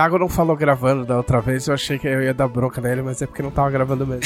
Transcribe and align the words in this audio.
Thiago 0.00 0.18
não 0.18 0.30
falou 0.30 0.56
gravando 0.56 1.04
da 1.04 1.14
outra 1.14 1.42
vez, 1.42 1.66
eu 1.66 1.74
achei 1.74 1.98
que 1.98 2.06
eu 2.06 2.22
ia 2.22 2.32
dar 2.32 2.48
bronca 2.48 2.80
nele, 2.80 3.02
mas 3.02 3.20
é 3.20 3.26
porque 3.26 3.42
não 3.42 3.50
tava 3.50 3.70
gravando 3.70 4.06
mesmo. 4.06 4.24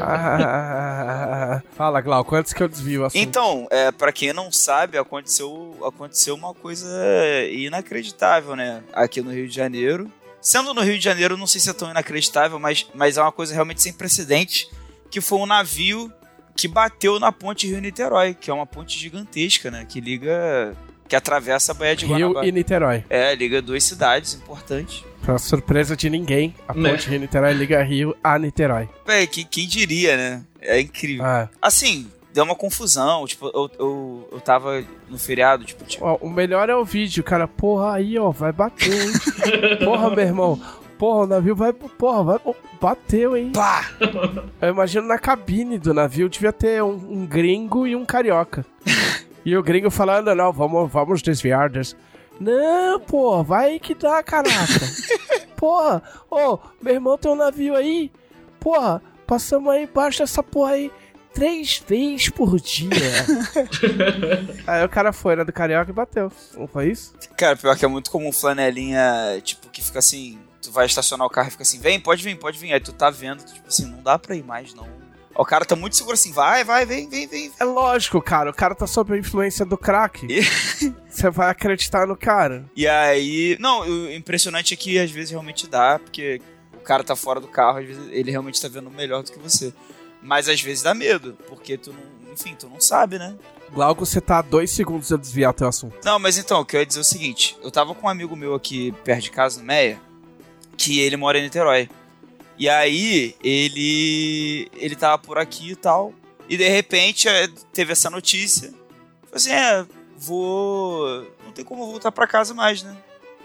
ah, 0.00 1.60
fala, 1.76 2.00
Glauco, 2.00 2.34
antes 2.34 2.54
que 2.54 2.62
eu 2.62 2.68
desvio 2.68 3.02
o 3.02 3.04
assunto. 3.04 3.20
Então, 3.20 3.68
é, 3.70 3.92
para 3.92 4.10
quem 4.10 4.32
não 4.32 4.50
sabe, 4.50 4.96
aconteceu, 4.96 5.76
aconteceu 5.86 6.34
uma 6.34 6.54
coisa 6.54 6.88
inacreditável, 7.52 8.56
né? 8.56 8.82
Aqui 8.94 9.20
no 9.20 9.30
Rio 9.30 9.46
de 9.46 9.54
Janeiro. 9.54 10.10
Sendo 10.40 10.72
no 10.72 10.80
Rio 10.80 10.96
de 10.96 11.04
Janeiro, 11.04 11.36
não 11.36 11.46
sei 11.46 11.60
se 11.60 11.68
é 11.68 11.74
tão 11.74 11.90
inacreditável, 11.90 12.58
mas, 12.58 12.86
mas 12.94 13.18
é 13.18 13.20
uma 13.20 13.32
coisa 13.32 13.52
realmente 13.52 13.82
sem 13.82 13.92
precedentes, 13.92 14.66
que 15.10 15.20
foi 15.20 15.38
um 15.38 15.46
navio 15.46 16.10
que 16.56 16.66
bateu 16.66 17.20
na 17.20 17.30
ponte 17.30 17.66
Rio-Niterói, 17.66 18.32
que 18.32 18.50
é 18.50 18.54
uma 18.54 18.66
ponte 18.66 18.98
gigantesca, 18.98 19.70
né? 19.70 19.84
Que 19.86 20.00
liga 20.00 20.74
que 21.08 21.16
atravessa 21.16 21.72
a 21.72 21.74
Baía 21.74 21.96
de 21.96 22.06
Guanabara. 22.06 22.40
Rio 22.40 22.48
e 22.48 22.52
Niterói. 22.52 23.04
É, 23.10 23.34
liga 23.34 23.60
duas 23.60 23.84
cidades 23.84 24.34
importantes. 24.34 25.04
Pra 25.22 25.38
surpresa 25.38 25.96
de 25.96 26.10
ninguém, 26.10 26.54
a 26.68 26.74
Né? 26.74 26.90
ponte 26.90 27.08
Rio-Niterói 27.08 27.54
liga 27.54 27.82
Rio 27.82 28.14
a 28.22 28.38
Niterói. 28.38 28.88
Véi, 29.06 29.26
quem, 29.26 29.46
quem 29.46 29.66
diria, 29.66 30.16
né? 30.16 30.42
É 30.60 30.78
incrível. 30.80 31.24
Ah. 31.24 31.48
Assim, 31.62 32.10
deu 32.34 32.44
uma 32.44 32.54
confusão. 32.54 33.26
Tipo, 33.26 33.46
eu, 33.54 33.70
eu, 33.78 34.28
eu 34.32 34.40
tava 34.40 34.84
no 35.08 35.18
feriado, 35.18 35.64
tipo, 35.64 35.82
tipo 35.84 36.04
Ó, 36.04 36.16
o 36.20 36.28
melhor 36.28 36.68
é 36.68 36.76
o 36.76 36.84
vídeo, 36.84 37.24
cara. 37.24 37.48
Porra, 37.48 37.94
aí, 37.94 38.18
ó, 38.18 38.30
vai 38.30 38.52
bater, 38.52 38.92
hein? 38.92 39.12
Porra, 39.82 40.10
meu 40.10 40.24
irmão. 40.24 40.60
Porra, 40.98 41.24
o 41.24 41.26
navio 41.26 41.56
vai. 41.56 41.72
Porra, 41.72 42.22
vai. 42.22 42.54
bateu, 42.80 43.36
hein? 43.36 43.50
pá! 43.54 43.90
Eu 44.60 44.68
imagino 44.68 45.06
na 45.06 45.18
cabine 45.18 45.78
do 45.78 45.94
navio 45.94 46.28
devia 46.28 46.52
ter 46.52 46.82
um, 46.82 46.92
um 46.92 47.26
gringo 47.26 47.86
e 47.86 47.96
um 47.96 48.04
carioca. 48.04 48.64
e 49.44 49.56
o 49.56 49.62
gringo 49.62 49.90
falando, 49.90 50.34
não, 50.34 50.52
vamos, 50.52 50.90
vamos 50.90 51.22
desviar 51.22 51.68
des... 51.68 51.96
Não, 52.40 52.98
pô, 53.00 53.42
vai 53.44 53.78
que 53.78 53.94
dá, 53.94 54.22
caraca. 54.22 54.56
porra, 55.56 56.02
ô, 56.30 56.58
meu 56.82 56.94
irmão 56.94 57.16
tem 57.16 57.30
um 57.30 57.36
navio 57.36 57.76
aí. 57.76 58.10
Porra, 58.58 59.00
passamos 59.26 59.72
aí 59.72 59.84
embaixo 59.84 60.18
dessa 60.18 60.42
porra 60.42 60.72
aí 60.72 60.90
três 61.34 61.82
vezes 61.86 62.28
por 62.30 62.58
dia. 62.60 62.88
aí 64.66 64.84
o 64.84 64.88
cara 64.88 65.12
foi, 65.12 65.36
né, 65.36 65.44
do 65.44 65.52
carioca 65.52 65.90
e 65.90 65.94
bateu. 65.94 66.32
Não 66.56 66.66
foi 66.66 66.90
isso? 66.90 67.14
Cara, 67.36 67.56
pior 67.56 67.76
que 67.76 67.84
é 67.84 67.88
muito 67.88 68.10
comum 68.10 68.32
flanelinha, 68.32 69.40
tipo, 69.42 69.68
que 69.68 69.82
fica 69.82 69.98
assim. 69.98 70.38
Tu 70.62 70.70
vai 70.70 70.86
estacionar 70.86 71.26
o 71.26 71.30
carro 71.30 71.48
e 71.48 71.50
fica 71.50 71.62
assim, 71.62 71.78
vem, 71.78 72.00
pode 72.00 72.24
vir, 72.24 72.38
pode 72.38 72.58
vir. 72.58 72.72
Aí 72.72 72.80
tu 72.80 72.92
tá 72.92 73.10
vendo, 73.10 73.44
tu, 73.44 73.52
tipo 73.52 73.68
assim, 73.68 73.84
não 73.84 74.02
dá 74.02 74.18
pra 74.18 74.34
ir 74.34 74.42
mais, 74.42 74.72
não. 74.72 74.88
O 75.36 75.44
cara 75.44 75.64
tá 75.64 75.74
muito 75.74 75.96
seguro 75.96 76.14
assim, 76.14 76.32
vai, 76.32 76.62
vai, 76.62 76.86
vem, 76.86 77.08
vem, 77.08 77.26
vem. 77.26 77.50
É 77.58 77.64
lógico, 77.64 78.22
cara, 78.22 78.50
o 78.50 78.54
cara 78.54 78.74
tá 78.74 78.86
sob 78.86 79.14
a 79.14 79.18
influência 79.18 79.64
do 79.64 79.76
crack. 79.76 80.26
Você 81.10 81.30
vai 81.30 81.50
acreditar 81.50 82.06
no 82.06 82.16
cara. 82.16 82.64
E 82.76 82.86
aí. 82.86 83.56
Não, 83.60 83.80
o 83.80 84.12
impressionante 84.12 84.74
é 84.74 84.76
que 84.76 84.98
às 84.98 85.10
vezes 85.10 85.30
realmente 85.30 85.66
dá, 85.66 85.98
porque 85.98 86.40
o 86.74 86.80
cara 86.80 87.02
tá 87.02 87.16
fora 87.16 87.40
do 87.40 87.48
carro, 87.48 87.78
às 87.78 87.86
vezes 87.86 88.08
ele 88.10 88.30
realmente 88.30 88.60
tá 88.60 88.68
vendo 88.68 88.90
melhor 88.90 89.22
do 89.22 89.32
que 89.32 89.38
você. 89.38 89.72
Mas 90.22 90.48
às 90.48 90.60
vezes 90.60 90.82
dá 90.82 90.94
medo, 90.94 91.36
porque 91.48 91.76
tu 91.76 91.92
não. 91.92 92.14
Enfim, 92.32 92.56
tu 92.58 92.68
não 92.68 92.80
sabe, 92.80 93.16
né? 93.16 93.36
Glauco, 93.72 94.04
você 94.04 94.20
tá 94.20 94.38
a 94.38 94.42
dois 94.42 94.70
segundos 94.70 95.10
eu 95.10 95.18
desviar 95.18 95.52
teu 95.52 95.68
assunto. 95.68 95.96
Não, 96.04 96.18
mas 96.18 96.36
então, 96.36 96.60
o 96.60 96.64
que 96.64 96.76
eu 96.76 96.80
ia 96.80 96.86
dizer 96.86 97.00
é 97.00 97.02
o 97.02 97.04
seguinte: 97.04 97.56
eu 97.62 97.70
tava 97.70 97.94
com 97.94 98.06
um 98.06 98.10
amigo 98.10 98.36
meu 98.36 98.54
aqui 98.54 98.92
perto 99.04 99.22
de 99.22 99.30
casa, 99.30 99.60
no 99.60 99.66
Meia, 99.66 100.00
que 100.76 101.00
ele 101.00 101.16
mora 101.16 101.38
em 101.38 101.42
Niterói. 101.42 101.88
E 102.58 102.68
aí, 102.68 103.34
ele. 103.42 104.68
Ele 104.76 104.94
tava 104.96 105.18
por 105.18 105.38
aqui 105.38 105.72
e 105.72 105.76
tal. 105.76 106.12
E 106.48 106.56
de 106.56 106.68
repente 106.68 107.28
é, 107.28 107.48
teve 107.72 107.92
essa 107.92 108.08
notícia. 108.10 108.68
Falei 109.24 109.34
assim: 109.34 109.50
é, 109.52 109.84
vou. 110.16 111.26
Não 111.44 111.52
tem 111.52 111.64
como 111.64 111.86
voltar 111.86 112.12
pra 112.12 112.26
casa 112.26 112.54
mais, 112.54 112.82
né? 112.82 112.96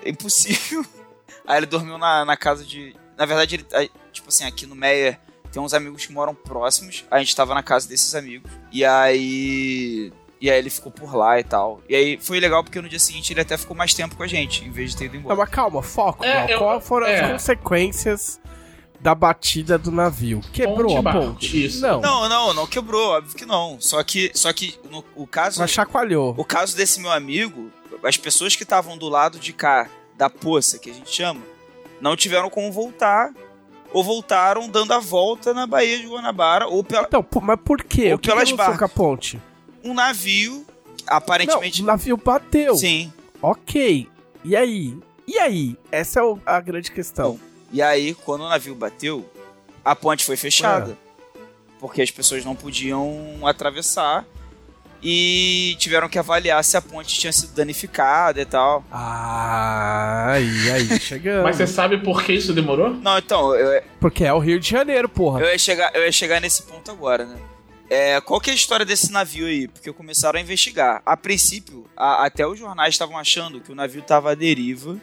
É 0.04 0.10
impossível. 0.10 0.86
Aí 1.48 1.58
ele 1.58 1.66
dormiu 1.66 1.98
na, 1.98 2.24
na 2.26 2.38
casa 2.38 2.64
de. 2.64 2.96
Na 3.18 3.26
verdade, 3.26 3.56
ele. 3.56 3.92
Tipo 4.12 4.30
assim, 4.30 4.46
aqui 4.46 4.66
no 4.66 4.76
Meia 4.76 5.20
tem 5.52 5.62
uns 5.62 5.74
amigos 5.74 6.06
que 6.06 6.14
moram 6.14 6.36
próximos. 6.36 7.04
A 7.10 7.18
gente 7.20 7.36
tava 7.36 7.54
na 7.56 7.64
casa 7.64 7.88
desses 7.88 8.14
amigos. 8.14 8.52
E 8.72 8.86
aí. 8.86 10.12
E 10.42 10.50
aí 10.50 10.58
ele 10.58 10.70
ficou 10.70 10.92
por 10.92 11.14
lá 11.16 11.38
e 11.40 11.44
tal. 11.44 11.82
E 11.90 11.96
aí 11.96 12.18
foi 12.22 12.40
legal 12.40 12.64
porque 12.64 12.80
no 12.80 12.88
dia 12.88 13.00
seguinte 13.00 13.34
ele 13.34 13.42
até 13.42 13.58
ficou 13.58 13.76
mais 13.76 13.94
tempo 13.94 14.16
com 14.16 14.24
a 14.24 14.28
gente, 14.28 14.64
em 14.64 14.72
vez 14.72 14.92
de 14.92 14.98
ter 14.98 15.06
ido 15.06 15.16
Não, 15.16 15.20
embora. 15.22 15.36
mas 15.36 15.50
calma, 15.50 15.82
foco. 15.84 16.24
É, 16.24 16.54
eu- 16.54 16.60
Qual 16.60 16.80
foram 16.80 17.08
é. 17.08 17.20
as 17.20 17.32
consequências 17.32 18.40
da 19.00 19.16
batida 19.16 19.78
do 19.78 19.92
navio? 19.92 20.42
Quebrou 20.52 20.96
Ponte 20.96 21.08
a 21.08 21.12
ponte? 21.14 21.66
isso. 21.66 21.82
Não, 21.82 22.02
Não, 22.02 22.28
não, 22.30 22.54
não 22.54 22.68
quebrou, 22.68 23.10
óbvio 23.12 23.36
que 23.36 23.46
não. 23.46 23.78
Só 23.80 24.04
que, 24.04 24.32
só 24.34 24.52
que 24.54 24.78
no, 24.92 25.04
o 25.16 25.26
caso. 25.26 25.60
mas 25.60 25.72
chacoalhou. 25.72 26.34
O 26.38 26.44
caso 26.46 26.76
desse 26.76 27.00
meu 27.00 27.12
amigo, 27.12 27.72
as 28.04 28.18
pessoas 28.18 28.56
que 28.56 28.64
estavam 28.64 28.98
do 28.98 29.08
lado 29.08 29.40
de 29.40 29.54
cá 29.54 29.88
da 30.18 30.30
poça, 30.30 30.78
que 30.78 30.90
a 30.90 30.94
gente 30.94 31.10
chama, 31.16 31.42
não 32.02 32.16
tiveram 32.16 32.50
como 32.50 32.72
voltar. 32.72 33.32
Ou 33.92 34.04
voltaram 34.04 34.70
dando 34.70 34.94
a 34.94 35.00
volta 35.00 35.52
na 35.52 35.66
Baía 35.66 35.98
de 35.98 36.06
Guanabara, 36.06 36.68
ou 36.68 36.84
pela, 36.84 37.08
Então, 37.08 37.24
pô, 37.24 37.42
mas 37.42 37.58
por 37.66 37.84
quê? 37.84 38.10
Ou 38.12 38.18
O 38.18 38.20
que 38.20 38.30
pelas 38.30 38.52
que 38.52 38.56
barcas. 38.56 38.84
a 38.84 38.88
ponte? 38.88 39.42
um 39.84 39.96
navio, 39.96 40.64
Não, 41.10 41.18
aparentemente. 41.18 41.82
o 41.82 41.86
navio 41.86 42.16
bateu. 42.16 42.76
sim. 42.76 43.12
Ok. 43.42 44.08
E 44.46 44.56
aí? 44.56 44.96
E 45.28 45.40
aí? 45.40 45.76
Essa 45.92 46.20
é 46.20 46.24
a 46.46 46.60
grande 46.62 46.92
questão. 46.92 47.40
E 47.72 47.82
aí, 47.82 48.14
quando 48.14 48.42
o 48.46 48.50
navio 48.50 48.74
bateu, 48.76 49.30
a 49.86 49.96
ponte 49.96 50.24
foi 50.26 50.36
fechada. 50.38 50.92
É. 51.06 51.10
Porque 51.80 52.02
as 52.02 52.12
pessoas 52.12 52.44
não 52.44 52.56
podiam 52.56 53.40
atravessar. 53.48 54.26
E 55.02 55.78
tiveram 55.80 56.10
que 56.10 56.20
avaliar 56.20 56.62
se 56.62 56.76
a 56.76 56.82
ponte 56.82 57.18
tinha 57.18 57.32
sido 57.32 57.54
danificada 57.54 58.42
e 58.42 58.46
tal. 58.46 58.84
Ah, 58.92 60.34
e 60.40 60.72
aí, 60.72 61.00
chegamos. 61.00 61.44
Mas 61.44 61.56
você 61.56 61.66
sabe 61.68 61.98
por 62.00 62.22
que 62.22 62.34
isso 62.34 62.54
demorou? 62.54 62.90
Não, 62.90 63.18
então, 63.18 63.56
eu, 63.56 63.82
Porque 64.00 64.26
é 64.26 64.34
o 64.34 64.40
Rio 64.40 64.60
de 64.60 64.70
Janeiro, 64.70 65.08
porra. 65.08 65.40
eu, 65.40 65.48
ia, 65.52 65.58
chegar, 65.58 65.96
eu 65.96 66.04
ia 66.04 66.12
chegar 66.12 66.42
nesse 66.42 66.64
ponto 66.64 66.92
agora, 66.92 67.26
né? 67.26 67.38
É, 67.90 68.20
qual 68.22 68.42
que 68.42 68.50
é 68.50 68.54
a 68.54 68.56
história 68.56 68.86
desse 68.86 69.10
navio 69.12 69.48
aí? 69.48 69.68
Porque 69.70 69.92
começaram 69.94 70.38
a 70.38 70.42
investigar. 70.42 71.02
A 71.06 71.16
princípio, 71.18 71.86
a- 71.96 72.26
até 72.26 72.46
os 72.46 72.60
jornais 72.60 72.94
estavam 72.94 73.18
achando 73.18 73.62
que 73.62 73.72
o 73.72 73.76
navio 73.76 74.02
tava 74.02 74.32
à 74.32 74.36
deriva 74.36 74.98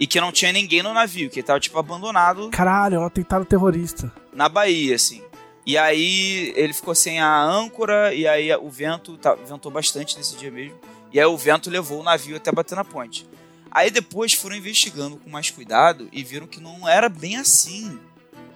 e 0.00 0.06
que 0.06 0.20
não 0.20 0.30
tinha 0.32 0.52
ninguém 0.52 0.82
no 0.82 0.92
navio, 0.94 1.28
que 1.30 1.40
ele 1.40 1.46
tava, 1.46 1.60
tipo, 1.60 1.78
abandonado 1.78 2.50
Caralho, 2.50 2.96
é 2.96 2.98
um 2.98 3.04
atentado 3.04 3.44
terrorista. 3.44 4.12
na 4.32 4.48
Bahia, 4.48 4.94
assim. 4.94 5.22
E 5.66 5.76
aí 5.76 6.52
ele 6.56 6.72
ficou 6.72 6.94
sem 6.94 7.20
a 7.20 7.42
âncora, 7.42 8.14
e 8.14 8.26
aí 8.26 8.50
o 8.56 8.70
vento 8.70 9.18
tá- 9.18 9.34
ventou 9.34 9.70
bastante 9.70 10.16
nesse 10.16 10.36
dia 10.36 10.50
mesmo. 10.50 10.78
E 11.12 11.18
aí 11.20 11.26
o 11.26 11.36
vento 11.36 11.68
levou 11.68 12.00
o 12.00 12.02
navio 12.02 12.36
até 12.36 12.50
bater 12.50 12.74
na 12.74 12.84
ponte. 12.84 13.26
Aí 13.70 13.90
depois 13.90 14.32
foram 14.32 14.56
investigando 14.56 15.16
com 15.18 15.28
mais 15.28 15.50
cuidado 15.50 16.08
e 16.10 16.24
viram 16.24 16.46
que 16.46 16.58
não 16.60 16.88
era 16.88 17.08
bem 17.10 17.36
assim. 17.36 17.98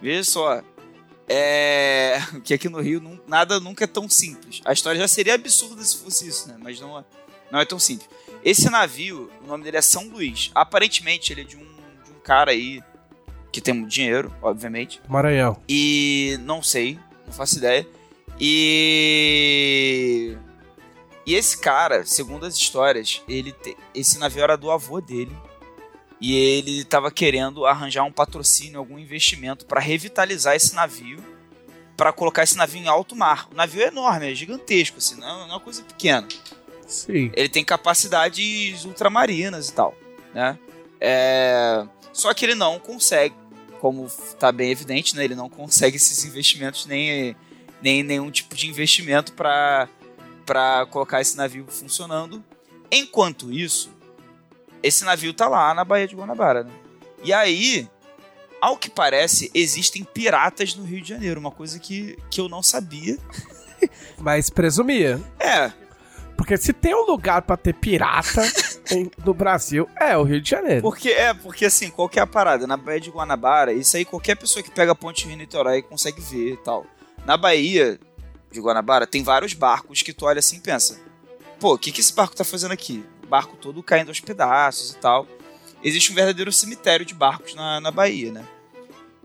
Veja 0.01 0.23
só. 0.23 0.61
É. 1.27 2.19
Que 2.43 2.53
aqui 2.53 2.67
no 2.67 2.81
Rio 2.81 2.99
não- 2.99 3.19
nada 3.27 3.59
nunca 3.59 3.83
é 3.83 3.87
tão 3.87 4.09
simples. 4.09 4.61
A 4.65 4.73
história 4.73 4.99
já 4.99 5.07
seria 5.07 5.35
absurda 5.35 5.83
se 5.83 5.97
fosse 5.97 6.27
isso, 6.27 6.47
né? 6.49 6.55
Mas 6.59 6.79
não 6.79 6.97
é, 6.99 7.03
não 7.51 7.59
é 7.59 7.65
tão 7.65 7.77
simples. 7.79 8.09
Esse 8.43 8.69
navio, 8.69 9.31
o 9.43 9.47
nome 9.47 9.63
dele 9.63 9.77
é 9.77 9.81
São 9.81 10.07
Luís. 10.09 10.51
Aparentemente 10.53 11.31
ele 11.31 11.41
é 11.41 11.45
de 11.45 11.55
um, 11.55 11.65
de 12.03 12.11
um 12.11 12.19
cara 12.23 12.51
aí 12.51 12.81
que 13.51 13.61
tem 13.61 13.85
dinheiro, 13.85 14.33
obviamente. 14.41 14.99
Maranhão. 15.07 15.61
E 15.69 16.37
não 16.41 16.61
sei, 16.61 16.99
não 17.25 17.33
faço 17.33 17.57
ideia. 17.57 17.87
E 18.39 20.35
e 21.25 21.35
esse 21.35 21.57
cara, 21.57 22.05
segundo 22.05 22.45
as 22.45 22.55
histórias, 22.55 23.21
ele 23.29 23.53
te- 23.53 23.77
esse 23.95 24.19
navio 24.19 24.43
era 24.43 24.57
do 24.57 24.69
avô 24.69 24.99
dele. 24.99 25.31
E 26.19 26.35
ele 26.35 26.83
tava 26.83 27.09
querendo 27.11 27.65
arranjar 27.65 28.03
um 28.03 28.11
patrocínio, 28.11 28.79
algum 28.79 28.97
investimento 28.99 29.65
para 29.65 29.79
revitalizar 29.79 30.55
esse 30.55 30.73
navio, 30.75 31.23
para 31.95 32.11
colocar 32.11 32.43
esse 32.43 32.57
navio 32.57 32.81
em 32.81 32.87
alto 32.87 33.15
mar. 33.15 33.47
O 33.51 33.55
navio 33.55 33.83
é 33.83 33.87
enorme, 33.87 34.31
é 34.31 34.35
gigantesco, 34.35 34.97
assim, 34.97 35.15
não 35.15 35.27
é 35.27 35.31
não 35.31 35.41
é 35.43 35.45
uma 35.53 35.59
coisa 35.59 35.81
pequena 35.83 36.27
Sim. 36.93 37.31
ele 37.35 37.49
tem 37.49 37.63
capacidades 37.63 38.85
ultramarinas 38.85 39.69
e 39.69 39.73
tal, 39.73 39.95
né? 40.33 40.57
É, 40.99 41.85
Só 42.13 42.33
que 42.33 42.45
ele 42.45 42.55
não 42.55 42.79
consegue, 42.79 43.35
como 43.79 44.07
tá 44.39 44.51
bem 44.51 44.71
evidente, 44.71 45.15
né? 45.15 45.23
Ele 45.23 45.35
não 45.35 45.49
consegue 45.49 45.97
esses 45.97 46.23
investimentos 46.23 46.85
nem, 46.85 47.35
nem 47.81 48.03
nenhum 48.03 48.31
tipo 48.31 48.55
de 48.55 48.67
investimento 48.67 49.33
para 49.33 49.89
para 50.45 50.85
colocar 50.87 51.21
esse 51.21 51.37
navio 51.37 51.65
funcionando. 51.69 52.43
Enquanto 52.91 53.51
isso, 53.51 53.89
esse 54.81 55.05
navio 55.05 55.33
tá 55.33 55.47
lá 55.47 55.73
na 55.73 55.85
Baía 55.85 56.07
de 56.07 56.15
Guanabara, 56.15 56.65
né? 56.65 56.71
E 57.23 57.31
aí, 57.31 57.87
ao 58.61 58.77
que 58.77 58.89
parece, 58.89 59.49
existem 59.53 60.03
piratas 60.03 60.75
no 60.75 60.83
Rio 60.83 61.01
de 61.01 61.09
Janeiro, 61.09 61.39
uma 61.39 61.51
coisa 61.51 61.79
que, 61.79 62.17
que 62.29 62.41
eu 62.41 62.49
não 62.49 62.61
sabia. 62.61 63.17
Mas 64.19 64.49
presumia. 64.49 65.19
É, 65.39 65.71
Porque 66.43 66.57
se 66.57 66.73
tem 66.73 66.93
um 66.93 67.05
lugar 67.05 67.41
pra 67.43 67.55
ter 67.55 67.73
pirata 67.73 68.41
em- 68.91 69.09
no 69.23 69.33
Brasil, 69.33 69.87
é 69.97 70.17
o 70.17 70.23
Rio 70.23 70.41
de 70.41 70.49
Janeiro. 70.49 70.81
Porque 70.81 71.07
é, 71.09 71.33
porque 71.33 71.63
assim, 71.63 71.89
qual 71.89 72.09
que 72.09 72.19
é 72.19 72.21
a 72.21 72.27
parada? 72.27 72.67
Na 72.67 72.75
Baía 72.75 72.99
de 72.99 73.09
Guanabara, 73.09 73.71
isso 73.71 73.95
aí 73.95 74.03
qualquer 74.03 74.35
pessoa 74.35 74.61
que 74.61 74.69
pega 74.69 74.91
a 74.91 74.95
ponte 74.95 75.25
Rio 75.25 75.37
Niterói 75.37 75.81
consegue 75.81 76.19
ver 76.19 76.51
e 76.51 76.57
tal. 76.57 76.85
Na 77.25 77.37
Bahia 77.37 77.97
de 78.51 78.59
Guanabara 78.59 79.07
tem 79.07 79.23
vários 79.23 79.53
barcos 79.53 80.01
que 80.01 80.11
tu 80.11 80.25
olha 80.25 80.39
assim 80.39 80.57
e 80.57 80.59
pensa: 80.59 80.99
pô, 81.61 81.75
o 81.75 81.77
que, 81.77 81.93
que 81.93 82.01
esse 82.01 82.13
barco 82.13 82.35
tá 82.35 82.43
fazendo 82.43 82.73
aqui? 82.73 83.05
O 83.23 83.27
barco 83.27 83.55
todo 83.55 83.81
caindo 83.81 84.09
aos 84.09 84.19
pedaços 84.19 84.91
e 84.91 84.97
tal. 84.97 85.25
existe 85.81 86.11
um 86.11 86.15
verdadeiro 86.15 86.51
cemitério 86.51 87.05
de 87.05 87.13
barcos 87.13 87.55
na, 87.55 87.79
na 87.79 87.89
Bahia, 87.89 88.33
né? 88.33 88.43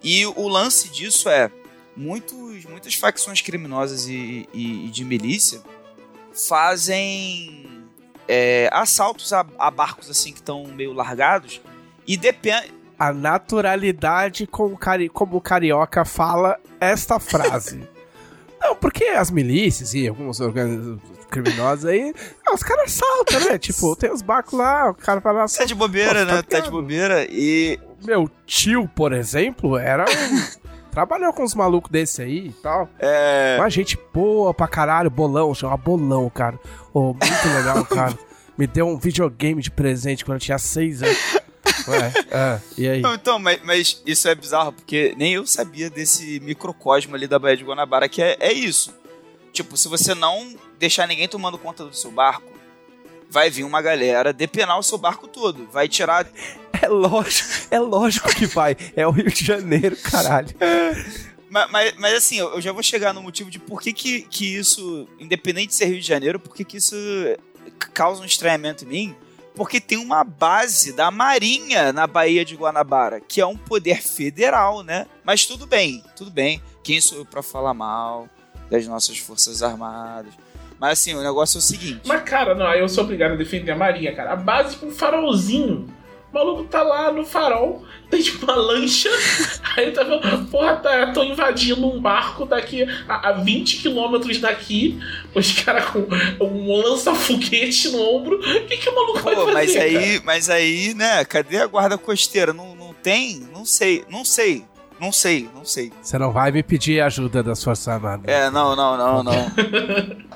E 0.04 0.24
o 0.24 0.46
lance 0.46 0.88
disso 0.88 1.28
é 1.28 1.50
muitos, 1.96 2.64
muitas 2.64 2.94
facções 2.94 3.40
criminosas 3.42 4.06
e, 4.06 4.48
e, 4.54 4.86
e 4.86 4.88
de 4.90 5.04
milícia 5.04 5.60
fazem 6.46 7.67
é, 8.29 8.69
assaltos 8.73 9.32
a, 9.32 9.44
a, 9.58 9.70
barcos 9.70 10.11
assim 10.11 10.32
que 10.32 10.38
estão 10.38 10.64
meio 10.67 10.93
largados 10.93 11.61
e 12.06 12.17
depende 12.17 12.73
a 12.99 13.12
naturalidade 13.12 14.46
com 14.46 14.76
cari 14.76 15.08
como 15.08 15.37
o 15.37 15.40
carioca 15.40 16.05
fala 16.05 16.58
esta 16.81 17.19
frase. 17.19 17.88
Não, 18.61 18.75
porque 18.75 19.05
as 19.05 19.31
milícias 19.31 19.94
e 19.94 20.08
alguns 20.08 20.40
criminosos 21.31 21.85
aí, 21.85 22.12
os 22.52 22.62
caras 22.62 22.90
saltam, 22.90 23.40
né? 23.40 23.58
tipo, 23.58 23.94
tem 23.94 24.11
os 24.11 24.20
barcos 24.20 24.55
lá, 24.55 24.90
o 24.90 24.94
cara 24.94 25.20
vai 25.20 25.32
lá. 25.32 25.46
Tá 25.46 25.64
de 25.64 25.75
bobeira, 25.75 26.26
Pô, 26.26 26.32
né? 26.32 26.43
Tá 26.43 26.61
de 26.61 26.70
bobeira 26.70 27.26
e. 27.31 27.79
Meu 28.05 28.31
tio, 28.46 28.88
por 28.94 29.12
exemplo, 29.12 29.76
era 29.79 30.05
um. 30.05 30.58
Trabalhou 30.90 31.32
com 31.32 31.44
uns 31.44 31.55
malucos 31.55 31.90
desse 31.90 32.23
aí 32.23 32.49
e 32.49 32.52
tal. 32.52 32.88
É. 32.99 33.56
Uma 33.58 33.70
gente 33.70 33.99
boa 34.12 34.52
pra 34.52 34.67
caralho, 34.67 35.11
bolão, 35.11 35.55
chama 35.55 35.76
bolão, 35.76 36.29
cara. 36.31 36.58
Oh, 36.93 37.14
muito 37.14 37.49
legal, 37.55 37.85
cara. 37.87 38.19
Me 38.56 38.67
deu 38.67 38.87
um 38.87 38.99
videogame 38.99 39.62
de 39.62 39.70
presente 39.70 40.25
quando 40.25 40.37
eu 40.37 40.40
tinha 40.40 40.58
seis 40.58 41.02
anos. 41.02 41.17
Ué, 41.88 42.12
é, 42.31 42.61
e 42.76 42.88
aí? 42.88 43.00
Não, 43.00 43.14
então, 43.14 43.38
mas, 43.38 43.61
mas, 43.64 44.02
isso 44.05 44.29
é 44.29 44.35
bizarro, 44.35 44.73
porque 44.73 45.14
nem 45.17 45.35
eu 45.35 45.46
sabia 45.46 45.88
desse 45.88 46.40
microcosmo 46.40 47.14
ali 47.14 47.26
da 47.26 47.38
Baía 47.38 47.56
de 47.56 47.64
Guanabara, 47.64 48.08
que 48.08 48.20
é, 48.20 48.37
é 48.40 48.52
isso. 48.52 48.94
Tipo, 49.52 49.76
se 49.76 49.88
você 49.88 50.14
não 50.14 50.55
deixar 50.79 51.06
ninguém 51.06 51.29
tomando 51.29 51.56
conta 51.56 51.85
do 51.85 51.94
seu 51.94 52.11
barco, 52.11 52.57
vai 53.30 53.50
vir 53.50 53.64
uma 53.64 53.82
galera 53.82 54.32
depenar 54.32 54.78
o 54.78 54.82
seu 54.82 54.98
barco 54.98 55.28
todo. 55.28 55.69
Vai 55.72 55.88
tirar. 55.88 56.26
É 56.80 56.86
lógico, 56.86 57.48
é 57.70 57.78
lógico 57.80 58.28
que 58.34 58.46
vai. 58.46 58.76
É 58.94 59.06
o 59.06 59.10
Rio 59.10 59.30
de 59.30 59.44
Janeiro, 59.44 59.96
caralho. 59.96 60.48
Mas, 61.50 61.70
mas, 61.70 61.94
mas, 61.96 62.14
assim, 62.14 62.36
eu 62.36 62.60
já 62.60 62.72
vou 62.72 62.82
chegar 62.82 63.14
no 63.14 63.22
motivo 63.22 63.50
de 63.50 63.58
por 63.58 63.80
que, 63.80 63.90
que, 63.90 64.20
que 64.20 64.54
isso, 64.54 65.08
independente 65.19 65.69
de 65.69 65.76
ser 65.76 65.86
Rio 65.86 65.98
de 65.98 66.06
Janeiro, 66.06 66.38
por 66.38 66.54
que, 66.54 66.62
que 66.62 66.76
isso 66.76 66.94
causa 67.94 68.20
um 68.20 68.26
estranhamento 68.26 68.84
em 68.84 68.86
mim 68.86 69.16
porque 69.58 69.80
tem 69.80 69.98
uma 69.98 70.22
base 70.22 70.92
da 70.92 71.10
Marinha 71.10 71.92
na 71.92 72.06
Baía 72.06 72.44
de 72.44 72.54
Guanabara, 72.54 73.20
que 73.20 73.40
é 73.40 73.46
um 73.46 73.56
poder 73.56 74.00
federal, 74.00 74.84
né? 74.84 75.08
Mas 75.25 75.46
tudo 75.46 75.66
bem, 75.66 76.00
tudo 76.14 76.30
bem. 76.30 76.62
Quem 76.84 77.00
sou 77.00 77.19
eu 77.19 77.25
pra 77.26 77.42
falar 77.42 77.75
mal 77.75 78.28
das 78.70 78.86
nossas 78.86 79.19
Forças 79.19 79.60
Armadas? 79.60 80.32
Mas 80.80 81.00
assim, 81.00 81.14
o 81.14 81.22
negócio 81.22 81.58
é 81.58 81.60
o 81.60 81.62
seguinte. 81.62 82.00
Mas, 82.06 82.22
cara, 82.22 82.54
não, 82.54 82.72
eu 82.75 82.88
sou 82.88 83.04
obrigado 83.04 83.32
a 83.32 83.36
defender 83.36 83.72
a 83.72 83.76
Marinha, 83.76 84.14
cara. 84.14 84.32
A 84.32 84.36
base 84.36 84.76
com 84.76 84.86
um 84.86 84.92
farolzinho. 84.92 85.88
O 86.30 86.34
maluco 86.34 86.64
tá 86.64 86.82
lá 86.82 87.10
no 87.10 87.25
farol, 87.25 87.84
tem 88.10 88.20
tipo 88.20 88.44
uma 88.44 88.54
lancha, 88.54 89.08
aí 89.75 89.90
tá 89.92 90.04
vendo, 90.04 90.46
porra, 90.50 90.76
tá, 90.76 91.10
tô 91.12 91.22
invadindo 91.22 91.86
um 91.86 91.98
barco 91.98 92.44
daqui 92.44 92.86
a, 93.08 93.30
a 93.30 93.32
20 93.32 93.78
quilômetros 93.78 94.38
daqui, 94.38 95.00
os 95.34 95.52
caras 95.62 95.86
com 95.86 96.06
um 96.44 96.76
lança-foguete 96.76 97.88
no 97.88 98.02
ombro, 98.02 98.38
o 98.38 98.66
que, 98.66 98.76
que 98.76 98.90
o 98.90 98.94
maluco 98.94 99.20
Pô, 99.20 99.25
vai 99.25 99.36
fazer? 99.36 99.52
Mas 99.54 99.76
aí, 99.76 99.94
cara? 99.94 100.22
mas 100.26 100.50
aí, 100.50 100.94
né, 100.94 101.25
cadê 101.25 101.62
a 101.62 101.66
guarda 101.66 101.96
costeira? 101.96 102.52
Não, 102.52 102.76
não 102.76 102.92
tem? 102.92 103.48
Não 103.50 103.64
sei, 103.64 104.04
não 104.10 104.22
sei. 104.22 104.66
Não 105.00 105.12
sei, 105.12 105.48
não 105.54 105.64
sei. 105.64 105.92
Você 106.02 106.19
não 106.19 106.32
vai 106.32 106.50
me 106.50 106.60
pedir 106.60 107.00
ajuda 107.00 107.40
das 107.40 107.62
Forças 107.62 107.86
Armadas. 107.86 108.26
É, 108.26 108.50
não, 108.50 108.75
não, 108.75 108.96
não, 108.96 109.22
não. 109.22 109.32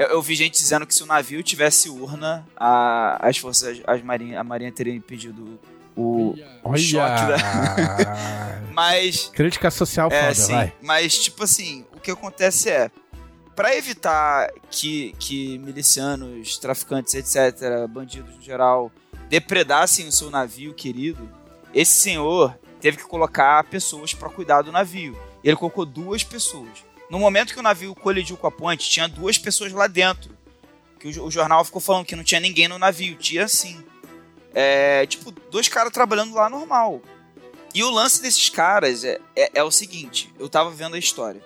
Eu, 0.00 0.06
eu, 0.06 0.22
vi 0.22 0.34
gente 0.34 0.58
dizendo 0.58 0.86
que 0.86 0.94
se 0.94 1.02
o 1.02 1.06
navio 1.06 1.42
tivesse 1.42 1.90
urna, 1.90 2.46
a, 2.56 3.18
as 3.20 3.36
forças, 3.36 3.82
as 3.86 4.02
marinha, 4.02 4.40
a 4.40 4.42
marinha 4.42 4.72
teria 4.72 4.94
impedido 4.94 5.60
o, 5.94 6.34
Olha. 6.64 6.78
choque 6.78 7.26
da... 7.26 8.62
mas 8.72 9.26
crítica 9.26 9.70
social 9.70 10.08
é, 10.10 10.22
foda, 10.22 10.34
sim, 10.34 10.52
vai. 10.52 10.72
mas 10.80 11.18
tipo 11.18 11.44
assim 11.44 11.84
o 11.94 12.00
que 12.00 12.10
acontece 12.10 12.70
é 12.70 12.90
para 13.54 13.76
evitar 13.76 14.50
que, 14.70 15.14
que 15.18 15.58
milicianos 15.58 16.56
traficantes 16.56 17.12
etc 17.12 17.86
bandidos 17.86 18.34
no 18.36 18.40
geral 18.40 18.90
depredassem 19.28 20.08
o 20.08 20.12
seu 20.12 20.30
navio 20.30 20.72
querido 20.72 21.28
esse 21.74 22.00
senhor 22.00 22.58
teve 22.80 22.96
que 22.96 23.04
colocar 23.04 23.62
pessoas 23.64 24.14
para 24.14 24.30
cuidar 24.30 24.62
do 24.62 24.72
navio 24.72 25.14
ele 25.44 25.56
colocou 25.56 25.84
duas 25.84 26.24
pessoas 26.24 26.88
no 27.10 27.18
momento 27.18 27.52
que 27.52 27.58
o 27.58 27.62
navio 27.62 27.92
colidiu 27.94 28.36
com 28.36 28.46
a 28.46 28.52
ponte, 28.52 28.88
tinha 28.88 29.08
duas 29.08 29.36
pessoas 29.36 29.72
lá 29.72 29.88
dentro. 29.88 30.38
Que 31.00 31.08
o, 31.08 31.24
o 31.24 31.30
jornal 31.30 31.64
ficou 31.64 31.80
falando 31.80 32.06
que 32.06 32.14
não 32.14 32.22
tinha 32.22 32.40
ninguém 32.40 32.68
no 32.68 32.78
navio. 32.78 33.16
Tinha 33.16 33.48
sim. 33.48 33.84
É, 34.54 35.04
tipo, 35.06 35.32
dois 35.50 35.66
caras 35.66 35.92
trabalhando 35.92 36.34
lá 36.34 36.48
normal. 36.48 37.02
E 37.74 37.82
o 37.82 37.90
lance 37.90 38.22
desses 38.22 38.48
caras 38.48 39.04
é, 39.04 39.18
é, 39.34 39.50
é, 39.54 39.64
o 39.64 39.70
seguinte: 39.72 40.32
eu 40.38 40.48
tava 40.48 40.70
vendo 40.70 40.94
a 40.94 40.98
história. 40.98 41.42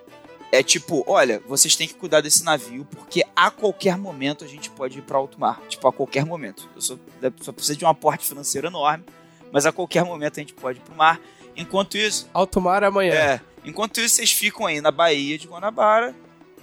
É 0.53 0.63
tipo, 0.63 1.03
olha, 1.09 1.43
vocês 1.49 1.75
têm 1.75 1.89
que 1.89 1.95
cuidar 1.95 2.21
desse 2.21 2.45
navio, 2.45 2.85
porque 2.85 3.25
a 3.35 3.51
qualquer 3.51 3.97
momento 3.99 4.45
a 4.45 4.47
gente 4.47 4.71
pode 4.71 4.99
ir 4.99 5.03
para 5.03 5.17
alto 5.17 5.41
mar. 5.41 5.61
Tipo, 5.69 5.89
a 5.89 5.93
qualquer 5.93 6.25
momento. 6.25 6.69
Eu 6.77 6.81
só, 6.81 6.97
só 7.41 7.53
precisa 7.53 7.77
de 7.77 7.85
um 7.85 7.89
aporte 7.89 8.27
financeiro 8.27 8.69
enorme, 8.69 9.05
mas 9.51 9.67
a 9.67 9.73
qualquer 9.73 10.05
momento 10.05 10.39
a 10.39 10.43
gente 10.43 10.55
pode 10.55 10.79
ir 10.79 10.83
pro 10.83 10.95
mar. 10.95 11.21
Enquanto 11.57 11.97
isso. 11.97 12.29
Alto 12.33 12.61
mar 12.61 12.85
amanhã. 12.85 13.15
É. 13.15 13.41
Enquanto 13.65 14.01
isso, 14.01 14.17
vocês 14.17 14.31
ficam 14.31 14.67
aí 14.67 14.81
na 14.81 14.91
Baía 14.91 15.39
de 15.39 15.47
Guanabara, 15.49 16.15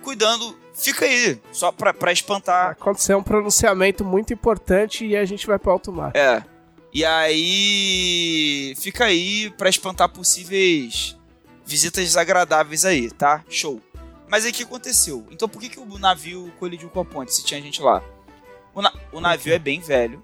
cuidando. 0.01 0.57
Fica 0.73 1.05
aí, 1.05 1.39
só 1.51 1.71
pra, 1.71 1.93
pra 1.93 2.11
espantar. 2.11 2.71
Aconteceu 2.71 3.17
um 3.17 3.23
pronunciamento 3.23 4.05
muito 4.05 4.33
importante 4.33 5.05
e 5.05 5.17
a 5.17 5.25
gente 5.25 5.45
vai 5.45 5.59
pro 5.59 5.71
alto 5.71 5.91
mar. 5.91 6.11
É. 6.15 6.43
E 6.93 7.05
aí. 7.05 8.73
Fica 8.77 9.05
aí 9.05 9.49
pra 9.57 9.69
espantar 9.69 10.09
possíveis 10.09 11.17
visitas 11.65 12.03
desagradáveis 12.03 12.85
aí, 12.85 13.09
tá? 13.09 13.43
Show. 13.49 13.81
Mas 14.27 14.45
aí 14.45 14.51
o 14.51 14.53
que 14.53 14.63
aconteceu? 14.63 15.25
Então 15.29 15.47
por 15.47 15.61
que, 15.61 15.69
que 15.69 15.79
o 15.79 15.99
navio 15.99 16.51
colidiu 16.59 16.89
com 16.89 17.01
a 17.01 17.05
ponte 17.05 17.33
se 17.33 17.43
tinha 17.43 17.61
gente 17.61 17.81
lá? 17.81 18.01
O, 18.73 18.81
na 18.81 18.93
o 19.11 19.19
navio 19.19 19.53
é 19.53 19.59
bem 19.59 19.81
velho, 19.81 20.23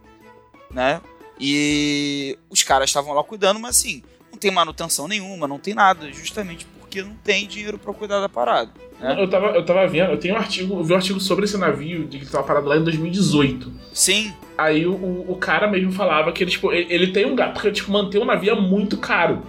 né? 0.72 1.02
E 1.40 2.38
os 2.50 2.64
caras 2.64 2.90
estavam 2.90 3.14
lá 3.14 3.24
cuidando, 3.24 3.60
mas 3.60 3.78
assim, 3.78 4.02
não 4.32 4.40
tem 4.40 4.52
manutenção 4.52 5.08
nenhuma, 5.08 5.48
não 5.48 5.60
tem 5.60 5.74
nada, 5.74 6.12
justamente 6.12 6.66
porque 6.80 7.02
não 7.02 7.16
tem 7.24 7.48
dinheiro 7.48 7.78
para 7.78 7.94
cuidar 7.94 8.19
da 8.19 8.30
parada. 8.30 8.72
Né? 9.00 9.16
Eu, 9.19 9.30
tava, 9.30 9.48
eu 9.48 9.66
tava 9.66 9.86
vendo, 9.88 10.12
eu 10.12 10.18
tenho 10.18 10.36
um 10.36 10.38
artigo, 10.38 10.80
eu 10.80 10.84
vi 10.84 10.94
um 10.94 10.96
artigo 10.96 11.19
sobre 11.19 11.46
esse 11.46 11.57
navio 11.57 12.06
de 12.06 12.19
que 12.19 12.26
tava 12.26 12.44
parado 12.46 12.68
lá 12.68 12.78
em 12.78 12.84
2018. 12.84 13.72
Sim. 13.94 14.34
Aí 14.57 14.86
o, 14.86 15.26
o, 15.28 15.38
cara 15.40 15.68
mesmo 15.68 15.92
falava 15.92 16.31
que 16.31 16.44
ele, 16.44 16.52
tipo, 16.52 16.72
ele, 16.72 16.94
ele 16.94 17.07
tem 17.12 17.26
um 17.26 17.36
gasto, 17.36 17.54
porque 17.54 17.72
tipo, 17.72 17.92
manter 17.92 18.19
um 18.19 18.26
navio 18.26 18.52
é 18.52 18.60
muito 18.60 18.98
caro. 18.98 19.44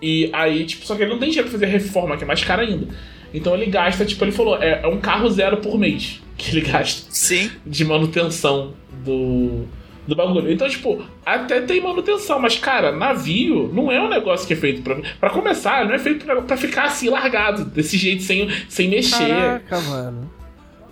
E 0.00 0.28
aí, 0.32 0.66
tipo, 0.66 0.84
só 0.84 0.94
que 0.94 1.02
ele 1.02 1.10
não 1.10 1.18
tem 1.18 1.30
dinheiro 1.30 1.48
pra 1.48 1.58
fazer 1.58 1.70
reforma, 1.70 2.16
que 2.16 2.24
é 2.24 2.26
mais 2.26 2.44
caro 2.44 2.62
ainda. 2.62 2.88
Então 3.32 3.54
ele 3.54 3.66
gasta, 3.66 4.04
tipo, 4.04 4.22
ele 4.24 4.32
falou, 4.32 4.62
é, 4.62 4.80
é 4.82 4.86
um 4.86 5.00
carro 5.00 5.28
zero 5.30 5.56
por 5.56 5.78
mês 5.78 6.20
que 6.36 6.50
ele 6.50 6.60
gasta. 6.70 7.06
Sim. 7.10 7.50
De 7.66 7.84
manutenção 7.84 8.74
do 9.04 9.66
do 10.06 10.14
bagulho. 10.14 10.50
Então, 10.50 10.68
tipo, 10.68 11.04
até 11.24 11.60
tem 11.60 11.80
manutenção, 11.80 12.38
mas, 12.38 12.56
cara, 12.58 12.92
navio 12.92 13.70
não 13.72 13.90
é 13.90 14.00
um 14.00 14.08
negócio 14.08 14.46
que 14.46 14.52
é 14.52 14.56
feito 14.56 14.82
pra. 14.82 14.96
Pra 15.18 15.30
começar, 15.30 15.84
não 15.86 15.94
é 15.94 15.98
feito 15.98 16.24
pra, 16.24 16.42
pra 16.42 16.56
ficar 16.56 16.84
assim, 16.84 17.08
largado, 17.08 17.64
desse 17.64 17.96
jeito, 17.96 18.22
sem, 18.22 18.48
sem 18.68 18.88
mexer. 18.88 19.28
Caraca, 19.28 19.80
mano. 19.80 20.30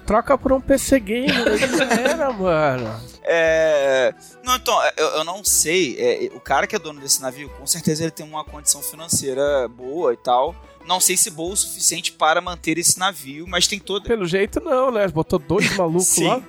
Troca 0.06 0.36
por 0.36 0.52
um 0.52 0.60
PC 0.60 0.98
Game, 1.00 1.28
era, 2.04 2.32
mano. 2.32 2.90
É. 3.24 4.12
Não, 4.44 4.56
então, 4.56 4.76
eu, 4.96 5.06
eu 5.06 5.24
não 5.24 5.44
sei. 5.44 5.96
É, 5.98 6.30
o 6.34 6.40
cara 6.40 6.66
que 6.66 6.74
é 6.74 6.78
dono 6.78 7.00
desse 7.00 7.22
navio, 7.22 7.48
com 7.50 7.66
certeza 7.66 8.02
ele 8.02 8.10
tem 8.10 8.26
uma 8.26 8.44
condição 8.44 8.82
financeira 8.82 9.68
boa 9.68 10.12
e 10.12 10.16
tal. 10.16 10.54
Não 10.86 11.00
sei 11.00 11.16
se 11.16 11.30
boa 11.30 11.52
o 11.52 11.56
suficiente 11.56 12.12
para 12.12 12.40
manter 12.40 12.76
esse 12.78 12.98
navio, 12.98 13.46
mas 13.46 13.68
tem 13.68 13.78
todo. 13.78 14.02
Pelo 14.02 14.26
jeito 14.26 14.60
não, 14.60 14.90
né? 14.90 15.06
Botou 15.08 15.38
dois 15.38 15.74
malucos 15.76 16.18
lá. 16.18 16.42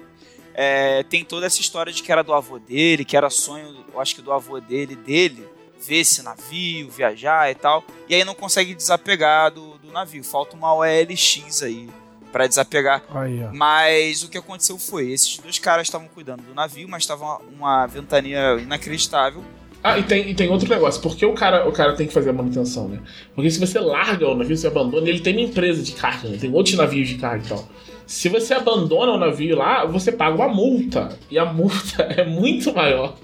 É, 0.54 1.04
tem 1.04 1.24
toda 1.24 1.46
essa 1.46 1.62
história 1.62 1.92
de 1.92 2.04
que 2.04 2.12
era 2.12 2.24
do 2.24 2.34
avô 2.34 2.60
dele, 2.60 3.04
que 3.04 3.18
era 3.18 3.30
sonho, 3.30 3.86
eu 3.92 4.00
acho 4.00 4.16
que 4.16 4.22
do 4.22 4.32
avô 4.32 4.60
dele, 4.60 4.96
dele, 4.96 5.48
ver 5.80 5.98
esse 5.98 6.22
navio, 6.22 6.90
viajar 6.90 7.52
e 7.52 7.56
tal. 7.56 7.84
E 8.08 8.16
aí 8.16 8.24
não 8.24 8.36
consegue 8.36 8.74
desapegar 8.74 9.52
do, 9.52 9.78
do 9.78 9.92
navio. 9.92 10.24
Falta 10.24 10.56
uma 10.56 10.74
OLX 10.74 11.64
aí 11.64 11.90
para 12.32 12.48
desapegar. 12.48 13.04
Aí, 13.14 13.40
mas 13.54 14.24
o 14.24 14.30
que 14.30 14.38
aconteceu 14.38 14.78
foi, 14.80 15.12
esses 15.12 15.38
dois 15.38 15.60
caras 15.60 15.88
estavam 15.88 16.08
cuidando 16.08 16.42
do 16.42 16.54
navio, 16.54 16.90
mas 16.90 17.04
estava 17.04 17.24
uma, 17.24 17.40
uma 17.56 17.88
ventania 17.88 18.58
inacreditável. 18.60 19.44
Ah, 19.84 20.00
e 20.00 20.04
tem, 20.04 20.30
e 20.30 20.34
tem 20.34 20.50
outro 20.50 20.68
negócio, 20.68 21.02
porque 21.02 21.26
o 21.26 21.34
cara, 21.34 21.68
o 21.68 21.72
cara 21.72 21.94
tem 21.94 22.08
que 22.08 22.14
fazer 22.14 22.30
a 22.30 22.34
manutenção, 22.34 22.88
né? 22.88 23.00
Porque 23.36 23.52
se 23.52 23.60
você 23.60 23.80
larga 23.80 24.28
o 24.28 24.36
navio, 24.36 24.56
você 24.56 24.66
abandona, 24.66 25.10
ele 25.10 25.20
tem 25.20 25.36
uma 25.36 25.42
empresa 25.42 25.84
de 25.84 25.92
carga, 25.92 26.30
né? 26.30 26.38
tem 26.40 26.52
outros 26.54 26.76
navios 26.76 27.10
de 27.10 27.16
carga 27.16 27.46
e 27.46 27.50
tal. 27.50 27.68
Se 28.14 28.30
você 28.30 28.54
abandona 28.54 29.12
o 29.12 29.18
navio 29.18 29.58
lá, 29.58 29.86
você 29.86 30.12
paga 30.12 30.36
uma 30.36 30.48
multa. 30.48 31.18
E 31.32 31.40
a 31.40 31.46
multa 31.46 32.04
é 32.16 32.24
muito 32.24 32.72
maior 32.72 33.16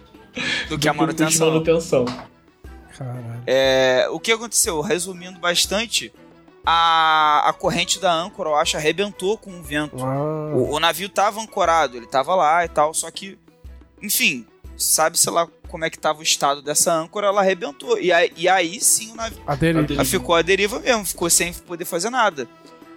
do 0.67 0.79
que 0.79 0.89
a 0.89 0.93
manutenção. 0.93 1.47
Que 1.47 1.53
manutenção. 1.53 2.05
É, 3.45 4.07
o 4.09 4.19
que 4.19 4.31
aconteceu? 4.31 4.81
Resumindo 4.81 5.39
bastante, 5.39 6.11
a, 6.65 7.43
a 7.47 7.53
corrente 7.53 7.99
da 7.99 8.11
âncora, 8.11 8.49
eu 8.49 8.55
acho, 8.55 8.77
arrebentou 8.77 9.37
com 9.37 9.59
o 9.59 9.61
vento. 9.61 9.95
O, 9.95 10.73
o, 10.73 10.79
navio 10.79 11.05
estava 11.05 11.39
ancorado, 11.39 11.95
ele 11.95 12.05
estava 12.05 12.33
lá 12.33 12.65
e 12.65 12.67
tal, 12.67 12.91
só 12.91 13.11
que, 13.11 13.37
enfim, 14.01 14.43
sabe, 14.75 15.19
sei 15.19 15.31
lá, 15.31 15.47
como 15.67 15.85
é 15.85 15.89
que 15.91 15.99
tava 15.99 16.19
o 16.19 16.23
estado 16.23 16.63
dessa 16.63 16.91
âncora, 16.91 17.27
ela 17.27 17.41
arrebentou. 17.41 17.99
E 17.99 18.11
aí, 18.11 18.33
e 18.35 18.49
aí 18.49 18.81
sim 18.81 19.11
o 19.11 19.15
navio 19.15 19.41
A. 19.45 19.53
A 19.53 19.55
dele. 19.55 20.03
ficou 20.03 20.33
à 20.33 20.41
deriva 20.41 20.79
mesmo, 20.79 21.05
ficou 21.05 21.29
sem 21.29 21.53
poder 21.53 21.85
fazer 21.85 22.09
nada. 22.09 22.47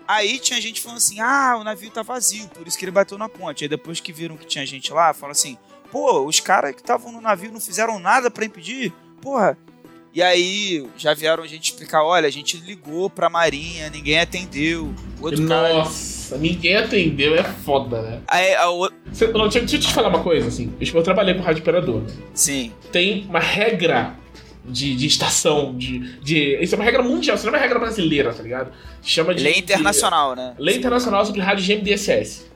Aí 0.07 0.39
tinha 0.39 0.61
gente 0.61 0.81
falando 0.81 0.99
assim: 0.99 1.21
ah, 1.21 1.57
o 1.61 1.65
navio 1.65 1.91
tá 1.91 2.03
vazio, 2.03 2.49
por 2.49 2.67
isso 2.67 2.79
que 2.79 2.85
ele 2.85 2.93
bateu 2.93 3.17
na 3.19 3.29
ponte. 3.29 3.65
Aí 3.65 3.69
depois 3.69 4.01
que 4.01 4.13
viram 4.13 4.37
que 4.37 4.47
tinha 4.47 4.65
gente 4.67 4.93
lá, 4.93 5.13
falaram 5.15 5.33
assim: 5.33 5.57
pô, 5.91 6.25
os 6.27 6.41
caras 6.41 6.75
que 6.75 6.81
estavam 6.81 7.13
no 7.13 7.21
navio 7.21 7.53
não 7.53 7.61
fizeram 7.61 7.99
nada 7.99 8.31
pra 8.31 8.45
impedir? 8.45 8.93
Porra. 9.21 9.57
E 10.15 10.23
aí 10.23 10.87
já 10.97 11.15
vieram 11.15 11.43
a 11.43 11.47
gente 11.47 11.71
explicar: 11.71 12.05
olha, 12.05 12.27
a 12.29 12.31
gente 12.33 12.59
ligou 12.59 13.09
pra 13.09 13.31
marinha, 13.31 13.89
ninguém 13.89 14.21
atendeu. 14.21 14.95
O 15.19 15.25
outro 15.25 15.47
cara. 15.49 15.73
Nossa, 15.73 16.37
ninguém 16.37 16.77
atendeu, 16.77 17.35
é 17.35 17.43
foda, 17.43 18.03
né? 18.03 18.21
Aí, 18.29 18.55
a 18.57 18.71
o- 18.71 18.91
Cê- 19.13 19.29
não, 19.29 19.43
deixa, 19.49 19.61
deixa 19.61 19.77
eu 19.77 19.81
te 19.81 19.93
falar 19.93 20.09
uma 20.09 20.23
coisa, 20.23 20.49
assim. 20.49 20.71
Eu, 20.79 20.87
eu 20.95 21.03
trabalhei 21.03 21.35
com 21.35 21.41
rádio 21.41 21.63
operador. 21.63 22.03
Sim, 22.35 22.73
Tem 22.91 23.25
uma 23.27 23.39
regra 23.41 24.15
de, 24.65 24.95
de 24.95 25.07
estação, 25.07 25.75
de, 25.77 25.99
de. 26.21 26.59
Isso 26.61 26.75
é 26.75 26.79
uma 26.79 26.85
regra 26.85 27.03
mundial, 27.03 27.37
isso 27.37 27.47
não 27.47 27.53
é 27.53 27.57
uma 27.57 27.63
regra 27.63 27.79
brasileira, 27.79 28.33
tá 28.33 28.43
ligado? 28.43 28.73
Chama 29.03 29.35
de. 29.35 29.43
lei 29.43 29.59
internacional, 29.59 30.37
né? 30.37 30.55
Lei 30.59 30.77
Internacional 30.77 31.25
sobre 31.27 31.41
Rádio 31.41 31.65
GMDSS. 31.67 32.51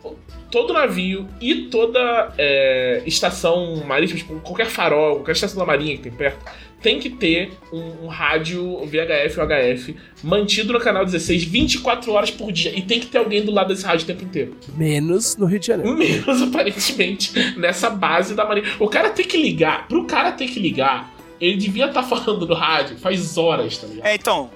Todo 0.50 0.72
navio 0.72 1.28
e 1.40 1.62
toda 1.62 2.32
é, 2.38 3.02
estação 3.04 3.82
marítima, 3.84 4.18
tipo, 4.18 4.38
qualquer 4.40 4.66
farol, 4.66 5.16
qualquer 5.16 5.32
estação 5.32 5.58
da 5.58 5.66
marinha 5.66 5.96
que 5.96 6.04
tem 6.04 6.12
perto, 6.12 6.38
tem 6.80 7.00
que 7.00 7.10
ter 7.10 7.50
um, 7.72 8.04
um 8.04 8.06
rádio 8.06 8.78
VHF 8.86 9.40
ou 9.40 9.46
HF 9.46 9.96
mantido 10.22 10.72
no 10.72 10.78
canal 10.78 11.04
16 11.04 11.42
24 11.42 12.12
horas 12.12 12.30
por 12.30 12.52
dia. 12.52 12.72
E 12.76 12.82
tem 12.82 13.00
que 13.00 13.06
ter 13.06 13.18
alguém 13.18 13.44
do 13.44 13.50
lado 13.50 13.68
desse 13.68 13.84
rádio 13.84 14.04
o 14.04 14.06
tempo 14.06 14.22
inteiro. 14.22 14.56
Menos 14.76 15.36
no 15.36 15.46
Rio 15.46 15.58
de 15.58 15.66
Janeiro. 15.66 15.96
Menos, 15.96 16.42
aparentemente, 16.42 17.32
nessa 17.58 17.90
base 17.90 18.34
da 18.34 18.44
marinha. 18.44 18.68
O 18.78 18.88
cara 18.88 19.10
tem 19.10 19.26
que 19.26 19.36
ligar. 19.36 19.88
Pro 19.88 20.06
cara 20.06 20.30
ter 20.30 20.46
que 20.46 20.60
ligar, 20.60 21.12
ele 21.40 21.56
devia 21.56 21.86
estar 21.86 22.02
falando 22.02 22.46
no 22.46 22.54
rádio 22.54 22.98
faz 22.98 23.36
horas, 23.36 23.78
tá 23.78 23.86
ligado? 23.86 24.06
É, 24.06 24.14
então, 24.14 24.50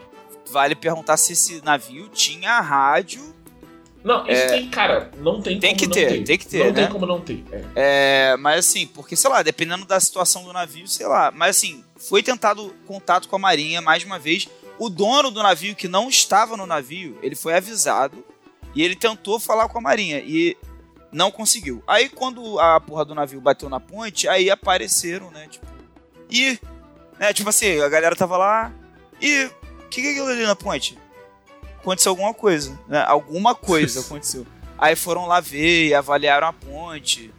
vale 0.51 0.75
perguntar 0.75 1.17
se 1.17 1.33
esse 1.33 1.65
navio 1.65 2.09
tinha 2.09 2.61
rádio. 2.61 3.35
Não, 4.03 4.27
isso 4.27 4.47
tem, 4.49 4.69
cara, 4.71 5.11
não 5.19 5.43
tem, 5.43 5.61
Tem 5.61 5.77
como 5.77 5.81
que 5.81 5.87
não 5.87 5.93
ter, 5.93 6.25
tem 6.25 6.39
que 6.39 6.47
ter, 6.47 6.59
Não 6.61 6.67
né? 6.67 6.73
tem 6.73 6.89
como 6.89 7.05
não 7.05 7.21
ter. 7.21 7.45
É. 7.53 8.33
É, 8.33 8.37
mas 8.39 8.61
assim, 8.61 8.87
porque, 8.87 9.15
sei 9.15 9.29
lá, 9.29 9.43
dependendo 9.43 9.85
da 9.85 10.01
situação 10.01 10.43
do 10.43 10.53
navio, 10.55 10.89
sei 10.89 11.07
lá. 11.07 11.31
Mas 11.31 11.57
assim, 11.57 11.85
foi 11.97 12.23
tentado 12.23 12.75
contato 12.87 13.29
com 13.29 13.37
a 13.37 13.39
marinha 13.39 13.83
mais 13.83 14.03
uma 14.03 14.19
vez. 14.19 14.49
O 14.79 14.89
dono 14.89 15.31
do 15.31 15.43
navio, 15.43 15.77
que 15.77 15.87
não 15.87 16.09
estava 16.09 16.57
no 16.57 16.67
navio, 16.67 17.19
ele 17.23 17.35
foi 17.35 17.55
avisado 17.55 18.25
e 18.75 18.83
ele 18.83 18.97
tentou 18.97 19.39
falar 19.39 19.69
com 19.69 19.77
a 19.77 19.83
marinha 19.83 20.19
e 20.21 20.57
não 21.13 21.31
conseguiu. 21.31 21.83
Aí 21.87 22.09
quando 22.09 22.59
a 22.59 22.81
porra 22.81 23.05
do 23.05 23.15
navio 23.15 23.41
bateu 23.41 23.69
na 23.69 23.81
ponte, 23.81 24.27
aí 24.27 24.51
apareceram, 24.51 25.31
né, 25.31 25.47
tipo... 25.51 25.67
E, 26.31 26.59
né, 27.19 27.33
tipo 27.33 27.49
assim, 27.49 27.81
a 27.81 27.89
galera 27.89 28.15
tava 28.17 28.37
lá 28.37 28.73
e... 29.21 29.45
O 29.45 29.89
que, 29.91 30.01
que 30.03 30.07
é 30.07 30.11
aquilo 30.13 30.29
ali 30.29 30.47
na 30.47 30.55
ponte? 30.55 30.97
Aconteceu 31.81 32.11
alguma 32.11 32.33
coisa, 32.33 32.79
né? 32.87 33.03
Alguma 33.09 33.55
coisa 33.57 33.99
aconteceu. 34.07 34.47
Aí 34.79 34.95
foram 34.95 35.27
lá 35.27 35.41
ver 35.41 35.89
e 35.89 35.95
avaliaram 35.95 36.47
a 36.47 36.53
ponte. 36.53 37.33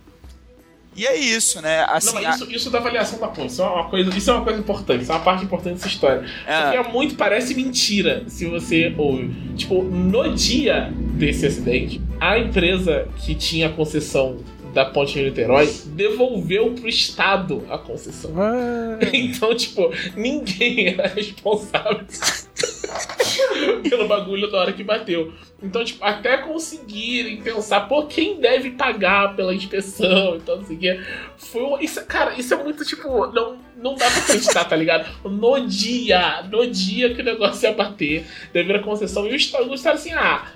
E 0.94 1.08
é 1.08 1.16
isso, 1.16 1.62
né? 1.62 1.86
Assim, 1.88 2.08
não, 2.08 2.22
mas 2.22 2.36
isso, 2.36 2.52
isso 2.52 2.70
da 2.70 2.80
avaliação 2.80 3.18
da 3.18 3.30
ponte, 3.30 3.48
isso 3.54 3.62
é 3.62 3.66
uma 3.66 3.90
coisa, 3.90 4.10
isso 4.18 4.30
é 4.30 4.34
uma 4.34 4.44
coisa 4.44 4.60
importante, 4.60 5.04
isso 5.04 5.12
é 5.14 5.16
uma 5.16 5.24
parte 5.24 5.46
importante 5.46 5.76
dessa 5.76 5.88
história. 5.88 6.26
a- 6.46 6.62
Porque 6.64 6.78
é, 6.78 6.80
é 6.82 6.84
muito, 6.92 7.16
parece 7.16 7.56
mentira 7.56 8.26
se 8.28 8.46
você 8.48 8.94
ouve. 8.98 9.30
Tipo, 9.56 9.82
no 9.84 10.36
dia 10.36 10.92
desse 11.14 11.46
acidente, 11.46 12.02
a 12.20 12.38
empresa 12.38 13.08
que 13.16 13.34
tinha 13.34 13.68
a 13.68 13.72
concessão 13.72 14.40
da 14.74 14.86
ponte 14.86 15.14
de 15.14 15.24
Niterói 15.24 15.70
devolveu 15.88 16.72
pro 16.74 16.88
Estado 16.88 17.66
a 17.70 17.78
concessão. 17.78 18.32
Ah, 18.38 19.00
Então, 19.14 19.54
tipo, 19.56 19.92
ninguém 20.16 20.90
era 20.90 21.08
responsável 21.08 22.02
pelo 23.90 24.08
bagulho 24.08 24.50
da 24.52 24.60
hora 24.60 24.74
que 24.74 24.84
bateu. 24.84 25.34
Então, 25.62 25.84
tipo, 25.84 26.04
até 26.04 26.38
conseguirem 26.38 27.42
pensar, 27.42 27.82
pô, 27.82 28.06
quem 28.06 28.40
deve 28.40 28.72
pagar 28.72 29.36
pela 29.36 29.54
inspeção 29.54 30.36
então 30.38 30.58
não 30.58 30.66
sei 30.66 30.76
o 30.76 30.80
quê. 30.80 31.00
Foi 31.38 31.62
um- 31.64 31.80
isso, 31.80 32.04
cara, 32.06 32.34
isso 32.40 32.54
é 32.54 32.58
muito, 32.64 32.84
tipo, 32.84 33.28
não, 33.28 33.58
não 33.78 33.96
dá 33.96 34.10
pra 34.10 34.18
acreditar, 34.24 34.66
tá 34.66 34.76
ligado? 34.76 35.08
No 35.24 35.60
dia, 35.68 36.44
no 36.52 36.66
dia 36.66 37.14
que 37.14 37.22
o 37.22 37.26
negócio 37.26 37.68
ia 37.68 37.74
bater, 37.74 38.26
devido 38.52 38.78
a 38.78 38.80
concessão, 38.84 39.28
e 39.28 39.32
o 39.34 39.36
Estado, 39.36 39.70
o 39.70 39.76
Estado 39.76 39.96
assim, 39.96 40.14
ah, 40.14 40.48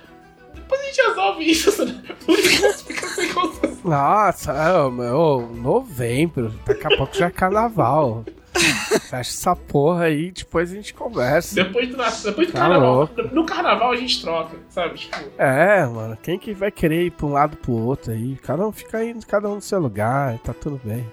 depois 0.66 0.80
a 0.80 0.84
gente 0.84 1.02
resolve 1.08 1.50
isso, 1.50 1.84
né? 1.84 2.02
Por 2.24 2.38
enquanto 2.38 2.84
fica 2.84 3.06
sem 3.08 3.32
concessão. 3.32 3.76
Nossa, 3.84 4.52
é, 4.52 4.90
meu, 4.90 5.50
novembro. 5.54 6.52
Daqui 6.66 6.86
a 6.86 6.96
pouco 6.96 7.14
já 7.16 7.26
é 7.26 7.30
carnaval. 7.30 8.24
Fecha 8.56 9.16
essa 9.20 9.54
porra 9.54 10.04
aí, 10.04 10.30
depois 10.30 10.72
a 10.72 10.74
gente 10.74 10.94
conversa. 10.94 11.54
Depois 11.54 11.88
do, 11.90 11.96
depois 11.96 12.46
do 12.48 12.52
Tá 12.52 12.60
carnaval. 12.60 12.94
louco. 12.96 13.22
No 13.34 13.44
carnaval 13.44 13.92
a 13.92 13.96
gente 13.96 14.20
troca, 14.22 14.56
sabe? 14.70 14.94
Tipo, 14.98 15.16
É, 15.36 15.84
mano, 15.86 16.16
quem 16.22 16.38
que 16.38 16.54
vai 16.54 16.70
querer 16.70 17.04
ir 17.04 17.10
pra 17.10 17.26
um 17.26 17.32
lado 17.32 17.56
pro 17.58 17.72
outro 17.72 18.12
aí? 18.12 18.34
Cada 18.42 18.66
um 18.66 18.72
fica 18.72 19.04
indo, 19.04 19.24
cada 19.26 19.48
um 19.48 19.56
no 19.56 19.60
seu 19.60 19.78
lugar, 19.78 20.38
tá 20.38 20.54
tudo 20.54 20.80
bem. 20.82 21.06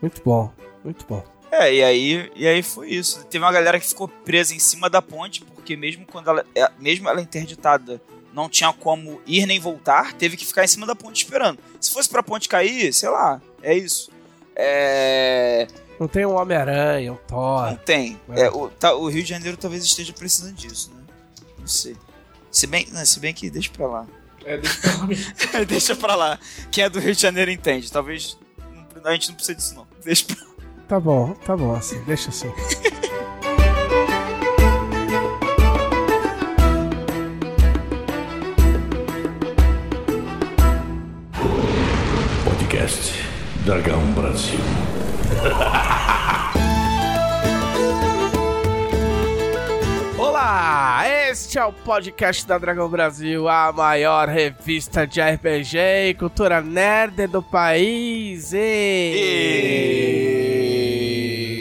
Muito 0.00 0.22
bom, 0.24 0.50
muito 0.84 1.04
bom. 1.08 1.22
é, 1.50 1.74
e 1.74 1.82
aí, 1.82 2.30
e 2.36 2.46
aí 2.46 2.62
foi 2.62 2.90
isso. 2.90 3.26
Teve 3.26 3.44
uma 3.44 3.52
galera 3.52 3.78
que 3.80 3.88
ficou 3.88 4.06
presa 4.06 4.54
em 4.54 4.60
cima 4.60 4.88
da 4.88 5.02
ponte, 5.02 5.44
porque 5.44 5.76
mesmo 5.76 6.06
quando 6.06 6.30
ela. 6.30 6.46
é, 6.54 6.70
Mesmo 6.78 7.08
ela 7.08 7.20
interditada, 7.20 8.00
não 8.32 8.48
tinha 8.48 8.72
como 8.72 9.20
ir 9.26 9.46
nem 9.46 9.58
voltar, 9.58 10.12
teve 10.14 10.36
que 10.36 10.46
ficar 10.46 10.64
em 10.64 10.68
cima 10.68 10.86
da 10.86 10.94
ponte 10.94 11.22
esperando. 11.22 11.58
Se 11.80 11.90
fosse 11.90 12.08
pra 12.08 12.22
ponte 12.22 12.48
cair, 12.48 12.92
sei 12.92 13.08
lá, 13.08 13.40
é 13.62 13.74
isso. 13.74 14.10
É. 14.54 15.66
Não 15.98 16.08
tem 16.08 16.24
um 16.24 16.34
Homem-Aranha, 16.34 17.12
um 17.12 17.16
Thor. 17.16 17.70
Não 17.70 17.76
tem. 17.76 18.18
É. 18.30 18.42
É, 18.42 18.50
o, 18.50 18.68
tá, 18.68 18.94
o 18.94 19.08
Rio 19.08 19.22
de 19.22 19.28
Janeiro 19.28 19.56
talvez 19.56 19.84
esteja 19.84 20.12
precisando 20.12 20.54
disso, 20.54 20.90
né? 20.94 21.02
Não 21.58 21.66
sei. 21.66 21.96
Se 22.50 22.66
bem, 22.66 22.86
não, 22.90 23.04
se 23.04 23.20
bem 23.20 23.34
que 23.34 23.50
deixa 23.50 23.70
pra 23.70 23.86
lá. 23.86 24.06
é, 24.44 24.56
deixa 24.56 24.78
eu 24.78 24.92
falar. 24.92 25.64
deixa 25.66 25.96
pra 25.96 26.14
lá. 26.14 26.38
Quem 26.70 26.84
é 26.84 26.90
do 26.90 26.98
Rio 26.98 27.14
de 27.14 27.20
Janeiro 27.20 27.50
entende. 27.50 27.90
Talvez. 27.90 28.38
A 29.04 29.12
gente 29.12 29.28
não 29.28 29.34
precisa 29.34 29.54
disso, 29.54 29.74
não. 29.74 29.86
Deixa 30.04 30.24
pra 30.26 30.50
Tá 30.90 30.98
bom, 30.98 31.34
tá 31.46 31.56
bom 31.56 31.72
assim, 31.72 32.02
deixa 32.02 32.30
assim. 32.30 32.48
Dragão 43.70 44.02
Brasil. 44.14 44.58
Olá, 50.18 51.04
este 51.30 51.56
é 51.56 51.64
o 51.64 51.72
podcast 51.72 52.44
da 52.48 52.58
Dragão 52.58 52.88
Brasil, 52.88 53.48
a 53.48 53.72
maior 53.72 54.28
revista 54.28 55.06
de 55.06 55.20
RPG 55.20 55.78
e 56.08 56.14
cultura 56.14 56.60
nerd 56.60 57.28
do 57.28 57.40
país. 57.40 58.52
E... 58.52 59.14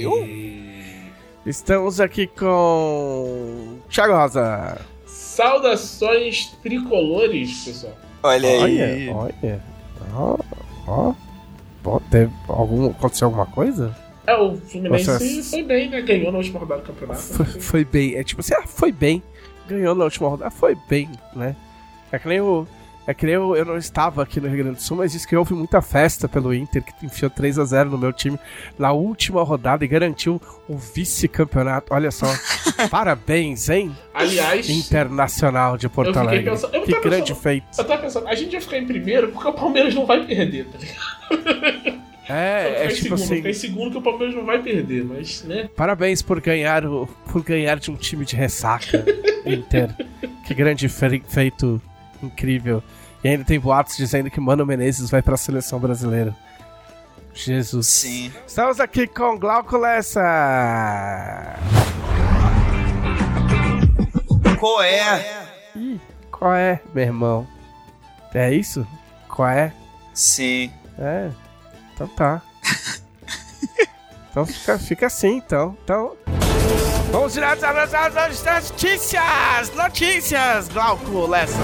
Uh! 0.08 0.28
Estamos 1.46 2.02
aqui 2.02 2.26
com 2.26 3.78
Thiago 3.88 4.16
Rosa. 4.16 4.82
Saudações 5.06 6.58
tricolores, 6.64 7.66
pessoal. 7.66 7.94
Olha 8.24 8.50
aí. 8.50 9.10
Olha, 9.10 9.36
olha. 9.44 9.62
Ó, 10.16 10.40
ó. 10.88 11.14
Teve 12.12 12.32
algum, 12.48 12.90
aconteceu 12.90 13.28
alguma 13.28 13.46
coisa? 13.46 13.96
É, 14.28 14.36
o 14.36 14.56
Fluminense 14.56 15.08
Nossa. 15.08 15.50
foi 15.50 15.64
bem, 15.64 15.90
né? 15.90 16.02
Ganhou 16.02 16.32
na 16.32 16.38
última 16.38 16.60
rodada 16.60 16.82
do 16.82 16.88
campeonato. 16.88 17.22
Foi, 17.22 17.46
foi 17.46 17.86
bem. 17.86 18.16
É 18.16 18.24
tipo 18.24 18.42
assim, 18.42 18.54
ah, 18.54 18.68
foi 18.68 18.92
bem. 18.92 19.24
Ganhou 19.68 19.96
na 19.96 20.04
última 20.04 20.30
rodada, 20.30 20.52
foi 20.52 20.78
bem, 20.88 21.10
né? 21.36 21.56
É 22.12 22.20
que 22.20 22.28
nem 22.28 22.40
o. 22.40 22.68
É 23.10 23.14
que 23.16 23.26
nem 23.26 23.34
eu, 23.34 23.56
eu 23.56 23.66
não 23.66 23.76
estava 23.76 24.22
aqui 24.22 24.40
no 24.40 24.48
Rio 24.48 24.58
Grande 24.58 24.76
do 24.76 24.82
Sul, 24.84 24.98
mas 24.98 25.14
disse 25.14 25.28
que 25.28 25.36
houve 25.36 25.56
muita 25.56 25.82
festa 25.82 26.28
pelo 26.30 26.54
Inter, 26.54 26.84
que 26.84 27.06
enfiou 27.06 27.32
3 27.32 27.58
a 27.58 27.66
0 27.66 27.90
no 27.90 27.98
meu 27.98 28.14
time 28.14 28.38
na 28.78 28.92
última 28.92 29.42
rodada 29.44 29.84
e 29.84 29.88
garantiu 29.88 30.40
o 30.68 30.78
vice-campeonato. 30.78 31.92
Olha 31.92 32.12
só. 32.12 32.28
Parabéns, 32.92 33.68
hein? 33.68 33.96
Aliás, 34.14 34.70
Internacional 34.70 35.76
de 35.76 35.90
Porto 35.90 36.18
Alegre. 36.20 36.52
pensando- 36.52 36.76
eu 36.76 36.84
que 36.84 36.92
grande 37.02 37.18
pensando- 37.34 37.36
feito. 37.42 37.66
eu 37.80 37.84
tava 37.84 38.02
pensando, 38.04 38.28
a 38.28 38.36
gente 38.36 38.52
vai 38.52 38.62
ficar 38.62 38.78
em 38.78 38.86
primeiro 38.86 39.30
porque 39.32 39.48
o 39.48 39.54
Palmeiras 39.54 39.96
não 39.96 40.06
vai 40.06 40.24
perder, 40.26 40.66
tá 40.68 40.78
ligado? 40.78 42.00
É, 42.30 42.84
é 42.86 42.88
tipo 42.90 43.02
segundo, 43.18 43.24
assim. 43.24 43.36
ficar 43.38 43.50
em 43.50 43.54
segundo 43.54 43.92
que 43.94 43.98
o 43.98 44.02
Palmeiras 44.04 44.36
não 44.36 44.46
vai 44.46 44.62
perder, 44.62 45.04
mas, 45.04 45.44
né? 45.46 45.68
Parabéns 45.76 46.22
por 46.22 46.40
ganhar, 46.40 46.86
o, 46.86 47.08
por 47.32 47.44
ganhar 47.44 47.80
de 47.80 47.90
um 47.90 47.96
time 47.96 48.24
de 48.24 48.36
ressaca, 48.36 49.04
Inter. 49.48 49.90
que 50.46 50.54
grande 50.54 50.88
fe- 50.88 51.24
feito 51.28 51.82
incrível. 52.22 52.84
E 53.24 53.28
ainda 53.28 53.44
tem 53.44 53.60
boatos 53.60 53.98
dizendo 53.98 54.30
que 54.30 54.40
Mano 54.40 54.66
Menezes 54.66 55.10
vai 55.10 55.22
pra 55.22 55.36
seleção 55.36 55.80
brasileira. 55.80 56.36
Jesus. 57.34 57.88
Sim. 57.88 58.34
Estamos 58.48 58.80
aqui 58.80 59.08
com 59.08 59.38
Glauco 59.38 59.78
Lessa. 59.78 60.22
Qual 64.60 64.82
é? 64.82 65.48
Ih, 65.76 66.00
qual 66.32 66.54
é, 66.54 66.82
meu 66.94 67.04
irmão? 67.04 67.48
É 68.34 68.54
isso? 68.54 68.86
Qual 69.28 69.48
é? 69.48 69.74
Sim. 70.14 70.72
É. 70.98 71.30
Então 71.94 72.08
tá. 72.08 72.42
Então 74.32 74.46
fica, 74.46 74.78
fica 74.78 75.08
assim, 75.08 75.38
então. 75.38 75.76
Então. 75.84 76.16
Vamos 77.12 77.34
direto 77.34 77.64
às 77.64 77.92
notícias! 78.44 79.76
Notícias, 79.76 80.70
Glauco 80.70 81.26
Lessa. 81.26 81.58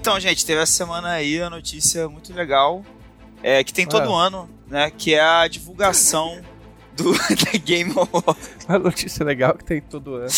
Então, 0.00 0.18
gente, 0.20 0.46
teve 0.46 0.62
essa 0.62 0.70
semana 0.70 1.10
aí 1.10 1.42
a 1.42 1.50
notícia 1.50 2.08
muito 2.08 2.32
legal, 2.32 2.84
é, 3.42 3.64
que 3.64 3.72
tem 3.72 3.84
todo 3.84 4.14
Ah. 4.14 4.26
ano, 4.26 4.48
né? 4.68 4.92
Que 4.96 5.14
é 5.14 5.20
a 5.20 5.48
divulgação 5.48 6.40
do 6.96 7.12
da 7.52 7.58
Game 7.58 7.92
Award, 7.96 8.38
A 8.68 8.78
notícia 8.78 9.24
legal 9.24 9.54
que 9.54 9.64
tem 9.64 9.80
todo 9.80 10.14
ano. 10.14 10.28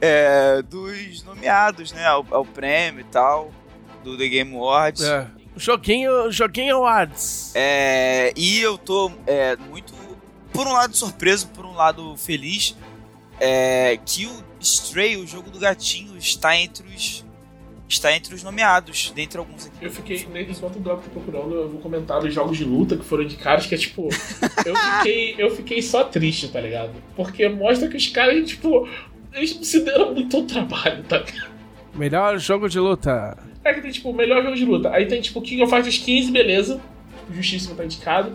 é, 0.00 0.62
dos 0.62 1.22
nomeados, 1.22 1.92
né? 1.92 2.06
Ao, 2.06 2.26
ao 2.30 2.46
prêmio 2.46 3.02
e 3.02 3.04
tal, 3.04 3.50
do 4.02 4.16
The 4.16 4.26
Game 4.26 4.54
Awards. 4.56 5.02
É. 5.02 5.26
Joguinho, 5.54 6.32
joguinho 6.32 6.76
Awards. 6.76 7.52
É, 7.54 8.32
e 8.34 8.58
eu 8.60 8.78
tô 8.78 9.12
é, 9.26 9.54
muito, 9.56 9.92
por 10.50 10.66
um 10.66 10.72
lado 10.72 10.96
surpreso, 10.96 11.48
por 11.48 11.66
um 11.66 11.74
lado 11.74 12.16
feliz, 12.16 12.74
é, 13.38 13.98
que 14.06 14.24
o 14.24 14.32
Stray, 14.60 15.18
o 15.18 15.26
jogo 15.26 15.50
do 15.50 15.58
gatinho, 15.58 16.16
está 16.16 16.56
entre 16.56 16.86
os 16.88 17.22
está 17.94 18.14
entre 18.14 18.34
os 18.34 18.42
nomeados, 18.42 19.12
dentre 19.14 19.38
alguns 19.38 19.66
aqui. 19.66 19.84
Eu 19.84 19.90
fiquei, 19.90 20.16
enquanto 20.16 20.76
o 20.76 20.80
Glauco 20.80 21.08
procurando, 21.10 21.54
eu 21.54 21.68
vou 21.68 21.80
comentar 21.80 22.22
os 22.24 22.32
jogos 22.32 22.56
de 22.56 22.64
luta 22.64 22.96
que 22.96 23.04
foram 23.04 23.24
de 23.24 23.36
caras 23.36 23.66
que 23.66 23.74
é 23.74 23.78
tipo. 23.78 24.08
Eu 24.64 24.76
fiquei, 24.76 25.34
eu 25.38 25.50
fiquei 25.50 25.82
só 25.82 26.04
triste, 26.04 26.48
tá 26.48 26.60
ligado? 26.60 26.92
Porque 27.16 27.48
mostra 27.48 27.88
que 27.88 27.96
os 27.96 28.06
caras, 28.08 28.48
tipo, 28.48 28.88
eles 29.32 29.56
não 29.56 29.64
se 29.64 29.80
deram 29.84 30.14
muito 30.14 30.36
ao 30.36 30.42
trabalho, 30.44 31.02
tá 31.04 31.18
ligado? 31.18 31.50
Melhor 31.94 32.38
jogo 32.38 32.68
de 32.68 32.78
luta. 32.78 33.36
É 33.64 33.74
que 33.74 33.80
tem, 33.80 33.90
tipo, 33.90 34.10
o 34.10 34.14
melhor 34.14 34.42
jogo 34.42 34.56
de 34.56 34.64
luta. 34.64 34.90
Aí 34.90 35.06
tem, 35.06 35.20
tipo, 35.20 35.40
King 35.42 35.62
of 35.62 35.72
Fighters 35.72 35.98
15, 35.98 36.30
beleza. 36.30 36.80
Justíssimo 37.30 37.74
tá 37.74 37.84
indicado. 37.84 38.32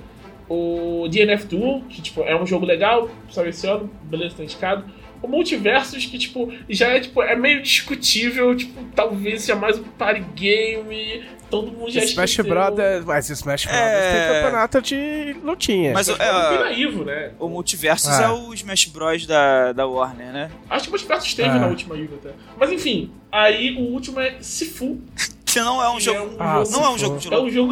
O 0.48 1.08
DNF 1.10 1.48
Duel, 1.48 1.82
que, 1.90 2.02
tipo, 2.02 2.22
é 2.22 2.40
um 2.40 2.46
jogo 2.46 2.66
legal, 2.66 3.10
saiu 3.32 3.50
esse 3.50 3.66
ano, 3.66 3.90
beleza, 4.04 4.36
tá 4.36 4.44
indicado. 4.44 4.86
O 5.22 5.28
Multiversus, 5.28 6.06
que, 6.06 6.18
tipo, 6.18 6.52
já 6.70 6.88
é, 6.90 7.00
tipo, 7.00 7.22
é 7.22 7.36
meio 7.36 7.62
discutível, 7.62 8.56
tipo, 8.56 8.84
talvez 8.96 9.42
seja 9.42 9.56
mais 9.56 9.78
um 9.80 9.84
party 9.84 10.22
game. 10.36 11.24
Todo 11.50 11.72
mundo 11.72 11.92
já 11.92 12.04
Smash 12.04 12.32
esqueceu. 12.32 12.44
Brothers. 12.54 13.06
Mas 13.06 13.30
Smash 13.30 13.66
Brothers 13.66 13.86
É. 13.86 14.12
tem 14.28 14.36
campeonato 14.42 14.82
de 14.82 15.36
lutinha. 15.44 15.94
Mas 15.94 16.08
Mas 16.10 16.20
é, 16.20 16.24
é, 16.28 16.60
naivo, 16.60 17.06
né? 17.06 17.32
o 17.40 17.48
Multiversus 17.48 18.10
Ah. 18.10 18.24
é 18.24 18.30
o 18.30 18.54
Smash 18.54 18.86
Bros 18.86 19.26
da, 19.26 19.72
da 19.72 19.86
Warner, 19.88 20.34
né? 20.34 20.52
Acho 20.70 20.84
que 20.86 20.90
o 20.90 20.92
Multiversus 20.92 21.34
teve 21.34 21.50
Ah. 21.50 21.60
na 21.60 21.68
última 21.68 21.96
Yuga 21.96 22.16
até. 22.16 22.32
Mas 22.60 22.72
enfim, 22.72 23.12
aí 23.32 23.76
o 23.78 23.82
último 23.92 24.20
é 24.20 24.36
Sifu. 24.42 25.00
Que 25.46 25.60
não 25.62 25.82
é 25.82 25.88
um 25.90 25.98
que 25.98 26.04
jogo. 26.04 26.20
é 26.20 26.22
um 26.24 26.36
Ah, 26.40 26.64
jogo- 26.66 26.72
não 26.72 26.86
é 26.86 26.90
um 26.90 26.98
jogo 26.98 27.18
de 27.20 27.28
É 27.28 27.30
luta. 27.32 27.44
um 27.44 27.50
jogo, 27.50 27.72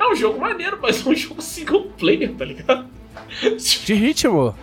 é 0.00 0.08
um 0.08 0.16
jogo 0.16 0.40
maneiro, 0.40 0.78
mas 0.82 1.06
é 1.06 1.08
um 1.08 1.14
jogo 1.14 1.40
single 1.42 1.84
player, 1.98 2.32
tá 2.34 2.44
ligado? 2.44 2.86
De 3.84 3.94
ritmo. 3.94 4.54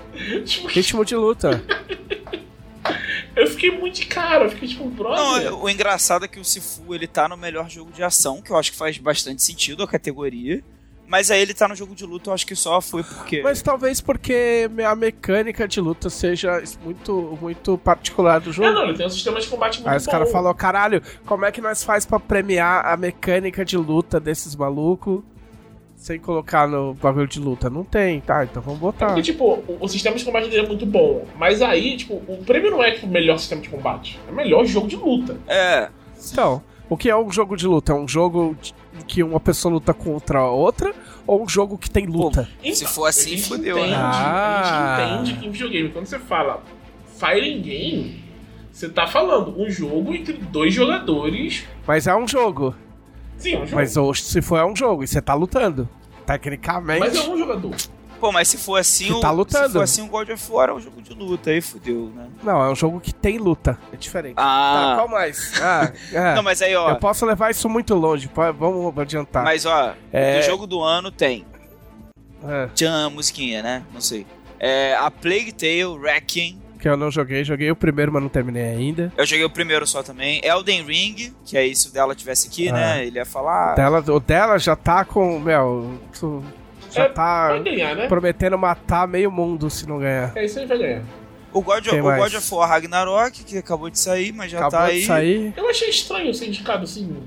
Tipo, 0.46 0.68
Ritmo 0.68 1.06
de 1.06 1.16
luta. 1.16 1.64
eu 3.36 3.48
fiquei 3.48 3.72
muito 3.72 3.96
de 3.96 4.06
cara, 4.06 4.46
eu 4.46 4.50
fiquei 4.50 4.68
tipo, 4.68 4.86
brother. 4.90 5.18
Não, 5.18 5.38
é- 5.38 5.52
o 5.52 5.70
engraçado 5.70 6.26
é 6.26 6.28
que 6.28 6.40
o 6.40 6.46
Sifu 6.46 6.94
ele 6.94 7.08
tá 7.08 7.28
no 7.28 7.38
melhor 7.38 7.70
jogo 7.70 7.92
de 7.92 8.04
ação, 8.04 8.42
que 8.42 8.52
eu 8.52 8.58
acho 8.58 8.72
que 8.72 8.78
faz 8.78 8.98
bastante 8.98 9.42
sentido 9.44 9.84
a 9.84 9.88
categoria. 9.88 10.64
Mas 11.10 11.32
aí 11.32 11.42
ele 11.42 11.54
tá 11.54 11.70
no 11.70 11.76
jogo 11.76 11.96
de 11.96 12.06
luta, 12.06 12.30
eu 12.30 12.34
acho 12.34 12.46
que 12.46 12.54
só 12.54 12.82
foi 12.82 13.02
porque. 13.02 13.42
Mas 13.42 13.62
talvez 13.62 14.02
porque 14.02 14.70
a 14.86 14.94
mecânica 14.94 15.66
de 15.66 15.80
luta 15.80 16.10
seja 16.10 16.62
muito, 16.84 17.38
muito 17.42 17.78
particular 17.78 18.40
do 18.42 18.50
É, 18.50 18.54
jogo. 18.54 18.72
não, 18.72 18.84
ele 18.90 18.98
tem 18.98 19.06
um 19.06 19.10
sistema 19.10 19.40
de 19.40 19.48
combate 19.48 19.78
muito 19.78 19.88
Aí 19.90 19.96
os 19.96 20.06
caras 20.06 20.30
falaram, 20.30 20.54
caralho, 20.58 21.02
como 21.26 21.46
é 21.46 21.52
que 21.54 21.62
nós 21.62 21.82
faz 21.82 22.06
pra 22.06 22.20
premiar 22.20 22.86
a 22.86 22.98
mecânica 22.98 23.64
de 23.64 23.78
luta 23.78 24.20
desses 24.20 24.54
malucos 24.54 25.22
sem 25.98 26.20
colocar 26.20 26.68
no 26.68 26.94
bagulho 26.94 27.28
de 27.28 27.40
luta? 27.40 27.70
Não 27.70 27.84
tem, 27.84 28.22
tá? 28.22 28.44
Então 28.46 28.62
vamos 28.62 28.80
botar. 28.80 29.08
Porque, 29.08 29.24
tipo, 29.24 29.44
o, 29.68 29.78
o 29.82 29.88
sistema 29.90 30.16
de 30.16 30.24
combate 30.24 30.48
dele 30.48 30.66
é 30.66 30.68
muito 30.68 30.86
bom. 30.86 31.26
Mas 31.38 31.62
aí, 31.62 31.98
tipo, 31.98 32.14
o 32.28 32.44
prêmio 32.46 32.72
não 32.72 32.82
é 32.84 32.92
tipo, 32.92 33.08
o 33.08 33.10
melhor 33.10 33.38
sistema 33.38 33.62
de 33.62 33.68
combate. 33.68 34.18
É 34.28 34.32
o 34.32 34.36
melhor 34.36 34.64
jogo 34.66 34.88
de 34.88 34.96
luta. 34.96 35.38
É. 35.48 35.90
Então, 36.32 36.62
o 36.90 36.96
que 36.96 37.10
é 37.10 37.16
um 37.18 37.30
jogo 37.32 37.58
de 37.58 37.68
luta? 37.68 37.92
É 37.92 37.96
um 37.96 38.08
jogo 38.08 38.56
de- 38.62 38.74
que 39.06 39.22
uma 39.24 39.40
pessoa 39.40 39.74
luta 39.74 39.94
contra 39.94 40.40
a 40.40 40.50
outra 40.50 40.94
ou 41.26 41.44
um 41.44 41.50
jogo 41.50 41.78
que 41.78 41.90
tem 41.90 42.06
luta? 42.06 42.48
Se 42.74 42.86
for 42.86 43.06
assim, 43.06 43.38
fodeu, 43.38 43.78
entende, 43.78 43.92
né? 43.92 43.98
Ah. 44.00 44.96
A 44.96 45.08
gente 45.18 45.32
entende 45.34 45.40
que 45.42 45.48
em 45.48 45.52
videogame, 45.52 45.90
quando 45.90 46.06
você 46.06 46.18
fala 46.20 46.64
fighting 47.20 47.62
game, 47.62 48.24
você 48.72 48.88
tá 48.90 49.08
falando 49.08 49.60
um 49.60 49.70
jogo 49.70 50.14
entre 50.14 50.34
dois 50.34 50.74
jogadores. 50.74 51.66
Mas 51.86 52.08
é 52.08 52.16
um 52.16 52.28
jogo. 52.28 52.76
Sim, 53.38 53.54
é 53.54 53.58
um 53.60 53.66
jogo. 53.66 53.76
Mas 53.76 53.98
ou, 53.98 54.14
se 54.14 54.42
for 54.42 54.58
é 54.58 54.66
um 54.66 54.76
jogo 54.76 55.04
e 55.04 55.08
você 55.08 55.22
tá 55.22 55.34
lutando. 55.34 55.88
Tecnicamente. 56.26 57.00
Mas 57.00 57.16
é 57.16 57.22
um 57.30 57.38
jogador. 57.38 57.76
Pô, 58.20 58.32
mas 58.32 58.48
se 58.48 58.58
for 58.58 58.78
assim, 58.80 59.12
o, 59.14 59.20
tá 59.20 59.30
lutando. 59.30 59.68
se 59.68 59.74
for 59.74 59.82
assim, 59.84 60.02
o 60.02 60.08
God 60.08 60.30
of 60.30 60.52
War 60.52 60.70
é 60.70 60.74
um 60.74 60.80
jogo 60.80 61.02
de 61.04 61.14
luta, 61.14 61.52
aí 61.52 61.62
fodeu, 61.62 62.12
né? 62.16 62.28
Não, 62.42 62.64
é 62.64 62.70
um 62.72 62.76
jogo 62.76 63.00
que 63.00 63.14
tem 63.14 63.38
luta. 63.38 63.78
É 63.94 63.96
diferente. 63.96 64.36
Tá, 64.36 64.44
Ah. 64.44 64.96
qual 64.96 65.08
mais? 65.08 65.54
Ah, 65.62 65.92
é. 66.12 66.34
Não, 66.36 66.42
mas 66.42 66.62
aí, 66.64 66.76
ó. 66.76 66.90
Eu 66.90 66.96
posso 66.96 67.26
levar 67.28 67.52
isso 67.52 67.70
muito 67.70 67.94
longe. 67.94 68.28
Vamos 68.58 68.98
adiantar. 68.98 69.44
Mas 69.44 69.68
ó, 69.68 69.94
É. 70.12 70.40
do 70.40 70.46
jogo 70.46 70.66
do 70.66 70.82
ano 70.82 71.12
tem. 71.12 71.46
É, 72.44 72.68
Tchan, 72.74 73.12
musiquinha, 73.12 73.62
né? 73.62 73.84
Não 73.94 74.02
sei. 74.02 74.26
É, 74.60 74.96
a 74.96 75.12
Plague 75.12 75.52
Tale, 75.52 75.86
Wrecking. 75.86 76.60
Que 76.80 76.88
eu 76.88 76.96
não 76.98 77.10
joguei. 77.12 77.44
Joguei 77.44 77.70
o 77.72 77.76
primeiro, 77.76 78.12
mas 78.12 78.22
não 78.22 78.30
terminei 78.30 78.64
ainda. 78.64 79.12
Eu 79.18 79.26
joguei 79.26 79.44
o 79.46 79.50
primeiro 79.50 79.86
só 79.88 80.02
também. 80.04 80.40
Elden 80.44 80.84
Ring, 80.84 81.34
que 81.46 81.58
aí 81.58 81.76
se 81.76 81.90
o 81.90 81.92
dela 81.92 82.14
tivesse 82.16 82.48
aqui, 82.48 82.70
Ah. 82.70 82.74
né? 82.74 83.06
Ele 83.06 83.18
ia 83.18 83.26
falar. 83.26 83.76
Dela, 83.76 84.04
o 84.08 84.20
dela 84.20 84.58
já 84.58 84.76
tá 84.76 85.04
com. 85.06 85.40
Meu. 85.40 86.00
tu- 86.20 86.44
Já 86.90 87.04
É, 87.04 87.10
tá 87.10 87.60
ganhar, 87.60 87.96
né? 87.96 88.08
prometendo 88.08 88.58
matar 88.58 89.06
meio 89.08 89.30
mundo 89.30 89.70
se 89.70 89.86
não 89.88 90.00
ganhar. 90.00 90.32
É 90.36 90.46
isso 90.46 90.58
aí, 90.58 90.66
vai 90.66 90.78
ganhar. 90.78 91.02
O 91.52 91.62
God, 91.62 91.84
Quem 91.86 92.00
o 92.00 92.06
mais? 92.06 92.24
God 92.24 92.34
of 92.42 92.54
War 92.56 92.70
Ragnarok, 92.70 93.44
que 93.44 93.58
acabou 93.58 93.90
de 93.90 94.00
sair, 94.00 94.32
mas 94.32 94.50
já 94.52 94.60
Acabou 94.60 94.80
tá 94.80 94.86
de 94.88 94.92
aí. 94.94 95.04
sair. 95.06 95.54
Eu 95.58 95.70
achei 95.70 95.90
estranho 95.90 96.34
ser 96.34 96.48
indicado 96.48 96.84
assim. 96.86 97.18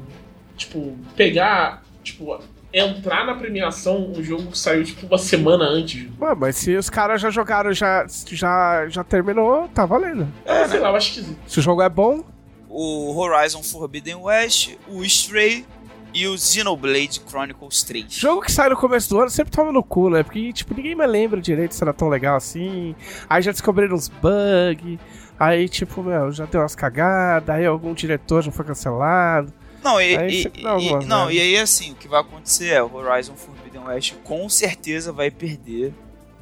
Tipo, 0.56 0.96
pegar. 1.14 1.82
Tipo, 2.02 2.40
entrar 2.72 3.26
na 3.26 3.34
premiação 3.34 4.12
um 4.16 4.22
jogo 4.22 4.46
que 4.52 4.58
saiu, 4.58 4.84
tipo, 4.84 5.06
uma 5.06 5.18
semana 5.18 5.64
antes. 5.64 6.06
Ué, 6.20 6.34
mas 6.34 6.56
se 6.56 6.76
os 6.76 6.88
caras 6.88 7.20
já 7.20 7.30
jogaram, 7.30 7.72
já, 7.72 8.06
já, 8.26 8.86
já 8.88 9.02
terminou, 9.04 9.68
tá 9.68 9.84
valendo. 9.84 10.28
É, 10.44 10.66
sei 10.68 10.78
lá, 10.80 10.90
eu 10.90 10.96
acho 10.96 11.08
esquisito. 11.10 11.38
Se 11.46 11.58
o 11.58 11.62
jogo 11.62 11.82
é 11.82 11.88
bom, 11.88 12.22
O 12.68 13.16
Horizon 13.18 13.62
Forbidden 13.64 14.14
West, 14.16 14.76
o 14.88 15.02
Stray 15.04 15.66
e 16.14 16.26
o 16.26 16.36
Xenoblade 16.38 17.20
Chronicles 17.28 17.82
3. 17.82 18.12
jogo 18.12 18.40
que 18.42 18.50
sai 18.52 18.68
no 18.68 18.76
começo 18.76 19.08
do 19.10 19.20
ano 19.20 19.30
sempre 19.30 19.52
toma 19.52 19.72
no 19.72 19.82
cu, 19.82 20.08
né? 20.10 20.22
Porque, 20.22 20.52
tipo, 20.52 20.74
ninguém 20.74 20.94
mais 20.94 21.10
lembra 21.10 21.40
direito 21.40 21.74
se 21.74 21.82
era 21.82 21.92
tão 21.92 22.08
legal 22.08 22.36
assim. 22.36 22.94
Aí 23.28 23.42
já 23.42 23.50
descobriram 23.52 23.94
uns 23.96 24.08
bugs. 24.08 24.98
Aí, 25.38 25.68
tipo, 25.68 26.02
meu, 26.02 26.30
já 26.30 26.44
deu 26.46 26.60
umas 26.60 26.74
cagadas. 26.76 27.48
Aí 27.48 27.64
algum 27.66 27.94
diretor 27.94 28.42
já 28.42 28.52
foi 28.52 28.64
cancelado. 28.64 29.52
Não, 29.82 30.00
e, 30.00 30.16
Aí 30.16 30.28
e- 30.40 30.42
sempre 30.42 30.62
dá 30.62 30.70
e- 30.70 30.72
alguma 30.72 31.00
não, 31.06 31.30
e 31.30 31.40
aí 31.40 31.56
assim, 31.56 31.92
o 31.92 31.94
que 31.94 32.06
vai 32.08 32.20
acontecer 32.20 32.68
é 32.68 32.82
o 32.82 32.94
Horizon 32.94 33.34
Forbidden 33.34 33.82
West 33.84 34.14
com 34.24 34.48
certeza 34.48 35.12
vai 35.12 35.30
perder 35.30 35.92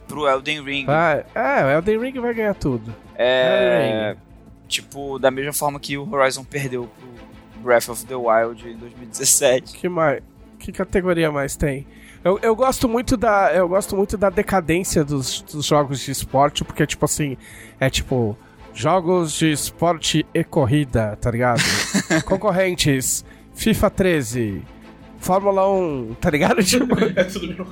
pro 0.06 0.26
Elden 0.28 0.62
Ring. 0.62 0.86
É, 1.34 1.64
o 1.64 1.68
Elden 1.70 1.98
Ring 2.00 2.20
vai 2.20 2.34
ganhar 2.34 2.54
tudo. 2.54 2.94
É, 3.14 4.16
tipo, 4.66 5.18
da 5.18 5.30
mesma 5.30 5.52
forma 5.52 5.78
que 5.78 5.96
o 5.96 6.08
Horizon 6.12 6.44
perdeu 6.44 6.88
pro 6.98 7.62
Breath 7.62 7.88
of 7.88 8.04
the 8.06 8.14
Wild 8.14 8.68
em 8.68 8.76
2017. 8.76 9.74
Que 9.76 9.88
mais? 9.88 10.22
Que 10.58 10.72
categoria 10.72 11.30
mais 11.30 11.56
tem? 11.56 11.86
Eu, 12.24 12.38
eu 12.42 12.54
gosto 12.56 12.88
muito 12.88 13.16
da 13.16 13.52
eu 13.54 13.68
gosto 13.68 13.96
muito 13.96 14.16
da 14.16 14.28
decadência 14.28 15.04
dos, 15.04 15.40
dos 15.42 15.64
jogos 15.64 16.00
de 16.00 16.10
esporte, 16.10 16.64
porque 16.64 16.84
tipo 16.86 17.04
assim, 17.04 17.36
é 17.78 17.88
tipo 17.88 18.36
jogos 18.78 19.36
de 19.36 19.50
esporte 19.50 20.24
e 20.32 20.44
corrida, 20.44 21.18
tá 21.20 21.32
ligado? 21.32 21.60
Concorrentes, 22.24 23.24
FIFA 23.52 23.90
13, 23.90 24.62
Fórmula 25.18 25.68
1, 25.68 26.14
tá 26.20 26.30
ligado? 26.30 26.62
Tipo, 26.64 26.94
É 27.16 27.24
tudo 27.24 27.48
mesmo. 27.48 27.66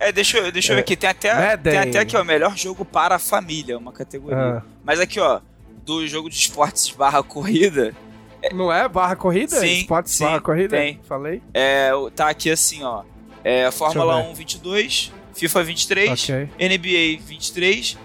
É, 0.00 0.10
deixa 0.10 0.38
eu, 0.38 0.50
deixa 0.50 0.72
eu 0.72 0.76
ver 0.76 0.80
aqui, 0.80 0.96
tem 0.96 1.10
até, 1.10 1.32
Madden. 1.34 1.72
tem 1.72 1.90
até 1.90 1.98
aqui, 2.00 2.16
ó, 2.16 2.24
melhor 2.24 2.56
jogo 2.56 2.82
para 2.84 3.16
a 3.16 3.18
família, 3.18 3.76
uma 3.78 3.92
categoria. 3.92 4.58
Ah. 4.58 4.62
Mas 4.82 4.98
aqui, 4.98 5.20
ó, 5.20 5.40
do 5.84 6.04
jogo 6.08 6.28
de 6.30 6.34
esportes 6.36 6.90
barra 6.90 7.22
corrida, 7.22 7.94
não 8.54 8.72
é 8.72 8.88
barra 8.88 9.14
corrida? 9.14 9.60
Sim, 9.60 9.80
Esportes 9.80 10.14
sim, 10.14 10.24
barra 10.24 10.40
corrida? 10.40 10.76
tem. 10.76 10.98
Falei? 11.06 11.40
é, 11.54 11.90
tá 12.16 12.30
aqui 12.30 12.50
assim, 12.50 12.82
ó, 12.82 13.04
é, 13.44 13.70
Fórmula 13.70 14.14
Deixa 14.14 14.20
eu 14.22 14.26
ver. 14.28 14.32
1 14.32 14.34
22, 14.34 15.12
FIFA 15.34 15.62
23, 15.62 16.10
Ok. 16.10 16.48
NBA 16.58 17.22
23, 17.24 17.98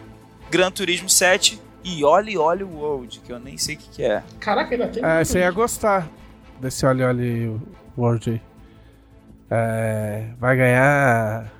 Gran 0.52 0.70
Turismo 0.70 1.10
7 1.10 1.60
e 1.88 2.04
Oli 2.04 2.38
Oli 2.38 2.64
World, 2.64 3.20
que 3.20 3.32
eu 3.32 3.40
nem 3.40 3.58
sei 3.58 3.76
o 3.76 3.78
que, 3.78 3.90
que 3.90 4.04
é. 4.04 4.24
Caraca, 4.40 4.74
ainda 4.74 4.88
tem. 4.88 5.04
É, 5.04 5.16
muito 5.16 5.28
você 5.28 5.40
ia 5.40 5.46
isso. 5.46 5.56
gostar 5.56 6.10
desse 6.60 6.86
olha 6.86 7.08
olha 7.08 7.60
World 7.98 8.30
aí. 8.30 8.42
É, 9.50 10.28
vai 10.40 10.58
ganhar. 10.58 11.52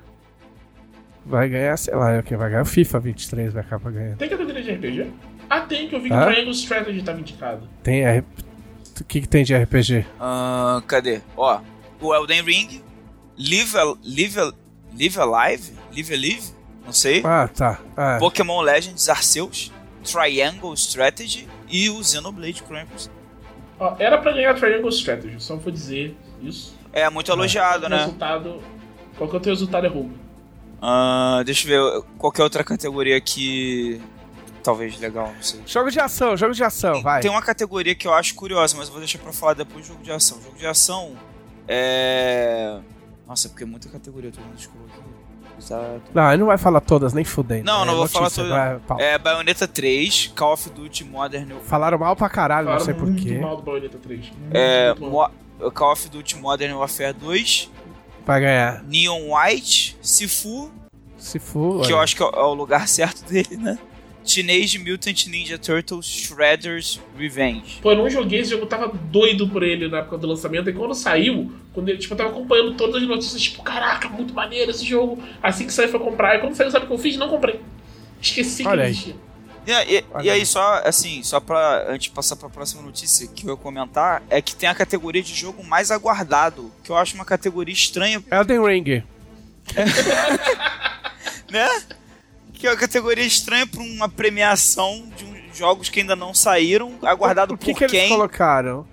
Vai 1.24 1.48
ganhar, 1.48 1.76
sei 1.76 1.94
lá, 1.94 2.18
o 2.18 2.22
que 2.22 2.36
vai 2.36 2.50
ganhar? 2.50 2.62
O 2.62 2.66
FIFA 2.66 3.00
23 3.00 3.52
vai 3.52 3.62
acabar 3.62 3.90
ganhando. 3.90 4.16
Tem 4.16 4.28
categoria 4.28 4.62
de 4.62 4.72
RPG? 4.72 5.12
Ah, 5.50 5.60
tem, 5.60 5.88
que 5.88 5.94
eu 5.94 6.00
vi 6.00 6.08
que 6.08 6.14
Hã? 6.14 6.22
o 6.22 6.26
Triangle 6.26 6.52
Strategy 6.52 7.02
tava 7.02 7.20
indicado. 7.20 7.68
Tem 7.82 8.04
R... 8.04 8.24
O 9.00 9.04
que, 9.04 9.20
que 9.20 9.28
tem 9.28 9.44
de 9.44 9.56
RPG? 9.56 10.06
Ahn, 10.20 10.80
cadê? 10.82 11.20
Ó, 11.36 11.60
o 12.00 12.14
Elden 12.14 12.42
Ring 12.42 12.82
Live, 13.38 13.72
Live, 14.04 14.52
Live 14.98 15.20
Alive? 15.20 15.72
Live 15.94 16.14
Alive? 16.14 16.52
Não 16.84 16.92
sei. 16.92 17.22
Ah, 17.24 17.48
tá. 17.48 17.78
É. 17.96 18.18
Pokémon 18.18 18.60
Legends 18.60 19.08
Arceus, 19.08 19.72
Triangle 20.12 20.74
Strategy 20.74 21.48
e 21.68 21.90
o 21.90 22.02
Xenoblade 22.02 22.62
Chronicles. 22.66 23.10
Ó, 23.78 23.94
era 23.98 24.18
pra 24.18 24.32
ganhar 24.32 24.54
Triangle 24.54 24.88
Strategy, 24.90 25.40
só 25.42 25.56
vou 25.56 25.72
dizer 25.72 26.16
isso. 26.42 26.76
É 26.92 27.08
muito 27.10 27.30
elogiado, 27.30 27.86
O 27.86 27.88
né? 27.88 27.98
resultado. 27.98 28.62
Qual 29.16 29.28
que 29.28 29.36
é 29.36 29.38
o 29.38 29.42
teu 29.42 29.52
resultado 29.52 29.86
é 29.86 29.88
roubo? 29.88 30.14
Ah, 30.80 31.42
deixa 31.44 31.68
eu 31.70 32.00
ver 32.02 32.08
qualquer 32.18 32.42
outra 32.42 32.62
categoria 32.64 33.20
que. 33.20 34.00
Talvez 34.62 34.98
legal, 34.98 35.32
não 35.34 35.42
sei. 35.42 35.60
Jogo 35.66 35.90
de 35.90 35.98
ação, 36.00 36.36
jogo 36.36 36.52
de 36.52 36.62
ação, 36.64 37.00
vai. 37.02 37.20
Tem 37.22 37.30
uma 37.30 37.40
categoria 37.42 37.94
que 37.94 38.06
eu 38.06 38.12
acho 38.12 38.34
curiosa, 38.34 38.76
mas 38.76 38.86
eu 38.88 38.92
vou 38.92 39.00
deixar 39.00 39.18
pra 39.18 39.32
falar 39.32 39.54
depois 39.54 39.84
do 39.84 39.88
jogo 39.92 40.02
de 40.02 40.10
ação. 40.12 40.40
Jogo 40.42 40.56
de 40.58 40.66
ação 40.66 41.16
é. 41.66 42.78
Nossa, 43.26 43.48
porque 43.48 43.62
é 43.64 43.66
muita 43.66 43.88
categoria, 43.88 44.30
todo 44.30 44.44
mundo 44.44 44.58
escolheu 44.58 44.86
aqui. 44.86 45.00
Exato. 45.58 46.00
Não, 46.14 46.28
ele 46.30 46.38
não 46.38 46.46
vai 46.46 46.56
falar 46.58 46.80
todas, 46.80 47.12
nem 47.12 47.24
fudendo. 47.24 47.64
Não, 47.64 47.82
É 47.82 47.84
não 47.86 47.96
vou 47.96 48.06
falar 48.08 48.24
notícia, 48.26 48.44
todas. 48.44 48.58
vai, 48.58 48.78
pau. 48.86 49.00
É 49.00 49.18
Bayonetta 49.18 49.66
3, 49.68 50.32
Call 50.36 50.52
of 50.52 50.70
Duty 50.70 51.04
Modern 51.04 51.50
Falaram 51.64 51.98
mal 51.98 52.14
pra 52.16 52.28
caralho, 52.28 52.68
não 52.68 52.78
Falaram 52.78 52.84
sei 52.84 52.94
muito 52.94 53.22
porquê. 53.22 53.38
mal 53.38 53.56
do 53.56 53.62
Bayonetta 53.62 53.98
3. 53.98 54.20
Muito, 54.30 54.56
É, 54.56 54.94
muito 54.94 55.70
Call 55.72 55.92
of 55.92 56.08
Duty 56.08 56.36
Modern 56.36 56.74
Warfare 56.74 57.12
2, 57.12 57.70
Vai 58.24 58.40
ganhar. 58.40 58.82
Neon 58.84 59.32
White, 59.34 59.96
Sifu, 60.02 60.70
for. 61.40 61.82
que 61.84 61.92
eu 61.92 61.96
olha. 61.96 62.04
acho 62.04 62.14
que 62.14 62.22
é 62.22 62.26
o- 62.26 62.30
é 62.30 62.42
o 62.44 62.54
lugar 62.54 62.86
certo 62.88 63.24
dele, 63.28 63.56
né? 63.56 63.78
Teenage 64.32 64.78
Mutant 64.78 65.26
Ninja 65.26 65.56
Turtles 65.58 66.06
Shredder's 66.06 67.00
Revenge. 67.16 67.78
Pô, 67.80 67.92
eu 67.92 67.96
não 67.96 68.10
joguei 68.10 68.40
esse 68.40 68.50
jogo, 68.50 68.64
eu 68.64 68.68
tava 68.68 68.88
doido 68.88 69.48
por 69.48 69.62
ele 69.62 69.88
na 69.88 69.98
época 69.98 70.18
do 70.18 70.26
lançamento. 70.26 70.68
E 70.68 70.72
quando 70.72 70.94
saiu, 70.94 71.50
quando 71.72 71.88
ele, 71.88 71.98
tipo, 71.98 72.12
eu 72.12 72.18
tava 72.18 72.30
acompanhando 72.30 72.74
todas 72.74 73.02
as 73.02 73.08
notícias, 73.08 73.40
tipo, 73.42 73.62
caraca, 73.62 74.08
muito 74.08 74.34
maneiro 74.34 74.70
esse 74.70 74.84
jogo. 74.84 75.22
Assim 75.42 75.66
que 75.66 75.72
saiu, 75.72 75.88
foi 75.88 76.00
comprar. 76.00 76.36
E 76.36 76.40
quando 76.40 76.54
saiu, 76.54 76.70
sabe 76.70 76.84
o 76.84 76.88
que 76.88 76.94
eu 76.94 76.98
fiz? 76.98 77.16
Não 77.16 77.28
comprei. 77.28 77.60
Esqueci 78.20 78.62
que 78.62 78.68
Olha 78.68 78.84
aí. 78.84 78.90
existia. 78.90 79.16
E, 79.66 79.70
e- 79.70 80.04
e 80.24 80.30
aí, 80.30 80.30
aí. 80.30 80.46
só 80.46 80.80
assim, 80.84 81.22
só 81.22 81.40
pra 81.40 81.86
antes 81.90 82.04
de 82.08 82.10
passar 82.14 82.36
pra 82.36 82.48
próxima 82.48 82.80
notícia 82.82 83.26
que 83.28 83.44
eu 83.46 83.50
ia 83.50 83.56
comentar, 83.56 84.22
é 84.30 84.40
que 84.40 84.56
tem 84.56 84.68
a 84.68 84.74
categoria 84.74 85.22
de 85.22 85.34
jogo 85.34 85.62
mais 85.62 85.90
aguardado, 85.90 86.72
que 86.82 86.90
eu 86.90 86.96
acho 86.96 87.14
uma 87.14 87.24
categoria 87.24 87.74
estranha, 87.74 88.22
Elden 88.32 88.64
Ring. 88.64 89.02
né? 91.52 91.68
Que 92.58 92.66
é 92.66 92.70
uma 92.70 92.76
categoria 92.76 93.24
estranha 93.24 93.66
pra 93.66 93.80
uma 93.80 94.08
premiação 94.08 95.04
de 95.16 95.24
um- 95.24 95.38
jogos 95.54 95.88
que 95.88 96.00
ainda 96.00 96.14
não 96.16 96.32
saíram, 96.34 96.92
aguardado 97.02 97.56
Por 97.56 97.64
que, 97.64 97.72
por 97.72 97.78
que 97.80 97.86
quem? 97.88 97.98
eles 98.00 98.08
colocaram? 98.10 98.86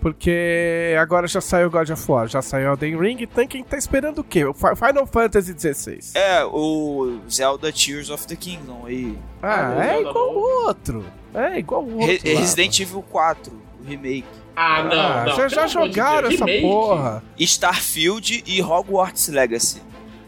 Porque 0.00 0.96
agora 0.98 1.26
já 1.28 1.40
saiu 1.42 1.70
God 1.70 1.90
of 1.90 2.10
War, 2.10 2.26
já 2.26 2.40
saiu 2.40 2.68
Elden 2.70 2.98
Ring, 2.98 3.16
então 3.20 3.46
quem 3.46 3.62
tá 3.62 3.76
esperando 3.76 4.20
o 4.20 4.24
quê? 4.24 4.44
O 4.46 4.54
Fi- 4.54 4.74
Final 4.74 5.06
Fantasy 5.06 5.54
XVI. 5.58 5.98
É, 6.14 6.42
o 6.44 7.20
Zelda 7.30 7.70
Tears 7.70 8.08
of 8.08 8.26
the 8.26 8.34
Kingdom 8.34 8.86
aí. 8.86 9.18
Ah, 9.42 9.68
Ah, 9.78 9.84
é 9.84 9.88
Zelda 9.96 10.08
igual 10.10 10.34
o 10.34 10.38
outro. 10.66 11.04
É 11.34 11.58
igual 11.58 11.84
o 11.84 11.98
outro. 12.00 12.06
Re- 12.06 12.34
lá, 12.34 12.40
Resident 12.40 12.80
Evil 12.80 13.02
4, 13.10 13.52
o 13.78 13.84
remake. 13.86 14.24
Ah, 14.56 14.82
não, 14.82 14.92
Ah, 15.00 15.24
não. 15.26 15.36
já, 15.36 15.48
já 15.48 15.66
de 15.66 15.72
jogaram 15.74 16.28
Deus, 16.28 16.34
essa 16.40 16.44
remake? 16.46 16.62
porra. 16.66 17.22
Starfield 17.38 18.42
e 18.46 18.62
Hogwarts 18.62 19.28
Legacy. 19.28 19.82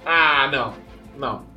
Ah, 0.05 0.49
não. 0.53 0.75
Não. 1.17 1.52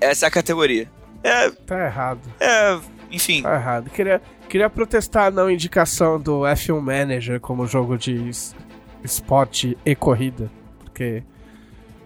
Essa 0.00 0.26
é 0.26 0.28
a 0.28 0.30
categoria. 0.30 0.88
É, 1.22 1.50
Tá 1.50 1.84
errado. 1.86 2.20
é, 2.40 2.78
enfim. 3.10 3.42
Tá 3.42 3.54
errado. 3.54 3.90
Queria, 3.90 4.20
queria 4.48 4.70
protestar 4.70 5.26
a 5.26 5.30
não 5.30 5.50
indicação 5.50 6.20
do 6.20 6.40
F1 6.42 6.80
Manager 6.80 7.40
como 7.40 7.66
jogo 7.66 7.96
de 7.98 8.28
es- 8.28 8.54
esporte 9.02 9.76
e 9.84 9.94
corrida. 9.94 10.50
Porque 10.84 11.22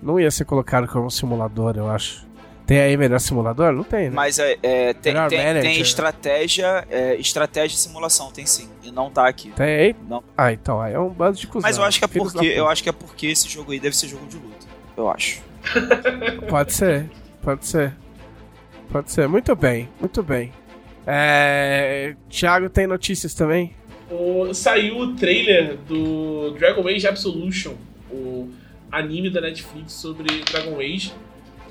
não 0.01 0.19
ia 0.19 0.31
ser 0.31 0.45
colocado 0.45 0.87
como 0.89 1.11
simulador, 1.11 1.75
eu 1.77 1.91
acho. 1.91 2.27
Tem 2.65 2.79
aí 2.81 2.97
melhor 2.97 3.19
simulador? 3.19 3.73
Não 3.73 3.83
tem, 3.83 4.09
né? 4.09 4.15
Mas 4.15 4.39
é, 4.39 4.57
é, 4.63 4.95
tem, 4.95 5.15
tem, 5.29 5.61
tem 5.61 5.81
estratégia, 5.81 6.87
é, 6.89 7.17
estratégia 7.17 7.75
e 7.75 7.79
simulação, 7.79 8.31
tem 8.31 8.47
sim. 8.47 8.69
E 8.85 8.91
não 8.91 9.11
tá 9.11 9.27
aqui. 9.29 9.51
Tem 9.51 9.67
aí? 9.67 9.97
Não. 10.09 10.23
Ah, 10.39 10.53
então, 10.53 10.81
aí 10.81 10.95
é 10.95 10.99
um 10.99 11.09
bando 11.11 11.37
de 11.37 11.47
cuzão. 11.49 11.63
Mas 11.69 11.77
eu 11.77 11.85
acho 11.85 11.99
que 11.99 12.05
é 12.05 12.09
porque. 12.09 12.47
Eu 12.47 12.69
acho 12.69 12.83
que 12.83 12.89
é 12.89 12.93
porque 12.93 13.27
esse 13.27 13.49
jogo 13.49 13.73
aí 13.73 13.81
deve 13.81 13.97
ser 13.97 14.07
jogo 14.07 14.27
de 14.27 14.37
luta. 14.37 14.67
Eu 14.97 15.11
acho. 15.11 15.43
Pode 16.49 16.73
ser, 16.73 17.11
pode 17.43 17.67
ser. 17.67 17.93
Pode 18.91 19.11
ser. 19.11 19.29
Muito 19.29 19.55
bem, 19.57 19.89
muito 20.01 20.23
bem. 20.23 20.53
É... 21.07 22.15
Thiago 22.31 22.69
tem 22.71 22.87
notícias 22.87 23.35
também? 23.35 23.75
O- 24.11 24.53
saiu 24.55 24.99
o 24.99 25.15
trailer 25.17 25.77
do 25.89 26.51
Dragon 26.59 26.87
Age 26.87 27.07
Absolution, 27.07 27.75
o 28.11 28.51
anime 28.91 29.31
da 29.31 29.41
Netflix 29.41 29.93
sobre 29.95 30.43
Dragon 30.51 30.79
Age, 30.79 31.13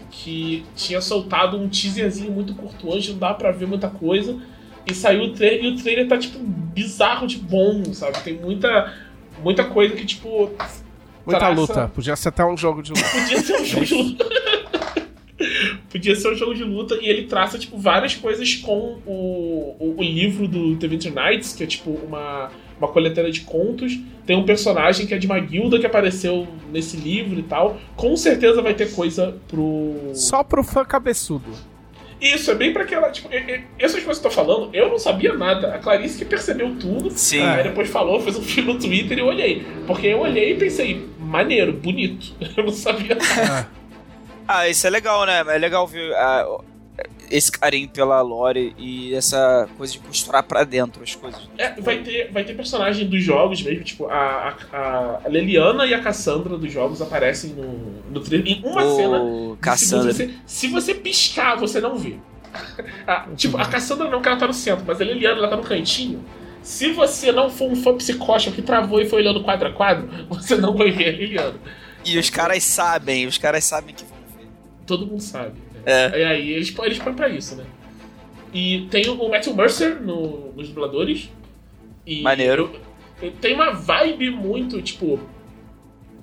que 0.10 0.66
tinha 0.76 1.00
soltado 1.02 1.58
um 1.58 1.70
teaserzinho 1.70 2.32
muito 2.32 2.54
curto 2.56 2.92
antes, 2.94 3.10
não 3.10 3.18
dava 3.18 3.36
pra 3.36 3.52
ver 3.52 3.68
muita 3.68 3.88
coisa. 3.90 4.38
E 4.86 4.96
saiu 4.96 5.22
o 5.26 5.34
trailer, 5.34 5.64
e 5.66 5.68
o 5.68 5.76
trailer 5.76 6.08
tá, 6.08 6.18
tipo, 6.18 6.40
bizarro 6.40 7.28
de 7.28 7.38
bom, 7.38 7.84
sabe? 7.94 8.20
Tem 8.24 8.34
muita, 8.34 8.92
muita 9.44 9.64
coisa 9.64 9.96
que, 9.96 10.06
tipo, 10.06 10.50
Muita 11.24 11.40
Traça- 11.40 11.54
luta. 11.54 11.88
Podia 11.94 12.16
ser 12.16 12.30
até 12.30 12.44
um 12.44 12.58
jogo 12.58 12.82
de 12.82 12.90
luta. 12.92 13.04
Podia 13.14 13.40
ser 13.42 13.62
um 13.62 13.66
jogo 13.66 13.86
de 13.86 13.94
luta. 13.94 14.26
Podia 15.90 16.16
ser 16.16 16.32
um 16.32 16.36
jogo 16.36 16.54
de 16.54 16.64
luta 16.64 16.98
e 17.02 17.08
ele 17.08 17.24
traça, 17.24 17.58
tipo, 17.60 17.78
várias 17.78 18.16
coisas 18.16 18.56
com 18.56 18.98
o, 19.06 19.76
o, 19.80 19.96
o 19.98 20.04
livro 20.04 20.48
do 20.48 20.76
The 20.78 20.88
Winter 20.88 21.14
Nights, 21.14 21.54
que 21.54 21.64
é 21.64 21.68
tipo 21.68 21.92
uma, 21.92 22.50
uma 22.80 22.88
coletânea 22.88 23.32
de 23.32 23.42
contos. 23.42 24.00
Tem 24.26 24.36
um 24.38 24.44
personagem 24.44 25.06
que 25.08 25.14
é 25.14 25.18
de 25.18 25.26
uma 25.26 25.40
guilda 25.40 25.80
que 25.80 25.86
apareceu 25.86 26.48
nesse 26.72 26.96
livro 26.98 27.40
e 27.40 27.44
tal. 27.44 27.78
Com 27.96 28.16
certeza 28.16 28.62
vai 28.62 28.74
ter 28.74 28.92
coisa 28.94 29.36
pro. 29.48 30.12
Só 30.14 30.44
pro 30.44 30.64
fã 30.64 30.86
cabeçudo. 30.86 31.52
Isso, 32.22 32.52
é 32.52 32.56
bem 32.56 32.72
pra 32.72 32.84
aquela. 32.84 33.10
Tipo, 33.10 33.34
e- 33.34 33.38
e- 33.38 33.62
essas 33.80 34.04
coisas 34.04 34.22
que 34.22 34.28
eu 34.28 34.30
tô 34.30 34.36
falando, 34.36 34.70
eu 34.74 34.90
não 34.90 35.00
sabia 35.00 35.34
nada. 35.34 35.74
A 35.74 35.80
Clarice 35.80 36.20
que 36.20 36.26
percebeu 36.26 36.76
tudo. 36.80 37.10
Sim. 37.10 37.42
Aí 37.42 37.64
depois 37.64 37.90
falou, 37.90 38.20
fez 38.22 38.38
um 38.38 38.44
filme 38.44 38.72
no 38.74 38.80
Twitter 38.80 39.18
e 39.18 39.22
eu 39.22 39.26
olhei. 39.26 39.64
Porque 39.88 40.06
eu 40.06 40.20
olhei 40.20 40.52
e 40.52 40.56
pensei, 40.56 41.04
maneiro, 41.20 41.74
bonito. 41.74 42.32
Eu 42.56 42.66
não 42.66 42.72
sabia 42.74 43.16
nada. 43.16 43.68
Ah, 44.48 44.68
isso 44.68 44.86
é 44.86 44.90
legal, 44.90 45.26
né? 45.26 45.40
É 45.48 45.58
legal 45.58 45.88
ver 45.88 46.14
ah, 46.16 46.60
esse 47.30 47.52
carinho 47.52 47.88
pela 47.88 48.22
lore 48.22 48.76
e 48.78 49.14
essa 49.16 49.68
coisa 49.78 49.94
de 49.94 50.00
costurar 50.00 50.44
pra 50.44 50.64
dentro 50.64 51.02
as 51.02 51.16
coisas. 51.16 51.50
É, 51.58 51.80
vai 51.80 52.00
ter, 52.00 52.30
vai 52.32 52.44
ter 52.44 52.54
personagem 52.54 53.08
dos 53.08 53.24
jogos 53.24 53.62
mesmo, 53.62 53.84
tipo, 53.84 54.08
a, 54.08 54.56
a, 54.72 55.22
a 55.24 55.28
Leliana 55.28 55.86
e 55.86 55.94
a 55.94 56.02
Cassandra 56.02 56.58
dos 56.58 56.72
jogos 56.72 57.02
aparecem 57.02 57.52
no, 57.52 58.02
no 58.12 58.20
trailer. 58.20 58.48
Em 58.48 58.62
uma 58.64 58.82
cena. 58.96 59.22
O 59.22 59.56
de 59.56 59.62
Cassandra. 59.62 60.14
segundos, 60.14 60.36
Você, 60.36 60.42
se 60.46 60.68
você 60.68 60.94
piscar, 60.94 61.56
você 61.56 61.80
não 61.80 61.98
vê. 61.98 62.16
Ah, 63.08 63.28
tipo, 63.36 63.58
a 63.58 63.66
Cassandra 63.66 64.10
não, 64.10 64.22
que 64.22 64.28
ela 64.28 64.38
tá 64.38 64.46
no 64.46 64.54
centro, 64.54 64.84
mas 64.86 65.00
a 65.00 65.06
Leliana 65.06 65.38
ela 65.38 65.48
tá 65.48 65.56
no 65.56 65.64
cantinho. 65.64 66.24
Se 66.62 66.92
você 66.92 67.32
não 67.32 67.50
for 67.50 67.72
um 67.72 67.76
fã 67.76 67.96
psicótico 67.96 68.56
que 68.56 68.62
travou 68.62 69.02
e 69.02 69.10
foi 69.10 69.22
olhando 69.22 69.42
quadro 69.42 69.70
a 69.70 69.72
quadro, 69.72 70.10
você 70.30 70.56
não 70.56 70.76
vai 70.76 70.92
ver 70.92 71.10
a 71.10 71.18
Leliana. 71.18 71.60
E 72.06 72.18
os 72.18 72.30
caras 72.30 72.64
sabem, 72.64 73.26
os 73.26 73.38
caras 73.38 73.64
sabem 73.64 73.96
que. 73.96 74.04
Todo 74.86 75.06
mundo 75.06 75.22
sabe. 75.22 75.54
né? 75.74 75.82
É. 75.86 76.20
E 76.20 76.24
aí 76.26 76.50
eles, 76.52 76.72
põem- 76.72 76.88
eles 76.88 77.00
põem 77.00 77.14
pra 77.14 77.30
isso, 77.30 77.56
né? 77.56 77.64
E 78.54 78.88
tem 78.92 79.08
o 79.10 79.30
Matthew 79.30 79.56
Mercer 79.56 80.02
no- 80.02 80.52
nos 80.56 80.68
dubladores. 80.68 81.30
E 82.06 82.22
Maneiro. 82.22 82.72
tem 83.40 83.54
uma 83.56 83.72
vibe 83.72 84.30
muito, 84.32 84.82
tipo. 84.82 85.20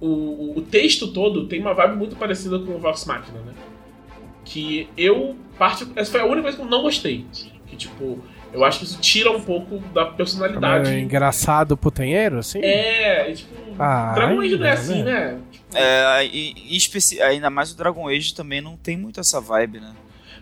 O, 0.00 0.54
o 0.56 0.62
texto 0.62 1.08
todo 1.08 1.46
tem 1.46 1.60
uma 1.60 1.74
vibe 1.74 1.96
muito 1.96 2.14
parecida 2.16 2.58
com 2.58 2.72
o 2.72 2.78
Vox 2.78 3.04
Machina, 3.04 3.40
né? 3.40 3.52
Que 4.44 4.88
eu. 4.96 5.36
Parte, 5.58 5.86
essa 5.96 6.10
foi 6.12 6.20
a 6.20 6.24
única 6.24 6.42
coisa 6.42 6.56
que 6.56 6.62
eu 6.62 6.68
não 6.68 6.82
gostei. 6.82 7.24
Que, 7.66 7.76
tipo, 7.76 8.18
eu 8.52 8.64
acho 8.64 8.78
que 8.78 8.84
isso 8.84 9.00
tira 9.00 9.30
um 9.32 9.40
pouco 9.40 9.78
da 9.92 10.06
personalidade. 10.06 10.90
É 10.90 11.00
engraçado 11.00 11.76
putanheiro, 11.76 12.38
assim? 12.38 12.60
É, 12.62 13.32
tipo. 13.32 13.50
Ah, 13.78 14.12
Dragon 14.14 14.40
Age 14.40 14.56
não 14.56 14.66
é 14.66 14.68
é, 14.68 14.72
assim, 14.72 15.02
né? 15.02 15.38
Tipo, 15.68 15.78
É, 15.78 16.24
e, 16.26 16.76
e 16.78 17.22
ainda 17.22 17.50
mais 17.50 17.72
o 17.72 17.76
Dragon 17.76 18.08
Age 18.08 18.34
também 18.34 18.60
não 18.60 18.76
tem 18.76 18.96
muito 18.96 19.20
essa 19.20 19.40
vibe, 19.40 19.80
né? 19.80 19.94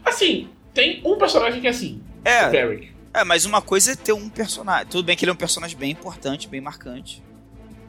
Assim, 0.04 0.48
tem 0.72 1.00
um 1.04 1.16
personagem 1.18 1.60
que 1.60 1.66
é 1.66 1.70
assim, 1.70 2.00
o 2.24 2.28
É, 2.28 2.48
Varric. 2.50 2.90
é, 3.12 3.24
mas 3.24 3.44
uma 3.44 3.60
coisa 3.60 3.92
é 3.92 3.96
ter 3.96 4.12
um 4.12 4.28
personagem. 4.28 4.86
Tudo 4.86 5.04
bem 5.04 5.16
que 5.16 5.24
ele 5.24 5.30
é 5.30 5.34
um 5.34 5.36
personagem 5.36 5.76
bem 5.76 5.90
importante, 5.90 6.46
bem 6.48 6.60
marcante. 6.60 7.22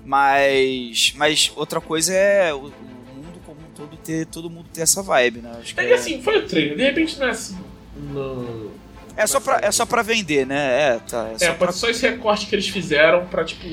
Mas. 0.03 1.13
Mas 1.15 1.51
outra 1.55 1.81
coisa 1.81 2.13
é 2.13 2.53
o, 2.53 2.57
o 2.57 2.61
mundo 3.15 3.39
como 3.45 3.59
um 3.59 3.71
todo 3.75 3.95
ter. 3.97 4.25
Todo 4.25 4.49
mundo 4.49 4.67
ter 4.73 4.81
essa 4.81 5.03
vibe, 5.03 5.41
né? 5.41 5.51
Acho 5.59 5.75
que 5.75 5.81
É 5.81 5.85
que 5.85 5.93
assim, 5.93 6.21
foi 6.21 6.37
o 6.39 6.47
trailer. 6.47 6.77
De 6.77 6.83
repente 6.83 7.19
não 7.19 7.27
é 7.27 7.31
assim. 7.31 7.57
No... 7.95 8.71
é, 9.17 9.27
só 9.27 9.39
pra, 9.39 9.59
é 9.61 9.71
só 9.71 9.85
pra 9.85 10.01
vender, 10.01 10.45
né? 10.47 10.95
É, 10.95 10.99
tá. 10.99 11.27
É 11.29 11.33
É, 11.33 11.37
só 11.39 11.53
pra, 11.55 11.67
pode 11.67 11.77
só 11.77 11.89
esse 11.89 12.07
recorte 12.09 12.45
que 12.47 12.55
eles 12.55 12.67
fizeram 12.69 13.25
pra, 13.27 13.43
tipo. 13.43 13.63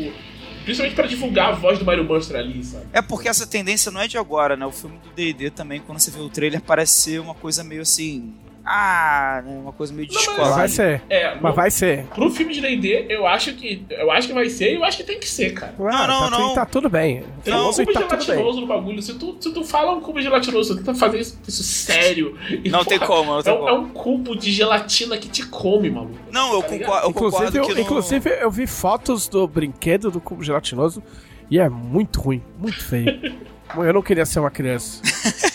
Principalmente 0.65 0.97
pra 0.97 1.07
divulgar 1.07 1.51
a 1.51 1.53
voz 1.53 1.79
do 1.79 1.85
Mario 1.85 2.05
Buster 2.05 2.37
ali, 2.37 2.65
sabe? 2.65 2.87
é 2.93 3.03
porque 3.03 3.29
essa 3.29 3.47
tendência 3.47 3.93
não 3.93 4.01
é 4.01 4.09
de 4.09 4.17
agora, 4.17 4.57
né? 4.57 4.65
O 4.65 4.73
filme 4.73 4.99
do 4.99 5.11
DD 5.11 5.51
também, 5.51 5.81
quando 5.81 5.99
você 6.01 6.11
vê 6.11 6.21
o 6.21 6.29
trailer, 6.29 6.61
parece 6.63 7.03
ser 7.03 7.21
uma 7.21 7.35
coisa 7.35 7.63
meio 7.63 7.83
assim. 7.83 8.33
Ah, 8.67 9.43
né, 9.45 9.59
uma 9.63 9.73
coisa 9.73 9.93
meio 9.93 10.09
Não, 10.09 10.15
mas 10.15 10.27
descolada. 10.27 10.55
vai 10.55 10.69
ser. 10.69 11.03
É, 11.11 11.35
Mas 11.35 11.43
não- 11.43 11.53
vai 11.53 11.71
ser. 11.71 12.05
pro 12.15 12.31
filme 12.31 12.55
de 12.55 12.63
D&D, 12.63 13.07
eu 13.11 13.27
acho 13.27 13.53
que 13.55 13.85
eu 13.91 14.11
acho 14.11 14.27
que 14.29 14.33
vai 14.33 14.49
ser 14.49 14.73
e 14.73 14.75
eu 14.77 14.85
acho 14.85 14.97
que 14.97 15.05
tem 15.05 15.19
que 15.21 15.29
ser, 15.29 15.53
cara. 15.53 15.75
Ah, 15.79 16.07
não, 16.07 16.31
tá, 16.31 16.39
não. 16.39 16.55
Tá 16.55 16.65
tudo 16.65 16.89
bem. 16.89 17.23
Tem 17.45 17.53
um 17.55 17.71
cubo 17.73 17.93
tá 17.93 18.01
gelatinoso 18.19 18.61
no 18.63 18.67
bagulho. 18.67 19.03
Se 19.03 19.15
tu, 19.19 19.37
se 19.39 19.53
tu 19.53 19.63
fala 19.65 19.93
um 19.93 20.01
cubo 20.01 20.21
gelatinoso, 20.23 20.73
você 20.73 20.81
tenta 20.81 20.95
fazer 20.95 21.19
isso, 21.21 21.39
isso 21.47 21.63
sério. 21.63 22.39
e, 22.65 22.71
Não 22.71 22.85
tem 22.85 22.99
como, 22.99 23.33
não 23.33 23.39
é, 23.41 23.43
tem 23.43 23.53
um- 23.53 23.57
como. 23.57 23.69
é 23.69 23.73
um 23.75 23.89
cubo 23.91 24.35
de 24.35 24.51
gelatina 24.51 25.19
que 25.19 25.29
te 25.29 25.45
come, 25.47 25.91
maluco. 25.91 26.15
Não, 26.33 26.55
eu 26.55 26.63
Tá 26.63 26.69
concordo, 26.71 27.05
eu 27.07 27.11
Inclusive, 27.11 27.31
concordo 27.43 27.59
eu, 27.59 27.63
que 27.67 27.75
não... 27.75 27.81
inclusive, 27.83 28.31
eu 28.41 28.51
vi 28.51 28.67
fotos 28.67 29.29
do 29.29 29.47
brinquedo 29.47 30.11
do 30.11 30.21
cubo 30.23 30.43
gelatinoso 30.43 31.03
e 31.51 31.59
é 31.59 31.69
muito 31.69 32.19
ruim, 32.21 32.43
muito 32.59 32.83
feio. 32.83 33.35
eu 33.77 33.93
não 33.93 34.01
queria 34.01 34.25
ser 34.25 34.41
uma 34.41 34.51
criança. 34.51 35.03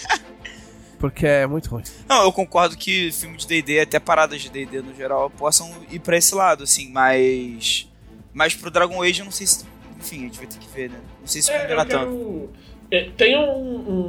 Porque 0.99 1.25
é 1.25 1.47
muito 1.47 1.69
ruim. 1.69 1.83
Não, 2.07 2.23
eu 2.23 2.31
concordo 2.33 2.75
que 2.77 3.11
filme 3.13 3.37
de 3.37 3.47
D&D, 3.47 3.79
até 3.79 3.99
paradas 3.99 4.41
de 4.41 4.49
D&D 4.49 4.81
no 4.81 4.93
geral, 4.93 5.29
possam 5.29 5.71
ir 5.89 5.99
pra 5.99 6.17
esse 6.17 6.35
lado, 6.35 6.63
assim, 6.65 6.91
mas... 6.91 7.89
Mas 8.33 8.53
pro 8.53 8.69
Dragon 8.69 9.01
Age 9.01 9.19
eu 9.21 9.25
não 9.25 9.31
sei 9.31 9.47
se... 9.47 9.65
Enfim, 9.97 10.17
a 10.19 10.21
gente 10.23 10.37
vai 10.37 10.47
ter 10.47 10.57
que 10.59 10.69
ver, 10.69 10.89
né? 10.89 10.97
Não 11.21 11.27
sei 11.27 11.41
se 11.41 11.51
É, 11.51 11.59
combina 11.61 11.85
tanto. 11.85 12.49
é, 12.91 13.09
tem 13.17 13.37
um, 13.37 13.49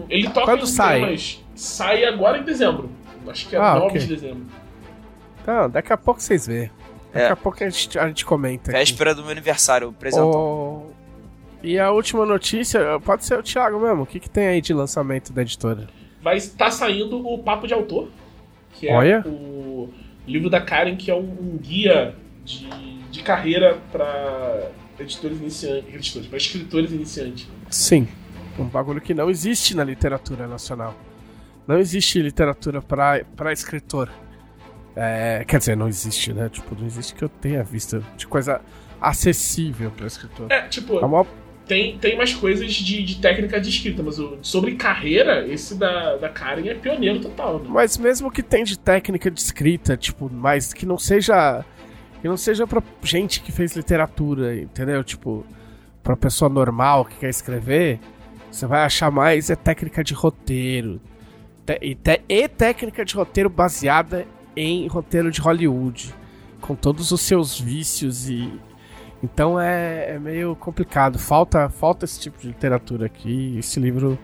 um- 0.02 0.06
Ele 0.08 0.28
toca 0.28 0.46
Quando 0.46 0.64
em 0.64 0.66
sai? 0.66 1.00
temas. 1.00 1.40
Sai 1.54 2.04
agora 2.04 2.38
em 2.38 2.42
dezembro. 2.44 2.90
Acho 3.28 3.48
que 3.48 3.54
é 3.56 3.58
Ah, 3.58 3.74
9 3.74 3.86
ok. 3.86 4.00
de 4.00 4.06
dezembro. 4.06 4.46
Então, 5.42 5.70
daqui 5.70 5.92
a 5.92 5.96
pouco 5.96 6.20
vocês 6.20 6.46
vê. 6.46 6.70
Daqui 7.12 7.26
É. 7.26 7.30
a 7.30 7.36
pouco 7.36 7.62
a 7.64 7.68
gente, 7.70 7.98
a 7.98 8.06
gente 8.08 8.24
comenta. 8.24 8.70
aqui. 8.70 8.78
Véspera 8.78 9.14
do 9.14 9.22
meu 9.22 9.30
aniversário, 9.32 9.92
presentão. 9.92 10.30
O- 10.30 10.92
E 11.62 11.78
a 11.78 11.90
última 11.90 12.24
notícia, 12.24 12.98
pode 13.00 13.24
ser 13.24 13.38
o 13.38 13.42
Thiago 13.42 13.78
mesmo. 13.80 14.02
O 14.02 14.06
que, 14.06 14.18
que 14.20 14.30
tem 14.30 14.46
aí 14.46 14.60
de 14.60 14.72
lançamento 14.72 15.32
da 15.32 15.42
editora? 15.42 15.88
Vai 16.22 16.36
estar 16.36 16.70
saindo 16.70 17.26
o 17.26 17.38
Papo 17.38 17.66
de 17.66 17.74
Autor, 17.74 18.08
que 18.74 18.88
é 18.88 18.94
Olha. 18.94 19.22
o 19.26 19.88
livro 20.26 20.50
da 20.50 20.60
Karen, 20.60 20.96
que 20.96 21.10
é 21.10 21.14
um, 21.14 21.20
um 21.20 21.58
guia 21.60 22.14
de, 22.44 22.68
de 23.10 23.22
carreira 23.22 23.78
para 23.90 24.70
editores 24.98 25.38
iniciantes, 25.38 25.94
editores, 25.94 26.28
para 26.28 26.38
escritores 26.38 26.92
iniciantes. 26.92 27.48
Sim. 27.70 28.06
Um 28.58 28.66
bagulho 28.66 29.00
que 29.00 29.14
não 29.14 29.30
existe 29.30 29.74
na 29.74 29.82
literatura 29.82 30.46
nacional. 30.46 30.94
Não 31.66 31.78
existe 31.78 32.20
literatura 32.20 32.82
pra 32.82 33.52
escritor. 33.52 34.10
É, 34.94 35.44
quer 35.46 35.58
dizer, 35.58 35.76
não 35.76 35.88
existe, 35.88 36.32
né? 36.32 36.48
Tipo, 36.48 36.74
não 36.74 36.86
existe 36.86 37.14
que 37.14 37.22
eu 37.22 37.28
tenha 37.28 37.62
visto 37.62 38.04
de 38.16 38.26
coisa 38.26 38.60
acessível 39.00 39.90
pra 39.90 40.06
escritor. 40.06 40.50
É, 40.50 40.62
tipo, 40.68 40.98
A 40.98 41.08
maior 41.08 41.26
tem, 41.70 41.96
tem 41.98 42.16
mais 42.16 42.34
coisas 42.34 42.72
de, 42.72 43.02
de 43.04 43.16
técnica 43.20 43.60
de 43.60 43.68
escrita, 43.68 44.02
mas 44.02 44.18
o, 44.18 44.38
sobre 44.42 44.74
carreira, 44.74 45.46
esse 45.46 45.76
da, 45.76 46.16
da 46.16 46.28
Karen 46.28 46.66
é 46.68 46.74
pioneiro 46.74 47.20
total, 47.20 47.60
né? 47.60 47.66
Mas 47.68 47.96
mesmo 47.96 48.28
que 48.28 48.42
tem 48.42 48.64
de 48.64 48.76
técnica 48.76 49.30
de 49.30 49.40
escrita, 49.40 49.96
tipo, 49.96 50.28
mas 50.32 50.72
que 50.74 50.84
não 50.84 50.98
seja. 50.98 51.64
Que 52.20 52.26
não 52.26 52.36
seja 52.36 52.66
pra 52.66 52.82
gente 53.04 53.40
que 53.40 53.52
fez 53.52 53.76
literatura, 53.76 54.54
entendeu? 54.60 55.04
Tipo, 55.04 55.46
pra 56.02 56.16
pessoa 56.16 56.48
normal 56.48 57.04
que 57.04 57.16
quer 57.18 57.30
escrever, 57.30 58.00
você 58.50 58.66
vai 58.66 58.82
achar 58.82 59.10
mais 59.10 59.48
é 59.48 59.54
técnica 59.54 60.02
de 60.02 60.12
roteiro. 60.12 61.00
Te- 61.64 61.78
e, 61.80 61.94
te- 61.94 62.20
e 62.28 62.48
técnica 62.48 63.04
de 63.04 63.14
roteiro 63.14 63.48
baseada 63.48 64.26
em 64.56 64.88
roteiro 64.88 65.30
de 65.30 65.40
Hollywood. 65.40 66.12
Com 66.60 66.74
todos 66.74 67.12
os 67.12 67.20
seus 67.20 67.58
vícios 67.60 68.28
e. 68.28 68.52
Então 69.22 69.60
é, 69.60 70.12
é 70.12 70.18
meio 70.18 70.56
complicado. 70.56 71.18
Falta, 71.18 71.68
falta 71.68 72.04
esse 72.04 72.18
tipo 72.18 72.38
de 72.38 72.48
literatura 72.48 73.06
aqui. 73.06 73.56
Esse 73.58 73.78
livro 73.78 74.18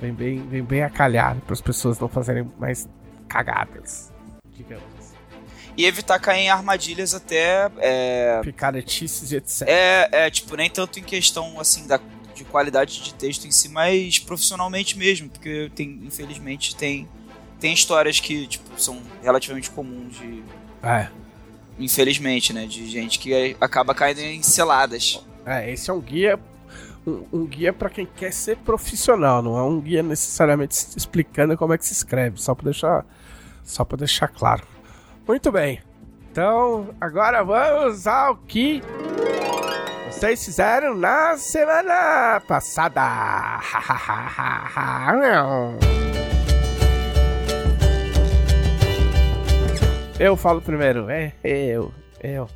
vem 0.00 0.12
bem, 0.12 0.48
vem 0.48 0.62
bem 0.62 0.82
a 0.82 0.90
calhar 0.90 1.36
para 1.40 1.52
as 1.52 1.60
pessoas 1.60 1.98
não 1.98 2.08
fazerem 2.08 2.50
mais 2.58 2.88
cagadas. 3.28 4.12
Digamos. 4.52 4.84
assim. 4.98 5.14
E 5.76 5.84
evitar 5.84 6.18
cair 6.18 6.40
em 6.40 6.50
armadilhas 6.50 7.14
até... 7.14 7.70
É, 7.78 8.40
Picaretices 8.42 9.30
e 9.30 9.36
etc. 9.36 9.62
é, 9.66 10.08
é, 10.26 10.30
tipo, 10.30 10.56
nem 10.56 10.68
tanto 10.68 10.98
em 10.98 11.02
questão, 11.02 11.60
assim, 11.60 11.86
da, 11.86 12.00
de 12.34 12.44
qualidade 12.44 13.02
de 13.02 13.14
texto 13.14 13.46
em 13.46 13.50
si, 13.50 13.68
mas 13.68 14.18
profissionalmente 14.18 14.98
mesmo, 14.98 15.28
porque 15.28 15.70
tem, 15.74 16.00
infelizmente 16.02 16.74
tem, 16.74 17.08
tem 17.60 17.72
histórias 17.72 18.18
que, 18.18 18.46
tipo, 18.46 18.78
são 18.80 19.00
relativamente 19.22 19.70
comuns 19.70 20.16
de... 20.16 20.42
É. 20.82 21.08
Infelizmente, 21.80 22.52
né? 22.52 22.66
De 22.66 22.86
gente 22.86 23.18
que 23.18 23.56
acaba 23.60 23.94
caindo 23.94 24.20
em 24.20 24.42
seladas. 24.42 25.24
É, 25.44 25.72
esse 25.72 25.90
é 25.90 25.92
um 25.92 26.00
guia. 26.00 26.38
Um, 27.06 27.24
um 27.32 27.46
guia 27.46 27.72
para 27.72 27.88
quem 27.88 28.06
quer 28.06 28.30
ser 28.30 28.58
profissional, 28.58 29.42
não 29.42 29.56
é 29.56 29.62
um 29.62 29.80
guia 29.80 30.02
necessariamente 30.02 30.76
explicando 30.94 31.56
como 31.56 31.72
é 31.72 31.78
que 31.78 31.86
se 31.86 31.94
escreve, 31.94 32.38
só 32.38 32.54
para 32.54 32.64
deixar, 32.64 33.06
só 33.64 33.84
para 33.86 33.96
deixar 33.96 34.28
claro. 34.28 34.62
Muito 35.26 35.50
bem. 35.50 35.80
Então, 36.30 36.90
agora 37.00 37.42
vamos 37.42 38.06
ao 38.06 38.36
que 38.36 38.82
vocês 40.10 40.44
fizeram 40.44 40.94
na 40.94 41.38
semana 41.38 42.42
passada. 42.46 43.00
Eu 50.20 50.36
falo 50.36 50.60
primeiro, 50.60 51.08
é 51.08 51.32
eu, 51.42 51.94
eu. 52.22 52.46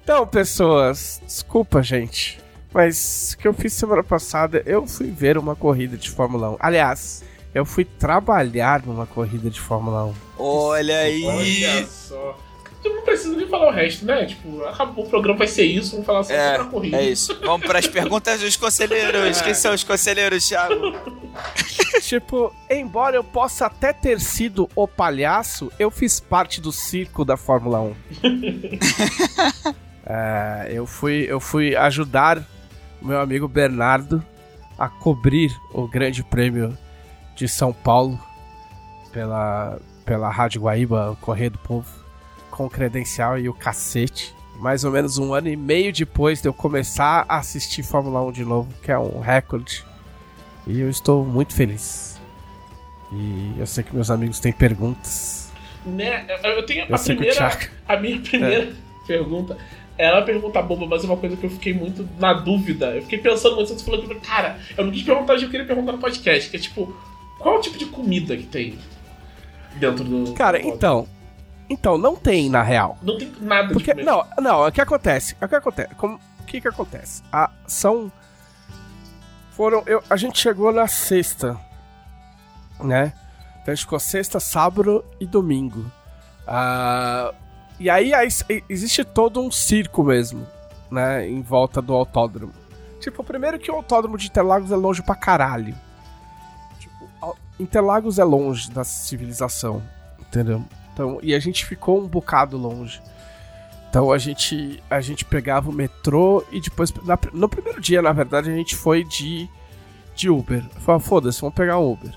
Então, 0.00 0.24
pessoas, 0.24 1.20
desculpa, 1.26 1.82
gente. 1.82 2.38
Mas 2.72 3.32
o 3.32 3.38
que 3.38 3.48
eu 3.48 3.52
fiz 3.52 3.72
semana 3.72 4.04
passada, 4.04 4.62
eu 4.64 4.86
fui 4.86 5.10
ver 5.10 5.36
uma 5.36 5.56
corrida 5.56 5.96
de 5.96 6.08
Fórmula 6.08 6.52
1. 6.52 6.56
Aliás, 6.60 7.24
eu 7.52 7.64
fui 7.66 7.84
trabalhar 7.84 8.86
numa 8.86 9.06
corrida 9.06 9.50
de 9.50 9.60
Fórmula 9.60 10.04
1. 10.04 10.14
Olha 10.38 10.98
aí! 10.98 11.24
Olha 11.24 11.86
só. 11.88 12.38
Tu 12.82 12.88
não 12.88 13.02
precisa 13.02 13.36
nem 13.36 13.46
falar 13.46 13.68
o 13.68 13.70
resto, 13.72 14.06
né? 14.06 14.24
Tipo, 14.24 14.62
acabou 14.64 15.04
o 15.04 15.08
programa, 15.08 15.38
vai 15.38 15.46
ser 15.46 15.64
isso, 15.64 15.90
vamos 15.92 16.06
falar 16.06 16.22
só 16.22 16.32
É, 16.32 16.52
sobre 16.52 16.66
a 16.66 16.70
corrida. 16.70 16.96
é 16.96 17.04
isso. 17.10 17.38
Vamos 17.40 17.66
para 17.66 17.78
as 17.78 17.86
perguntas 17.86 18.40
dos 18.40 18.56
conselheiros. 18.56 19.40
Quem 19.42 19.52
são 19.54 19.74
os 19.74 19.84
conselheiros, 19.84 20.48
Thiago? 20.48 20.92
tipo, 22.00 22.52
embora 22.70 23.16
eu 23.16 23.24
possa 23.24 23.66
até 23.66 23.92
ter 23.92 24.18
sido 24.18 24.68
o 24.74 24.88
palhaço, 24.88 25.70
eu 25.78 25.90
fiz 25.90 26.20
parte 26.20 26.60
do 26.60 26.72
circo 26.72 27.24
da 27.24 27.36
Fórmula 27.36 27.80
1. 27.80 27.94
É, 30.12 30.68
eu, 30.72 30.86
fui, 30.86 31.24
eu 31.28 31.38
fui 31.38 31.76
ajudar 31.76 32.42
o 33.00 33.06
meu 33.06 33.20
amigo 33.20 33.46
Bernardo 33.46 34.20
a 34.76 34.88
cobrir 34.88 35.52
o 35.72 35.86
Grande 35.86 36.24
Prêmio 36.24 36.76
de 37.36 37.46
São 37.46 37.72
Paulo 37.72 38.18
pela, 39.12 39.78
pela 40.04 40.28
Rádio 40.28 40.62
Guaíba, 40.62 41.12
o 41.12 41.16
Correio 41.16 41.52
do 41.52 41.58
Povo, 41.58 41.86
com 42.50 42.66
o 42.66 42.70
credencial 42.70 43.38
e 43.38 43.48
o 43.48 43.54
cacete. 43.54 44.34
Mais 44.58 44.84
ou 44.84 44.90
menos 44.90 45.16
um 45.16 45.32
ano 45.32 45.48
e 45.48 45.56
meio 45.56 45.90
depois 45.92 46.42
de 46.42 46.48
eu 46.48 46.52
começar 46.52 47.24
a 47.28 47.38
assistir 47.38 47.82
Fórmula 47.82 48.22
1 48.26 48.32
de 48.32 48.44
novo, 48.44 48.68
que 48.82 48.92
é 48.92 48.98
um 48.98 49.18
recorde. 49.20 49.84
E 50.66 50.78
eu 50.80 50.90
estou 50.90 51.24
muito 51.24 51.54
feliz. 51.54 52.20
E 53.12 53.54
eu 53.58 53.66
sei 53.66 53.82
que 53.82 53.94
meus 53.94 54.10
amigos 54.10 54.38
têm 54.38 54.52
perguntas. 54.52 55.50
Né? 55.84 56.26
Eu- 56.44 56.50
Eu 56.50 56.66
tenho 56.66 56.84
Eu 56.86 56.94
a 56.94 56.98
que 56.98 57.04
primeira. 57.06 57.58
A 57.88 57.96
minha 57.96 58.20
primeira 58.20 58.72
pergunta. 59.06 59.56
Ela 59.96 60.16
é 60.16 60.20
uma 60.20 60.26
pergunta 60.26 60.62
boba, 60.62 60.86
mas 60.86 61.02
é 61.04 61.06
uma 61.06 61.16
coisa 61.16 61.36
que 61.36 61.44
eu 61.44 61.50
fiquei 61.50 61.74
muito 61.74 62.08
na 62.18 62.32
dúvida. 62.34 62.86
Eu 62.94 63.02
fiquei 63.02 63.18
pensando 63.18 63.56
muito, 63.56 63.68
você 63.72 63.84
falou, 63.84 64.00
tipo, 64.00 64.14
cara, 64.20 64.58
eu 64.76 64.84
não 64.84 64.92
quis 64.92 65.02
perguntar, 65.02 65.34
eu 65.34 65.50
queria 65.50 65.66
perguntar 65.66 65.92
no 65.92 65.98
podcast, 65.98 66.48
que 66.50 66.56
é 66.56 66.60
tipo, 66.60 66.94
qual 67.38 67.58
o 67.58 67.60
tipo 67.60 67.76
de 67.78 67.86
comida 67.86 68.34
que 68.36 68.44
tem 68.44 68.78
dentro 69.76 70.04
do. 70.04 70.32
Cara, 70.34 70.58
do- 70.58 70.68
então. 70.68 71.06
Então, 71.70 71.96
não 71.96 72.16
tem 72.16 72.50
na 72.50 72.64
real. 72.64 72.98
Não 73.00 73.16
tem 73.16 73.32
nada 73.40 73.72
Porque, 73.72 73.94
de 73.94 74.02
não, 74.02 74.26
não, 74.40 74.66
o 74.66 74.72
que 74.72 74.80
acontece? 74.80 75.36
O 75.40 75.46
que 75.46 75.54
acontece? 75.54 75.94
Como, 75.94 76.20
o 76.40 76.44
que 76.44 76.60
que 76.60 76.66
acontece? 76.66 77.22
Ah, 77.32 77.48
são. 77.64 78.10
Foram. 79.52 79.84
Eu, 79.86 80.02
a 80.10 80.16
gente 80.16 80.36
chegou 80.36 80.72
na 80.72 80.88
sexta, 80.88 81.56
né? 82.80 83.12
Então 83.62 83.72
a 83.72 83.74
gente 83.74 83.84
ficou 83.84 84.00
sexta, 84.00 84.40
sábado 84.40 85.04
e 85.20 85.26
domingo. 85.26 85.88
Ah, 86.44 87.32
e 87.78 87.88
aí, 87.88 88.12
aí 88.12 88.28
existe 88.68 89.04
todo 89.04 89.40
um 89.40 89.50
circo 89.50 90.02
mesmo, 90.02 90.44
né? 90.90 91.28
Em 91.28 91.40
volta 91.40 91.80
do 91.80 91.94
autódromo. 91.94 92.52
Tipo, 92.98 93.22
primeiro 93.22 93.60
que 93.60 93.70
o 93.70 93.76
autódromo 93.76 94.18
de 94.18 94.26
Interlagos 94.26 94.72
é 94.72 94.76
longe 94.76 95.02
pra 95.02 95.14
caralho. 95.14 95.76
Tipo, 96.80 97.36
Interlagos 97.60 98.18
é 98.18 98.24
longe 98.24 98.68
da 98.72 98.82
civilização, 98.82 99.80
entendeu? 100.18 100.64
Então, 100.92 101.18
e 101.22 101.34
a 101.34 101.38
gente 101.38 101.64
ficou 101.64 102.00
um 102.00 102.06
bocado 102.06 102.56
longe. 102.56 103.00
Então 103.88 104.12
a 104.12 104.18
gente 104.18 104.80
a 104.88 105.00
gente 105.00 105.24
pegava 105.24 105.68
o 105.68 105.72
metrô 105.72 106.44
e 106.52 106.60
depois 106.60 106.92
na- 107.04 107.18
no 107.32 107.48
primeiro 107.48 107.80
dia, 107.80 108.00
na 108.00 108.12
verdade, 108.12 108.48
a 108.50 108.54
gente 108.54 108.76
foi 108.76 109.02
de 109.04 109.48
de 110.14 110.28
Uber. 110.30 110.62
Falei, 110.80 111.00
foda-se, 111.00 111.40
vamos 111.40 111.54
pegar 111.56 111.78
um 111.78 111.92
Uber. 111.92 112.12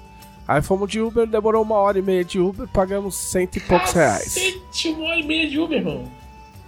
Aí 0.48 0.62
fomos 0.62 0.90
de 0.92 1.00
Uber, 1.00 1.26
demorou 1.26 1.64
uma 1.64 1.76
hora 1.76 1.98
e 1.98 2.02
meia 2.02 2.24
de 2.24 2.38
Uber, 2.40 2.68
pagamos 2.68 3.16
cento 3.16 3.56
e 3.56 3.60
poucos 3.62 3.94
reais. 3.94 4.34
Cacete, 4.36 4.90
uma 4.90 5.08
hora 5.08 5.20
e 5.20 5.26
meia 5.26 5.50
de 5.50 5.58
Uber, 5.60 5.78
irmão. 5.80 6.12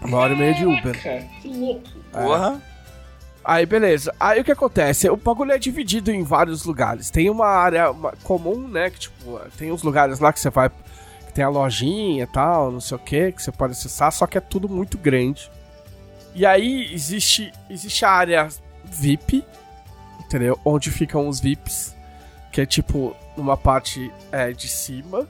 Uma 0.02 0.18
hora 0.18 0.34
e 0.34 0.38
meia 0.38 0.54
de 0.54 0.66
Uber. 0.66 1.04
Caraca, 1.04 1.26
que 1.42 1.48
louco. 1.50 1.90
Porra. 2.12 2.62
Aí, 3.44 3.66
beleza. 3.66 4.12
Aí 4.20 4.40
o 4.42 4.44
que 4.44 4.52
acontece? 4.52 5.08
O 5.10 5.18
bagulho 5.18 5.52
é 5.52 5.58
dividido 5.60 6.10
em 6.12 6.24
vários 6.24 6.64
lugares. 6.66 7.12
Tem 7.12 7.30
uma 7.30 7.46
área 7.48 7.92
uma- 7.92 8.14
comum, 8.24 8.68
né? 8.68 8.90
Que 8.90 9.00
tipo, 9.02 9.40
tem 9.58 9.72
uns 9.72 9.84
lugares 9.84 10.20
lá 10.20 10.32
que 10.34 10.40
você 10.40 10.50
vai. 10.50 10.72
Tem 11.36 11.44
a 11.44 11.50
lojinha 11.50 12.24
e 12.24 12.28
tal, 12.28 12.72
não 12.72 12.80
sei 12.80 12.96
o 12.96 13.00
que, 13.00 13.34
que 13.34 13.44
você 13.44 13.52
pode 13.52 13.74
acessar, 13.74 14.10
só 14.10 14.26
que 14.26 14.38
é 14.38 14.42
tudo 14.42 14.70
muito 14.70 14.98
grande. 14.98 15.52
E 16.34 16.46
aí 16.46 16.94
existe, 16.94 17.52
existe 17.70 18.06
a 18.06 18.10
área 18.10 18.48
VIP, 18.86 19.44
entendeu? 20.20 20.58
Onde 20.64 20.90
ficam 20.90 21.28
os 21.28 21.42
VIPs, 21.42 21.94
que 22.54 22.62
é 22.62 22.66
tipo 22.66 23.14
numa 23.36 23.58
parte 23.58 24.10
é, 24.32 24.54
de 24.54 24.70
cima. 24.70 25.28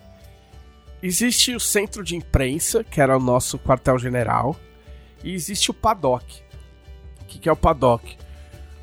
Existe 1.01 1.55
o 1.55 1.59
centro 1.59 2.03
de 2.03 2.15
imprensa, 2.15 2.83
que 2.83 3.01
era 3.01 3.17
o 3.17 3.19
nosso 3.19 3.57
quartel-general. 3.57 4.55
E 5.23 5.33
existe 5.33 5.71
o 5.71 5.73
paddock. 5.73 6.43
O 7.21 7.25
que, 7.25 7.39
que 7.39 7.49
é 7.49 7.51
o 7.51 7.55
paddock? 7.55 8.15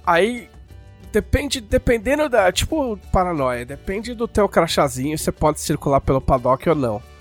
Aí 0.04 0.48
depende, 1.12 1.60
dependendo 1.60 2.28
da. 2.28 2.50
Tipo, 2.50 2.96
paranoia, 3.12 3.64
depende 3.64 4.12
do 4.12 4.26
teu 4.26 4.48
crachazinho, 4.48 5.16
você 5.16 5.30
pode 5.30 5.60
circular 5.60 6.00
pelo 6.00 6.20
paddock 6.20 6.68
ou 6.68 6.74
não. 6.74 7.11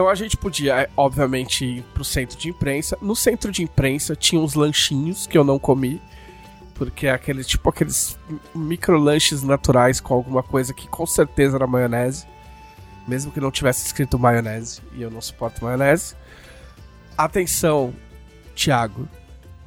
Então 0.00 0.08
a 0.08 0.14
gente 0.14 0.34
podia, 0.34 0.80
é, 0.80 0.90
obviamente, 0.96 1.62
ir 1.62 1.82
pro 1.92 2.02
centro 2.02 2.38
de 2.38 2.48
imprensa. 2.48 2.96
No 3.02 3.14
centro 3.14 3.52
de 3.52 3.62
imprensa 3.62 4.16
tinha 4.16 4.40
uns 4.40 4.54
lanchinhos 4.54 5.26
que 5.26 5.36
eu 5.36 5.44
não 5.44 5.58
comi. 5.58 6.00
Porque 6.74 7.06
é 7.06 7.10
aquele, 7.10 7.44
tipo 7.44 7.68
aqueles 7.68 8.18
micro 8.54 8.98
lanches 8.98 9.42
naturais 9.42 10.00
com 10.00 10.14
alguma 10.14 10.42
coisa 10.42 10.72
que 10.72 10.88
com 10.88 11.04
certeza 11.04 11.58
era 11.58 11.66
maionese. 11.66 12.26
Mesmo 13.06 13.30
que 13.30 13.42
não 13.42 13.50
tivesse 13.50 13.84
escrito 13.84 14.18
maionese. 14.18 14.80
E 14.94 15.02
eu 15.02 15.10
não 15.10 15.20
suporto 15.20 15.62
maionese. 15.62 16.16
Atenção, 17.14 17.92
Thiago. 18.56 19.06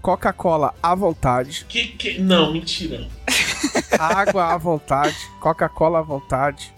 Coca-Cola 0.01 0.73
à 0.81 0.95
vontade. 0.95 1.63
Que, 1.69 1.89
que... 1.89 2.19
Não, 2.19 2.51
mentira. 2.51 3.07
Água 3.99 4.51
à 4.51 4.57
vontade. 4.57 5.15
Coca-Cola 5.39 5.99
à 5.99 6.01
vontade. 6.01 6.72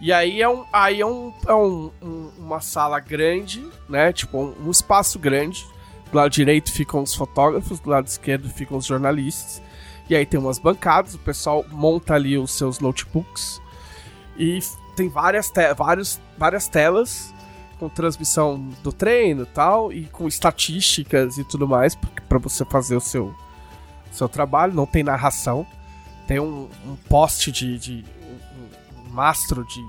E 0.00 0.12
aí 0.12 0.40
é, 0.40 0.48
um, 0.48 0.64
aí 0.72 1.00
é, 1.00 1.06
um, 1.06 1.32
é 1.46 1.54
um, 1.54 1.90
um, 2.00 2.30
uma 2.38 2.60
sala 2.60 3.00
grande, 3.00 3.66
né? 3.88 4.12
Tipo, 4.12 4.38
um, 4.38 4.66
um, 4.66 4.70
espaço 4.70 5.18
grande. 5.18 5.66
Do 6.10 6.16
lado 6.16 6.30
direito 6.30 6.72
ficam 6.72 7.02
os 7.02 7.14
fotógrafos, 7.14 7.80
do 7.80 7.90
lado 7.90 8.06
esquerdo 8.06 8.48
ficam 8.48 8.78
os 8.78 8.86
jornalistas. 8.86 9.60
E 10.08 10.14
aí 10.14 10.24
tem 10.24 10.38
umas 10.38 10.58
bancadas, 10.58 11.14
o 11.14 11.18
pessoal 11.18 11.64
monta 11.70 12.14
ali 12.14 12.38
os 12.38 12.52
seus 12.52 12.78
notebooks. 12.78 13.60
E 14.38 14.60
tem 14.96 15.08
várias, 15.08 15.50
te 15.50 15.74
vários, 15.74 16.20
várias 16.38 16.68
telas 16.68 17.34
com 17.78 17.88
transmissão 17.88 18.58
do 18.82 18.92
treino 18.92 19.42
e 19.42 19.46
tal, 19.46 19.92
e 19.92 20.04
com 20.06 20.26
estatísticas 20.26 21.38
e 21.38 21.44
tudo 21.44 21.66
mais, 21.68 21.94
para 22.28 22.38
você 22.38 22.64
fazer 22.64 22.96
o 22.96 23.00
seu, 23.00 23.34
seu 24.10 24.28
trabalho. 24.28 24.74
Não 24.74 24.86
tem 24.86 25.02
narração. 25.02 25.66
Tem 26.26 26.38
um, 26.38 26.68
um 26.86 26.96
poste 27.08 27.50
de, 27.50 27.78
de 27.78 28.04
mastro 29.08 29.64
de 29.64 29.84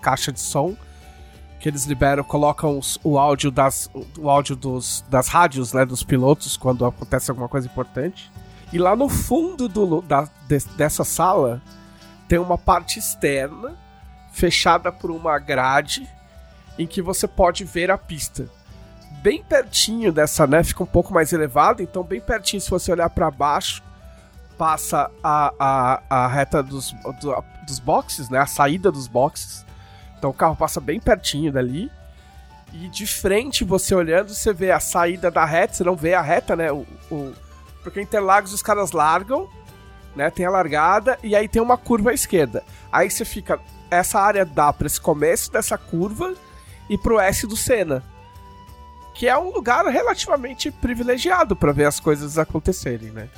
caixa 0.00 0.32
de 0.32 0.40
som 0.40 0.76
que 1.60 1.68
eles 1.68 1.84
liberam, 1.84 2.24
colocam 2.24 2.78
os, 2.78 2.98
o 3.04 3.18
áudio 3.18 3.50
das 3.50 3.90
o 4.18 4.30
áudio 4.30 4.56
dos, 4.56 5.04
das 5.10 5.28
rádios, 5.28 5.74
né, 5.74 5.84
dos 5.84 6.02
pilotos 6.02 6.56
quando 6.56 6.86
acontece 6.86 7.30
alguma 7.30 7.48
coisa 7.48 7.66
importante. 7.66 8.32
E 8.72 8.78
lá 8.78 8.96
no 8.96 9.08
fundo 9.08 9.68
do, 9.68 10.00
da, 10.00 10.26
de, 10.48 10.58
dessa 10.76 11.04
sala 11.04 11.60
tem 12.26 12.38
uma 12.38 12.56
parte 12.56 12.98
externa 12.98 13.76
fechada 14.32 14.90
por 14.90 15.10
uma 15.10 15.38
grade 15.38 16.08
em 16.78 16.86
que 16.86 17.02
você 17.02 17.28
pode 17.28 17.64
ver 17.64 17.90
a 17.90 17.98
pista. 17.98 18.48
Bem 19.22 19.42
pertinho 19.42 20.10
dessa, 20.10 20.46
né, 20.46 20.64
fica 20.64 20.82
um 20.82 20.86
pouco 20.86 21.12
mais 21.12 21.30
elevado, 21.32 21.82
então 21.82 22.02
bem 22.02 22.20
pertinho 22.20 22.60
se 22.60 22.70
você 22.70 22.90
olhar 22.90 23.10
para 23.10 23.30
baixo, 23.30 23.82
passa 24.60 25.10
a, 25.24 25.54
a, 25.58 26.02
a 26.10 26.28
reta 26.28 26.62
dos, 26.62 26.92
do, 27.18 27.42
dos 27.66 27.78
boxes, 27.78 28.28
né? 28.28 28.38
A 28.38 28.44
saída 28.44 28.92
dos 28.92 29.08
boxes. 29.08 29.64
Então 30.18 30.28
o 30.28 30.34
carro 30.34 30.54
passa 30.54 30.78
bem 30.82 31.00
pertinho 31.00 31.50
dali. 31.50 31.90
E 32.70 32.86
de 32.88 33.06
frente, 33.06 33.64
você 33.64 33.94
olhando, 33.94 34.34
você 34.34 34.52
vê 34.52 34.70
a 34.70 34.78
saída 34.78 35.30
da 35.30 35.46
reta, 35.46 35.72
você 35.72 35.82
não 35.82 35.96
vê 35.96 36.12
a 36.12 36.20
reta, 36.20 36.54
né? 36.54 36.70
O, 36.70 36.86
o... 37.10 37.32
Porque 37.82 38.02
Interlagos 38.02 38.52
os 38.52 38.60
caras 38.60 38.92
largam, 38.92 39.48
né? 40.14 40.28
Tem 40.28 40.44
a 40.44 40.50
largada 40.50 41.18
e 41.22 41.34
aí 41.34 41.48
tem 41.48 41.62
uma 41.62 41.78
curva 41.78 42.10
à 42.10 42.12
esquerda. 42.14 42.62
Aí 42.92 43.10
você 43.10 43.24
fica. 43.24 43.58
Essa 43.90 44.20
área 44.20 44.44
dá 44.44 44.70
para 44.74 44.86
esse 44.86 45.00
começo 45.00 45.50
dessa 45.50 45.78
curva 45.78 46.34
e 46.86 46.98
pro 46.98 47.18
S 47.18 47.46
do 47.46 47.56
Senna. 47.56 48.04
Que 49.14 49.26
é 49.26 49.38
um 49.38 49.50
lugar 49.50 49.86
relativamente 49.86 50.70
privilegiado 50.70 51.56
para 51.56 51.72
ver 51.72 51.86
as 51.86 51.98
coisas 51.98 52.36
acontecerem, 52.36 53.10
né? 53.10 53.30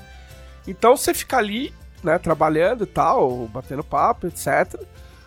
Então 0.66 0.96
você 0.96 1.12
fica 1.12 1.36
ali, 1.36 1.74
né, 2.02 2.18
trabalhando 2.18 2.84
e 2.84 2.86
tal, 2.86 3.46
batendo 3.48 3.82
papo, 3.82 4.26
etc. 4.26 4.80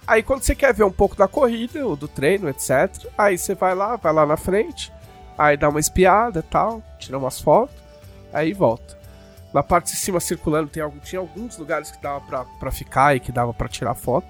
Aí 0.07 0.21
quando 0.21 0.43
você 0.43 0.55
quer 0.55 0.73
ver 0.73 0.83
um 0.83 0.91
pouco 0.91 1.15
da 1.15 1.27
corrida, 1.27 1.85
ou 1.85 1.95
do 1.95 2.07
treino, 2.07 2.47
etc. 2.49 3.07
Aí 3.17 3.37
você 3.37 3.55
vai 3.55 3.73
lá, 3.73 3.95
vai 3.95 4.13
lá 4.13 4.25
na 4.25 4.37
frente, 4.37 4.91
aí 5.37 5.57
dá 5.57 5.69
uma 5.69 5.79
espiada 5.79 6.39
e 6.39 6.43
tal, 6.43 6.81
tira 6.99 7.17
umas 7.17 7.41
fotos, 7.41 7.75
aí 8.31 8.53
volta. 8.53 8.97
Na 9.53 9.63
parte 9.63 9.93
de 9.93 9.97
cima 9.97 10.19
circulando 10.19 10.69
tem 10.69 10.83
algum, 10.83 10.99
tinha 10.99 11.19
alguns 11.19 11.57
lugares 11.57 11.89
que 11.89 12.01
dava 12.01 12.21
pra, 12.21 12.45
pra 12.45 12.71
ficar 12.71 13.15
e 13.15 13.19
que 13.19 13.31
dava 13.31 13.53
pra 13.53 13.67
tirar 13.67 13.95
foto. 13.95 14.27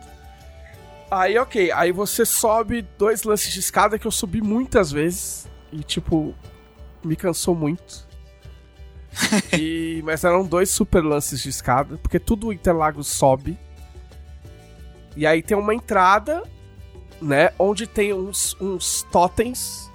Aí 1.10 1.38
ok, 1.38 1.72
aí 1.72 1.92
você 1.92 2.26
sobe 2.26 2.82
dois 2.98 3.24
lances 3.24 3.52
de 3.52 3.60
escada 3.60 4.00
que 4.00 4.06
eu 4.08 4.12
subi 4.12 4.42
muitas 4.42 4.92
vezes 4.92 5.48
e 5.72 5.84
tipo, 5.84 6.34
me 7.04 7.16
cansou 7.16 7.56
muito. 7.56 8.05
e, 9.58 10.02
mas 10.04 10.24
eram 10.24 10.46
dois 10.46 10.70
super 10.70 11.04
lances 11.04 11.42
de 11.42 11.50
escada, 11.50 11.98
porque 11.98 12.20
tudo 12.20 12.48
o 12.48 12.54
Interlagos 12.54 13.08
sobe. 13.08 13.58
E 15.16 15.26
aí 15.26 15.42
tem 15.42 15.58
uma 15.58 15.74
entrada, 15.74 16.44
né? 17.22 17.52
Onde 17.58 17.88
tem 17.88 18.14
uns, 18.14 18.56
uns 18.60 19.04
totens 19.12 19.90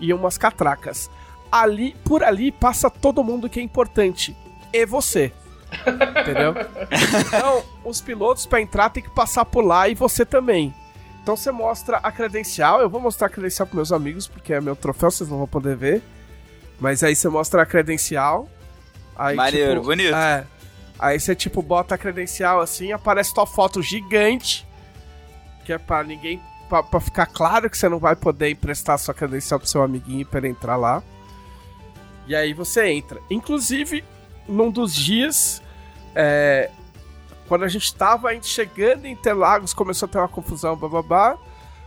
e 0.00 0.12
umas 0.12 0.36
catracas. 0.36 1.10
Ali, 1.50 1.94
por 2.04 2.24
ali, 2.24 2.50
passa 2.50 2.90
todo 2.90 3.22
mundo 3.22 3.48
que 3.48 3.60
é 3.60 3.62
importante. 3.62 4.36
E 4.72 4.84
você. 4.84 5.32
Entendeu? 6.20 6.54
Então, 7.26 7.62
os 7.84 8.00
pilotos 8.00 8.46
para 8.46 8.60
entrar 8.60 8.90
tem 8.90 9.02
que 9.02 9.10
passar 9.10 9.44
por 9.44 9.64
lá 9.64 9.88
e 9.88 9.94
você 9.94 10.24
também. 10.24 10.74
Então 11.22 11.36
você 11.36 11.50
mostra 11.50 11.98
a 11.98 12.12
credencial. 12.12 12.80
Eu 12.80 12.88
vou 12.88 13.00
mostrar 13.00 13.26
a 13.26 13.30
credencial 13.30 13.66
para 13.66 13.76
meus 13.76 13.90
amigos, 13.90 14.28
porque 14.28 14.52
é 14.52 14.60
meu 14.60 14.76
troféu, 14.76 15.10
vocês 15.10 15.28
não 15.28 15.38
vão 15.38 15.46
poder 15.48 15.76
ver. 15.76 16.02
Mas 16.78 17.02
aí 17.02 17.16
você 17.16 17.28
mostra 17.28 17.62
a 17.62 17.66
credencial. 17.66 18.48
Aí, 19.18 19.36
Maneiro, 19.36 19.74
tipo, 19.74 19.86
bonito. 19.86 20.14
É. 20.14 20.46
Aí 20.98 21.20
você, 21.20 21.34
tipo, 21.34 21.62
bota 21.62 21.94
a 21.94 21.98
credencial 21.98 22.60
assim, 22.60 22.92
aparece 22.92 23.34
tua 23.34 23.46
foto 23.46 23.82
gigante. 23.82 24.66
Que 25.64 25.72
é 25.72 25.78
pra 25.78 26.02
ninguém. 26.02 26.40
Pra, 26.68 26.82
pra 26.82 27.00
ficar 27.00 27.26
claro 27.26 27.70
que 27.70 27.78
você 27.78 27.88
não 27.88 27.98
vai 27.98 28.16
poder 28.16 28.50
emprestar 28.50 28.98
sua 28.98 29.14
credencial 29.14 29.60
pro 29.60 29.68
seu 29.68 29.82
amiguinho 29.82 30.26
pra 30.26 30.38
ele 30.38 30.48
entrar 30.48 30.76
lá. 30.76 31.02
E 32.26 32.34
aí 32.34 32.52
você 32.52 32.88
entra. 32.88 33.20
Inclusive, 33.30 34.04
num 34.48 34.70
dos 34.70 34.94
dias. 34.94 35.62
É, 36.14 36.70
quando 37.46 37.64
a 37.64 37.68
gente 37.68 37.94
tava 37.94 38.30
chegando 38.42 39.06
em 39.06 39.12
Interlagos, 39.12 39.72
começou 39.72 40.06
a 40.06 40.10
ter 40.10 40.18
uma 40.18 40.28
confusão, 40.28 40.76
bababá. 40.76 41.36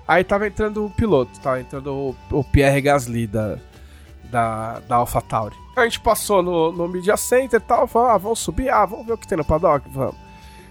Aí 0.08 0.24
tava 0.24 0.48
entrando 0.48 0.86
o 0.86 0.90
piloto, 0.90 1.40
tava 1.40 1.60
entrando 1.60 1.94
o, 1.94 2.16
o 2.32 2.44
Pierre 2.44 2.82
Gasly 2.82 3.28
da, 3.28 3.60
da, 4.24 4.80
da 4.80 4.96
AlphaTauri. 4.96 5.56
A 5.80 5.84
gente 5.86 6.00
passou 6.00 6.42
no, 6.44 6.72
no 6.72 6.88
Media 6.88 7.16
Center 7.18 7.60
e 7.60 7.64
tal, 7.64 7.88
falou, 7.88 8.10
ah, 8.10 8.18
vamos 8.18 8.40
subir, 8.40 8.70
ah, 8.70 8.86
vamos 8.86 9.06
ver 9.06 9.14
o 9.14 9.18
que 9.18 9.28
tem 9.28 9.38
no 9.38 9.46
paddock, 9.46 9.88
vamos. 9.90 10.16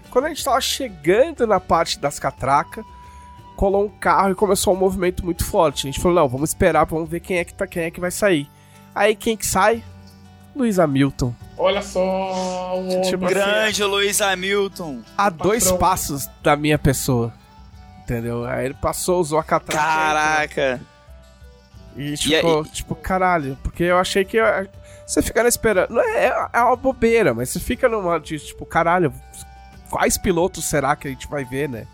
Quando 0.09 0.25
a 0.25 0.29
gente 0.29 0.43
tava 0.43 0.59
chegando 0.61 1.45
na 1.45 1.59
parte 1.59 1.99
das 1.99 2.17
catracas, 2.19 2.83
colou 3.55 3.85
um 3.85 3.89
carro 3.89 4.31
e 4.31 4.35
começou 4.35 4.73
um 4.73 4.77
movimento 4.77 5.23
muito 5.23 5.45
forte. 5.45 5.87
A 5.87 5.91
gente 5.91 6.01
falou, 6.01 6.15
não, 6.21 6.27
vamos 6.27 6.49
esperar, 6.51 6.85
vamos 6.85 7.09
ver 7.09 7.19
quem 7.19 7.37
é 7.37 7.43
que, 7.45 7.53
tá, 7.53 7.67
quem 7.67 7.83
é 7.83 7.91
que 7.91 7.99
vai 7.99 8.09
sair. 8.11 8.49
Aí 8.95 9.15
quem 9.15 9.37
que 9.37 9.45
sai? 9.45 9.83
Luiz 10.55 10.79
Hamilton. 10.79 11.33
Olha 11.57 11.81
só, 11.81 12.75
um 12.79 13.01
Tipo, 13.01 13.27
Grande 13.27 13.83
Luiz 13.83 14.19
Hamilton. 14.19 15.01
A 15.17 15.25
patrão. 15.29 15.47
dois 15.47 15.71
passos 15.73 16.27
da 16.41 16.55
minha 16.55 16.79
pessoa. 16.79 17.31
Entendeu? 18.03 18.45
Aí 18.45 18.65
ele 18.65 18.73
passou, 18.73 19.19
usou 19.21 19.37
a 19.37 19.43
catraca. 19.43 19.79
Caraca. 19.85 20.81
E 21.95 22.13
E 22.13 22.17
tipo, 22.17 22.63
tipo, 22.65 22.95
caralho, 22.95 23.57
porque 23.61 23.83
eu 23.83 23.97
achei 23.99 24.25
que. 24.25 24.37
eu- 24.37 24.67
Você 25.09 25.21
fica 25.23 25.41
na 25.41 25.49
espera. 25.49 25.87
Não 25.89 25.99
é, 26.01 26.49
é 26.53 26.61
uma 26.61 26.75
bobeira, 26.75 27.33
mas 27.33 27.49
você 27.49 27.59
fica 27.59 27.89
numa 27.89 28.19
de 28.19 28.37
tipo, 28.37 28.63
caralho, 28.65 29.11
quais 29.89 30.17
pilotos 30.19 30.65
será 30.65 30.95
que 30.95 31.07
a 31.07 31.11
gente 31.11 31.27
vai 31.27 31.43
ver, 31.43 31.67
né? 31.67 31.87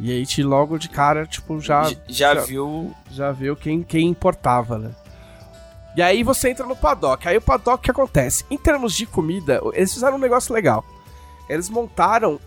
E 0.00 0.10
aí 0.10 0.26
te 0.26 0.42
logo 0.42 0.76
de 0.78 0.88
cara, 0.88 1.24
tipo, 1.24 1.60
já. 1.60 1.84
J- 1.84 2.00
já 2.08 2.34
viu. 2.34 2.92
já 3.10 3.30
viu 3.30 3.54
quem, 3.54 3.82
quem 3.84 4.08
importava, 4.08 4.76
né? 4.76 4.90
E 5.96 6.02
aí 6.02 6.24
você 6.24 6.50
entra 6.50 6.66
no 6.66 6.74
paddock. 6.74 7.28
Aí 7.28 7.36
o 7.36 7.40
paddock, 7.40 7.78
o 7.78 7.82
que 7.82 7.90
acontece? 7.92 8.44
Em 8.50 8.58
termos 8.58 8.94
de 8.94 9.06
comida, 9.06 9.60
eles 9.74 9.92
fizeram 9.94 10.16
um 10.16 10.20
negócio 10.20 10.52
legal. 10.52 10.84
Eles 11.48 11.68
montaram 11.70 12.40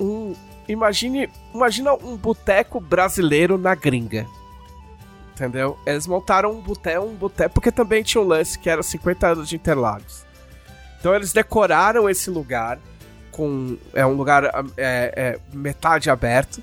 um... 0.00 0.34
Imagine, 0.68 1.28
imagina 1.54 1.92
um 1.94 2.16
boteco 2.16 2.80
brasileiro 2.80 3.58
na 3.58 3.74
gringa. 3.74 4.26
Entendeu? 5.36 5.78
Eles 5.84 6.06
montaram 6.06 6.50
um 6.50 6.62
boteco, 6.62 7.04
um 7.04 7.14
boteco, 7.14 7.52
porque 7.52 7.70
também 7.70 8.02
tinha 8.02 8.22
um 8.22 8.26
lance 8.26 8.58
que 8.58 8.70
era 8.70 8.82
50 8.82 9.26
anos 9.26 9.48
de 9.50 9.56
Interlagos. 9.56 10.24
Então 10.98 11.14
eles 11.14 11.30
decoraram 11.30 12.08
esse 12.08 12.30
lugar 12.30 12.78
com... 13.30 13.76
É 13.92 14.06
um 14.06 14.14
lugar 14.14 14.44
é, 14.78 15.12
é, 15.14 15.38
metade 15.52 16.08
aberto. 16.08 16.62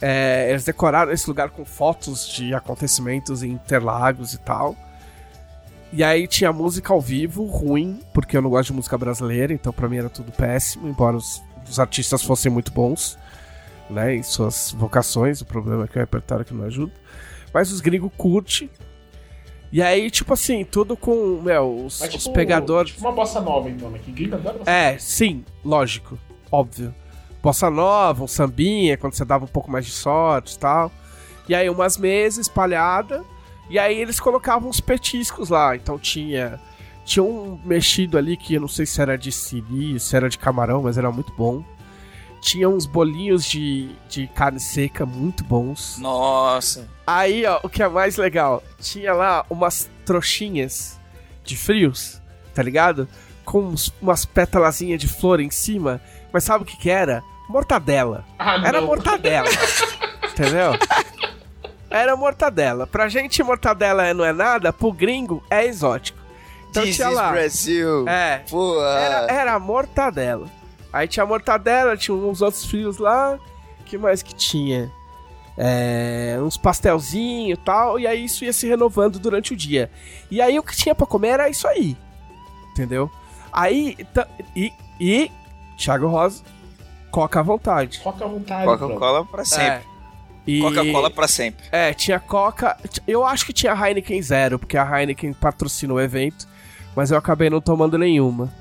É, 0.00 0.48
eles 0.50 0.64
decoraram 0.64 1.12
esse 1.12 1.28
lugar 1.28 1.50
com 1.50 1.64
fotos 1.64 2.26
de 2.26 2.52
acontecimentos 2.52 3.44
em 3.44 3.52
Interlagos 3.52 4.34
e 4.34 4.38
tal. 4.38 4.76
E 5.92 6.02
aí 6.02 6.26
tinha 6.26 6.52
música 6.52 6.92
ao 6.92 7.00
vivo, 7.00 7.44
ruim, 7.44 8.00
porque 8.12 8.36
eu 8.36 8.42
não 8.42 8.50
gosto 8.50 8.70
de 8.70 8.72
música 8.72 8.98
brasileira, 8.98 9.52
então 9.52 9.72
pra 9.72 9.88
mim 9.88 9.98
era 9.98 10.08
tudo 10.08 10.32
péssimo, 10.32 10.88
embora 10.88 11.16
os, 11.16 11.40
os 11.68 11.78
artistas 11.78 12.24
fossem 12.24 12.50
muito 12.50 12.72
bons, 12.72 13.16
né, 13.90 14.16
em 14.16 14.22
suas 14.22 14.72
vocações, 14.72 15.42
o 15.42 15.44
problema 15.44 15.84
é 15.84 15.86
que 15.86 15.96
o 15.96 16.00
repertório 16.00 16.44
que 16.44 16.54
não 16.54 16.64
ajuda. 16.64 16.92
Mas 17.52 17.70
os 17.70 17.80
gringos 17.80 18.10
curtem. 18.16 18.70
E 19.70 19.80
aí, 19.80 20.10
tipo 20.10 20.34
assim, 20.34 20.64
tudo 20.64 20.96
com, 20.96 21.40
meu, 21.42 21.86
os, 21.86 22.00
Mas, 22.00 22.14
os 22.14 22.24
tipo, 22.24 22.34
pegadores... 22.34 22.92
Tipo 22.92 23.06
uma 23.06 23.12
bossa 23.12 23.40
nova, 23.40 23.70
então, 23.70 23.90
né? 23.90 23.98
Que 24.04 24.12
gringo 24.12 24.34
adora 24.34 24.58
bossa 24.58 24.70
É, 24.70 24.98
sim, 24.98 25.44
lógico, 25.64 26.18
óbvio. 26.50 26.94
Bossa 27.42 27.70
nova, 27.70 28.22
um 28.22 28.28
sambinha, 28.28 28.96
quando 28.98 29.14
você 29.14 29.24
dava 29.24 29.44
um 29.44 29.48
pouco 29.48 29.70
mais 29.70 29.86
de 29.86 29.92
sorte 29.92 30.54
e 30.54 30.58
tal. 30.58 30.92
E 31.48 31.54
aí 31.54 31.68
umas 31.70 31.96
mesas 31.96 32.46
espalhadas, 32.46 33.22
e 33.68 33.78
aí 33.78 33.98
eles 33.98 34.20
colocavam 34.20 34.68
uns 34.68 34.80
petiscos 34.80 35.48
lá. 35.48 35.74
Então 35.74 35.98
tinha 35.98 36.60
tinha 37.04 37.22
um 37.22 37.58
mexido 37.64 38.16
ali 38.16 38.36
que 38.36 38.54
eu 38.54 38.60
não 38.60 38.68
sei 38.68 38.86
se 38.86 39.00
era 39.00 39.16
de 39.16 39.32
siri, 39.32 39.98
se 39.98 40.14
era 40.14 40.28
de 40.28 40.38
camarão, 40.38 40.82
mas 40.82 40.96
era 40.98 41.10
muito 41.10 41.32
bom. 41.32 41.64
Tinha 42.42 42.68
uns 42.68 42.86
bolinhos 42.86 43.44
de, 43.44 43.88
de 44.08 44.26
carne 44.26 44.58
seca 44.58 45.06
muito 45.06 45.44
bons. 45.44 45.96
Nossa. 45.98 46.88
Aí, 47.06 47.46
ó, 47.46 47.60
o 47.62 47.68
que 47.68 47.82
é 47.82 47.88
mais 47.88 48.16
legal, 48.16 48.62
tinha 48.80 49.14
lá 49.14 49.46
umas 49.48 49.88
trouxinhas 50.04 50.98
de 51.44 51.56
frios, 51.56 52.20
tá 52.52 52.60
ligado? 52.60 53.08
Com 53.44 53.60
uns- 53.60 53.92
umas 54.02 54.24
pétalazinhas 54.24 55.00
de 55.00 55.06
flor 55.06 55.38
em 55.40 55.50
cima. 55.52 56.00
Mas 56.32 56.42
sabe 56.42 56.64
o 56.64 56.66
que 56.66 56.76
que 56.76 56.90
era? 56.90 57.22
Mortadela. 57.48 58.24
Ah, 58.38 58.58
não. 58.58 58.66
Era 58.66 58.80
mortadela. 58.80 59.48
entendeu? 60.32 60.72
Era 61.88 62.16
mortadela. 62.16 62.86
Pra 62.88 63.08
gente, 63.08 63.40
mortadela 63.42 64.04
é- 64.06 64.12
não 64.14 64.24
é 64.24 64.32
nada, 64.32 64.72
pro 64.72 64.92
gringo 64.92 65.44
é 65.48 65.64
exótico. 65.64 66.18
Então 66.70 66.82
This 66.82 66.96
tinha 66.96 67.08
lá. 67.08 67.30
Brasil. 67.30 68.08
É, 68.08 68.38
Pô, 68.50 68.82
era, 68.84 69.32
era 69.32 69.58
mortadela. 69.60 70.46
Aí 70.92 71.08
tinha 71.08 71.24
mortadela, 71.24 71.96
tinha 71.96 72.14
uns 72.14 72.42
outros 72.42 72.64
frios 72.66 72.98
lá. 72.98 73.38
que 73.86 73.96
mais 73.98 74.22
que 74.22 74.34
tinha? 74.34 74.90
É, 75.56 76.38
uns 76.40 76.56
pastelzinhos 76.56 77.58
e 77.58 77.62
tal. 77.62 77.98
E 77.98 78.06
aí 78.06 78.24
isso 78.24 78.44
ia 78.44 78.52
se 78.52 78.66
renovando 78.66 79.18
durante 79.18 79.52
o 79.52 79.56
dia. 79.56 79.90
E 80.30 80.40
aí 80.40 80.58
o 80.58 80.62
que 80.62 80.76
tinha 80.76 80.94
pra 80.94 81.06
comer 81.06 81.28
era 81.28 81.48
isso 81.48 81.66
aí. 81.68 81.96
Entendeu? 82.72 83.10
Aí. 83.52 83.96
E. 84.56 84.72
E. 85.00 85.30
Thiago 85.76 86.06
Rosa. 86.06 86.42
Coca 87.10 87.40
à 87.40 87.42
vontade. 87.42 88.00
Coca 88.00 88.24
à 88.24 88.28
vontade. 88.28 88.64
Coca-Cola 88.64 89.24
pra 89.26 89.44
sempre. 89.44 89.66
É. 89.66 89.82
E- 90.46 90.60
Coca-Cola 90.62 91.10
pra 91.10 91.28
sempre. 91.28 91.64
É, 91.70 91.92
tinha 91.92 92.18
Coca. 92.18 92.76
Eu 93.06 93.24
acho 93.24 93.44
que 93.44 93.52
tinha 93.52 93.74
Heineken 93.74 94.20
Zero, 94.22 94.58
porque 94.58 94.78
a 94.78 95.00
Heineken 95.00 95.34
patrocina 95.34 95.92
o 95.92 96.00
evento, 96.00 96.48
mas 96.96 97.10
eu 97.10 97.18
acabei 97.18 97.50
não 97.50 97.60
tomando 97.60 97.98
nenhuma. 97.98 98.52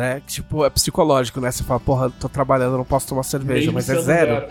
Né? 0.00 0.22
Tipo, 0.26 0.64
é 0.64 0.70
psicológico, 0.70 1.42
né? 1.42 1.50
Você 1.50 1.62
fala, 1.62 1.78
porra, 1.78 2.08
tô 2.08 2.26
trabalhando, 2.26 2.78
não 2.78 2.86
posso 2.86 3.06
tomar 3.06 3.22
cerveja, 3.22 3.70
Mesmo 3.70 3.74
mas 3.74 3.90
é 3.90 4.00
zero. 4.00 4.32
É. 4.32 4.46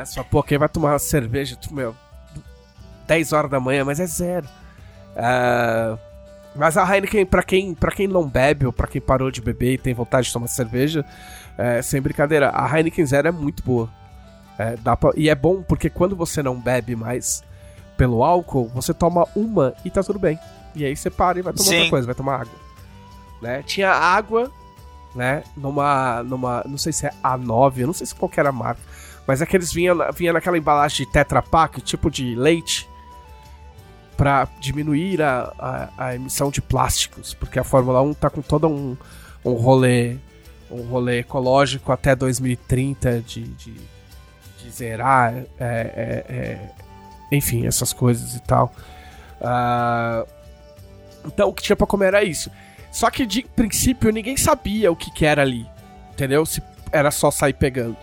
é, 0.00 0.04
você 0.06 0.14
fala, 0.14 0.26
pô, 0.30 0.42
quem 0.42 0.56
vai 0.56 0.70
tomar 0.70 0.98
cerveja, 0.98 1.54
tu, 1.54 1.74
meu, 1.74 1.94
10 3.06 3.34
horas 3.34 3.50
da 3.50 3.60
manhã, 3.60 3.84
mas 3.84 4.00
é 4.00 4.06
zero. 4.06 4.48
É, 5.14 5.98
mas 6.56 6.78
a 6.78 6.94
Heineken, 6.96 7.26
pra 7.26 7.42
quem, 7.42 7.74
pra 7.74 7.92
quem 7.92 8.08
não 8.08 8.26
bebe 8.26 8.64
ou 8.64 8.72
pra 8.72 8.86
quem 8.86 9.02
parou 9.02 9.30
de 9.30 9.42
beber 9.42 9.74
e 9.74 9.78
tem 9.78 9.92
vontade 9.92 10.28
de 10.28 10.32
tomar 10.32 10.48
cerveja, 10.48 11.04
é, 11.58 11.82
sem 11.82 12.00
brincadeira, 12.00 12.50
a 12.54 12.74
Heineken 12.74 13.04
Zero 13.04 13.28
é 13.28 13.32
muito 13.32 13.62
boa. 13.62 13.90
É, 14.58 14.76
dá 14.76 14.96
pra- 14.96 15.12
e 15.14 15.28
é 15.28 15.34
bom 15.34 15.60
porque 15.62 15.90
quando 15.90 16.16
você 16.16 16.42
não 16.42 16.58
bebe 16.58 16.96
mais 16.96 17.42
pelo 17.98 18.24
álcool, 18.24 18.70
você 18.74 18.94
toma 18.94 19.28
uma 19.36 19.74
e 19.84 19.90
tá 19.90 20.02
tudo 20.02 20.18
bem. 20.18 20.38
E 20.74 20.86
aí 20.86 20.96
você 20.96 21.10
para 21.10 21.38
e 21.38 21.42
vai 21.42 21.52
tomar 21.52 21.68
Sim. 21.68 21.74
outra 21.76 21.90
coisa, 21.90 22.06
vai 22.06 22.14
tomar 22.14 22.34
água. 22.40 22.69
Né? 23.40 23.62
Tinha 23.62 23.90
água, 23.90 24.50
né? 25.14 25.42
Numa. 25.56 26.22
numa. 26.22 26.62
Não 26.66 26.76
sei 26.78 26.92
se 26.92 27.06
é 27.06 27.12
A9, 27.22 27.78
eu 27.78 27.86
não 27.86 27.94
sei 27.94 28.06
se 28.06 28.14
qual 28.14 28.30
era 28.36 28.50
a 28.50 28.52
marca. 28.52 28.80
Mas 29.26 29.40
aqueles 29.40 29.72
vinha, 29.72 29.94
na- 29.94 30.10
vinha 30.10 30.32
naquela 30.32 30.58
embalagem 30.58 31.06
de 31.06 31.12
Tetra 31.12 31.40
Pak, 31.40 31.80
tipo 31.80 32.10
de 32.10 32.34
leite, 32.34 32.88
pra 34.16 34.46
diminuir 34.60 35.22
a, 35.22 35.52
a, 35.58 35.88
a 36.06 36.14
emissão 36.14 36.50
de 36.50 36.60
plásticos. 36.60 37.32
Porque 37.34 37.58
a 37.58 37.64
Fórmula 37.64 38.02
1 38.02 38.14
tá 38.14 38.28
com 38.28 38.42
todo 38.42 38.68
um, 38.68 38.96
um 39.44 39.52
rolê. 39.54 40.16
Um 40.70 40.82
rolê 40.82 41.18
ecológico 41.20 41.90
até 41.90 42.14
2030 42.14 43.22
de, 43.22 43.42
de, 43.42 43.74
de 44.58 44.70
zerar. 44.70 45.34
é, 45.34 45.44
é, 45.58 46.24
é, 46.28 46.70
enfim, 47.32 47.66
essas 47.66 47.92
coisas 47.92 48.34
e 48.36 48.40
tal. 48.42 48.72
Ah, 49.40 50.24
então 51.24 51.48
o 51.48 51.52
que 51.52 51.62
tinha 51.62 51.74
pra 51.74 51.86
comer 51.88 52.06
era 52.06 52.22
isso. 52.22 52.50
Só 52.90 53.10
que 53.10 53.24
de 53.24 53.42
princípio 53.42 54.10
ninguém 54.10 54.36
sabia 54.36 54.90
o 54.90 54.96
que, 54.96 55.10
que 55.10 55.24
era 55.24 55.42
ali. 55.42 55.66
Entendeu? 56.12 56.44
Se 56.44 56.62
era 56.92 57.10
só 57.10 57.30
sair 57.30 57.54
pegando. 57.54 57.96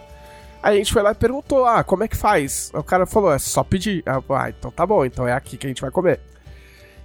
Aí 0.61 0.75
a 0.75 0.77
gente 0.77 0.93
foi 0.93 1.01
lá 1.01 1.11
e 1.11 1.15
perguntou: 1.15 1.65
ah, 1.65 1.83
como 1.83 2.03
é 2.03 2.07
que 2.07 2.17
faz? 2.17 2.71
O 2.73 2.83
cara 2.83 3.05
falou: 3.05 3.33
é 3.33 3.39
só 3.39 3.63
pedir. 3.63 4.03
Ah, 4.05 4.21
ah, 4.29 4.49
então 4.49 4.71
tá 4.71 4.85
bom, 4.85 5.05
então 5.05 5.27
é 5.27 5.33
aqui 5.33 5.57
que 5.57 5.67
a 5.67 5.69
gente 5.69 5.81
vai 5.81 5.91
comer. 5.91 6.19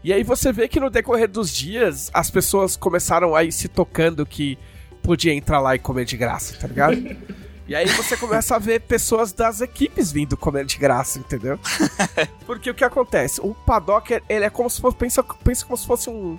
E 0.04 0.12
aí 0.12 0.24
você 0.24 0.52
vê 0.52 0.66
que 0.66 0.80
no 0.80 0.90
decorrer 0.90 1.28
dos 1.28 1.52
dias 1.54 2.10
as 2.12 2.30
pessoas 2.30 2.76
começaram 2.76 3.36
a 3.36 3.44
ir 3.44 3.52
se 3.52 3.68
tocando 3.68 4.26
que 4.26 4.58
podia 5.02 5.32
entrar 5.32 5.60
lá 5.60 5.74
e 5.74 5.78
comer 5.78 6.04
de 6.04 6.16
graça, 6.16 6.56
tá 6.58 6.66
ligado? 6.66 6.96
E 7.68 7.76
aí 7.76 7.86
você 7.86 8.16
começa 8.16 8.56
a 8.56 8.58
ver 8.58 8.80
pessoas 8.80 9.32
das 9.32 9.60
equipes 9.60 10.10
vindo 10.10 10.36
comer 10.36 10.66
de 10.66 10.76
graça, 10.76 11.18
entendeu? 11.18 11.58
Porque 12.44 12.68
o 12.68 12.74
que 12.74 12.84
acontece? 12.84 13.40
O 13.40 13.54
paddock, 13.54 14.20
ele 14.28 14.44
é 14.44 14.50
como 14.50 14.68
se 14.68 14.80
fosse. 14.80 14.96
Pensa, 14.96 15.22
pensa 15.22 15.64
como 15.64 15.76
se 15.76 15.86
fosse 15.86 16.10
um. 16.10 16.38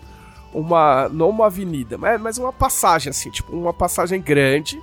Uma. 0.53 1.09
Não 1.09 1.29
uma 1.29 1.47
avenida, 1.47 1.97
mas, 1.97 2.21
mas 2.21 2.37
uma 2.37 2.53
passagem, 2.53 3.09
assim, 3.09 3.29
tipo, 3.29 3.55
uma 3.55 3.73
passagem 3.73 4.21
grande. 4.21 4.81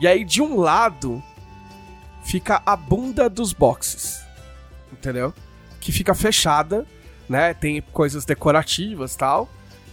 E 0.00 0.06
aí 0.06 0.24
de 0.24 0.40
um 0.40 0.58
lado 0.58 1.22
fica 2.22 2.62
a 2.64 2.76
bunda 2.76 3.28
dos 3.28 3.52
boxes. 3.52 4.22
Entendeu? 4.92 5.32
Que 5.80 5.92
fica 5.92 6.14
fechada, 6.14 6.86
né? 7.28 7.54
Tem 7.54 7.80
coisas 7.92 8.24
decorativas 8.24 9.16
tal. 9.16 9.48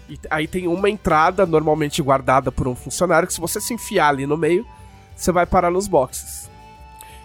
E 0.10 0.20
aí 0.30 0.48
tem 0.48 0.68
uma 0.68 0.90
entrada 0.90 1.46
normalmente 1.46 2.02
guardada 2.02 2.52
por 2.52 2.68
um 2.68 2.76
funcionário 2.76 3.28
que 3.28 3.34
se 3.34 3.42
você 3.42 3.60
se 3.60 3.74
enfiar 3.74 4.10
ali 4.10 4.28
no 4.28 4.38
meio, 4.38 4.66
você 5.16 5.32
vai 5.32 5.46
parar 5.46 5.72
nos 5.72 5.88
boxes. 5.88 6.50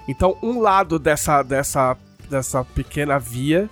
Então, 0.09 0.37
um 0.43 0.61
lado 0.61 0.99
dessa, 0.99 1.43
dessa, 1.43 1.97
dessa 2.29 2.65
pequena 2.65 3.19
via 3.19 3.69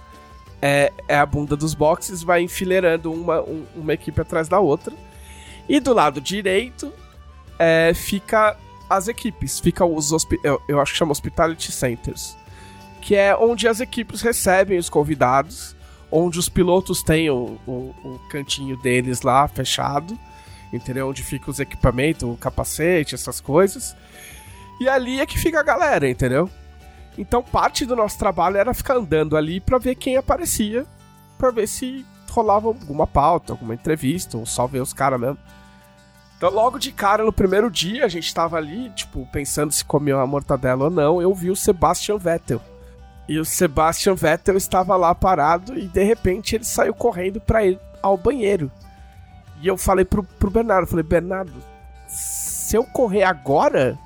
é, 0.61 0.92
é 1.06 1.16
a 1.18 1.24
bunda 1.26 1.56
dos 1.56 1.74
boxes, 1.74 2.22
vai 2.22 2.42
enfileirando 2.42 3.12
uma, 3.12 3.40
um- 3.42 3.64
uma 3.76 3.92
equipe 3.94 4.20
atrás 4.20 4.48
da 4.48 4.59
outra. 4.59 4.92
E 5.68 5.78
do 5.80 5.92
lado 5.92 6.20
direito 6.20 6.92
é, 7.59 7.92
fica 7.94 8.56
as 8.88 9.06
equipes, 9.09 9.61
fica 9.61 9.84
os 9.84 10.11
eu, 10.42 10.61
eu 10.68 10.80
acho 10.80 10.92
que 10.92 10.98
chama 10.98 11.12
Hospitality 11.12 11.70
Centers, 11.70 12.36
que 13.02 13.14
é 13.14 13.36
onde 13.36 13.68
as 13.68 13.80
equipes 13.80 14.22
recebem 14.22 14.78
os 14.78 14.88
convidados, 14.88 15.76
onde 16.11 16.38
os 16.38 16.48
pilotos 16.48 17.02
têm 17.02 17.28
o, 17.28 17.59
o, 17.66 17.94
o 18.02 18.20
cantinho 18.30 18.76
deles 18.78 19.20
lá 19.20 19.46
fechado, 19.46 20.18
entendeu? 20.72 21.09
Onde 21.09 21.22
fica 21.22 21.50
os 21.50 21.61
equipamentos, 21.61 22.22
o 22.22 22.34
capacete, 22.36 23.14
essas 23.14 23.40
coisas. 23.40 23.94
E 24.80 24.88
ali 24.88 25.20
é 25.20 25.26
que 25.26 25.38
fica 25.38 25.61
a 25.61 25.62
galera, 25.62 26.09
entendeu? 26.09 26.48
Então 27.18 27.42
parte 27.42 27.84
do 27.84 27.96
nosso 27.96 28.16
trabalho 28.16 28.56
era 28.56 28.72
ficar 28.72 28.96
andando 28.96 29.36
ali 29.36 29.60
pra 29.60 29.76
ver 29.76 29.96
quem 29.96 30.16
aparecia, 30.16 30.86
pra 31.36 31.50
ver 31.50 31.66
se 31.66 32.06
rolava 32.30 32.68
alguma 32.68 33.08
pauta, 33.08 33.52
alguma 33.52 33.74
entrevista, 33.74 34.38
ou 34.38 34.46
só 34.46 34.68
ver 34.68 34.80
os 34.80 34.92
caras 34.92 35.20
mesmo. 35.20 35.38
Então 36.36 36.48
logo 36.48 36.78
de 36.78 36.92
cara, 36.92 37.24
no 37.24 37.32
primeiro 37.32 37.68
dia, 37.68 38.04
a 38.04 38.08
gente 38.08 38.32
tava 38.32 38.56
ali, 38.56 38.90
tipo, 38.90 39.26
pensando 39.32 39.72
se 39.72 39.84
comia 39.84 40.16
uma 40.16 40.26
mortadela 40.26 40.84
ou 40.84 40.90
não, 40.90 41.20
eu 41.20 41.34
vi 41.34 41.50
o 41.50 41.56
Sebastian 41.56 42.16
Vettel. 42.16 42.62
E 43.28 43.40
o 43.40 43.44
Sebastian 43.44 44.14
Vettel 44.14 44.56
estava 44.56 44.94
lá 44.96 45.12
parado 45.12 45.76
e 45.76 45.88
de 45.88 46.04
repente 46.04 46.54
ele 46.54 46.64
saiu 46.64 46.94
correndo 46.94 47.40
pra 47.40 47.64
ir 47.64 47.80
ao 48.00 48.16
banheiro. 48.16 48.70
E 49.60 49.66
eu 49.66 49.76
falei 49.76 50.04
pro, 50.04 50.22
pro 50.22 50.50
Bernardo, 50.50 50.86
falei, 50.86 51.02
Bernardo, 51.02 51.52
se 52.06 52.76
eu 52.76 52.84
correr 52.84 53.24
agora, 53.24 53.98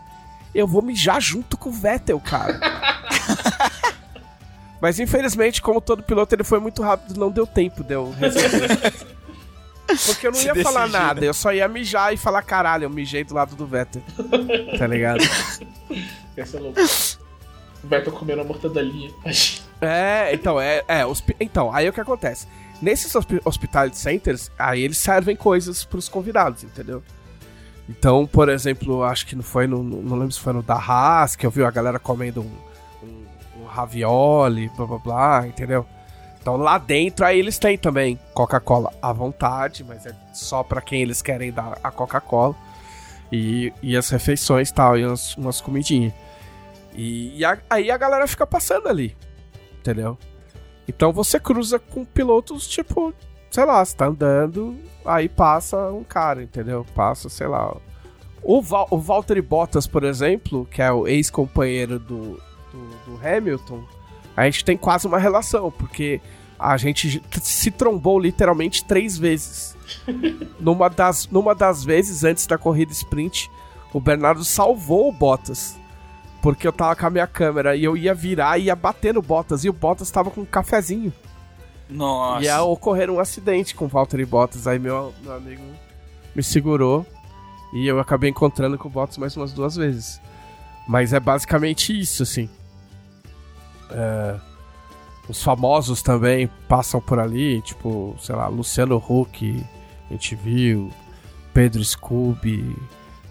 eu 0.54 0.66
vou 0.66 0.80
mijar 0.80 1.20
junto 1.20 1.58
com 1.58 1.68
o 1.68 1.72
Vettel, 1.72 2.18
cara. 2.18 2.58
Mas 4.82 4.98
infelizmente, 4.98 5.62
como 5.62 5.80
todo 5.80 6.02
piloto, 6.02 6.34
ele 6.34 6.42
foi 6.42 6.58
muito 6.58 6.82
rápido, 6.82 7.16
não 7.16 7.30
deu 7.30 7.46
tempo 7.46 7.84
de 7.84 7.94
eu 7.94 8.10
resolver. 8.18 8.92
Porque 10.06 10.26
eu 10.26 10.32
não 10.32 10.38
Se 10.40 10.46
ia 10.46 10.56
falar 10.56 10.86
decidir, 10.86 10.98
nada, 11.04 11.24
eu 11.24 11.32
só 11.32 11.52
ia 11.52 11.68
mijar 11.68 12.12
e 12.12 12.16
falar, 12.16 12.42
caralho, 12.42 12.84
eu 12.84 12.90
mijei 12.90 13.22
do 13.22 13.32
lado 13.32 13.54
do 13.54 13.64
Vettel. 13.64 14.02
Tá 14.76 14.86
ligado? 14.88 15.22
Ia 16.36 16.44
ser 16.46 16.58
louco. 16.58 16.80
O 17.84 17.86
Beto 17.86 18.10
comendo 18.10 18.40
a 18.40 18.44
mortadelinha. 18.44 19.12
É, 19.80 20.34
então, 20.34 20.60
é, 20.60 20.82
é 20.88 21.04
então, 21.38 21.72
aí 21.72 21.88
o 21.88 21.92
que 21.92 22.00
acontece? 22.00 22.48
Nesses 22.80 23.14
hospi- 23.14 23.40
hospitality 23.44 23.96
centers, 23.96 24.50
aí 24.58 24.82
eles 24.82 24.98
servem 24.98 25.36
coisas 25.36 25.84
pros 25.84 26.08
convidados, 26.08 26.64
entendeu? 26.64 27.04
Então, 27.88 28.26
por 28.26 28.48
exemplo, 28.48 29.04
acho 29.04 29.26
que 29.26 29.36
não 29.36 29.44
foi 29.44 29.68
no. 29.68 29.80
Não 29.82 30.16
lembro 30.16 30.32
se 30.32 30.40
foi 30.40 30.52
no 30.52 30.62
da 30.62 30.74
Haas, 30.74 31.36
que 31.36 31.46
eu 31.46 31.50
vi 31.52 31.62
a 31.62 31.70
galera 31.70 32.00
comendo 32.00 32.40
um 32.40 32.71
ravioli, 33.72 34.70
blá 34.76 34.86
blá 34.86 34.98
blá, 34.98 35.46
entendeu? 35.46 35.86
Então 36.40 36.56
lá 36.56 36.76
dentro 36.76 37.24
aí 37.24 37.38
eles 37.38 37.58
têm 37.58 37.78
também 37.78 38.18
Coca-Cola 38.34 38.92
à 39.00 39.12
vontade, 39.12 39.84
mas 39.84 40.04
é 40.06 40.14
só 40.32 40.62
para 40.62 40.80
quem 40.80 41.00
eles 41.00 41.22
querem 41.22 41.52
dar 41.52 41.78
a 41.82 41.90
Coca-Cola. 41.90 42.54
E, 43.30 43.72
e 43.82 43.96
as 43.96 44.10
refeições 44.10 44.70
tal, 44.70 44.98
e 44.98 45.06
umas, 45.06 45.34
umas 45.36 45.60
comidinhas. 45.60 46.12
E, 46.94 47.38
e 47.38 47.44
a, 47.44 47.56
aí 47.70 47.90
a 47.90 47.96
galera 47.96 48.26
fica 48.26 48.46
passando 48.46 48.88
ali, 48.88 49.16
entendeu? 49.78 50.18
Então 50.86 51.12
você 51.12 51.40
cruza 51.40 51.78
com 51.78 52.04
pilotos, 52.04 52.68
tipo, 52.68 53.14
sei 53.50 53.64
lá, 53.64 53.82
você 53.82 53.96
tá 53.96 54.06
andando, 54.06 54.76
aí 55.04 55.28
passa 55.28 55.90
um 55.90 56.04
cara, 56.04 56.42
entendeu? 56.42 56.84
Passa, 56.94 57.28
sei 57.28 57.46
lá. 57.46 57.74
O, 58.42 58.60
Val, 58.60 58.88
o 58.90 58.98
Valtteri 58.98 59.40
Bottas, 59.40 59.86
por 59.86 60.04
exemplo, 60.04 60.66
que 60.66 60.82
é 60.82 60.90
o 60.90 61.06
ex-companheiro 61.06 61.98
do, 61.98 62.40
do, 62.72 63.12
do 63.12 63.20
Hamilton, 63.26 63.82
a 64.36 64.44
gente 64.44 64.64
tem 64.64 64.76
quase 64.76 65.06
uma 65.06 65.18
relação, 65.18 65.70
porque 65.70 66.20
a 66.58 66.76
gente 66.76 67.22
se 67.42 67.70
trombou 67.70 68.18
literalmente 68.18 68.84
três 68.84 69.18
vezes. 69.18 69.76
numa, 70.58 70.88
das, 70.88 71.28
numa 71.28 71.54
das 71.54 71.84
vezes, 71.84 72.24
antes 72.24 72.46
da 72.46 72.56
corrida 72.56 72.92
sprint, 72.92 73.50
o 73.92 74.00
Bernardo 74.00 74.44
salvou 74.44 75.08
o 75.08 75.12
Bottas. 75.12 75.76
Porque 76.40 76.66
eu 76.66 76.72
tava 76.72 76.96
com 76.96 77.06
a 77.06 77.10
minha 77.10 77.26
câmera 77.26 77.76
e 77.76 77.84
eu 77.84 77.96
ia 77.96 78.14
virar 78.14 78.58
e 78.58 78.64
ia 78.64 78.74
bater 78.74 79.14
no 79.14 79.22
Bottas. 79.22 79.64
E 79.64 79.68
o 79.68 79.72
Bottas 79.72 80.10
tava 80.10 80.30
com 80.30 80.40
um 80.40 80.44
cafezinho. 80.44 81.12
Nossa. 81.88 82.44
Ia 82.44 82.62
ocorrer 82.62 83.10
um 83.10 83.20
acidente 83.20 83.74
com 83.74 83.84
o 83.84 83.88
Valtteri 83.88 84.24
Bottas. 84.24 84.66
Aí 84.66 84.78
meu, 84.78 85.14
meu 85.22 85.34
amigo 85.34 85.62
me 86.34 86.42
segurou. 86.42 87.06
E 87.72 87.86
eu 87.86 87.98
acabei 88.00 88.30
encontrando 88.30 88.76
com 88.76 88.88
o 88.88 88.90
Bottas 88.90 89.18
mais 89.18 89.36
umas 89.36 89.52
duas 89.52 89.76
vezes. 89.76 90.20
Mas 90.88 91.12
é 91.12 91.20
basicamente 91.20 91.98
isso, 91.98 92.22
assim. 92.22 92.50
É, 93.92 94.40
os 95.28 95.42
famosos 95.42 96.02
também 96.02 96.48
passam 96.68 97.00
por 97.00 97.18
ali, 97.18 97.60
tipo, 97.62 98.16
sei 98.20 98.34
lá, 98.34 98.48
Luciano 98.48 98.96
Huck, 98.96 99.64
a 100.08 100.12
gente 100.12 100.34
viu, 100.34 100.90
Pedro 101.54 101.84
Scooby, 101.84 102.76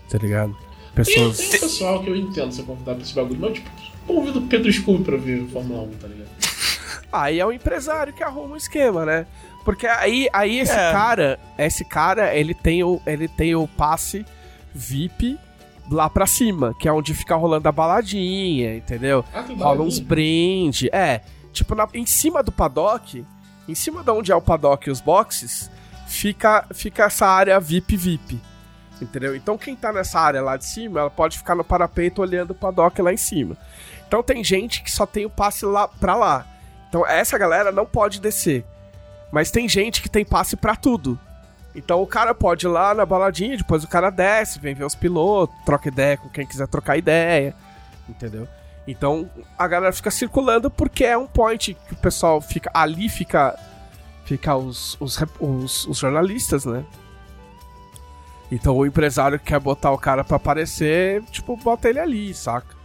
tá 0.10 0.18
ligado? 0.18 0.56
Pessoas... 0.96 1.38
Tem, 1.38 1.50
tem 1.50 1.58
um 1.58 1.62
pessoal 1.62 2.04
que 2.04 2.10
eu 2.10 2.16
entendo 2.16 2.52
ser 2.52 2.64
convidado 2.64 2.98
pra 2.98 3.06
esse 3.06 3.14
bagulho, 3.14 3.40
mas 3.40 3.54
tipo, 3.54 3.70
convido 4.08 4.42
Pedro 4.44 4.72
Scooby 4.72 5.04
pra 5.04 5.18
ver 5.18 5.46
Fórmula 5.48 5.84
1, 5.84 5.90
tá 5.92 6.08
ligado? 6.08 6.30
Aí 7.12 7.40
é 7.40 7.46
o 7.46 7.52
empresário 7.52 8.14
que 8.14 8.24
arruma 8.24 8.54
o 8.54 8.58
esquema, 8.58 9.06
né? 9.06 9.28
Porque 9.66 9.86
aí, 9.86 10.28
aí 10.34 10.60
esse 10.60 10.72
é. 10.72 10.92
cara, 10.92 11.40
esse 11.58 11.86
cara, 11.86 12.36
ele 12.36 12.54
tem 12.54 12.84
o, 12.84 13.00
ele 13.06 13.28
tem 13.28 13.54
o 13.54 13.68
passe 13.68 14.26
VIP 14.74 15.38
lá 15.92 16.10
pra 16.10 16.26
cima, 16.26 16.74
que 16.80 16.88
é 16.88 16.94
onde 16.94 17.14
fica 17.14 17.36
rolando 17.36 17.68
a 17.68 17.72
baladinha, 17.72 18.76
entendeu? 18.76 19.24
Ah, 19.34 19.44
Rola 19.58 19.82
uns 19.82 20.00
brinde. 20.00 20.90
É, 20.92 21.22
tipo, 21.52 21.76
na, 21.76 21.88
em 21.94 22.06
cima 22.06 22.42
do 22.42 22.52
paddock, 22.52 23.26
em 23.68 23.76
cima 23.76 24.04
de 24.04 24.12
onde 24.12 24.32
é 24.32 24.36
o 24.36 24.42
paddock 24.42 24.88
e 24.88 24.92
os 24.92 25.02
boxes, 25.02 25.70
fica, 26.08 26.66
fica 26.74 27.04
essa 27.04 27.28
área 27.28 27.60
VIP 27.60 27.98
VIP. 27.98 28.42
Entendeu? 29.02 29.36
Então 29.36 29.58
quem 29.58 29.76
tá 29.76 29.92
nessa 29.92 30.20
área 30.20 30.42
lá 30.42 30.58
de 30.58 30.66
cima, 30.66 31.00
ela 31.00 31.10
pode 31.10 31.38
ficar 31.38 31.56
no 31.56 31.64
parapeito 31.64 32.22
olhando 32.22 32.52
o 32.52 32.56
paddock 32.56 33.02
lá 33.02 33.12
em 33.12 33.18
cima. 33.18 33.58
Então 34.08 34.22
tem 34.22 34.44
gente 34.44 34.84
que 34.84 34.92
só 34.92 35.06
tem 35.06 35.26
o 35.26 35.30
passe 35.30 35.66
lá 35.66 35.88
pra 35.88 36.16
lá. 36.16 36.46
Então 36.88 37.08
essa 37.08 37.38
galera 37.38 37.72
não 37.72 37.86
pode 37.86 38.22
descer. 38.22 38.64
Mas 39.32 39.50
tem 39.50 39.68
gente 39.68 40.02
que 40.02 40.10
tem 40.10 40.24
passe 40.24 40.56
para 40.56 40.76
tudo. 40.76 41.18
Então 41.76 42.02
o 42.02 42.08
cara 42.08 42.34
pode 42.34 42.66
ir 42.66 42.70
lá 42.70 42.94
na 42.94 43.06
baladinha, 43.06 43.58
depois 43.58 43.84
o 43.84 43.88
cara 43.88 44.10
desce, 44.10 44.60
vem 44.60 44.74
ver 44.74 44.84
os 44.84 44.96
pilotos, 44.96 45.56
troca 45.66 45.88
ideia 45.88 46.18
com 46.18 46.28
quem 46.30 46.46
quiser 46.46 46.68
trocar 46.68 46.98
ideia, 46.98 47.56
entendeu? 48.10 48.48
Então 48.88 49.30
a 49.58 49.68
galera 49.68 49.94
fica 49.94 50.12
circulando 50.12 50.70
porque 50.70 51.06
é 51.06 51.18
um 51.18 51.28
point 51.28 51.74
que 51.88 51.94
o 51.94 51.98
pessoal 51.98 52.42
fica. 52.42 52.70
Ali 52.74 53.08
fica. 53.10 53.58
Fica 54.26 54.56
os, 54.56 54.98
os, 55.00 55.18
os, 55.40 55.88
os 55.88 55.98
jornalistas, 55.98 56.66
né? 56.66 56.86
Então 58.52 58.76
o 58.76 58.86
empresário 58.86 59.40
que 59.40 59.46
quer 59.46 59.60
botar 59.60 59.92
o 59.92 59.98
cara 59.98 60.24
para 60.24 60.38
aparecer, 60.38 61.24
tipo, 61.24 61.56
bota 61.58 61.90
ele 61.90 62.00
ali, 62.00 62.34
saca? 62.34 62.81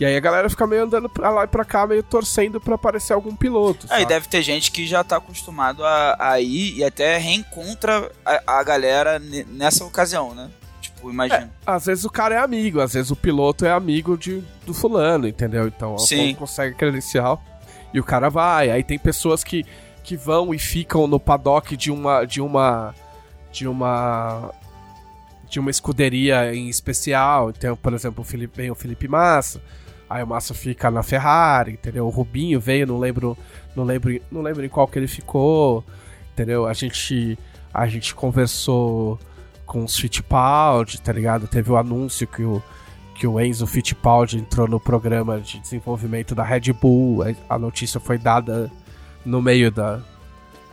E 0.00 0.04
aí 0.06 0.16
a 0.16 0.20
galera 0.20 0.48
fica 0.48 0.66
meio 0.66 0.84
andando 0.84 1.10
pra 1.10 1.28
lá 1.28 1.44
e 1.44 1.46
pra 1.46 1.62
cá, 1.62 1.86
meio 1.86 2.02
torcendo 2.02 2.58
pra 2.58 2.76
aparecer 2.76 3.12
algum 3.12 3.36
piloto. 3.36 3.86
Aí 3.90 4.06
deve 4.06 4.26
ter 4.28 4.40
gente 4.40 4.70
que 4.70 4.86
já 4.86 5.04
tá 5.04 5.18
acostumado 5.18 5.84
a, 5.84 6.16
a 6.18 6.40
ir 6.40 6.78
e 6.78 6.82
até 6.82 7.18
reencontra 7.18 8.10
a, 8.24 8.60
a 8.60 8.62
galera 8.62 9.18
nessa 9.18 9.84
ocasião, 9.84 10.34
né? 10.34 10.50
Tipo, 10.80 11.10
imagina. 11.10 11.52
É, 11.66 11.70
às 11.70 11.84
vezes 11.84 12.06
o 12.06 12.10
cara 12.10 12.34
é 12.34 12.38
amigo, 12.38 12.80
às 12.80 12.94
vezes 12.94 13.10
o 13.10 13.16
piloto 13.16 13.66
é 13.66 13.70
amigo 13.70 14.16
de, 14.16 14.42
do 14.64 14.72
fulano, 14.72 15.28
entendeu? 15.28 15.68
Então 15.68 15.98
Sim. 15.98 16.34
consegue 16.34 16.74
credencial 16.76 17.42
e 17.92 18.00
o 18.00 18.04
cara 18.04 18.30
vai. 18.30 18.70
Aí 18.70 18.82
tem 18.82 18.98
pessoas 18.98 19.44
que, 19.44 19.66
que 20.02 20.16
vão 20.16 20.54
e 20.54 20.58
ficam 20.58 21.06
no 21.06 21.20
paddock 21.20 21.76
de 21.76 21.90
uma. 21.90 22.24
de 22.24 22.40
uma. 22.40 22.94
de 23.52 23.68
uma. 23.68 24.50
de 25.46 25.60
uma 25.60 25.70
escuderia 25.70 26.54
em 26.54 26.70
especial. 26.70 27.50
Então, 27.50 27.76
por 27.76 27.92
exemplo, 27.92 28.22
o 28.22 28.24
Felipe, 28.24 28.56
vem 28.56 28.70
o 28.70 28.74
Felipe 28.74 29.06
Massa 29.06 29.60
Aí 30.10 30.24
o 30.24 30.26
Massa 30.26 30.52
fica 30.52 30.90
na 30.90 31.04
Ferrari, 31.04 31.74
entendeu? 31.74 32.04
O 32.04 32.10
Rubinho 32.10 32.58
veio, 32.58 32.84
não 32.84 32.98
lembro, 32.98 33.38
não 33.76 33.84
lembro, 33.84 34.20
não 34.28 34.42
lembro 34.42 34.64
em 34.66 34.68
qual 34.68 34.88
que 34.88 34.98
ele 34.98 35.06
ficou, 35.06 35.84
entendeu? 36.32 36.66
A 36.66 36.72
gente 36.72 37.38
a 37.72 37.86
gente 37.86 38.12
conversou 38.12 39.20
com 39.64 39.84
os 39.84 39.96
Fittipaldi, 39.96 41.00
tá 41.00 41.12
ligado? 41.12 41.46
Teve 41.46 41.70
o 41.70 41.76
anúncio 41.76 42.26
que 42.26 42.42
o 42.42 42.60
que 43.14 43.26
o 43.26 43.38
Enzo 43.38 43.66
Fittipaldi 43.66 44.38
entrou 44.38 44.66
no 44.66 44.80
programa 44.80 45.38
de 45.40 45.60
desenvolvimento 45.60 46.34
da 46.34 46.42
Red 46.42 46.72
Bull. 46.72 47.20
A 47.48 47.58
notícia 47.58 48.00
foi 48.00 48.18
dada 48.18 48.68
no 49.24 49.40
meio 49.40 49.70
da 49.70 50.00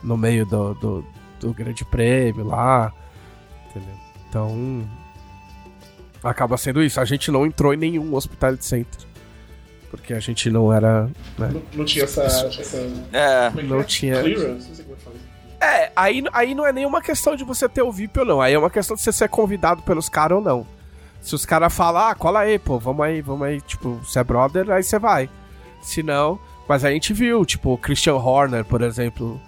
no 0.02 0.16
meio 0.16 0.46
do, 0.46 0.74
do, 0.74 1.04
do 1.38 1.54
Grande 1.54 1.84
Prêmio 1.84 2.44
lá, 2.44 2.92
entendeu? 3.70 3.94
Então 4.28 4.88
acaba 6.24 6.56
sendo 6.56 6.82
isso. 6.82 7.00
A 7.00 7.04
gente 7.04 7.30
não 7.30 7.46
entrou 7.46 7.72
em 7.72 7.76
nenhum 7.76 8.14
Hospitality 8.14 8.64
Center. 8.64 9.07
Porque 9.90 10.12
a 10.12 10.20
gente 10.20 10.50
não 10.50 10.72
era. 10.72 11.04
Né? 11.38 11.50
Não, 11.52 11.62
não, 11.74 11.84
tinha 11.84 12.04
essa. 12.04 12.22
essa... 12.22 12.76
É, 13.12 13.52
é 13.56 13.62
não 13.62 13.82
tinha. 13.82 14.20
Clearance, 14.20 14.86
é, 15.60 15.90
aí, 15.96 16.22
aí 16.32 16.54
não 16.54 16.64
é 16.64 16.72
nenhuma 16.72 17.02
questão 17.02 17.34
de 17.34 17.42
você 17.42 17.68
ter 17.68 17.82
o 17.82 17.90
VIP 17.90 18.20
ou 18.20 18.24
não. 18.24 18.40
Aí 18.40 18.54
é 18.54 18.58
uma 18.58 18.70
questão 18.70 18.94
de 18.94 19.02
você 19.02 19.12
ser 19.12 19.28
convidado 19.28 19.82
pelos 19.82 20.08
caras 20.08 20.38
ou 20.38 20.44
não. 20.44 20.66
Se 21.20 21.34
os 21.34 21.44
caras 21.44 21.74
falam, 21.74 22.02
ah, 22.02 22.14
cola 22.14 22.40
aí, 22.40 22.58
pô, 22.58 22.78
vamos 22.78 23.04
aí, 23.04 23.20
vamos 23.20 23.46
aí, 23.46 23.60
tipo, 23.60 23.94
você 23.96 24.20
é 24.20 24.24
brother, 24.24 24.70
aí 24.70 24.82
você 24.82 24.98
vai. 24.98 25.28
Se 25.82 26.02
não. 26.02 26.38
Mas 26.68 26.84
a 26.84 26.90
gente 26.90 27.12
viu, 27.12 27.44
tipo, 27.44 27.72
o 27.72 27.78
Christian 27.78 28.14
Horner, 28.14 28.64
por 28.64 28.82
exemplo, 28.82 29.40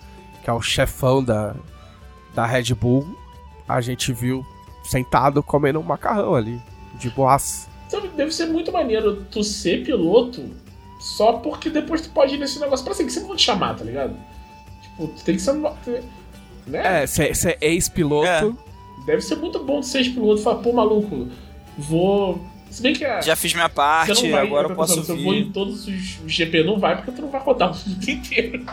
que 0.42 0.50
é 0.50 0.52
o 0.52 0.60
chefão 0.60 1.22
da, 1.22 1.54
da 2.34 2.44
Red 2.44 2.74
Bull, 2.74 3.16
a 3.68 3.80
gente 3.80 4.12
viu 4.12 4.44
sentado 4.82 5.42
comendo 5.42 5.78
um 5.78 5.82
macarrão 5.82 6.34
ali, 6.34 6.60
de 6.94 7.08
boas. 7.10 7.69
Sabe, 7.90 8.06
deve 8.16 8.30
ser 8.30 8.46
muito 8.46 8.70
maneiro 8.70 9.26
tu 9.32 9.42
ser 9.42 9.84
piloto 9.84 10.48
só 11.00 11.32
porque 11.32 11.68
depois 11.68 12.00
tu 12.00 12.10
pode 12.10 12.36
ir 12.36 12.38
nesse 12.38 12.60
negócio 12.60 12.84
pra 12.84 12.94
sempre. 12.94 13.12
Sempre 13.12 13.26
vão 13.26 13.36
te 13.36 13.42
chamar, 13.42 13.74
tá 13.74 13.82
ligado? 13.82 14.14
Tipo, 14.80 15.08
tu 15.08 15.24
tem 15.24 15.34
que 15.34 15.42
ser. 15.42 15.54
Né? 16.68 17.02
É, 17.02 17.06
ser 17.06 17.58
é 17.60 17.68
ex-piloto. 17.72 18.28
É. 18.28 19.06
Deve 19.06 19.22
ser 19.22 19.34
muito 19.36 19.58
bom 19.64 19.82
ser 19.82 19.98
ex-piloto 19.98 20.40
e 20.40 20.44
falar, 20.44 20.58
pô, 20.58 20.72
maluco, 20.72 21.26
vou. 21.76 22.40
Se 22.70 22.80
bem 22.80 22.92
que 22.92 23.04
é. 23.04 23.20
Já 23.22 23.34
fiz 23.34 23.54
minha 23.54 23.68
parte, 23.68 24.30
vai, 24.30 24.46
agora 24.46 24.68
eu 24.68 24.76
posso 24.76 25.00
vir. 25.00 25.06
Se 25.06 25.10
eu 25.10 25.22
vou 25.24 25.34
em 25.34 25.50
todos 25.50 25.88
os 25.88 26.20
GP, 26.26 26.62
não 26.62 26.78
vai, 26.78 26.94
porque 26.94 27.10
tu 27.10 27.22
não 27.22 27.30
vai 27.30 27.40
rodar 27.40 27.72
o 27.72 27.88
mundo 27.88 28.04
inteiro. 28.08 28.64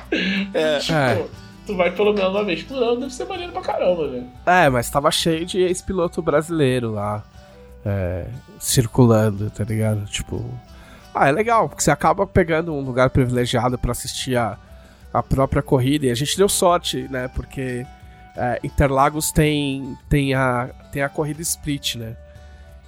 É. 0.54 0.78
tipo, 0.78 0.94
é. 0.94 1.26
tu 1.66 1.76
vai 1.76 1.90
pelo 1.90 2.14
menos 2.14 2.30
uma 2.30 2.44
vez 2.44 2.62
por 2.62 2.78
ano, 2.78 3.00
deve 3.00 3.14
ser 3.16 3.26
maneiro 3.26 3.52
pra 3.52 3.64
caramba, 3.64 4.10
velho. 4.10 4.28
É, 4.46 4.70
mas 4.70 4.92
tava 4.92 5.10
cheio 5.10 5.44
de 5.44 5.60
ex-piloto 5.60 6.22
brasileiro 6.22 6.92
lá 6.92 7.26
é, 7.86 8.28
circulando, 8.60 9.50
tá 9.50 9.64
ligado? 9.64 10.06
Tipo. 10.06 10.44
Ah, 11.14 11.30
é 11.30 11.32
legal, 11.32 11.68
porque 11.68 11.82
você 11.82 11.92
acaba 11.92 12.28
pegando 12.28 12.74
um 12.74 12.82
lugar 12.82 13.10
privilegiado 13.10 13.78
para 13.78 13.92
assistir 13.92 14.38
a, 14.38 14.58
a 15.12 15.24
própria 15.24 15.62
corrida. 15.62 16.06
E 16.06 16.12
a 16.12 16.16
gente 16.16 16.38
deu 16.38 16.48
sorte, 16.48 17.08
né? 17.10 17.28
Porque 17.30 17.86
é, 18.36 18.60
Interlagos 18.64 19.32
tem, 19.32 19.98
tem, 20.08 20.34
a, 20.36 20.70
tem 20.92 21.02
a 21.02 21.10
corrida 21.10 21.42
split, 21.42 21.96
né? 21.96 22.16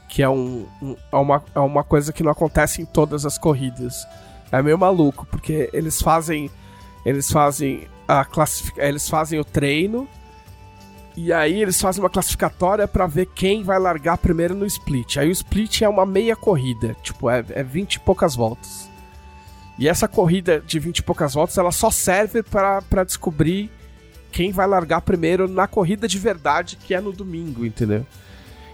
Que 0.08 0.22
é, 0.22 0.30
um, 0.30 0.68
um, 0.82 0.96
é, 1.12 1.16
uma, 1.16 1.44
é 1.56 1.60
uma 1.60 1.84
coisa 1.84 2.14
que 2.14 2.24
não 2.24 2.32
acontece 2.32 2.82
em 2.82 2.86
todas 2.86 3.26
as 3.26 3.38
corridas. 3.38 4.08
É 4.52 4.62
meio 4.62 4.78
maluco, 4.78 5.26
porque 5.26 5.70
eles 5.74 6.02
fazem. 6.02 6.50
Eles 7.06 7.32
fazem 7.32 7.88
a 8.08 8.26
classific... 8.26 8.78
Eles 8.80 9.08
fazem 9.08 9.40
o 9.40 9.46
treino 9.46 10.08
e 11.22 11.34
aí 11.34 11.61
eles 11.61 11.82
fazem 11.82 12.01
uma 12.01 12.09
classificatória 12.09 12.88
para 12.88 13.05
ver 13.05 13.26
quem 13.26 13.61
vai 13.61 13.78
largar 13.78 14.17
primeiro 14.17 14.55
no 14.55 14.65
split. 14.65 15.17
Aí 15.17 15.28
o 15.28 15.32
split 15.34 15.82
é 15.82 15.89
uma 15.89 16.05
meia 16.05 16.34
corrida, 16.34 16.95
tipo, 17.03 17.30
é, 17.30 17.43
é 17.49 17.61
20 17.61 17.95
e 17.95 17.99
poucas 17.99 18.38
voltas. 18.38 18.89
E 19.78 19.89
essa 19.89 20.07
corrida 20.07 20.63
de 20.65 20.80
20 20.80 20.99
e 20.99 21.03
poucas 21.03 21.34
voltas, 21.34 21.57
ela 21.57 21.74
só 21.74 21.91
serve 21.91 22.41
para 22.41 23.03
descobrir 23.03 23.70
quem 24.32 24.53
vai 24.53 24.65
largar 24.65 25.01
primeiro 25.01 25.45
na 25.45 25.67
corrida 25.67 26.07
de 26.07 26.17
verdade, 26.17 26.78
que 26.78 26.93
é 26.93 27.01
no 27.01 27.11
domingo, 27.11 27.65
entendeu? 27.65 28.05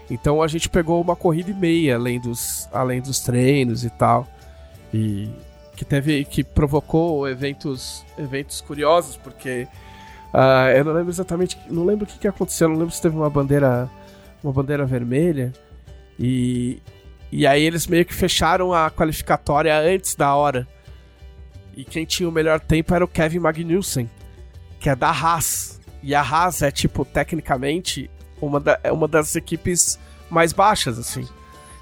Então 0.08 0.40
a 0.40 0.46
gente 0.46 0.68
pegou 0.68 1.00
uma 1.00 1.16
corrida 1.16 1.50
e 1.50 1.54
meia 1.54 1.96
além 1.96 2.20
dos, 2.20 2.68
além 2.72 3.00
dos 3.00 3.18
treinos 3.18 3.84
e 3.84 3.90
tal. 3.90 4.24
E 4.94 5.28
que 5.74 5.84
teve 5.84 6.24
que 6.24 6.44
provocou 6.44 7.28
eventos 7.28 8.04
eventos 8.16 8.60
curiosos 8.60 9.16
porque 9.16 9.66
uh, 10.36 10.76
eu 10.76 10.84
não 10.84 10.92
lembro 10.92 11.10
exatamente 11.10 11.58
não 11.70 11.84
lembro 11.84 12.04
o 12.04 12.06
que, 12.06 12.18
que 12.18 12.28
aconteceu 12.28 12.68
não 12.68 12.76
lembro 12.76 12.94
se 12.94 13.00
teve 13.00 13.16
uma 13.16 13.30
bandeira 13.30 13.90
uma 14.42 14.52
bandeira 14.52 14.84
vermelha 14.84 15.52
e 16.18 16.82
e 17.32 17.46
aí 17.46 17.62
eles 17.62 17.86
meio 17.86 18.04
que 18.04 18.14
fecharam 18.14 18.72
a 18.72 18.90
qualificatória 18.90 19.76
antes 19.78 20.14
da 20.14 20.34
hora 20.34 20.68
e 21.76 21.84
quem 21.84 22.04
tinha 22.04 22.28
o 22.28 22.32
melhor 22.32 22.60
tempo 22.60 22.94
era 22.94 23.04
o 23.04 23.08
Kevin 23.08 23.40
Magnussen 23.40 24.08
que 24.78 24.90
é 24.90 24.94
da 24.94 25.10
Haas 25.10 25.80
e 26.02 26.14
a 26.14 26.20
Haas 26.20 26.62
é 26.62 26.70
tipo 26.70 27.04
tecnicamente 27.04 28.10
uma, 28.40 28.60
da, 28.60 28.78
é 28.82 28.92
uma 28.92 29.08
das 29.08 29.34
equipes 29.34 29.98
mais 30.30 30.52
baixas 30.52 30.98
assim 30.98 31.26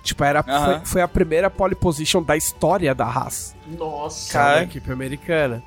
Tipo, 0.04 0.22
era, 0.22 0.40
uhum. 0.40 0.64
foi, 0.64 0.80
foi, 0.84 1.00
a 1.00 1.08
primeira 1.08 1.48
pole 1.48 1.74
position 1.74 2.22
da 2.22 2.36
história 2.36 2.94
da 2.94 3.06
Haas. 3.06 3.56
Nossa. 3.66 4.30
Cara, 4.30 4.62
equipe 4.62 4.92
americana. 4.92 5.62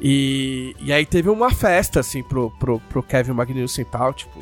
E, 0.00 0.74
e 0.80 0.92
aí 0.92 1.06
teve 1.06 1.28
uma 1.28 1.50
festa, 1.50 2.00
assim, 2.00 2.22
pro, 2.22 2.50
pro, 2.58 2.80
pro 2.80 3.02
Kevin 3.02 3.32
Magnussen 3.32 3.82
e 3.82 3.84
tal, 3.86 4.12
tipo. 4.12 4.40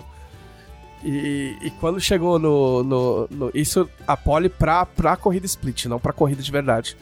E, 1.04 1.56
e 1.60 1.70
quando 1.72 2.00
chegou 2.00 2.38
no, 2.38 2.82
no, 2.84 3.28
no, 3.30 3.50
Isso, 3.52 3.88
a 4.06 4.16
pole 4.16 4.48
pra, 4.48 4.86
pra 4.86 5.16
corrida 5.16 5.46
split, 5.46 5.86
não 5.86 5.98
pra 5.98 6.12
corrida 6.12 6.42
de 6.42 6.52
verdade. 6.52 6.96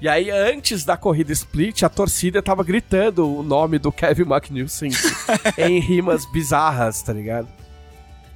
E 0.00 0.08
aí, 0.08 0.30
antes 0.30 0.84
da 0.84 0.96
corrida 0.96 1.32
split, 1.32 1.82
a 1.82 1.88
torcida 1.88 2.40
tava 2.40 2.62
gritando 2.62 3.28
o 3.28 3.42
nome 3.42 3.78
do 3.78 3.90
Kevin 3.90 4.24
Magnussen 4.24 4.90
em 5.58 5.80
rimas 5.80 6.24
bizarras, 6.24 7.02
tá 7.02 7.12
ligado? 7.12 7.48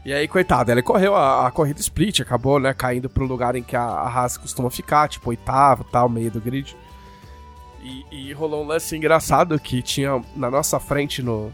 E 0.04 0.12
aí, 0.12 0.26
coitado, 0.26 0.72
ele 0.72 0.82
correu 0.82 1.14
a, 1.14 1.46
a, 1.46 1.50
corrida 1.52 1.80
split, 1.80 2.20
acabou, 2.20 2.58
né, 2.58 2.74
caindo 2.74 3.08
pro 3.08 3.24
lugar 3.24 3.54
em 3.54 3.62
que 3.62 3.76
a, 3.76 3.82
a 3.82 4.08
Haas 4.08 4.36
costuma 4.36 4.68
ficar, 4.68 5.08
tipo, 5.08 5.30
oitavo, 5.30 5.84
tal, 5.84 6.08
meio 6.08 6.30
do 6.30 6.40
grid. 6.40 6.76
E, 7.82 8.04
e, 8.10 8.32
rolou 8.32 8.62
um 8.62 8.66
lance 8.66 8.96
engraçado 8.96 9.58
que 9.58 9.82
tinha 9.82 10.22
na 10.36 10.50
nossa 10.50 10.78
frente, 10.78 11.20
no, 11.22 11.52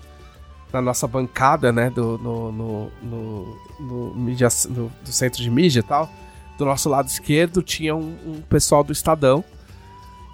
na 0.72 0.82
nossa 0.82 1.06
bancada, 1.06 1.72
né, 1.72 1.88
do, 1.88 2.18
no, 2.18 2.52
no, 2.52 2.92
no, 3.02 3.58
no, 3.80 4.14
mídia, 4.14 4.48
no 4.68 4.92
do 5.02 5.12
centro 5.12 5.42
de 5.42 5.50
mídia 5.50 5.80
e 5.80 5.82
tal, 5.82 6.10
do 6.58 6.66
nosso 6.66 6.88
lado 6.90 7.08
esquerdo 7.08 7.62
tinha 7.62 7.96
um, 7.96 8.16
um, 8.26 8.42
pessoal 8.42 8.84
do 8.84 8.92
Estadão. 8.92 9.42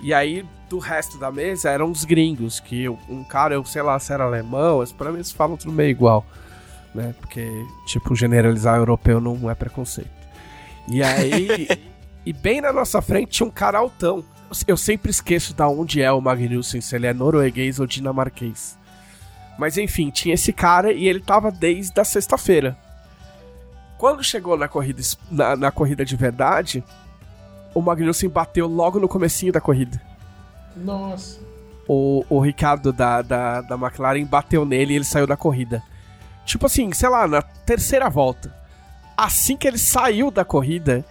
E 0.03 0.13
aí, 0.13 0.45
do 0.69 0.79
resto 0.79 1.17
da 1.17 1.31
mesa, 1.31 1.71
eram 1.71 1.91
os 1.91 2.05
gringos, 2.05 2.59
que 2.59 2.89
um 2.89 3.23
cara, 3.23 3.55
eu 3.55 3.65
sei 3.65 3.83
lá 3.83 3.99
se 3.99 4.13
era 4.13 4.25
alemão, 4.25 4.79
mas 4.79 4.91
pra 4.93 5.11
mim 5.11 5.19
eles 5.19 5.31
falam 5.31 5.57
tudo 5.57 5.73
meio 5.73 5.91
igual 5.91 6.27
né? 6.95 7.15
Porque, 7.21 7.67
tipo, 7.87 8.15
generalizar 8.15 8.79
europeu 8.79 9.21
não 9.21 9.51
é 9.51 9.55
preconceito. 9.55 10.11
E 10.89 11.03
aí. 11.03 11.69
e 12.25 12.33
bem 12.33 12.61
na 12.61 12.73
nossa 12.73 13.03
frente 13.03 13.33
tinha 13.33 13.47
um 13.47 13.51
cara 13.51 13.79
altão. 13.79 14.25
Eu 14.67 14.77
sempre 14.77 15.11
esqueço 15.11 15.55
da 15.55 15.69
onde 15.69 16.01
é 16.01 16.13
o 16.13 16.21
Magnussen, 16.21 16.81
se 16.81 16.95
ele 16.95 17.07
é 17.07 17.13
norueguês 17.13 17.81
ou 17.81 17.87
dinamarquês. 17.87 18.79
Mas 19.59 19.79
enfim, 19.79 20.11
tinha 20.11 20.35
esse 20.35 20.53
cara 20.53 20.93
e 20.93 21.07
ele 21.07 21.21
tava 21.21 21.51
desde 21.51 21.99
a 22.01 22.05
sexta-feira. 22.05 22.77
Quando 23.97 24.23
chegou 24.23 24.57
na 24.57 24.69
corrida, 24.69 25.03
na, 25.31 25.57
na, 25.57 25.71
corrida 25.71 26.05
de 26.05 26.17
verdade, 26.17 26.85
o 27.75 27.81
Magnussen 27.81 28.29
bateu 28.29 28.67
logo 28.67 28.99
no 28.99 29.09
comecinho 29.09 29.53
da 29.53 29.61
corrida. 29.61 30.01
Nossa. 30.77 31.41
O, 31.87 32.25
o 32.29 32.41
Ricardo 32.41 32.93
da, 32.93 33.23
da, 33.23 33.61
da 33.61 33.77
McLaren 33.77 34.25
bateu 34.25 34.65
nele 34.65 34.95
e 34.95 34.97
ele 34.97 35.05
saiu 35.05 35.27
da 35.27 35.37
corrida. 35.37 35.83
Tipo 36.45 36.67
assim, 36.67 36.93
sei 36.93 37.09
lá, 37.09 37.27
na 37.27 37.41
terceira 37.41 38.11
volta. 38.11 38.55
Assim 39.17 39.57
que 39.57 39.67
ele 39.67 39.79
saiu 39.79 40.31
da 40.31 40.45
corrida, 40.45 41.05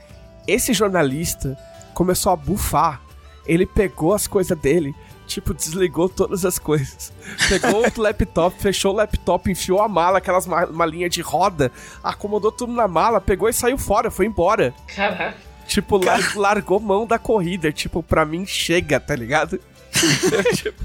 esse 0.47 0.73
jornalista 0.73 1.57
começou 1.93 2.31
a 2.31 2.35
bufar. 2.35 3.01
Ele 3.45 3.65
pegou 3.65 4.13
as 4.13 4.27
coisas 4.27 4.57
dele, 4.57 4.95
tipo, 5.27 5.53
desligou 5.53 6.07
todas 6.07 6.45
as 6.45 6.57
coisas. 6.57 7.11
Pegou 7.49 7.81
o 7.81 7.91
laptop, 8.01 8.61
fechou 8.61 8.93
o 8.93 8.95
laptop, 8.95 9.51
enfiou 9.51 9.81
a 9.81 9.87
mala, 9.87 10.19
aquelas 10.19 10.47
malinhas 10.47 11.11
de 11.11 11.21
roda, 11.21 11.71
acomodou 12.03 12.51
tudo 12.51 12.73
na 12.73 12.87
mala, 12.87 13.19
pegou 13.19 13.49
e 13.49 13.53
saiu 13.53 13.77
fora, 13.77 14.09
foi 14.09 14.25
embora. 14.25 14.73
Caraca. 14.95 15.35
Tipo, 15.67 15.99
Car... 15.99 16.37
largou 16.37 16.79
mão 16.79 17.07
da 17.07 17.17
corrida. 17.17 17.71
Tipo, 17.71 18.03
pra 18.03 18.25
mim 18.25 18.45
chega, 18.45 18.99
tá 18.99 19.15
ligado? 19.15 19.59
eu, 20.31 20.43
tipo, 20.55 20.83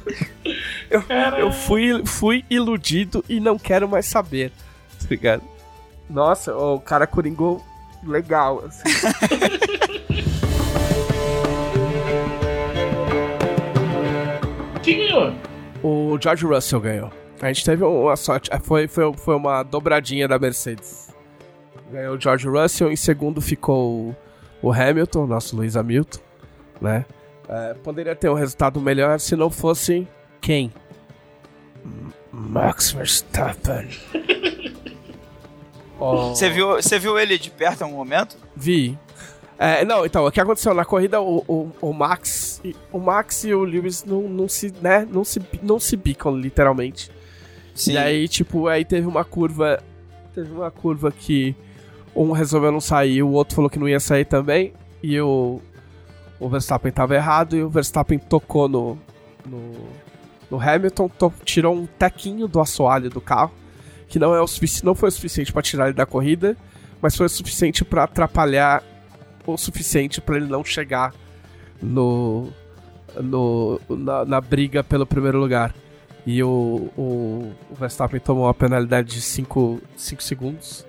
eu, 0.90 1.02
eu, 1.38 1.52
fui, 1.52 2.04
fui 2.04 2.44
iludido 2.48 3.24
e 3.28 3.40
não 3.40 3.59
quero 3.59 3.88
mais 3.88 4.06
saber, 4.06 4.52
tá 5.00 5.06
ligado? 5.11 5.42
Nossa, 6.09 6.56
o 6.56 6.78
cara 6.80 7.06
coringou 7.06 7.64
legal, 8.02 8.64
assim. 8.66 8.82
Quem 14.89 15.07
ganhou? 15.07 15.34
O 15.82 16.18
George 16.18 16.47
Russell 16.47 16.80
ganhou. 16.80 17.12
A 17.43 17.49
gente 17.49 17.62
teve 17.62 17.84
uma 17.84 18.16
sorte. 18.16 18.49
É, 18.51 18.59
foi, 18.59 18.89
foi, 18.89 19.12
foi 19.12 19.36
uma 19.36 19.62
dobradinha 19.62 20.26
da 20.26 20.39
Mercedes. 20.39 21.14
Ganhou 21.93 22.16
o 22.16 22.20
George 22.20 22.49
Russell. 22.49 22.91
Em 22.91 22.97
segundo 22.97 23.43
ficou 23.43 24.16
o 24.62 24.72
Hamilton, 24.72 25.26
nosso 25.26 25.55
Luiz 25.55 25.76
Hamilton, 25.76 26.20
né? 26.80 27.05
É, 27.47 27.74
poderia 27.74 28.16
ter 28.16 28.30
um 28.30 28.34
resultado 28.34 28.80
melhor 28.80 29.20
se 29.20 29.36
não 29.36 29.51
fosse 29.51 30.09
quem? 30.41 30.72
Max 32.32 32.91
Verstappen. 32.91 33.89
Você 35.99 36.47
oh. 36.47 36.51
viu, 36.51 36.68
você 36.76 36.99
viu 36.99 37.18
ele 37.18 37.36
de 37.36 37.51
perto 37.51 37.82
em 37.82 37.84
algum 37.84 37.97
momento? 37.97 38.39
Vi. 38.57 38.99
É, 39.59 39.84
não, 39.84 40.06
então, 40.06 40.24
o 40.24 40.30
que 40.30 40.40
aconteceu 40.40 40.72
na 40.72 40.84
corrida, 40.84 41.20
o, 41.20 41.44
o, 41.48 41.72
o, 41.80 41.92
Max, 41.92 42.62
o 42.92 42.98
Max 43.00 43.42
e 43.42 43.52
o 43.52 43.64
Lewis 43.64 44.04
não, 44.04 44.22
não 44.22 44.48
se, 44.48 44.72
né, 44.80 45.06
não 45.11 45.24
se, 45.24 45.42
não 45.61 45.80
se 45.80 45.96
bicam 45.96 46.36
literalmente. 46.36 47.11
Sim. 47.74 47.92
E 47.92 47.98
aí, 47.98 48.28
tipo, 48.28 48.68
aí 48.68 48.84
teve 48.84 49.09
uma 49.09 49.24
curva, 49.24 49.82
teve 50.32 50.52
uma 50.52 50.70
curva 50.70 51.11
que 51.11 51.56
um 52.14 52.30
resolveu 52.30 52.70
não 52.70 52.80
sair, 52.80 53.20
o 53.22 53.30
outro 53.30 53.56
falou 53.56 53.68
que 53.68 53.80
não 53.80 53.88
ia 53.88 53.98
sair 53.98 54.24
também, 54.24 54.72
e 55.02 55.20
o, 55.20 55.61
o 56.38 56.48
Verstappen 56.48 56.90
estava 56.90 57.16
errado 57.16 57.56
e 57.56 57.62
o 57.62 57.68
Verstappen 57.68 58.18
tocou 58.18 58.68
no, 58.68 58.96
no, 59.44 59.88
no 60.48 60.61
Hamilton, 60.61 61.09
to, 61.09 61.32
tirou 61.44 61.74
um 61.74 61.86
tequinho 61.86 62.46
do 62.46 62.61
assoalho 62.61 63.11
do 63.11 63.20
carro, 63.20 63.52
que 64.09 64.20
não, 64.20 64.34
é 64.34 64.40
o 64.40 64.46
não 64.84 64.94
foi 64.94 65.09
o 65.09 65.12
suficiente 65.12 65.52
para 65.52 65.62
tirar 65.62 65.86
ele 65.86 65.94
da 65.94 66.06
corrida, 66.06 66.56
mas 67.02 67.16
foi 67.16 67.26
o 67.26 67.28
suficiente 67.28 67.84
para 67.84 68.04
atrapalhar 68.04 68.82
o 69.55 69.59
suficiente 69.59 70.20
para 70.20 70.36
ele 70.36 70.46
não 70.46 70.64
chegar 70.64 71.14
no, 71.82 72.49
no 73.20 73.80
na, 73.88 74.24
na, 74.24 74.40
briga 74.40 74.82
pelo 74.82 75.07
primeiro 75.07 75.38
lugar. 75.38 75.74
E 76.26 76.42
o, 76.42 76.90
o, 76.96 77.53
o 77.70 77.74
Verstappen 77.74 78.20
tomou 78.20 78.44
uma 78.44 78.55
penalidade 78.55 79.12
de 79.12 79.22
5 79.22 79.80
segundos. 79.96 80.84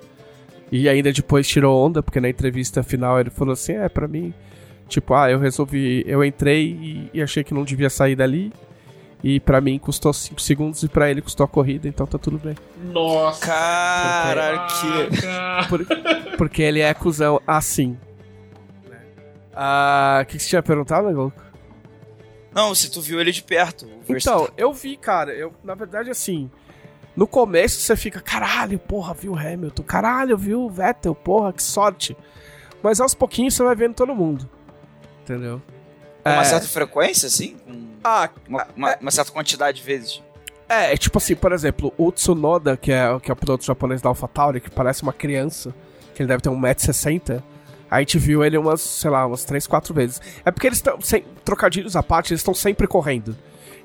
E 0.72 0.90
ainda 0.90 1.12
depois 1.12 1.48
tirou 1.48 1.86
onda, 1.86 2.04
porque 2.04 2.20
na 2.20 2.30
entrevista 2.30 2.84
final 2.84 3.20
ele 3.20 3.30
falou 3.30 3.54
assim: 3.54 3.74
é, 3.74 3.88
para 3.88 4.08
mim 4.08 4.34
Tipo, 4.90 5.14
ah, 5.14 5.30
eu 5.30 5.40
resolvi. 5.40 6.04
Eu 6.08 6.26
entrei 6.26 6.66
e, 6.66 7.10
e 7.14 7.22
achei 7.22 7.44
que 7.44 7.54
não 7.54 7.64
devia 7.64 7.90
sair 7.90 8.16
dali. 8.16 8.52
E 9.24 9.40
para 9.40 9.62
mim 9.62 9.78
custou 9.78 10.12
5 10.12 10.42
segundos 10.42 10.82
e 10.82 10.88
para 10.88 11.12
ele 11.12 11.22
custou 11.22 11.44
a 11.44 11.48
corrida, 11.48 11.88
então 11.88 12.08
tá 12.08 12.18
tudo 12.18 12.40
bem. 12.40 12.56
Nossa! 12.86 13.46
Cara, 13.46 14.68
que. 14.68 15.68
Por, 15.68 15.86
porque 16.38 16.62
ele 16.62 16.80
é 16.80 16.94
cuzão 16.94 17.40
assim. 17.46 17.98
Ah, 19.62 20.20
o 20.22 20.26
que, 20.26 20.38
que 20.38 20.44
você 20.44 20.50
tinha 20.50 20.64
perguntado, 20.64 21.10
Louco? 21.10 21.42
Não, 22.54 22.74
se 22.74 22.90
tu 22.90 23.02
viu 23.02 23.20
ele 23.20 23.32
de 23.32 23.44
perto. 23.44 23.88
Então, 24.08 24.50
eu 24.56 24.72
vi, 24.72 24.96
cara. 24.96 25.34
Eu, 25.34 25.54
na 25.64 25.76
verdade, 25.76 26.10
assim. 26.10 26.50
No 27.16 27.28
começo 27.28 27.82
você 27.82 27.98
fica, 27.98 28.22
caralho, 28.22 28.80
porra, 28.80 29.14
viu 29.14 29.34
o 29.34 29.38
Hamilton, 29.38 29.84
caralho, 29.84 30.38
viu 30.38 30.62
o 30.62 30.70
Vettel, 30.70 31.14
porra, 31.14 31.52
que 31.52 31.62
sorte. 31.62 32.16
Mas 32.82 33.02
aos 33.02 33.14
pouquinhos 33.14 33.56
você 33.56 33.64
vai 33.64 33.76
vendo 33.76 33.96
todo 33.96 34.16
mundo 34.16 34.50
entendeu? 35.34 35.62
Com 36.24 36.30
uma 36.30 36.42
é... 36.42 36.46
certa 36.46 36.68
frequência, 36.68 37.28
assim? 37.28 37.56
Com 37.58 37.88
ah, 38.04 38.30
uma, 38.48 38.68
uma, 38.76 38.92
é... 38.92 38.98
uma, 39.00 39.12
certa 39.12 39.32
quantidade 39.32 39.78
de 39.78 39.84
vezes? 39.84 40.24
É, 40.68 40.94
é, 40.94 40.98
tipo 40.98 41.18
assim, 41.18 41.36
por 41.36 41.52
exemplo, 41.52 41.94
o 41.98 42.12
Tsunoda, 42.12 42.76
que 42.76 42.92
é, 42.92 43.20
que 43.20 43.32
é 43.32 43.34
o 43.34 43.36
piloto 43.36 43.66
japonês 43.66 44.02
da 44.02 44.10
AlphaTauri, 44.10 44.62
que 44.62 44.70
parece 44.70 45.04
uma 45.04 45.14
criança, 45.14 45.74
que 46.14 46.22
ele 46.22 46.28
deve 46.28 46.42
ter 46.42 46.50
1,60m, 46.50 47.42
a 47.90 48.00
gente 48.00 48.20
viu 48.20 48.44
ele 48.44 48.58
umas, 48.58 48.82
sei 48.82 49.10
lá, 49.10 49.26
umas 49.26 49.44
3, 49.44 49.66
4 49.66 49.94
vezes. 49.94 50.22
É 50.46 50.52
porque 50.52 50.68
eles 50.68 50.78
estão, 50.78 51.02
sem 51.02 51.24
trocadilhos 51.44 51.96
à 51.96 52.04
parte, 52.04 52.32
eles 52.32 52.42
estão 52.42 52.54
sempre 52.54 52.88
correndo. 52.88 53.36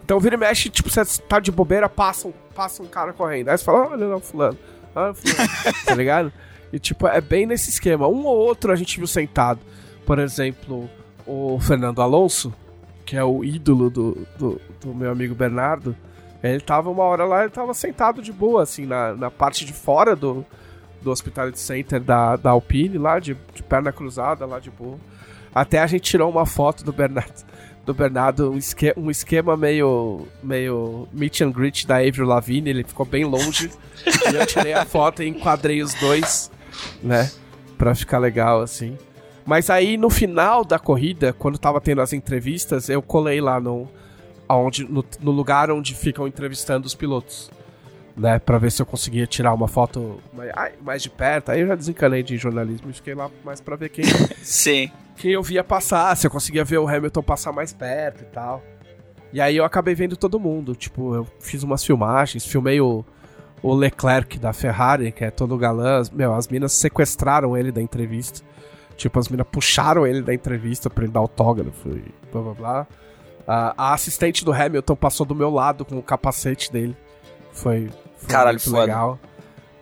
Então 0.05 0.21
vira 0.21 0.35
e 0.35 0.39
mexe, 0.39 0.69
tipo, 0.69 0.91
você 0.91 1.03
tá 1.23 1.41
de 1.41 1.51
bobeira, 1.51 1.89
passa 1.89 2.29
um, 2.29 2.33
passa 2.55 2.83
um 2.83 2.87
cara 2.87 3.13
correndo. 3.13 3.49
Aí 3.49 3.57
você 3.57 3.65
fala, 3.65 3.89
olha 3.89 4.07
não, 4.07 4.21
fulano. 4.21 4.59
Ah, 4.95 5.15
fulano. 5.15 5.51
tá 5.87 5.95
ligado? 5.95 6.33
E 6.73 6.79
tipo, 6.79 7.07
é 7.07 7.21
bem 7.21 7.47
nesse 7.47 7.71
esquema. 7.71 8.07
Um 8.07 8.25
ou 8.27 8.37
outro 8.37 8.71
a 8.71 8.77
gente 8.77 8.99
viu 8.99 9.07
sentado. 9.07 9.61
Por 10.05 10.19
exemplo, 10.19 10.91
o 11.27 11.59
Fernando 11.59 12.03
Alonso, 12.03 12.53
que 13.07 13.17
é 13.17 13.25
o 13.25 13.43
ídolo 13.43 13.89
do, 13.89 14.27
do, 14.39 14.61
do, 14.81 14.95
meu 14.95 15.11
amigo 15.11 15.35
Bernardo, 15.35 15.97
ele 16.43 16.61
tava 16.61 16.91
uma 16.91 17.05
hora 17.05 17.25
lá, 17.25 17.43
ele 17.43 17.51
tava 17.51 17.73
sentado 17.73 18.21
de 18.21 18.33
boa, 18.33 18.63
assim, 18.63 18.85
na, 18.85 19.15
na 19.15 19.31
parte 19.31 19.65
de 19.65 19.73
fora 19.73 20.15
do, 20.15 20.45
do 21.05 21.11
Hospitality 21.11 21.61
Center 21.61 22.01
da, 22.01 22.37
da 22.37 22.51
Alpine, 22.51 22.99
lá 22.99 23.19
de, 23.19 23.37
de 23.55 23.63
perna 23.63 23.93
cruzada, 23.93 24.47
lá 24.47 24.59
de 24.59 24.71
boa. 24.71 24.99
Até 25.55 25.79
a 25.79 25.87
gente 25.87 26.03
tirou 26.03 26.31
uma 26.31 26.47
foto 26.47 26.83
do 26.83 26.93
Bernardo, 26.93 27.45
do 27.87 27.95
Bernardo 27.95 28.51
um, 28.51 28.57
esque, 28.57 28.93
um 28.97 29.11
esquema 29.11 29.57
meio, 29.57 30.27
meio 30.43 31.07
meet 31.13 31.43
and 31.43 31.53
greet 31.53 31.87
da 31.87 31.99
Avril 31.99 32.27
Lavigne, 32.27 32.71
ele 32.71 32.83
ficou 32.83 33.07
bem 33.07 33.25
longe. 33.25 33.71
e 34.33 34.35
eu 34.35 34.47
tirei 34.47 34.73
a 34.73 34.85
foto 34.85 35.23
e 35.23 35.29
enquadrei 35.29 35.83
os 35.83 35.95
dois, 35.95 36.51
né? 37.03 37.31
Pra 37.79 37.95
ficar 37.95 38.19
legal, 38.19 38.63
assim. 38.63 38.99
Mas 39.47 39.69
aí, 39.69 39.97
no 39.97 40.09
final 40.09 40.65
da 40.65 40.79
corrida, 40.79 41.33
quando 41.33 41.59
tava 41.59 41.81
tendo 41.81 42.01
as 42.01 42.13
entrevistas, 42.15 42.89
eu 42.89 43.03
colei 43.03 43.41
lá 43.41 43.61
no, 43.61 43.87
aonde, 44.49 44.85
no, 44.85 45.05
no 45.21 45.31
lugar 45.31 45.71
onde 45.71 45.95
ficam 45.95 46.27
entrevistando 46.27 46.87
os 46.87 46.95
pilotos 46.95 47.51
né, 48.17 48.39
para 48.39 48.59
ver 48.59 48.71
se 48.71 48.81
eu 48.81 48.87
conseguia 48.87 49.27
tirar 49.27 49.53
uma 49.53 49.67
foto 49.67 50.21
mais, 50.33 50.53
mais, 50.81 51.03
de 51.03 51.11
perto. 51.11 51.51
Aí 51.51 51.61
eu 51.61 51.67
já 51.67 51.75
desencanei 51.75 52.23
de 52.23 52.37
jornalismo 52.37 52.91
e 52.91 52.93
fiquei 52.93 53.15
lá 53.15 53.31
mais 53.45 53.61
para 53.61 53.77
ver 53.77 53.89
quem, 53.89 54.05
Sim. 54.43 54.91
quem 55.17 55.33
eu 55.33 55.43
via 55.43 55.65
passar, 55.65 56.17
se 56.17 56.27
eu 56.27 56.31
conseguia 56.31 56.65
ver 56.65 56.79
o 56.79 56.89
Hamilton 56.89 57.23
passar 57.23 57.53
mais 57.53 57.73
perto 57.73 58.23
e 58.23 58.27
tal. 58.27 58.63
E 59.33 59.41
aí 59.41 59.57
eu 59.57 59.65
acabei 59.65 59.95
vendo 59.95 60.17
todo 60.17 60.39
mundo, 60.39 60.77
tipo, 60.77 61.15
eu 61.15 61.27
fiz 61.41 61.65
umas 61.65 61.85
filmagens, 61.85 62.47
filmei 62.47 62.81
o, 62.81 63.05
o 63.61 63.75
Leclerc 63.75 64.39
da 64.39 64.53
Ferrari, 64.53 65.11
que 65.11 65.25
é 65.25 65.31
todo 65.31 65.59
galã, 65.59 66.03
meu, 66.13 66.33
as 66.35 66.47
minas 66.47 66.73
sequestraram 66.73 67.57
ele 67.57 67.73
da 67.73 67.83
entrevista. 67.83 68.43
Tipo, 68.97 69.19
as 69.19 69.29
minas 69.29 69.47
puxaram 69.51 70.07
ele 70.07 70.23
da 70.23 70.33
entrevista 70.33 70.89
pra 70.89 71.03
ele 71.03 71.13
dar 71.13 71.19
autógrafo 71.19 71.89
e 71.89 72.15
blá 72.31 72.43
blá 72.43 72.55
blá. 72.55 72.87
A, 73.47 73.75
a 73.77 73.95
assistente 73.95 74.45
do 74.45 74.53
Hamilton 74.53 74.95
passou 74.95 75.27
do 75.27 75.35
meu 75.35 75.51
lado 75.51 75.85
com 75.85 75.99
o 75.99 76.03
capacete 76.03 76.73
dele. 76.73 76.97
Foi, 77.53 77.91
foi 78.25 78.33
Caralho, 78.33 78.59
muito 78.59 78.71
foda. 78.71 78.81
legal, 78.81 79.19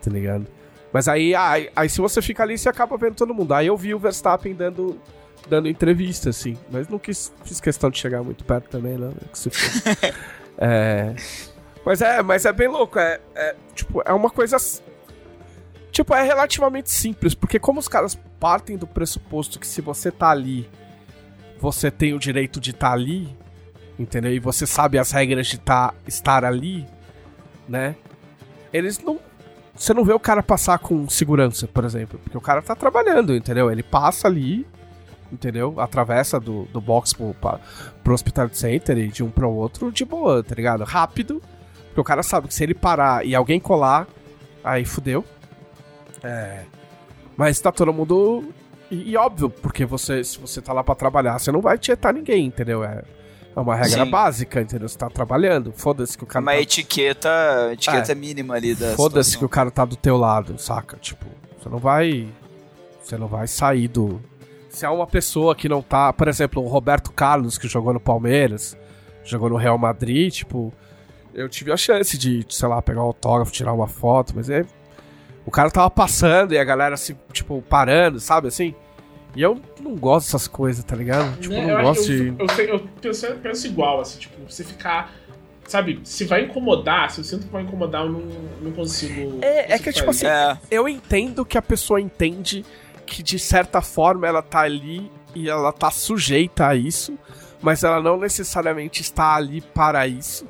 tá 0.02 0.10
ligado? 0.10 0.46
Mas 0.92 1.08
aí, 1.08 1.34
aí, 1.34 1.70
aí 1.74 1.88
se 1.88 2.00
você 2.00 2.20
fica 2.20 2.42
ali, 2.42 2.58
você 2.58 2.68
acaba 2.68 2.96
vendo 2.98 3.14
todo 3.14 3.32
mundo. 3.32 3.54
Aí 3.54 3.66
eu 3.66 3.76
vi 3.76 3.94
o 3.94 3.98
Verstappen 3.98 4.54
dando, 4.54 5.00
dando 5.48 5.68
entrevista, 5.68 6.30
assim. 6.30 6.56
Mas 6.70 6.86
não 6.88 6.98
quis, 6.98 7.32
fiz 7.44 7.60
questão 7.60 7.88
de 7.88 7.98
chegar 7.98 8.22
muito 8.22 8.44
perto 8.44 8.68
também, 8.68 8.98
né? 8.98 9.10
Se 9.32 9.48
for. 9.48 10.14
é, 10.58 11.14
mas 11.84 12.02
é, 12.02 12.22
mas 12.22 12.44
é 12.44 12.52
bem 12.52 12.68
louco. 12.68 12.98
É, 12.98 13.20
é, 13.34 13.56
tipo, 13.74 14.02
é 14.04 14.12
uma 14.12 14.28
coisa. 14.28 14.58
Tipo, 15.90 16.14
é 16.14 16.22
relativamente 16.22 16.90
simples, 16.90 17.34
porque 17.34 17.58
como 17.58 17.80
os 17.80 17.88
caras 17.88 18.18
partem 18.38 18.76
do 18.76 18.86
pressuposto 18.86 19.58
que 19.58 19.66
se 19.66 19.80
você 19.80 20.10
tá 20.10 20.30
ali, 20.30 20.68
você 21.58 21.90
tem 21.90 22.14
o 22.14 22.18
direito 22.18 22.58
de 22.60 22.70
estar 22.70 22.88
tá 22.88 22.92
ali, 22.92 23.34
entendeu? 23.98 24.32
E 24.32 24.38
você 24.38 24.66
sabe 24.66 24.98
as 24.98 25.10
regras 25.10 25.46
de 25.46 25.58
tá, 25.58 25.94
estar 26.06 26.44
ali, 26.44 26.86
né? 27.68 27.94
Eles 28.72 28.98
não. 28.98 29.18
Você 29.74 29.94
não 29.94 30.04
vê 30.04 30.12
o 30.12 30.20
cara 30.20 30.42
passar 30.42 30.78
com 30.78 31.08
segurança, 31.08 31.66
por 31.66 31.84
exemplo. 31.84 32.18
Porque 32.22 32.36
o 32.36 32.40
cara 32.40 32.60
tá 32.60 32.74
trabalhando, 32.74 33.34
entendeu? 33.34 33.70
Ele 33.70 33.82
passa 33.82 34.28
ali, 34.28 34.66
entendeu? 35.32 35.80
Atravessa 35.80 36.38
do, 36.38 36.64
do 36.66 36.80
box 36.80 37.14
pro, 37.14 37.34
pra, 37.34 37.58
pro 38.04 38.12
Hospital 38.12 38.48
Center 38.52 38.98
e 38.98 39.08
de 39.08 39.24
um 39.24 39.30
pro 39.30 39.50
outro 39.50 39.90
de 39.90 40.04
boa, 40.04 40.42
tá 40.42 40.54
ligado? 40.54 40.84
Rápido. 40.84 41.42
Porque 41.86 42.00
o 42.00 42.04
cara 42.04 42.22
sabe 42.22 42.48
que 42.48 42.54
se 42.54 42.62
ele 42.62 42.74
parar 42.74 43.24
e 43.24 43.34
alguém 43.34 43.58
colar, 43.58 44.06
aí 44.62 44.84
fudeu. 44.84 45.24
É. 46.22 46.64
Mas 47.36 47.60
tá 47.60 47.72
todo 47.72 47.92
mundo. 47.92 48.52
E, 48.90 49.10
e, 49.10 49.16
óbvio, 49.16 49.48
porque 49.48 49.84
você, 49.84 50.22
se 50.22 50.38
você 50.38 50.60
tá 50.60 50.72
lá 50.72 50.84
pra 50.84 50.94
trabalhar, 50.94 51.38
você 51.38 51.50
não 51.50 51.60
vai 51.60 51.78
tietar 51.78 52.12
ninguém, 52.12 52.46
entendeu? 52.46 52.84
É, 52.84 53.02
é 53.54 53.60
uma 53.60 53.74
regra 53.74 54.04
Sim. 54.04 54.10
básica, 54.10 54.60
entendeu? 54.60 54.88
Você 54.88 54.96
tá 54.96 55.10
trabalhando. 55.10 55.72
Foda-se 55.72 56.16
que 56.16 56.24
o 56.24 56.26
cara. 56.26 56.42
Uma 56.42 56.52
tá... 56.52 56.60
etiqueta, 56.60 57.70
etiqueta 57.72 58.14
mínima 58.14 58.54
ali 58.54 58.74
da 58.74 58.94
Foda-se 58.94 59.36
que 59.36 59.44
o 59.44 59.48
cara 59.48 59.70
tá 59.70 59.84
do 59.84 59.96
teu 59.96 60.16
lado, 60.16 60.58
saca? 60.58 60.96
Tipo, 60.96 61.26
você 61.58 61.68
não 61.68 61.78
vai. 61.78 62.28
Você 63.02 63.18
não 63.18 63.28
vai 63.28 63.46
sair 63.46 63.88
do. 63.88 64.20
Se 64.70 64.86
é 64.86 64.88
uma 64.88 65.06
pessoa 65.06 65.54
que 65.54 65.68
não 65.68 65.82
tá. 65.82 66.12
Por 66.12 66.28
exemplo, 66.28 66.62
o 66.62 66.68
Roberto 66.68 67.12
Carlos, 67.12 67.58
que 67.58 67.68
jogou 67.68 67.92
no 67.92 68.00
Palmeiras, 68.00 68.76
jogou 69.22 69.50
no 69.50 69.56
Real 69.56 69.76
Madrid, 69.76 70.32
tipo. 70.32 70.72
Eu 71.34 71.48
tive 71.48 71.72
a 71.72 71.76
chance 71.76 72.16
de, 72.18 72.44
sei 72.48 72.68
lá, 72.68 72.82
pegar 72.82 73.00
um 73.00 73.06
autógrafo, 73.06 73.52
tirar 73.52 73.72
uma 73.72 73.88
foto, 73.88 74.32
mas 74.34 74.48
é. 74.50 74.64
O 75.44 75.50
cara 75.50 75.70
tava 75.70 75.90
passando 75.90 76.52
e 76.52 76.58
a 76.58 76.64
galera, 76.64 76.94
assim, 76.94 77.16
tipo, 77.32 77.62
parando, 77.62 78.20
sabe 78.20 78.48
assim? 78.48 78.74
E 79.34 79.40
eu 79.42 79.58
não 79.80 79.94
gosto 79.96 80.26
dessas 80.26 80.46
coisas, 80.46 80.84
tá 80.84 80.94
ligado? 80.94 81.38
Tipo, 81.40 81.54
Né, 81.54 81.66
não 81.66 81.78
eu, 81.78 81.82
gosto 81.84 82.12
eu, 82.12 82.34
de. 82.34 82.62
eu, 82.62 82.66
eu 82.74 82.80
penso, 83.00 83.26
eu 83.26 83.38
penso 83.38 83.66
igual, 83.66 84.00
assim, 84.00 84.18
tipo, 84.18 84.34
você 84.50 84.62
ficar. 84.64 85.12
Sabe, 85.66 86.00
se 86.04 86.24
vai 86.24 86.44
incomodar, 86.44 87.10
se 87.10 87.20
eu 87.20 87.24
sinto 87.24 87.46
que 87.46 87.52
vai 87.52 87.62
incomodar, 87.62 88.02
eu 88.04 88.10
não, 88.12 88.22
não 88.60 88.72
consigo. 88.72 89.38
É- 89.40 89.72
é 89.74 89.78
que, 89.78 89.92
tipo 89.92 90.06
fazer. 90.06 90.26
É, 90.26 90.58
Eu 90.70 90.88
entendo 90.88 91.44
que 91.46 91.56
a 91.56 91.62
pessoa 91.62 92.00
entende 92.00 92.64
que 93.06 93.22
de 93.22 93.38
certa 93.38 93.80
forma 93.80 94.26
ela 94.26 94.42
tá 94.42 94.60
ali 94.60 95.10
e 95.34 95.48
ela 95.48 95.72
tá 95.72 95.90
sujeita 95.90 96.66
a 96.66 96.74
isso, 96.74 97.16
mas 97.62 97.84
ela 97.84 98.02
não 98.02 98.18
necessariamente 98.18 99.00
está 99.02 99.34
ali 99.36 99.60
para 99.60 100.06
isso. 100.06 100.46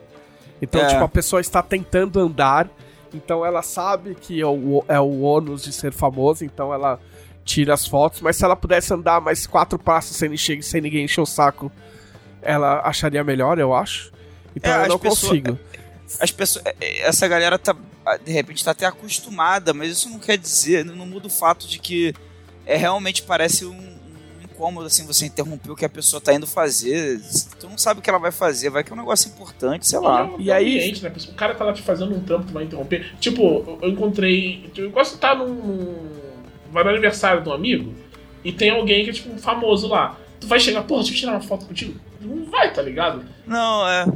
Então, 0.61 0.81
É. 0.81 0.87
tipo, 0.87 1.05
a 1.05 1.09
pessoa 1.09 1.41
está 1.41 1.63
tentando 1.63 2.19
andar, 2.19 2.69
então 3.13 3.45
ela 3.45 3.63
sabe 3.63 4.15
que 4.15 4.41
é 4.41 4.47
o, 4.47 4.83
é 4.89 4.99
o 4.99 5.21
ônus 5.21 5.63
de 5.63 5.73
ser 5.73 5.93
famoso, 5.93 6.45
então 6.45 6.73
ela 6.73 6.99
tira 7.45 7.75
as 7.75 7.87
fotos, 7.87 8.21
mas 8.21 8.37
se 8.37 8.45
ela 8.45 8.55
pudesse 8.57 8.93
andar 8.95 9.21
mais 9.21 9.47
quatro 9.47 9.79
passos 9.79 10.17
sem, 10.17 10.33
encher- 10.33 10.63
sem 10.63 10.81
ninguém 10.81 11.05
encher 11.05 11.21
o 11.21 11.27
saco, 11.27 11.71
ela 12.41 12.81
acharia 12.87 13.23
melhor, 13.25 13.59
eu 13.59 13.75
acho. 13.75 14.13
Então 14.55 14.73
É, 14.73 14.85
eu 14.85 14.89
não 14.89 14.99
pessoas- 14.99 15.21
consigo. 15.43 15.59
as 16.21 16.31
pessoas, 16.31 16.65
é, 16.81 17.01
essa 17.07 17.27
galera 17.27 17.59
tá, 17.59 17.75
de 18.25 18.33
repente, 18.33 18.65
tá 18.65 18.71
até 18.73 18.87
acostumada, 18.87 19.73
mas 19.75 19.91
isso 19.93 20.09
não 20.09 20.19
quer 20.19 20.37
dizer, 20.39 20.85
não 20.85 21.07
muda 21.07 21.27
o 21.27 21.31
fato 21.31 21.67
de 21.67 21.79
que 21.79 22.15
é 22.67 22.77
realmente 22.77 23.23
parece 23.23 23.65
um, 23.65 23.73
um 23.73 24.43
incômodo, 24.45 24.87
assim, 24.87 25.05
você 25.07 25.27
interromper 25.27 25.71
o 25.71 25.77
que 25.77 25.85
a 25.85 25.89
pessoa 25.89 26.21
tá 26.21 26.33
indo 26.35 26.47
fazer, 26.47 27.21
tu 27.59 27.69
não 27.69 27.77
sabe 27.79 27.99
o 28.01 28.03
que 28.03 28.11
ela 28.11 28.19
vai 28.21 28.31
fazer, 28.31 28.71
vai 28.71 28.85
que 28.85 28.91
é 28.93 28.95
um 28.95 28.99
negócio 28.99 29.29
importante, 29.31 29.87
sei 29.87 29.99
lá. 29.99 30.31
E, 30.39 30.45
E 30.45 30.53
aí- 30.53 30.77
Ambiente, 30.79 31.03
né? 31.03 31.13
O 31.31 31.35
cara 31.35 31.55
tá 31.55 31.65
lá 31.65 31.73
te 31.73 31.83
fazendo 31.83 32.15
um 32.15 32.21
trampo, 32.23 32.47
tu 32.47 32.53
vai 32.53 32.65
interromper. 32.65 33.15
Tipo, 33.19 33.79
eu- 33.83 33.89
encontrei. 33.89 34.71
Eu 34.77 34.91
gosto 34.91 35.11
de 35.13 35.17
estar 35.17 35.35
num. 35.35 36.31
Vai 36.73 36.83
no 36.85 36.91
aniversário 36.91 37.43
de 37.43 37.49
um 37.49 37.53
amigo 37.53 37.93
e 38.43 38.51
tem 38.53 38.71
alguém 38.71 39.05
que 39.05 39.11
é 39.11 39.13
tipo 39.13 39.33
um 39.33 39.39
famoso 39.39 39.87
lá. 39.89 40.17
Tu 40.41 40.47
vai 40.47 40.59
chegar, 40.59 40.83
porra, 40.83 41.03
deixa 41.03 41.15
eu 41.15 41.21
tirar 41.21 41.33
uma 41.33 41.41
foto 41.41 41.67
contigo. 41.67 41.95
Não 42.21 42.45
vai, 42.51 42.73
tá 42.73 42.83
ligado? 42.83 43.23
Não, 43.47 43.87
é. 43.89 44.07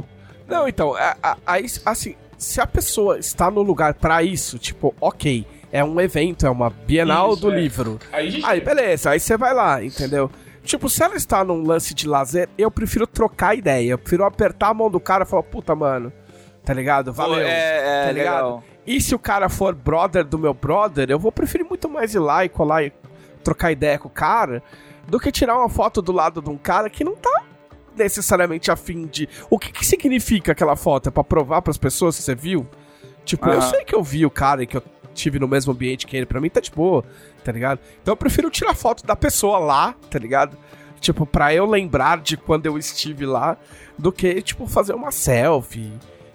Não, 0.47 0.67
então, 0.67 0.95
a- 0.95 1.37
aí, 1.45 1.65
assim, 1.85 2.15
se 2.37 2.59
a 2.59 2.67
pessoa 2.67 3.19
está 3.19 3.49
no 3.51 3.61
lugar 3.61 3.93
pra 3.93 4.23
isso, 4.23 4.57
tipo, 4.57 4.93
ok, 4.99 5.45
é 5.71 5.83
um 5.83 5.99
evento, 6.01 6.45
é 6.45 6.49
uma 6.49 6.69
Bienal 6.69 7.33
Isso, 7.33 7.41
do 7.41 7.51
é. 7.53 7.59
livro. 7.59 7.99
Aí 8.11 8.27
a 8.27 8.31
gente. 8.31 8.45
Aí, 8.45 8.61
beleza, 8.61 9.09
aí 9.11 9.19
você 9.19 9.37
vai 9.37 9.53
lá, 9.53 9.83
entendeu? 9.83 10.29
Tipo, 10.63 10.89
se 10.89 11.01
ela 11.01 11.15
está 11.15 11.43
num 11.45 11.63
lance 11.65 11.93
de 11.93 12.07
lazer, 12.07 12.49
eu 12.57 12.69
prefiro 12.69 13.07
trocar 13.07 13.55
ideia. 13.57 13.91
Eu 13.91 13.97
prefiro 13.97 14.25
apertar 14.25 14.69
a 14.69 14.73
mão 14.73 14.89
do 14.89 14.99
cara 14.99 15.23
e 15.23 15.27
falar, 15.27 15.43
puta, 15.43 15.73
mano, 15.75 16.11
tá 16.65 16.73
ligado? 16.73 17.13
Valeu. 17.13 17.35
Pô, 17.35 17.41
é, 17.41 18.01
é 18.03 18.05
tá 18.07 18.11
ligado? 18.11 18.33
legal. 18.35 18.63
E 18.87 19.01
se 19.01 19.13
o 19.13 19.19
cara 19.19 19.49
for 19.49 19.75
brother 19.75 20.23
do 20.23 20.39
meu 20.39 20.53
brother, 20.53 21.11
eu 21.11 21.19
vou 21.19 21.31
preferir 21.31 21.67
muito 21.67 21.89
mais 21.89 22.15
ir 22.15 22.19
lá 22.19 22.45
e 22.45 22.49
colar 22.49 22.83
e 22.83 22.93
trocar 23.43 23.71
ideia 23.71 23.99
com 23.99 24.07
o 24.07 24.11
cara 24.11 24.63
do 25.05 25.19
que 25.19 25.31
tirar 25.31 25.57
uma 25.57 25.69
foto 25.69 26.01
do 26.01 26.13
lado 26.13 26.41
de 26.41 26.49
um 26.49 26.57
cara 26.57 26.89
que 26.89 27.03
não 27.03 27.15
tá 27.15 27.43
necessariamente 27.97 28.71
afim 28.71 29.05
de. 29.05 29.27
O 29.49 29.59
que, 29.59 29.71
que 29.71 29.85
significa 29.85 30.53
aquela 30.53 30.75
foto? 30.75 31.09
É 31.09 31.11
pra 31.11 31.23
provar 31.23 31.61
pras 31.61 31.77
pessoas 31.77 32.15
que 32.15 32.23
você 32.23 32.33
viu? 32.33 32.65
Tipo, 33.25 33.47
eu 33.49 33.59
Aham. 33.59 33.69
sei 33.69 33.83
que 33.83 33.93
eu 33.93 34.01
vi 34.01 34.25
o 34.25 34.29
cara 34.29 34.63
e 34.63 34.67
que 34.67 34.77
eu 34.77 34.83
tive 35.13 35.37
no 35.39 35.47
mesmo 35.47 35.73
ambiente 35.73 36.07
que 36.07 36.15
ele, 36.15 36.25
pra 36.25 36.39
mim 36.39 36.49
tá 36.49 36.61
de 36.61 36.71
boa, 36.71 37.03
tá 37.43 37.51
ligado? 37.51 37.79
Então 38.01 38.13
eu 38.13 38.17
prefiro 38.17 38.49
tirar 38.49 38.73
foto 38.73 39.05
da 39.05 39.15
pessoa 39.15 39.57
lá, 39.57 39.95
tá 40.09 40.17
ligado? 40.17 40.55
Tipo, 41.01 41.25
pra 41.25 41.53
eu 41.53 41.65
lembrar 41.65 42.19
de 42.19 42.37
quando 42.37 42.65
eu 42.67 42.77
estive 42.77 43.25
lá, 43.25 43.57
do 43.97 44.11
que, 44.11 44.41
tipo, 44.41 44.65
fazer 44.65 44.93
uma 44.93 45.11
selfie 45.11 45.91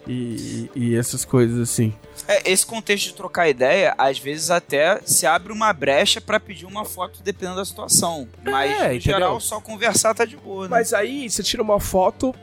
e, 0.07 0.71
e 0.75 0.97
essas 0.97 1.25
coisas 1.25 1.59
assim. 1.59 1.95
É, 2.29 2.51
esse 2.51 2.65
contexto 2.65 3.07
de 3.09 3.15
trocar 3.15 3.49
ideia, 3.49 3.95
às 3.99 4.19
vezes 4.19 4.51
até 4.51 5.01
se 5.05 5.27
abre 5.27 5.53
uma 5.53 5.73
brecha 5.73 6.21
pra 6.21 6.39
pedir 6.39 6.67
uma 6.67 6.85
foto 6.85 7.21
dependendo 7.23 7.57
da 7.57 7.65
situação. 7.65 8.29
Mas, 8.45 8.71
É, 8.71 8.75
no 8.89 8.95
entendeu? 8.95 9.01
geral, 9.01 9.41
só 9.41 9.61
conversar 9.61 10.15
tá 10.15 10.25
de 10.25 10.37
boa, 10.37 10.65
né? 10.65 10.69
Mas 10.71 10.93
aí 10.95 11.29
você 11.29 11.43
tira 11.43 11.63
uma 11.63 11.81
foto 11.81 12.35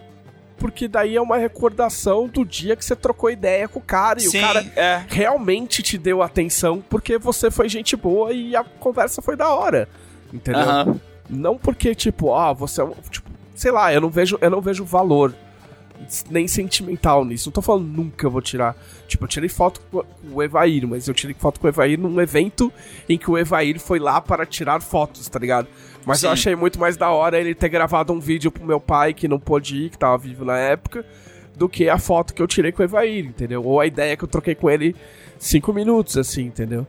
porque 0.57 0.89
daí 0.89 1.15
é 1.15 1.21
uma 1.21 1.37
recordação 1.37 2.27
do 2.27 2.43
dia 2.45 2.75
que 2.75 2.83
você 2.83 2.93
trocou 2.95 3.31
ideia 3.31 3.67
com 3.67 3.79
o 3.79 3.81
cara 3.81 4.19
e 4.19 4.23
Sim, 4.23 4.39
o 4.39 4.41
cara 4.41 4.65
é. 4.75 5.03
realmente 5.07 5.81
te 5.81 5.97
deu 5.97 6.21
atenção 6.21 6.83
porque 6.89 7.17
você 7.17 7.49
foi 7.49 7.69
gente 7.69 7.95
boa 7.95 8.33
e 8.33 8.55
a 8.55 8.63
conversa 8.63 9.21
foi 9.21 9.37
da 9.37 9.47
hora. 9.49 9.87
Entendeu? 10.33 10.99
Não 11.29 11.57
porque 11.57 11.95
tipo, 11.95 12.33
ah, 12.35 12.51
você 12.51 12.81
é 12.81 12.83
um, 12.83 12.93
tipo, 13.09 13.29
sei 13.55 13.71
lá, 13.71 13.93
eu 13.93 14.01
não 14.01 14.09
vejo, 14.09 14.37
eu 14.41 14.49
não 14.49 14.59
vejo 14.61 14.83
valor 14.83 15.33
nem 16.29 16.47
sentimental 16.47 17.23
nisso. 17.25 17.49
Não 17.49 17.53
tô 17.53 17.61
falando 17.61 17.85
nunca 17.87 18.25
eu 18.25 18.31
vou 18.31 18.41
tirar. 18.41 18.75
Tipo, 19.07 19.25
eu 19.25 19.27
tirei 19.27 19.49
foto 19.49 19.81
com 19.91 20.03
o 20.31 20.41
Evair, 20.43 20.87
mas 20.87 21.07
eu 21.07 21.13
tirei 21.13 21.35
foto 21.37 21.59
com 21.59 21.67
o 21.67 21.69
Evair 21.69 21.99
num 21.99 22.19
evento 22.21 22.71
em 23.07 23.17
que 23.17 23.29
o 23.29 23.37
Evair 23.37 23.79
foi 23.79 23.99
lá 23.99 24.19
para 24.21 24.45
tirar 24.45 24.81
fotos, 24.81 25.27
tá 25.27 25.37
ligado? 25.39 25.67
Mas 26.05 26.23
eu 26.23 26.29
Sim. 26.29 26.33
achei 26.33 26.55
muito 26.55 26.79
mais 26.79 26.95
da 26.97 27.09
hora 27.11 27.39
ele 27.39 27.53
ter 27.53 27.69
gravado 27.69 28.13
um 28.13 28.19
vídeo 28.19 28.51
pro 28.51 28.65
meu 28.65 28.79
pai 28.79 29.13
que 29.13 29.27
não 29.27 29.39
pôde 29.39 29.75
ir, 29.75 29.89
que 29.89 29.97
tava 29.97 30.17
vivo 30.17 30.45
na 30.45 30.57
época, 30.57 31.05
do 31.55 31.67
que 31.67 31.89
a 31.89 31.97
foto 31.97 32.33
que 32.33 32.41
eu 32.41 32.47
tirei 32.47 32.71
com 32.71 32.81
o 32.81 32.85
Evair, 32.85 33.25
entendeu? 33.25 33.63
Ou 33.63 33.79
a 33.79 33.85
ideia 33.85 34.15
que 34.15 34.23
eu 34.23 34.27
troquei 34.27 34.55
com 34.55 34.69
ele 34.69 34.95
cinco 35.37 35.73
minutos, 35.73 36.17
assim, 36.17 36.43
entendeu? 36.45 36.87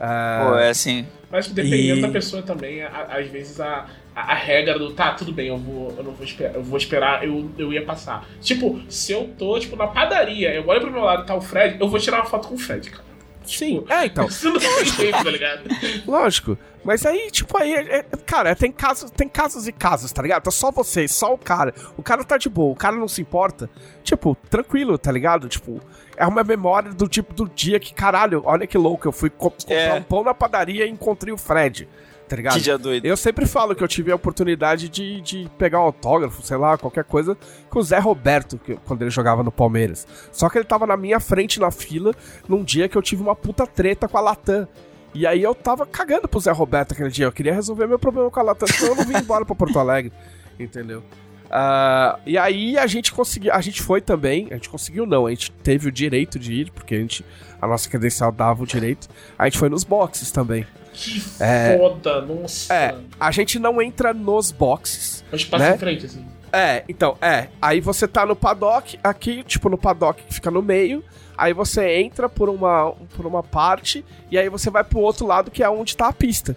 Ah, 0.00 0.48
Pô, 0.50 0.58
é 0.58 0.70
assim. 0.70 1.06
Mas 1.30 1.46
dependendo 1.48 1.98
E- 1.98 2.02
da 2.02 2.08
pessoa 2.08 2.42
também, 2.42 2.82
às 2.82 3.26
vezes 3.28 3.60
a, 3.60 3.86
a, 4.14 4.32
a 4.32 4.34
regra 4.34 4.78
do 4.78 4.92
tá, 4.92 5.12
tudo 5.12 5.32
bem, 5.32 5.48
eu 5.48 5.56
vou, 5.58 5.90
eu 5.96 6.02
não 6.04 6.12
vou 6.12 6.24
esperar, 6.24 6.54
eu 6.54 6.62
vou 6.62 6.76
esperar, 6.78 7.24
eu, 7.24 7.50
eu 7.58 7.72
ia 7.72 7.84
passar. 7.84 8.26
Tipo, 8.40 8.80
se 8.88 9.12
eu 9.12 9.28
tô, 9.38 9.58
tipo, 9.58 9.76
na 9.76 9.86
padaria, 9.86 10.52
eu 10.54 10.66
olho 10.66 10.80
pro 10.80 10.90
meu 10.90 11.02
lado 11.02 11.22
e 11.22 11.26
tá 11.26 11.34
o 11.34 11.40
Fred, 11.40 11.76
eu 11.80 11.88
vou 11.88 11.98
tirar 11.98 12.18
uma 12.18 12.26
foto 12.26 12.48
com 12.48 12.54
o 12.54 12.58
Fred, 12.58 12.90
cara. 12.90 13.04
Sim, 13.44 13.84
é, 13.88 14.06
então. 14.06 14.26
Isso 14.28 14.48
não 14.50 14.60
tem 14.60 14.84
jeito, 14.84 15.24
tá 15.24 15.30
ligado? 15.30 15.62
Lógico. 16.06 16.56
Mas 16.84 17.04
aí, 17.06 17.28
tipo, 17.30 17.56
aí, 17.58 17.72
é- 17.74 17.96
é- 17.98 18.04
cara, 18.24 18.54
tem 18.54 18.70
casos, 18.70 19.10
tem 19.10 19.28
casos 19.28 19.66
e 19.66 19.72
casos, 19.72 20.12
tá 20.12 20.22
ligado? 20.22 20.42
Tá 20.44 20.50
só 20.50 20.70
você, 20.70 21.06
só 21.08 21.32
o 21.34 21.38
cara. 21.38 21.74
O 21.96 22.02
cara 22.02 22.22
tá 22.24 22.36
de 22.36 22.48
boa, 22.48 22.72
o 22.72 22.76
cara 22.76 22.94
não 22.96 23.08
se 23.08 23.20
importa. 23.20 23.68
Tipo, 24.04 24.36
tranquilo, 24.48 24.96
tá 24.96 25.10
ligado? 25.10 25.48
Tipo, 25.48 25.80
é 26.16 26.26
uma 26.26 26.44
memória 26.44 26.92
do 26.92 27.08
tipo 27.08 27.34
do 27.34 27.48
dia 27.48 27.80
que, 27.80 27.92
caralho, 27.94 28.42
olha 28.44 28.66
que 28.66 28.78
louco, 28.78 29.06
eu 29.08 29.12
fui 29.12 29.30
co- 29.30 29.50
comprar 29.50 29.74
É. 29.76 29.94
um 29.94 30.02
pão 30.02 30.22
na 30.24 30.34
padaria 30.34 30.86
e 30.86 30.90
encontrei 30.90 31.32
o 31.32 31.38
Fred, 31.38 31.88
tá 32.32 32.36
ligado? 32.36 32.54
Que 32.54 32.60
dia 32.60 32.78
doido. 32.78 33.04
Eu 33.04 33.16
sempre 33.16 33.44
falo 33.44 33.74
que 33.74 33.84
eu 33.84 33.88
tive 33.88 34.10
a 34.10 34.14
oportunidade 34.14 34.88
de, 34.88 35.20
de 35.20 35.50
pegar 35.58 35.80
um 35.80 35.84
autógrafo, 35.84 36.42
sei 36.42 36.56
lá, 36.56 36.78
qualquer 36.78 37.04
coisa, 37.04 37.36
com 37.68 37.78
o 37.78 37.82
Zé 37.82 37.98
Roberto, 37.98 38.58
que- 38.58 38.76
quando 38.86 39.02
ele 39.02 39.10
jogava 39.10 39.42
no 39.42 39.52
Palmeiras. 39.52 40.06
Só 40.32 40.48
que 40.48 40.56
ele 40.56 40.64
tava 40.64 40.86
na 40.86 40.96
minha 40.96 41.20
frente 41.20 41.60
na 41.60 41.70
fila 41.70 42.14
num 42.48 42.64
dia 42.64 42.88
que 42.88 42.96
eu 42.96 43.02
tive 43.02 43.20
uma 43.22 43.36
puta 43.36 43.66
treta 43.66 44.08
com 44.08 44.16
a 44.16 44.20
Latam. 44.20 44.66
E 45.14 45.26
aí 45.26 45.42
eu 45.42 45.54
tava 45.54 45.84
cagando 45.84 46.26
pro 46.26 46.40
Zé 46.40 46.50
Roberto 46.52 46.92
aquele 46.92 47.10
dia. 47.10 47.26
Eu 47.26 47.32
queria 47.32 47.52
resolver 47.52 47.86
meu 47.86 47.98
problema 47.98 48.30
com 48.30 48.40
a 48.40 48.42
Latam, 48.42 48.66
senão 48.66 48.92
eu 48.92 48.96
não 48.96 49.04
vim 49.04 49.16
embora 49.18 49.44
pra 49.44 49.54
Porto 49.54 49.78
Alegre. 49.78 50.10
Entendeu? 50.58 51.02
Ah, 51.50 52.18
e 52.24 52.38
aí 52.38 52.78
a 52.78 52.86
gente 52.86 53.12
conseguiu. 53.12 53.52
A 53.52 53.60
gente 53.60 53.82
foi 53.82 54.00
também. 54.00 54.48
A 54.50 54.54
gente 54.54 54.70
conseguiu, 54.70 55.04
não. 55.04 55.26
A 55.26 55.30
gente 55.30 55.50
teve 55.62 55.86
o 55.88 55.92
direito 55.92 56.38
de 56.38 56.54
ir, 56.54 56.70
porque 56.70 56.94
a 56.94 56.98
gente. 56.98 57.22
A 57.60 57.66
nossa 57.66 57.88
credencial 57.90 58.32
dava 58.32 58.62
o 58.62 58.66
direito. 58.66 59.06
A 59.38 59.44
gente 59.44 59.58
foi 59.58 59.68
nos 59.68 59.84
boxes 59.84 60.30
também. 60.30 60.66
Que 60.92 61.22
É. 61.40 61.76
foda, 61.78 62.20
nossa. 62.20 62.72
É, 62.72 62.94
a 63.18 63.30
gente 63.30 63.58
não 63.58 63.80
entra 63.80 64.12
nos 64.12 64.50
boxes. 64.52 65.24
A 65.32 65.36
gente 65.36 65.48
passa 65.50 65.70
né? 65.70 65.74
em 65.74 65.78
frente, 65.78 66.06
assim. 66.06 66.26
É, 66.52 66.84
então, 66.88 67.16
é. 67.20 67.48
Aí 67.60 67.80
você 67.80 68.06
tá 68.06 68.26
no 68.26 68.36
paddock, 68.36 68.98
aqui, 69.02 69.42
tipo, 69.42 69.70
no 69.70 69.78
paddock 69.78 70.22
que 70.22 70.34
fica 70.34 70.50
no 70.50 70.60
meio. 70.60 71.02
Aí 71.36 71.54
você 71.54 71.94
entra 71.96 72.28
por 72.28 72.50
uma, 72.50 72.92
por 73.16 73.26
uma 73.26 73.42
parte 73.42 74.04
e 74.30 74.36
aí 74.38 74.48
você 74.50 74.68
vai 74.68 74.84
pro 74.84 75.00
outro 75.00 75.26
lado 75.26 75.50
que 75.50 75.62
é 75.62 75.70
onde 75.70 75.96
tá 75.96 76.08
a 76.08 76.12
pista. 76.12 76.56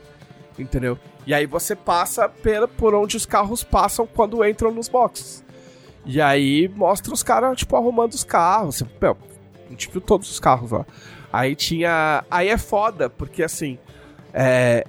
Entendeu? 0.59 0.99
E 1.25 1.33
aí 1.33 1.45
você 1.45 1.75
passa 1.75 2.27
pela, 2.29 2.67
por 2.67 2.93
onde 2.93 3.15
os 3.17 3.25
carros 3.25 3.63
passam 3.63 4.05
quando 4.05 4.45
entram 4.45 4.71
nos 4.71 4.87
boxes. 4.89 5.43
E 6.05 6.21
aí 6.21 6.67
mostra 6.75 7.13
os 7.13 7.23
caras, 7.23 7.57
tipo, 7.57 7.75
arrumando 7.75 8.13
os 8.13 8.23
carros. 8.23 8.75
Você, 8.75 8.85
meu, 9.01 9.17
a 9.65 9.69
gente 9.71 9.89
viu 9.89 10.01
todos 10.01 10.29
os 10.29 10.39
carros 10.39 10.71
lá. 10.71 10.85
Aí 11.33 11.55
tinha. 11.55 12.23
Aí 12.29 12.49
é 12.49 12.57
foda, 12.57 13.09
porque 13.09 13.41
assim. 13.41 13.79
É, 14.37 14.85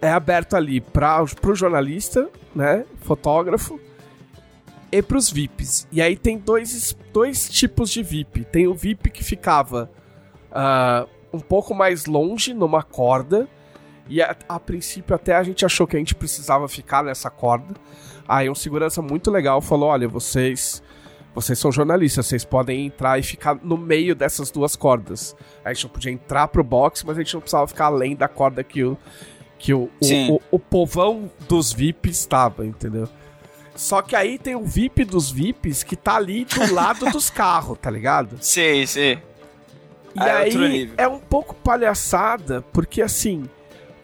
é 0.00 0.10
aberto 0.10 0.56
ali 0.56 0.80
para 0.80 1.24
pro 1.40 1.54
jornalista, 1.54 2.28
né? 2.52 2.84
Fotógrafo 3.02 3.78
e 4.90 5.00
pros 5.00 5.30
VIPs. 5.30 5.86
E 5.92 6.02
aí 6.02 6.16
tem 6.16 6.36
dois, 6.36 6.94
dois 7.12 7.48
tipos 7.48 7.88
de 7.90 8.02
VIP. 8.02 8.44
Tem 8.44 8.66
o 8.66 8.74
VIP 8.74 9.10
que 9.10 9.24
ficava 9.24 9.90
ah, 10.50 11.06
um 11.32 11.40
pouco 11.40 11.74
mais 11.74 12.04
longe, 12.04 12.52
numa 12.52 12.82
corda. 12.82 13.48
E 14.08 14.20
a, 14.20 14.36
a 14.48 14.60
princípio 14.60 15.14
até 15.14 15.34
a 15.34 15.42
gente 15.42 15.64
achou 15.64 15.86
que 15.86 15.96
a 15.96 15.98
gente 15.98 16.14
precisava 16.14 16.68
ficar 16.68 17.02
nessa 17.02 17.30
corda. 17.30 17.74
Aí 18.28 18.50
um 18.50 18.54
segurança 18.54 19.00
muito 19.00 19.30
legal 19.30 19.62
falou: 19.62 19.88
olha, 19.88 20.06
vocês. 20.06 20.82
Vocês 21.34 21.58
são 21.58 21.72
jornalistas, 21.72 22.26
vocês 22.26 22.44
podem 22.44 22.86
entrar 22.86 23.18
e 23.18 23.22
ficar 23.22 23.54
no 23.62 23.76
meio 23.78 24.14
dessas 24.14 24.50
duas 24.50 24.76
cordas. 24.76 25.34
A 25.64 25.72
gente 25.72 25.84
não 25.84 25.90
podia 25.90 26.12
entrar 26.12 26.48
pro 26.48 26.62
box, 26.62 27.04
mas 27.06 27.16
a 27.16 27.22
gente 27.22 27.32
não 27.34 27.40
precisava 27.40 27.66
ficar 27.66 27.86
além 27.86 28.14
da 28.14 28.28
corda 28.28 28.62
que 28.62 28.84
o, 28.84 28.98
que 29.58 29.72
o, 29.72 29.90
o, 30.00 30.34
o, 30.34 30.40
o 30.52 30.58
povão 30.58 31.30
dos 31.48 31.72
VIPs 31.72 32.18
estava, 32.18 32.66
entendeu? 32.66 33.08
Só 33.74 34.02
que 34.02 34.14
aí 34.14 34.38
tem 34.38 34.54
o 34.54 34.64
VIP 34.64 35.04
dos 35.04 35.30
VIPs 35.30 35.82
que 35.82 35.96
tá 35.96 36.16
ali 36.16 36.44
do 36.44 36.68
lado 36.74 37.10
dos 37.10 37.30
carros, 37.30 37.78
tá 37.80 37.90
ligado? 37.90 38.36
Sim, 38.40 38.84
sim. 38.86 39.18
E 40.14 40.20
Ah, 40.20 40.28
é 40.28 40.36
aí 40.36 40.92
é 40.98 41.08
um 41.08 41.18
pouco 41.18 41.54
palhaçada, 41.54 42.60
porque 42.70 43.00
assim, 43.00 43.48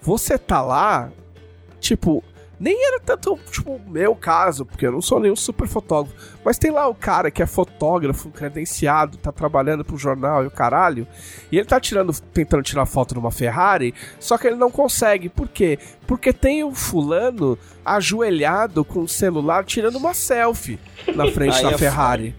você 0.00 0.38
tá 0.38 0.62
lá, 0.62 1.10
tipo, 1.80 2.24
nem 2.58 2.86
era 2.86 3.00
tanto, 3.00 3.38
tipo, 3.50 3.72
o 3.72 3.90
meu 3.90 4.14
caso, 4.14 4.66
porque 4.66 4.86
eu 4.86 4.92
não 4.92 5.00
sou 5.00 5.20
nenhum 5.20 5.36
super 5.36 5.68
fotógrafo, 5.68 6.16
mas 6.44 6.58
tem 6.58 6.70
lá 6.70 6.88
o 6.88 6.94
cara 6.94 7.30
que 7.30 7.42
é 7.42 7.46
fotógrafo, 7.46 8.30
credenciado, 8.30 9.16
tá 9.16 9.30
trabalhando 9.30 9.84
pro 9.84 9.96
jornal 9.96 10.44
e 10.44 10.46
o 10.46 10.50
caralho, 10.50 11.06
e 11.52 11.56
ele 11.56 11.66
tá 11.66 11.78
tirando, 11.78 12.12
tentando 12.32 12.62
tirar 12.62 12.86
foto 12.86 13.14
numa 13.14 13.30
Ferrari, 13.30 13.94
só 14.18 14.36
que 14.36 14.46
ele 14.46 14.56
não 14.56 14.70
consegue, 14.70 15.28
por 15.28 15.48
quê? 15.48 15.78
Porque 16.06 16.32
tem 16.32 16.64
o 16.64 16.74
fulano 16.74 17.58
ajoelhado 17.84 18.84
com 18.84 19.00
o 19.00 19.08
celular 19.08 19.64
tirando 19.64 19.96
uma 19.96 20.14
selfie 20.14 20.78
na 21.14 21.30
frente 21.30 21.62
da 21.62 21.72
é 21.72 21.78
Ferrari. 21.78 22.34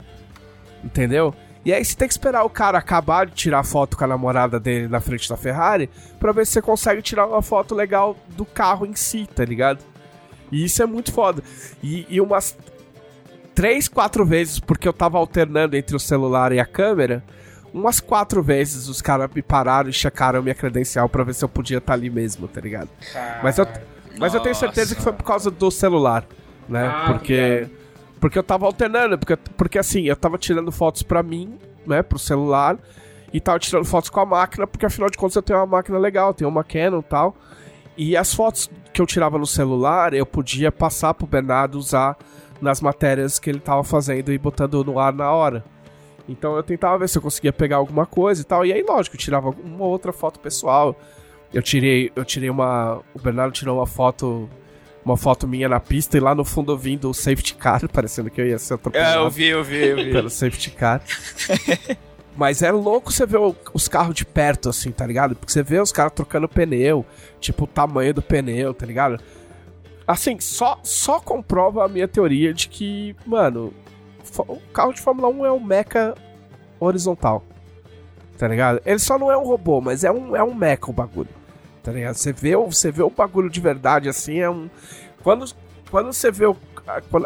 Entendeu? 0.84 1.34
E 1.66 1.74
aí 1.74 1.84
você 1.84 1.96
tem 1.96 2.08
que 2.08 2.14
esperar 2.14 2.44
o 2.46 2.50
cara 2.50 2.78
acabar 2.78 3.26
de 3.26 3.34
tirar 3.34 3.64
foto 3.64 3.98
com 3.98 4.04
a 4.04 4.08
namorada 4.08 4.60
dele 4.60 4.88
na 4.88 5.02
frente 5.02 5.28
da 5.28 5.36
Ferrari 5.36 5.90
pra 6.20 6.32
ver 6.32 6.46
se 6.46 6.54
você 6.54 6.62
consegue 6.62 7.02
tirar 7.02 7.28
uma 7.28 7.42
foto 7.42 7.76
legal 7.76 8.16
do 8.30 8.46
carro 8.46 8.86
em 8.86 8.96
si, 8.96 9.28
tá 9.28 9.44
ligado? 9.44 9.84
E 10.52 10.64
isso 10.64 10.82
é 10.82 10.86
muito 10.86 11.12
foda. 11.12 11.44
E, 11.84 12.06
e 12.10 12.22
umas 12.22 12.58
três, 13.54 13.88
quatro 13.88 14.26
vezes, 14.26 14.60
porque 14.60 14.88
eu 14.88 14.94
tava 14.94 15.18
alternando 15.18 15.76
entre 15.76 15.96
o 15.96 16.00
celular 16.00 16.52
e 16.52 16.60
a 16.60 16.66
câmera, 16.66 17.24
umas 17.74 18.00
quatro 18.00 18.42
vezes 18.42 18.88
os 18.88 19.02
caras 19.02 19.30
me 19.34 19.42
pararam 19.42 19.90
e 19.90 19.94
checaram 19.94 20.42
minha 20.42 20.56
credencial 20.56 21.10
pra 21.10 21.24
ver 21.24 21.34
se 21.34 21.44
eu 21.44 21.50
podia 21.50 21.78
estar 21.80 21.94
ali 21.94 22.10
mesmo, 22.10 22.48
tá 22.48 22.62
ligado? 22.62 22.90
Mas 23.44 23.58
eu, 23.58 23.68
mas 24.18 24.34
eu 24.34 24.40
tenho 24.40 24.56
certeza 24.56 24.96
que 24.96 25.02
foi 25.02 25.14
por 25.14 25.24
causa 25.24 25.52
do 25.52 25.70
celular, 25.70 26.26
né? 26.68 26.88
Ah, 26.88 27.04
porque 27.08 27.34
obrigado. 27.34 27.72
porque 28.20 28.40
eu 28.40 28.44
tava 28.44 28.66
alternando, 28.66 29.18
porque, 29.18 29.36
porque 29.58 29.80
assim, 29.80 30.04
eu 30.04 30.16
tava 30.16 30.38
tirando 30.38 30.72
fotos 30.72 31.04
pra 31.04 31.22
mim, 31.22 31.58
né, 31.86 32.02
pro 32.02 32.18
celular, 32.18 32.78
e 33.34 33.40
tava 33.40 33.60
tirando 33.60 33.86
fotos 33.86 34.10
com 34.10 34.20
a 34.20 34.26
máquina, 34.26 34.66
porque 34.66 34.86
afinal 34.86 35.10
de 35.10 35.18
contas 35.18 35.36
eu 35.36 35.42
tenho 35.42 35.60
uma 35.60 35.66
máquina 35.66 35.98
legal, 35.98 36.34
tenho 36.34 36.50
uma 36.50 36.64
Canon 36.64 37.00
e 37.00 37.04
tal. 37.04 37.36
E 38.02 38.16
as 38.16 38.34
fotos 38.34 38.70
que 38.94 39.02
eu 39.02 39.06
tirava 39.06 39.38
no 39.38 39.46
celular, 39.46 40.14
eu 40.14 40.26
podia 40.26 40.72
passar 40.72 41.14
pro 41.14 41.28
Bernardo 41.28 41.78
usar 41.78 42.18
nas 42.62 42.80
matérias 42.80 43.38
que 43.38 43.50
ele 43.50 43.60
tava 43.60 43.84
fazendo 43.84 44.32
e 44.32 44.38
botando 44.38 44.82
no 44.86 44.98
ar 44.98 45.12
na 45.12 45.30
hora. 45.34 45.66
Então 46.28 46.56
eu 46.56 46.64
tentava 46.64 46.98
ver 46.98 47.10
se 47.10 47.18
eu 47.18 47.22
conseguia 47.22 47.52
pegar 47.52 47.76
alguma 47.76 48.06
coisa 48.06 48.42
e 48.42 48.46
tal. 48.46 48.66
E 48.66 48.72
aí, 48.72 48.82
lógico, 48.88 49.18
eu 49.18 49.20
tirava 49.20 49.50
uma 49.50 49.84
outra 49.84 50.14
foto 50.14 50.40
pessoal. 50.40 50.96
Eu 51.54 51.62
tirei, 51.62 52.10
eu 52.16 52.24
tirei 52.24 52.50
uma. 52.50 53.02
O 53.14 53.20
Bernardo 53.20 53.52
tirou 53.52 53.78
uma 53.80 53.88
foto. 53.88 54.50
Uma 55.04 55.18
foto 55.18 55.46
minha 55.48 55.68
na 55.68 55.80
pista 55.80 56.16
e 56.18 56.20
lá 56.20 56.34
no 56.36 56.46
fundo 56.46 56.78
vindo 56.78 57.10
o 57.10 57.14
safety 57.14 57.56
car, 57.56 57.82
parecendo 57.92 58.30
que 58.30 58.40
eu 58.40 58.48
ia 58.48 58.60
ser 58.60 58.74
É, 58.74 58.76
atropelado 58.76 59.24
eu 59.26 59.30
vi, 59.30 59.46
eu 59.48 59.64
vi, 59.64 59.88
eu 59.88 59.96
vi. 59.98 60.12
pelo 60.12 60.30
safety 60.30 60.72
car. 60.72 61.02
Mas 62.40 62.62
é 62.62 62.72
louco 62.72 63.12
você 63.12 63.26
ver 63.26 63.38
os 63.74 63.90
carros 63.90 64.16
de 64.16 64.26
perto, 64.26 64.70
assim, 64.70 64.92
tá 64.94 65.06
ligado? 65.06 65.36
Porque 65.36 65.52
você 65.52 65.62
vê 65.62 65.78
os 65.78 65.92
caras 65.92 66.14
trocando 66.14 66.48
pneu, 66.48 67.06
tipo, 67.38 67.66
o 67.66 67.68
tamanho 67.68 68.14
do 68.14 68.22
pneu, 68.22 68.74
tá 68.74 68.86
ligado? 68.86 69.22
Assim, 70.08 70.40
só, 70.40 70.80
só 70.82 71.20
comprova 71.20 71.84
a 71.84 71.90
minha 71.90 72.08
teoria 72.08 72.54
de 72.54 72.70
que, 72.70 73.14
mano, 73.26 73.74
o 74.48 74.56
carro 74.72 74.94
de 74.94 75.02
Fórmula 75.02 75.28
1 75.28 75.46
é 75.48 75.52
um 75.52 75.60
mecha 75.60 76.16
horizontal. 76.80 77.44
Tá 78.38 78.48
ligado? 78.48 78.80
Ele 78.86 79.00
só 79.00 79.20
não 79.20 79.30
é 79.30 79.38
um 79.38 79.44
robô, 79.44 79.82
mas 79.82 80.06
é 80.06 80.12
um, 80.12 80.34
é 80.34 80.42
um 80.42 80.54
mecha 80.54 80.86
o 80.90 80.94
bagulho. 80.94 81.28
Tá 81.84 81.92
ligado? 81.92 82.16
Você 82.16 82.32
vê, 82.32 82.56
o- 82.56 82.72
você 82.72 82.90
vê 82.90 83.04
o 83.04 83.10
bagulho 83.10 83.50
de 83.50 83.60
verdade, 83.60 84.08
assim, 84.08 84.40
é 84.40 84.50
um. 84.50 84.70
Quando, 85.22 85.46
quando 85.92 86.14
você 86.14 86.32
vê 86.32 86.46
o. 86.46 86.56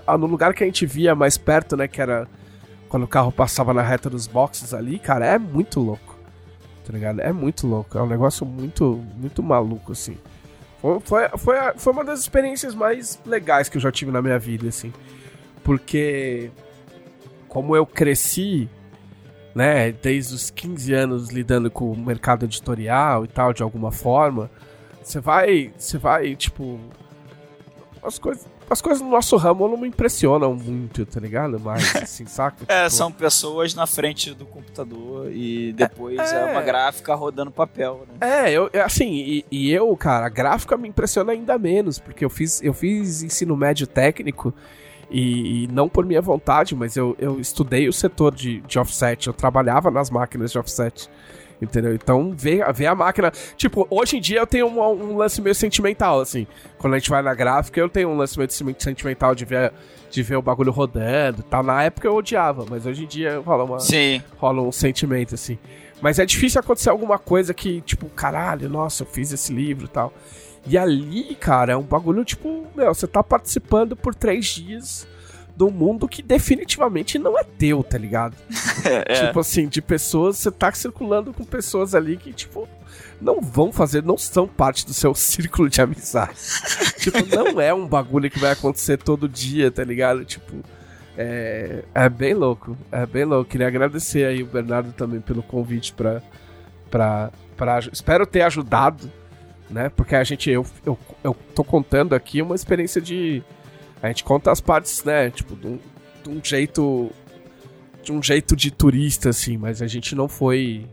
ah, 0.08 0.18
no 0.18 0.26
lugar 0.26 0.56
que 0.56 0.64
a 0.64 0.66
gente 0.66 0.88
via 0.88 1.14
mais 1.14 1.38
perto, 1.38 1.78
né? 1.78 1.88
Que 1.88 2.02
era 2.02 2.28
quando 2.94 3.04
o 3.06 3.08
carro 3.08 3.32
passava 3.32 3.74
na 3.74 3.82
reta 3.82 4.08
dos 4.08 4.28
boxes 4.28 4.72
ali, 4.72 5.00
cara, 5.00 5.26
é 5.26 5.40
muito 5.40 5.80
louco. 5.80 6.16
Tá 6.86 6.94
ligado? 6.94 7.22
É 7.22 7.34
muito 7.34 7.66
louco. 7.66 7.98
É 7.98 8.02
um 8.04 8.06
negócio 8.06 8.46
muito, 8.46 9.04
muito 9.18 9.42
maluco, 9.42 9.94
assim. 9.94 10.16
Foi, 10.80 11.00
foi, 11.00 11.28
foi, 11.40 11.58
a- 11.58 11.74
foi 11.76 11.92
uma 11.92 12.04
das 12.04 12.20
experiências 12.20 12.76
mais 12.76 13.20
legais 13.26 13.68
que 13.68 13.78
eu 13.78 13.82
já 13.82 13.92
tive 13.92 14.12
na 14.12 14.22
minha 14.22 14.38
vida, 14.38 14.68
assim. 14.70 14.94
Porque, 15.64 16.52
como 17.48 17.76
eu 17.76 17.84
cresci, 17.84 18.70
né, 19.56 19.92
desde 19.92 20.36
os 20.36 20.52
15 20.52 20.94
anos 20.94 21.30
lidando 21.30 21.72
com 21.72 21.92
o 21.92 21.98
mercado 21.98 22.46
editorial 22.46 23.26
e 23.26 23.28
tal, 23.28 23.54
de 23.54 23.64
alguma 23.64 23.92
forma, 23.92 24.52
você 25.02 25.20
vai, 25.20 25.74
você 25.76 25.98
vai, 25.98 26.36
tipo, 26.36 26.80
as 28.04 28.20
coisas, 28.20 28.46
as 28.70 28.82
coisas 28.82 29.02
no 29.02 29.10
nosso 29.10 29.36
ramo 29.38 29.68
não 29.68 29.78
me 29.78 29.88
impressionam 29.88 30.54
muito, 30.56 31.06
tá 31.06 31.20
ligado? 31.20 31.60
Mas, 31.60 31.96
assim, 31.96 32.26
saca? 32.26 32.64
É, 32.68 32.84
Tipo, 32.86 32.90
são 32.96 33.12
pessoas 33.12 33.74
na 33.76 33.86
frente 33.88 34.34
do 34.34 34.46
computador 34.46 35.32
e 35.32 35.74
depois 35.74 36.20
é, 36.32 36.42
É. 36.42 36.52
uma 36.52 36.62
gráfica 36.62 37.14
rodando 37.16 37.52
papel, 37.52 38.06
né? 38.20 38.46
É, 38.48 38.52
eu, 38.52 38.70
eu- 38.74 38.84
assim, 38.84 39.12
e, 39.14 39.46
e 39.52 39.72
eu, 39.72 39.96
cara, 39.96 40.26
a 40.26 40.30
gráfica 40.30 40.76
me 40.78 40.88
impressiona 40.90 41.32
ainda 41.34 41.58
menos, 41.58 42.00
porque 42.00 42.24
eu 42.26 42.30
fiz, 42.30 42.62
eu 42.64 42.74
fiz 42.74 43.22
ensino 43.24 43.56
médio 43.56 43.86
técnico 43.88 44.54
e, 45.12 45.64
e 45.64 45.68
não 45.68 45.88
por 45.88 46.06
minha 46.06 46.22
vontade, 46.22 46.76
mas 46.76 46.96
eu, 46.98 47.16
eu 47.20 47.40
estudei 47.40 47.88
o 47.88 47.94
setor 47.94 48.34
de, 48.34 48.62
de 48.62 48.80
offset, 48.80 49.28
eu 49.28 49.34
trabalhava 49.34 49.92
nas 49.92 50.10
máquinas 50.10 50.52
de 50.52 50.58
offset. 50.58 51.10
Entendeu? 51.62 51.94
Então, 51.94 52.34
vê, 52.36 52.60
vê 52.74 52.86
a 52.86 52.96
máquina. 52.96 53.32
Tipo, 53.56 53.88
hoje 53.90 54.18
em 54.18 54.22
dia 54.22 54.40
eu 54.40 54.48
tenho 54.48 54.68
um, 54.68 54.80
um, 54.80 55.18
lance 55.18 55.42
meio 55.42 55.56
sentimental, 55.56 56.20
assim. 56.20 56.46
Quando 56.78 56.94
a 56.94 57.00
gente 57.00 57.10
vai 57.10 57.22
na 57.22 57.34
gráfica, 57.34 57.80
eu 57.80 57.90
tenho 57.90 58.10
um 58.10 58.18
lance 58.18 58.38
meio 58.38 58.50
sentimental 58.52 59.34
de 59.34 59.46
ver, 59.46 59.72
de 60.10 60.24
ver 60.24 60.36
o 60.36 60.42
bagulho 60.42 60.72
rodando 60.72 61.40
e 61.40 61.44
tal. 61.44 61.64
Na 61.64 61.84
época 61.84 62.08
eu 62.08 62.16
odiava, 62.16 62.66
mas 62.70 62.86
hoje 62.86 63.04
em 63.04 63.08
dia 63.08 63.40
rola, 63.40 63.64
uma, 63.64 63.80
Sim. 63.80 64.22
rola 64.38 64.62
um 64.62 64.72
sentimento, 64.72 65.36
assim. 65.36 65.58
Mas 66.02 66.20
é 66.20 66.26
difícil 66.26 66.60
acontecer 66.60 66.90
alguma 66.90 67.18
coisa 67.18 67.54
que, 67.54 67.80
tipo, 67.82 68.10
caralho, 68.10 68.68
nossa, 68.68 69.04
eu 69.04 69.08
fiz 69.08 69.32
esse 69.32 69.54
livro 69.54 69.86
e 69.86 69.90
tal. 69.90 70.14
E 70.66 70.78
ali, 70.78 71.36
cara, 71.36 71.74
é 71.74 71.78
um 71.78 71.82
bagulho, 71.82 72.26
tipo, 72.26 72.66
meu, 72.76 72.94
você 72.94 73.08
tá 73.08 73.24
participando 73.24 73.96
por 73.96 74.14
três 74.14 74.48
dias 74.48 75.08
um 75.62 75.70
mundo 75.70 76.08
que 76.08 76.22
definitivamente 76.22 77.20
não 77.20 77.38
é 77.38 77.44
teu, 77.44 77.84
tá 77.84 77.98
ligado? 77.98 78.36
É, 78.86 79.28
Tipo 79.28 79.40
assim, 79.40 79.68
de 79.68 79.82
pessoas, 79.82 80.38
você 80.38 80.52
tá 80.52 80.70
circulando 80.74 81.32
com 81.32 81.46
pessoas 81.46 81.96
ali 81.96 82.18
que, 82.18 82.34
tipo, 82.34 82.68
não 83.22 83.40
vão 83.40 83.72
fazer, 83.72 84.04
não 84.04 84.18
são 84.18 84.46
parte 84.46 84.86
do 84.86 84.94
seu 84.94 85.14
círculo 85.16 85.70
de 85.70 85.82
amizade. 85.82 86.36
tipo, 87.00 87.18
não 87.34 87.62
é 87.62 87.74
um 87.74 87.88
bagulho 87.88 88.30
que 88.30 88.40
vai 88.40 88.52
acontecer 88.52 88.98
todo 88.98 89.30
dia, 89.30 89.72
tá 89.72 89.84
ligado? 89.84 90.26
Tipo, 90.26 90.58
é, 91.18 91.84
é 91.94 92.10
bem 92.10 92.34
louco, 92.34 92.78
é 92.92 93.06
bem 93.06 93.24
louco. 93.24 93.50
Queria 93.50 93.68
agradecer 93.68 94.26
aí 94.26 94.44
o 94.44 94.48
Bernardo 94.48 94.92
também 94.92 95.22
pelo 95.22 95.44
convite 95.44 95.94
pra, 95.94 96.22
pra, 96.92 97.32
pra 97.56 97.80
espero 97.80 98.26
ter 98.26 98.42
ajudado, 98.42 99.10
né? 99.70 99.90
Porque 99.90 100.16
a 100.16 100.24
gente, 100.24 100.50
eu, 100.50 100.66
eu, 100.86 100.98
eu 101.24 101.36
tô 101.56 101.64
contando 101.64 102.14
aqui 102.14 102.42
uma 102.42 102.56
experiência 102.56 103.00
de, 103.00 103.44
a 104.04 104.08
gente 104.10 104.24
conta 104.24 104.52
as 104.52 104.60
partes, 104.60 105.02
né? 105.04 105.32
Tipo, 105.32 105.56
de 105.56 105.66
um, 105.66 105.80
de 106.24 106.30
um 106.30 106.42
jeito 106.44 107.10
de 108.04 108.12
um 108.12 108.22
jeito 108.22 108.54
de 108.54 108.70
turista, 108.70 109.30
assim, 109.30 109.58
mas 109.58 109.82
a 109.82 109.88
gente 109.88 110.14
não 110.14 110.28
foi. 110.28 110.86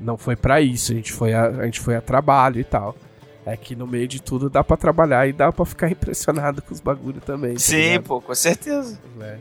Não 0.00 0.16
foi 0.16 0.34
para 0.34 0.60
isso, 0.60 0.92
a 0.92 0.94
gente 0.94 1.12
foi 1.12 1.34
a, 1.34 1.46
a 1.46 1.64
gente 1.66 1.80
foi 1.80 1.94
a 1.94 2.00
trabalho 2.00 2.58
e 2.58 2.64
tal. 2.64 2.96
É 3.46 3.56
que 3.58 3.76
no 3.76 3.86
meio 3.86 4.08
de 4.08 4.22
tudo 4.22 4.48
dá 4.48 4.64
para 4.64 4.76
trabalhar 4.76 5.28
e 5.28 5.32
dá 5.32 5.52
para 5.52 5.66
ficar 5.66 5.88
impressionado 5.92 6.62
com 6.62 6.72
os 6.72 6.80
bagulho 6.80 7.20
também. 7.20 7.54
tá 7.54 7.60
Sim, 7.60 7.76
ligado? 7.76 8.04
pô, 8.04 8.20
com 8.22 8.34
certeza. 8.34 8.98
É. 9.20 9.38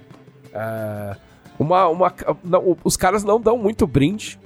Ah, 0.54 1.18
uma, 1.58 1.88
uma, 1.88 2.14
não, 2.44 2.78
os 2.84 2.98
caras 2.98 3.24
não 3.24 3.40
dão 3.40 3.58
muito 3.58 3.88
brinde. 3.88 4.38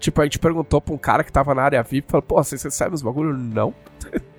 Tipo, 0.00 0.20
a 0.20 0.24
gente 0.24 0.40
perguntou 0.40 0.80
pra 0.80 0.92
um 0.92 0.98
cara 0.98 1.22
que 1.22 1.30
tava 1.30 1.54
na 1.54 1.62
área 1.62 1.80
VIP, 1.80 2.10
falou, 2.10 2.22
pô, 2.22 2.42
vocês 2.42 2.60
recebem 2.60 2.94
os 2.94 3.02
bagulho? 3.02 3.32
Não. 3.32 3.72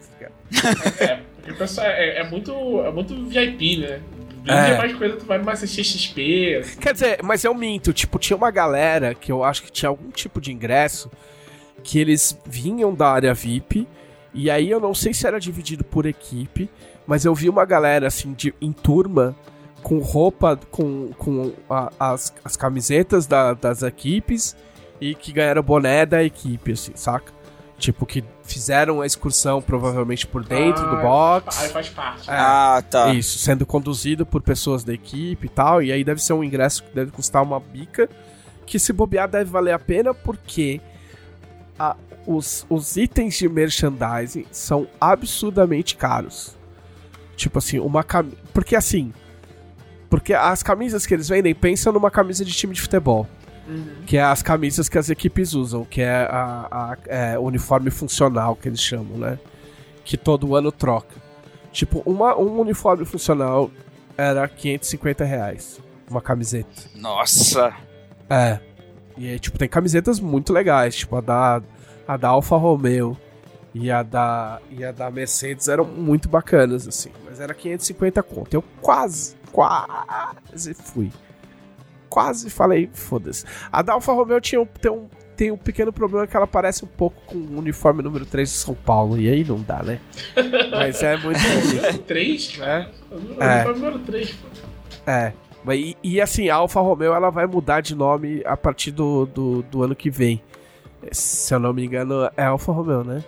É, 0.99 1.19
porque 1.43 1.51
o 1.51 1.57
pessoal 1.57 1.87
é, 1.87 2.19
é 2.19 2.29
muito, 2.29 2.51
é 2.85 2.91
muito 2.91 3.25
VIP, 3.25 3.77
né? 3.77 3.99
É. 4.47 4.71
é 4.71 4.77
mais 4.77 4.93
coisa, 4.95 5.15
tu 5.17 5.25
vai 5.25 5.37
numa 5.37 5.53
CXP, 5.53 6.57
assim. 6.59 6.79
Quer 6.79 6.93
dizer, 6.93 7.19
mas 7.23 7.43
eu 7.43 7.53
minto, 7.53 7.93
tipo, 7.93 8.17
tinha 8.19 8.35
uma 8.35 8.51
galera 8.51 9.13
que 9.13 9.31
eu 9.31 9.43
acho 9.43 9.63
que 9.63 9.71
tinha 9.71 9.89
algum 9.89 10.09
tipo 10.09 10.41
de 10.41 10.51
ingresso 10.51 11.09
que 11.83 11.99
eles 11.99 12.37
vinham 12.45 12.93
da 12.93 13.07
área 13.09 13.33
VIP, 13.33 13.87
e 14.33 14.49
aí 14.49 14.69
eu 14.69 14.79
não 14.79 14.93
sei 14.93 15.13
se 15.13 15.25
era 15.27 15.39
dividido 15.39 15.83
por 15.83 16.05
equipe, 16.05 16.69
mas 17.05 17.23
eu 17.25 17.33
vi 17.35 17.49
uma 17.49 17.65
galera 17.65 18.07
assim 18.07 18.33
de, 18.33 18.53
em 18.61 18.71
turma 18.71 19.35
com 19.81 19.99
roupa, 19.99 20.57
com, 20.71 21.09
com 21.17 21.51
a- 21.69 21.91
as, 21.99 22.33
as 22.43 22.55
camisetas 22.57 23.27
da- 23.27 23.53
das 23.53 23.81
equipes 23.83 24.55
e 24.99 25.13
que 25.13 25.31
ganharam 25.33 25.61
boné 25.61 26.05
da 26.05 26.23
equipe, 26.23 26.71
assim, 26.71 26.93
saca? 26.95 27.31
Tipo, 27.83 28.05
que 28.05 28.23
fizeram 28.43 29.01
a 29.01 29.05
excursão 29.05 29.61
provavelmente 29.61 30.25
por 30.25 30.41
dentro 30.45 30.81
do 30.89 30.95
Ah, 30.95 31.01
box. 31.01 31.61
Aí 31.63 31.67
faz 31.69 31.89
parte. 31.89 32.29
É. 32.29 32.33
Ah, 32.33 32.81
tá. 32.89 33.13
Isso, 33.13 33.37
sendo 33.39 33.65
conduzido 33.65 34.25
por 34.25 34.41
pessoas 34.41 34.85
da 34.85 34.93
equipe 34.93 35.47
e 35.47 35.49
tal. 35.49 35.83
E 35.83 35.91
aí 35.91 36.01
deve 36.01 36.23
ser 36.23 36.31
um 36.31 36.41
ingresso 36.41 36.81
que 36.81 36.95
deve 36.95 37.11
custar 37.11 37.43
uma 37.43 37.59
bica. 37.59 38.09
Que 38.65 38.79
se 38.79 38.93
bobear 38.93 39.27
deve 39.27 39.49
valer 39.51 39.73
a 39.73 39.79
pena 39.79 40.13
porque 40.13 40.79
a- 41.77 41.97
os, 42.25 42.65
os 42.69 42.95
itens 42.95 43.35
de 43.37 43.49
merchandising 43.49 44.45
são 44.49 44.87
absurdamente 45.01 45.97
caros. 45.97 46.55
Tipo 47.35 47.57
assim, 47.57 47.79
uma 47.79 48.01
camisa. 48.01 48.37
Porque 48.53 48.77
assim. 48.77 49.11
Porque 50.09 50.33
as 50.33 50.63
camisas 50.63 51.05
que 51.05 51.13
eles 51.13 51.27
vendem, 51.27 51.53
pensa 51.53 51.91
numa 51.91 52.09
camisa 52.09 52.45
de 52.45 52.53
time 52.53 52.73
de 52.73 52.79
futebol. 52.81 53.27
Que 54.05 54.17
é 54.17 54.23
as 54.23 54.41
camisas 54.43 54.89
que 54.89 54.97
as 54.97 55.09
equipes 55.09 55.53
usam, 55.53 55.85
que 55.85 56.01
é 56.01 56.27
a, 56.29 56.67
a- 56.71 56.97
é, 57.07 57.37
o 57.39 57.43
uniforme 57.43 57.89
funcional 57.89 58.55
que 58.55 58.67
eles 58.67 58.81
chamam, 58.81 59.17
né? 59.17 59.39
Que 60.03 60.17
todo 60.17 60.55
ano 60.55 60.71
troca. 60.71 61.15
Tipo, 61.71 62.03
uma, 62.05 62.37
um 62.37 62.59
uniforme 62.59 63.05
funcional 63.05 63.71
era 64.17 64.47
550 64.47 65.23
reais. 65.23 65.79
Uma 66.09 66.21
camiseta. 66.21 66.69
Nossa. 66.95 67.73
É. 68.29 68.59
E 69.17 69.27
aí, 69.29 69.39
tipo, 69.39 69.57
tem 69.57 69.69
camisetas 69.69 70.19
muito 70.19 70.51
legais, 70.51 70.95
tipo 70.95 71.15
a 71.15 71.21
da, 71.21 71.61
a 72.07 72.17
da 72.17 72.27
Alfa 72.29 72.57
Romeo 72.57 73.17
e 73.73 73.89
a 73.89 74.03
da, 74.03 74.59
e 74.69 74.83
a 74.83 74.91
da 74.91 75.09
Mercedes 75.09 75.67
eram 75.67 75.85
muito 75.85 76.27
bacanas, 76.27 76.87
assim. 76.87 77.11
Mas 77.25 77.39
era 77.39 77.53
550 77.53 78.21
conto. 78.23 78.53
Eu 78.53 78.63
quase, 78.81 79.35
quase 79.51 80.73
fui. 80.73 81.11
Quase 82.13 82.47
falei, 82.51 82.87
foda-se. 82.93 83.43
A 83.71 83.81
da 83.81 83.93
Alfa 83.93 84.13
Romeo 84.13 84.39
tinha 84.39 84.61
um, 84.61 84.67
tem, 84.67 84.91
um, 84.91 85.07
tem 85.35 85.49
um 85.49 85.57
pequeno 85.57 85.91
problema 85.91 86.27
que 86.27 86.37
ela 86.37 86.45
parece 86.45 86.85
um 86.85 86.87
pouco 86.87 87.19
com 87.25 87.35
o 87.35 87.57
uniforme 87.57 88.03
número 88.03 88.23
3 88.23 88.47
de 88.47 88.55
São 88.55 88.75
Paulo. 88.75 89.19
E 89.19 89.27
aí 89.27 89.43
não 89.43 89.59
dá, 89.59 89.81
né? 89.81 89.99
Mas 90.69 91.01
é 91.01 91.17
muito 91.17 91.39
bonito. 91.39 92.03
3? 92.03 92.59
É. 92.61 92.87
É. 93.39 93.67
O 93.67 93.73
número 93.73 93.97
3, 93.97 94.31
pô. 94.31 94.47
É. 95.09 95.33
E, 95.73 95.97
e, 96.03 96.21
assim, 96.21 96.49
a 96.49 96.55
Alfa 96.57 96.81
Romeo 96.81 97.13
ela 97.13 97.31
vai 97.31 97.47
mudar 97.47 97.81
de 97.81 97.95
nome 97.95 98.43
a 98.45 98.55
partir 98.55 98.91
do, 98.91 99.25
do, 99.25 99.63
do 99.63 99.81
ano 99.81 99.95
que 99.95 100.11
vem. 100.11 100.39
Se 101.11 101.51
eu 101.51 101.59
não 101.59 101.73
me 101.73 101.83
engano, 101.83 102.29
é 102.37 102.43
Alfa 102.43 102.71
Romeo, 102.71 103.03
né? 103.03 103.23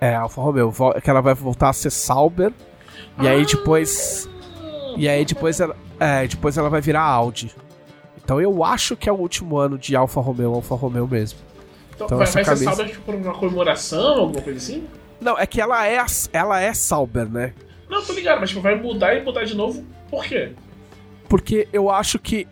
É, 0.00 0.14
Alfa 0.14 0.40
Romeo. 0.40 0.72
Que 1.04 1.10
ela 1.10 1.20
vai 1.20 1.34
voltar 1.34 1.68
a 1.68 1.72
ser 1.74 1.90
Sauber. 1.90 2.50
E 3.20 3.28
aí 3.28 3.44
depois. 3.44 4.26
E 4.96 5.06
aí 5.06 5.22
depois 5.22 5.60
ela. 5.60 5.76
É, 6.02 6.26
depois 6.26 6.56
ela 6.58 6.68
vai 6.68 6.80
virar 6.80 7.02
Audi. 7.02 7.54
Então 8.24 8.40
eu 8.40 8.64
acho 8.64 8.96
que 8.96 9.08
é 9.08 9.12
o 9.12 9.16
último 9.16 9.56
ano 9.58 9.76
de 9.78 9.94
Alfa 9.96 10.20
Romeo, 10.20 10.54
Alfa 10.54 10.74
Romeo 10.74 11.06
mesmo. 11.08 11.38
Então, 11.94 12.06
Então 12.06 12.18
vai, 12.18 12.26
essa 12.26 12.34
vai 12.34 12.44
ser 12.44 12.50
camisa- 12.50 12.64
salva 12.76 12.84
tipo, 12.86 13.02
por 13.02 13.14
uma 13.14 13.34
comemoração, 13.34 14.18
alguma 14.20 14.40
coisa 14.42 14.58
assim? 14.58 14.86
Não, 15.20 15.38
é 15.38 15.46
que 15.46 15.60
ela 15.60 15.86
é, 15.86 16.04
ela 16.32 16.60
é 16.60 16.72
Sauber, 16.74 17.28
né? 17.28 17.52
Não, 17.88 18.02
tô 18.02 18.12
ligado, 18.12 18.40
mas 18.40 18.48
tipo, 18.50 18.60
vai 18.62 18.74
mudar 18.74 19.14
e 19.14 19.22
mudar 19.22 19.44
de 19.44 19.54
novo, 19.56 19.84
por 20.10 20.24
quê? 20.24 20.52
Porque 21.28 21.68
eu 21.72 21.90
acho 21.90 22.18
que. 22.18 22.46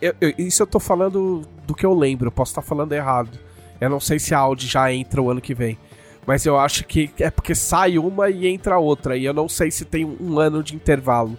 eu- 0.00 0.14
eu- 0.20 0.34
isso 0.38 0.62
eu 0.62 0.66
tô 0.66 0.78
falando 0.80 1.42
do 1.66 1.74
que 1.74 1.84
eu 1.86 1.94
lembro, 1.94 2.28
eu 2.28 2.32
posso 2.32 2.52
estar 2.52 2.62
falando 2.62 2.92
errado. 2.92 3.38
Eu 3.80 3.90
não 3.90 4.00
sei 4.00 4.18
se 4.18 4.34
a 4.34 4.38
Audi 4.38 4.66
já 4.66 4.92
entra 4.92 5.20
o 5.20 5.30
ano 5.30 5.40
que 5.40 5.54
vem. 5.54 5.78
Mas 6.26 6.46
eu 6.46 6.58
acho 6.58 6.84
que 6.84 7.10
é 7.18 7.30
porque 7.30 7.54
sai 7.54 7.98
uma 7.98 8.30
e 8.30 8.46
entra 8.46 8.78
outra. 8.78 9.16
E 9.16 9.24
eu 9.24 9.34
não 9.34 9.48
sei 9.48 9.70
se 9.70 9.84
tem 9.84 10.04
um 10.04 10.38
ano 10.38 10.62
de 10.62 10.74
intervalo. 10.74 11.36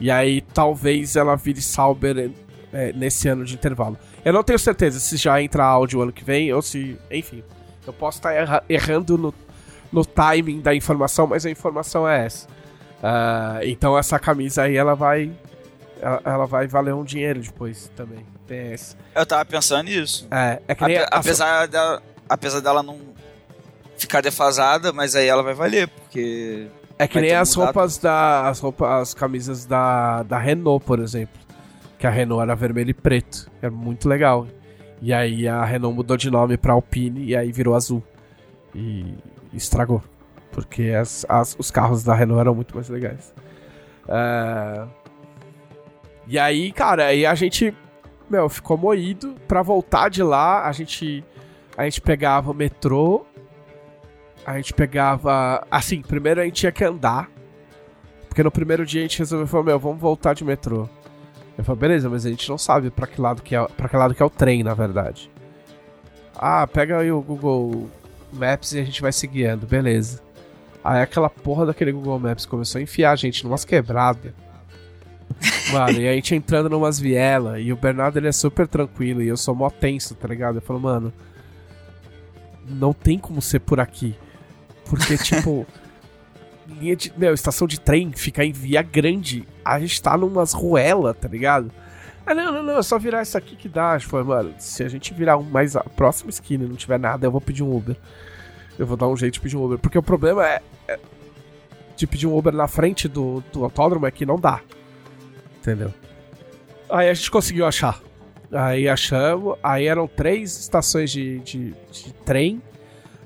E 0.00 0.10
aí 0.10 0.40
talvez 0.40 1.16
ela 1.16 1.36
vire 1.36 1.62
Sauber 1.62 2.30
é, 2.72 2.92
nesse 2.92 3.28
ano 3.28 3.44
de 3.44 3.54
intervalo. 3.54 3.96
Eu 4.24 4.32
não 4.32 4.42
tenho 4.42 4.58
certeza 4.58 4.98
se 4.98 5.16
já 5.16 5.40
entra 5.40 5.64
a 5.64 5.66
Audi 5.66 5.96
o 5.96 6.02
ano 6.02 6.12
que 6.12 6.24
vem 6.24 6.52
ou 6.52 6.60
se. 6.62 6.98
Enfim. 7.10 7.42
Eu 7.86 7.92
posso 7.92 8.18
estar 8.18 8.32
erra- 8.32 8.64
errando 8.68 9.16
no, 9.18 9.34
no 9.92 10.04
timing 10.04 10.60
da 10.60 10.74
informação, 10.74 11.26
mas 11.26 11.44
a 11.46 11.50
informação 11.50 12.08
é 12.08 12.24
essa. 12.24 12.46
Ah, 13.02 13.60
então 13.62 13.96
essa 13.98 14.18
camisa 14.18 14.62
aí 14.62 14.76
ela 14.76 14.94
vai 14.94 15.30
ela, 16.00 16.20
ela 16.24 16.46
vai 16.46 16.66
valer 16.66 16.94
um 16.94 17.04
dinheiro 17.04 17.40
depois 17.40 17.90
também. 17.94 18.24
Tem 18.46 18.72
esse. 18.72 18.96
Eu 19.14 19.24
tava 19.26 19.44
pensando 19.44 19.84
nisso. 19.84 20.26
É, 20.30 20.60
é 20.66 20.74
que 20.74 20.84
nem 20.86 20.96
Ape- 20.98 21.14
a- 21.14 21.18
apesar, 21.18 21.68
dela, 21.68 22.02
apesar 22.28 22.60
dela 22.60 22.82
não 22.82 22.98
ficar 23.98 24.20
defasada, 24.22 24.92
mas 24.92 25.14
aí 25.14 25.28
ela 25.28 25.42
vai 25.42 25.54
valer, 25.54 25.88
porque. 25.88 26.66
É 26.98 27.08
que 27.08 27.20
nem 27.20 27.32
as 27.34 27.54
mudado. 27.56 27.66
roupas 27.74 27.98
da 27.98 28.48
as 28.48 28.60
roupas, 28.60 28.88
as 29.02 29.14
camisas 29.14 29.66
da, 29.66 30.22
da 30.22 30.38
Renault, 30.38 30.84
por 30.84 30.98
exemplo. 31.00 31.40
Que 31.98 32.06
a 32.06 32.10
Renault 32.10 32.42
era 32.42 32.54
vermelho 32.54 32.90
e 32.90 32.94
preto. 32.94 33.50
Era 33.62 33.70
muito 33.70 34.08
legal. 34.08 34.46
E 35.00 35.12
aí 35.12 35.46
a 35.48 35.64
Renault 35.64 35.94
mudou 35.96 36.16
de 36.16 36.30
nome 36.30 36.56
pra 36.56 36.72
Alpine 36.72 37.24
e 37.24 37.36
aí 37.36 37.50
virou 37.52 37.74
azul. 37.74 38.02
E 38.74 39.14
estragou. 39.52 40.02
Porque 40.52 40.90
as, 40.90 41.24
as- 41.28 41.56
os 41.58 41.70
carros 41.70 42.04
da 42.04 42.14
Renault 42.14 42.40
eram 42.40 42.54
muito 42.54 42.74
mais 42.74 42.88
legais. 42.88 43.34
É, 44.08 44.84
E 46.26 46.38
aí, 46.38 46.72
cara, 46.72 47.06
aí 47.06 47.26
a 47.26 47.34
gente, 47.34 47.74
meu, 48.30 48.48
ficou 48.48 48.76
moído. 48.78 49.34
Pra 49.48 49.62
voltar 49.62 50.08
de 50.08 50.22
lá, 50.22 50.66
a 50.66 50.72
gente, 50.72 51.24
a 51.76 51.84
gente 51.84 52.00
pegava 52.00 52.50
o 52.50 52.54
metrô. 52.54 53.26
A 54.46 54.56
gente 54.56 54.74
pegava. 54.74 55.66
Assim, 55.70 56.02
primeiro 56.02 56.40
a 56.40 56.44
gente 56.44 56.56
tinha 56.56 56.72
que 56.72 56.84
andar. 56.84 57.30
Porque 58.28 58.42
no 58.42 58.50
primeiro 58.50 58.84
dia 58.84 59.00
a 59.00 59.02
gente 59.02 59.18
resolveu 59.18 59.46
falar, 59.46 59.64
meu, 59.64 59.78
vamos 59.78 60.00
voltar 60.00 60.34
de 60.34 60.44
metrô. 60.44 60.88
Eu 61.56 61.62
falei, 61.62 61.80
beleza, 61.80 62.10
mas 62.10 62.26
a 62.26 62.30
gente 62.30 62.48
não 62.48 62.58
sabe 62.58 62.90
pra 62.90 63.06
que 63.06 63.20
lado 63.20 63.42
que 63.42 63.54
é, 63.54 63.64
pra 63.64 63.88
que 63.88 63.96
lado 63.96 64.14
que 64.14 64.22
é 64.22 64.26
o 64.26 64.30
trem, 64.30 64.64
na 64.64 64.74
verdade. 64.74 65.30
Ah, 66.34 66.66
pega 66.66 66.98
aí 66.98 67.12
o 67.12 67.22
Google 67.22 67.88
Maps 68.32 68.72
e 68.72 68.80
a 68.80 68.84
gente 68.84 69.00
vai 69.00 69.12
se 69.12 69.24
guiando, 69.26 69.66
beleza. 69.66 70.20
Aí 70.82 71.00
aquela 71.00 71.30
porra 71.30 71.64
daquele 71.66 71.92
Google 71.92 72.18
Maps 72.18 72.44
começou 72.44 72.80
a 72.80 72.82
enfiar 72.82 73.12
a 73.12 73.16
gente 73.16 73.44
numas 73.44 73.64
quebradas. 73.64 74.32
Mano, 75.72 76.00
e 76.00 76.08
a 76.08 76.12
gente 76.12 76.34
entrando 76.34 76.68
numas 76.68 76.98
vielas, 76.98 77.60
e 77.60 77.72
o 77.72 77.76
Bernardo 77.76 78.18
ele 78.18 78.28
é 78.28 78.32
super 78.32 78.66
tranquilo, 78.66 79.22
e 79.22 79.28
eu 79.28 79.36
sou 79.36 79.54
mó 79.54 79.70
tenso, 79.70 80.14
tá 80.14 80.28
ligado? 80.28 80.56
Eu 80.56 80.62
falo, 80.62 80.80
mano, 80.80 81.12
não 82.68 82.92
tem 82.92 83.18
como 83.18 83.40
ser 83.40 83.60
por 83.60 83.80
aqui. 83.80 84.16
Porque, 84.88 85.16
tipo, 85.18 85.66
linha 86.80 86.96
de. 86.96 87.12
Meu, 87.16 87.34
estação 87.34 87.66
de 87.66 87.80
trem 87.80 88.12
ficar 88.12 88.44
em 88.44 88.52
via 88.52 88.82
grande, 88.82 89.46
a 89.64 89.78
gente 89.78 90.00
tá 90.02 90.16
numas 90.16 90.52
ruelas, 90.52 91.16
tá 91.16 91.28
ligado? 91.28 91.70
Ah, 92.26 92.34
não, 92.34 92.50
não, 92.50 92.62
não, 92.62 92.78
é 92.78 92.82
só 92.82 92.98
virar 92.98 93.22
isso 93.22 93.36
aqui 93.36 93.54
que 93.54 93.68
dá. 93.68 93.98
Tipo, 93.98 94.24
mano, 94.24 94.54
se 94.58 94.82
a 94.82 94.88
gente 94.88 95.12
virar 95.12 95.36
um 95.36 95.42
mais 95.42 95.76
a 95.76 95.84
próxima 95.84 96.30
esquina 96.30 96.64
e 96.64 96.68
não 96.68 96.76
tiver 96.76 96.98
nada, 96.98 97.26
eu 97.26 97.30
vou 97.30 97.40
pedir 97.40 97.62
um 97.62 97.74
Uber. 97.74 97.96
Eu 98.78 98.86
vou 98.86 98.96
dar 98.96 99.08
um 99.08 99.16
jeito 99.16 99.34
de 99.34 99.40
pedir 99.40 99.56
um 99.56 99.64
Uber. 99.64 99.78
Porque 99.78 99.98
o 99.98 100.02
problema 100.02 100.46
é, 100.46 100.62
é 100.88 100.98
de 101.96 102.06
pedir 102.06 102.26
um 102.26 102.36
Uber 102.36 102.52
na 102.52 102.66
frente 102.66 103.06
do, 103.08 103.42
do 103.52 103.62
autódromo 103.62 104.06
é 104.06 104.10
que 104.10 104.24
não 104.24 104.38
dá. 104.38 104.60
Entendeu? 105.58 105.92
Aí 106.88 107.08
a 107.08 107.14
gente 107.14 107.30
conseguiu 107.30 107.66
achar. 107.66 108.00
Aí 108.50 108.88
achamos. 108.88 109.56
Aí 109.62 109.86
eram 109.86 110.06
três 110.06 110.58
estações 110.58 111.10
de, 111.10 111.40
de, 111.40 111.74
de 111.92 112.12
trem. 112.24 112.62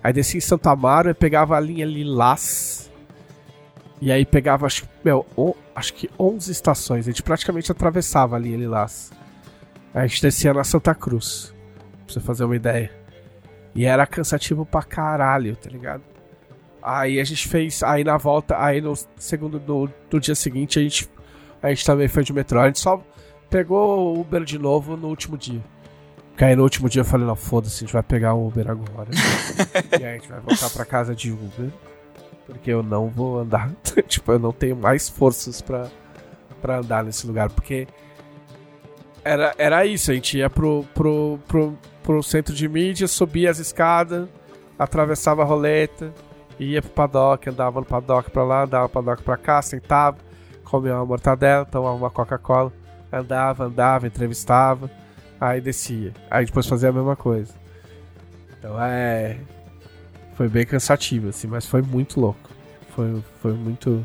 Aí 0.03 0.13
descia 0.13 0.39
em 0.39 0.41
Santa 0.41 0.71
Amaro 0.71 1.11
e 1.11 1.15
pegava 1.15 1.57
a 1.57 1.61
linha 1.61 1.85
Lilás. 1.85 2.91
E 4.01 4.13
aí 4.13 4.25
pegava, 4.25 4.67
acho, 4.67 4.89
meu, 5.05 5.27
acho 5.75 5.93
que 5.95 6.09
11 6.19 6.53
estações. 6.53 7.07
A 7.07 7.11
gente 7.11 7.23
praticamente 7.23 7.71
atravessava 7.73 8.37
a 8.37 8.39
linha 8.39 8.57
Lilás. 8.57 9.11
Aí 9.93 10.05
a 10.05 10.07
gente 10.07 10.23
descia 10.23 10.55
na 10.55 10.65
Santa 10.65 10.95
Cruz. 10.95 11.55
Pra 12.05 12.15
você 12.15 12.21
fazer 12.21 12.45
uma 12.45 12.57
ideia. 12.57 12.93
E 13.75 13.85
era 13.85 14.07
cansativo 14.07 14.65
pra 14.65 14.83
caralho, 14.83 15.57
tá 15.57 15.69
ligado? 15.69 16.03
Aí 16.83 17.21
a 17.21 17.25
gente 17.25 17.49
fez. 17.49 17.83
Aí 17.83 18.05
na 18.05 18.17
volta, 18.17 18.63
aí 18.63 18.81
no 18.81 18.95
segundo. 19.17 19.61
No 20.11 20.21
dia 20.21 20.35
seguinte, 20.35 20.79
a 20.79 20.83
gente, 20.83 21.11
a 21.63 21.69
gente 21.69 21.85
também 21.85 22.09
foi 22.09 22.23
de 22.23 22.33
metrô. 22.33 22.61
A 22.61 22.67
gente 22.67 22.79
só 22.79 23.03
pegou 23.51 24.15
o 24.17 24.21
Uber 24.21 24.45
de 24.45 24.59
novo 24.59 24.97
no 24.97 25.09
último 25.09 25.37
dia. 25.37 25.63
Aí 26.45 26.55
no 26.55 26.63
último 26.63 26.89
dia 26.89 27.01
eu 27.01 27.05
falei, 27.05 27.27
não, 27.27 27.37
foda-se, 27.37 27.77
a 27.77 27.81
gente 27.81 27.93
vai 27.93 28.03
pegar 28.03 28.35
o 28.35 28.47
Uber 28.47 28.71
agora. 28.71 29.09
e 29.99 30.05
aí 30.05 30.13
a 30.13 30.13
gente 30.15 30.29
vai 30.29 30.41
voltar 30.41 30.71
pra 30.71 30.85
casa 30.85 31.15
de 31.15 31.33
Uber. 31.33 31.71
Porque 32.47 32.71
eu 32.71 32.83
não 32.83 33.09
vou 33.09 33.39
andar. 33.39 33.71
tipo, 34.07 34.33
eu 34.33 34.39
não 34.39 34.53
tenho 34.53 34.77
mais 34.77 35.09
forças 35.09 35.61
pra, 35.61 35.89
pra 36.63 36.79
andar 36.79 37.05
nesse 37.05 37.27
lugar. 37.27 37.51
Porque 37.51 37.87
era, 39.25 39.55
era 39.59 39.85
isso, 39.85 40.11
a 40.11 40.15
gente 40.15 40.39
ia 40.39 40.49
pro, 40.49 40.85
pro, 40.95 41.39
pro, 41.47 41.79
pro 42.03 42.23
centro 42.23 42.55
de 42.55 42.69
mídia, 42.69 43.07
subia 43.07 43.51
as 43.51 43.59
escadas, 43.59 44.29
atravessava 44.79 45.43
a 45.43 45.45
roleta 45.45 46.13
ia 46.59 46.83
pro 46.83 46.91
paddock, 46.91 47.49
andava 47.49 47.81
no 47.81 47.87
paddock 47.87 48.31
pra 48.31 48.45
lá, 48.45 48.65
andava 48.65 48.85
no 48.85 48.89
paddock 48.89 49.23
pra 49.23 49.37
cá, 49.37 49.63
sentava, 49.63 50.17
comia 50.65 50.95
uma 50.95 51.07
mortadela, 51.07 51.65
tomava 51.65 51.95
uma 51.95 52.11
Coca-Cola, 52.11 52.73
andava, 53.13 53.65
andava, 53.65 54.07
entrevistava, 54.07 54.91
aí 55.41 55.61
descia. 55.61 56.13
Aí 56.31 56.47
depois 56.47 56.67
fazia 56.67 56.89
a 56.89 56.93
mesma 56.93 57.17
coisa. 57.17 57.55
Então 58.59 58.81
é. 58.83 59.39
Foi 60.35 60.49
bem 60.49 60.65
cansativo, 60.65 61.31
assim, 61.31 61.49
mas 61.49 61.67
foi 61.67 61.83
muito 61.83 62.21
louco. 62.21 62.51
Foi, 62.95 63.23
foi 63.41 63.53
muito. 63.53 64.05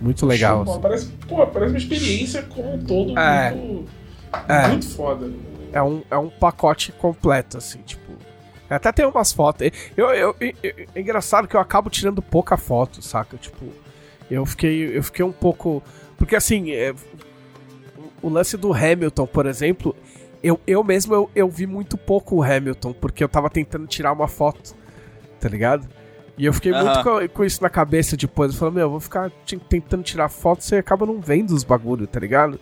Muito 0.00 0.26
legal. 0.26 0.62
Assim. 0.62 0.80
parece, 0.80 1.06
pô, 1.28 1.46
parece 1.46 1.72
uma 1.72 1.78
experiência 1.78 2.42
como 2.42 2.74
um 2.74 2.84
todo 2.84 3.18
é, 3.18 3.50
muito, 3.52 3.90
é, 4.48 4.68
muito 4.68 4.88
foda. 4.88 5.30
É 5.72 5.82
um, 5.82 6.02
é 6.10 6.18
um 6.18 6.28
pacote 6.28 6.92
completo, 6.92 7.58
assim, 7.58 7.80
tipo 7.82 8.04
até 8.68 8.90
tem 8.92 9.06
umas 9.06 9.32
fotos. 9.32 9.70
Eu, 9.96 10.06
eu, 10.10 10.36
eu, 10.40 10.54
é 10.94 11.00
engraçado 11.00 11.46
que 11.46 11.54
eu 11.54 11.60
acabo 11.60 11.90
tirando 11.90 12.22
pouca 12.22 12.56
foto, 12.56 13.02
saca? 13.02 13.36
Tipo, 13.36 13.66
eu 14.30 14.44
fiquei, 14.46 14.96
eu 14.96 15.02
fiquei 15.02 15.24
um 15.24 15.32
pouco. 15.32 15.82
Porque 16.16 16.34
assim, 16.34 16.72
é, 16.72 16.94
o 18.22 18.28
lance 18.28 18.56
do 18.56 18.72
Hamilton, 18.72 19.26
por 19.26 19.46
exemplo, 19.46 19.94
eu, 20.44 20.60
eu 20.66 20.84
mesmo 20.84 21.14
eu, 21.14 21.30
eu 21.34 21.48
vi 21.48 21.66
muito 21.66 21.96
pouco 21.96 22.36
o 22.36 22.42
Hamilton, 22.42 22.92
porque 22.92 23.24
eu 23.24 23.28
tava 23.28 23.50
tentando 23.50 23.86
tirar 23.86 24.12
uma 24.12 24.28
foto, 24.28 24.76
tá 25.40 25.48
ligado? 25.48 25.88
E 26.36 26.44
eu 26.44 26.52
fiquei 26.52 26.72
uhum. 26.72 26.84
muito 26.84 27.02
com, 27.02 27.28
com, 27.28 27.44
isso 27.44 27.62
na 27.62 27.70
cabeça 27.70 28.16
depois. 28.16 28.52
Eu 28.52 28.58
falei, 28.58 28.74
meu, 28.74 28.82
eu 28.84 28.90
vou 28.90 29.00
ficar 29.00 29.30
tentando 29.68 30.02
tirar 30.02 30.28
foto, 30.28 30.62
você 30.62 30.76
acaba 30.76 31.06
não 31.06 31.20
vendo 31.20 31.52
os 31.52 31.64
bagulho, 31.64 32.06
tá 32.06 32.20
ligado? 32.20 32.60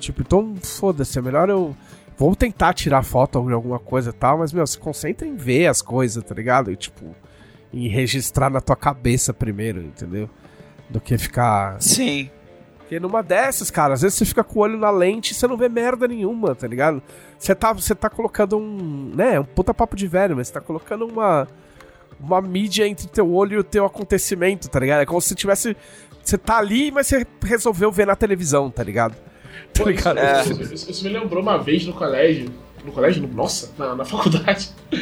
Tipo, 0.00 0.22
então 0.22 0.56
foda-se, 0.62 1.18
é 1.18 1.22
melhor 1.22 1.48
eu 1.48 1.74
Vou 2.16 2.34
tentar 2.36 2.72
tirar 2.74 3.02
foto 3.02 3.44
de 3.44 3.52
alguma 3.52 3.78
coisa 3.78 4.10
e 4.10 4.12
tal, 4.12 4.38
mas, 4.38 4.52
meu, 4.52 4.66
se 4.66 4.78
concentra 4.78 5.26
em 5.26 5.34
ver 5.34 5.66
as 5.66 5.82
coisas, 5.82 6.22
tá 6.22 6.34
ligado? 6.34 6.70
E, 6.70 6.76
tipo, 6.76 7.14
em 7.72 7.88
registrar 7.88 8.48
na 8.48 8.60
tua 8.60 8.76
cabeça 8.76 9.34
primeiro, 9.34 9.80
entendeu? 9.80 10.30
Do 10.88 11.00
que 11.00 11.18
ficar. 11.18 11.80
Sim. 11.82 12.30
Porque 12.94 13.00
numa 13.00 13.22
dessas, 13.22 13.72
cara, 13.72 13.94
às 13.94 14.02
vezes 14.02 14.16
você 14.16 14.24
fica 14.24 14.44
com 14.44 14.60
o 14.60 14.62
olho 14.62 14.78
na 14.78 14.88
lente 14.88 15.32
e 15.32 15.34
você 15.34 15.48
não 15.48 15.56
vê 15.56 15.68
merda 15.68 16.06
nenhuma, 16.06 16.54
tá 16.54 16.68
ligado? 16.68 17.02
Você 17.36 17.52
tá, 17.52 17.72
você 17.72 17.92
tá 17.92 18.08
colocando 18.08 18.56
um. 18.56 19.10
né, 19.12 19.40
um 19.40 19.44
puta 19.44 19.74
papo 19.74 19.96
de 19.96 20.06
velho, 20.06 20.36
mas 20.36 20.46
você 20.46 20.54
tá 20.54 20.60
colocando 20.60 21.04
uma. 21.04 21.48
Uma 22.20 22.40
mídia 22.40 22.86
entre 22.86 23.08
teu 23.08 23.28
olho 23.34 23.54
e 23.54 23.58
o 23.58 23.64
teu 23.64 23.84
acontecimento, 23.84 24.68
tá 24.68 24.78
ligado? 24.78 25.00
É 25.00 25.06
como 25.06 25.20
se 25.20 25.34
tivesse. 25.34 25.76
Você 26.22 26.38
tá 26.38 26.56
ali, 26.56 26.92
mas 26.92 27.08
você 27.08 27.26
resolveu 27.42 27.90
ver 27.90 28.06
na 28.06 28.14
televisão, 28.14 28.70
tá 28.70 28.84
ligado? 28.84 29.16
Tá 29.72 29.84
ligado? 29.84 30.18
É. 30.20 30.42
Isso, 30.42 30.90
isso, 30.90 31.04
me 31.04 31.10
lembrou 31.10 31.42
uma 31.42 31.58
vez 31.58 31.84
no 31.84 31.92
colégio. 31.92 32.48
No 32.84 32.92
colégio? 32.92 33.26
Nossa, 33.26 33.72
na, 33.76 33.96
na 33.96 34.04
faculdade. 34.04 34.70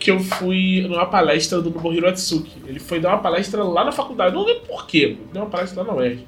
Que 0.00 0.10
eu 0.10 0.18
fui 0.18 0.80
numa 0.82 1.06
palestra 1.06 1.60
do 1.62 1.70
Nobuhiro 1.70 2.08
Atsuki. 2.08 2.60
Ele 2.66 2.80
foi 2.80 2.98
dar 2.98 3.10
uma 3.10 3.18
palestra 3.18 3.62
lá 3.62 3.84
na 3.84 3.92
faculdade. 3.92 4.34
Não 4.34 4.44
lembro 4.44 4.64
porquê. 4.66 5.16
Deu 5.32 5.42
uma 5.42 5.50
palestra 5.50 5.82
lá 5.82 5.92
na 5.92 5.94
UERJ. 5.94 6.26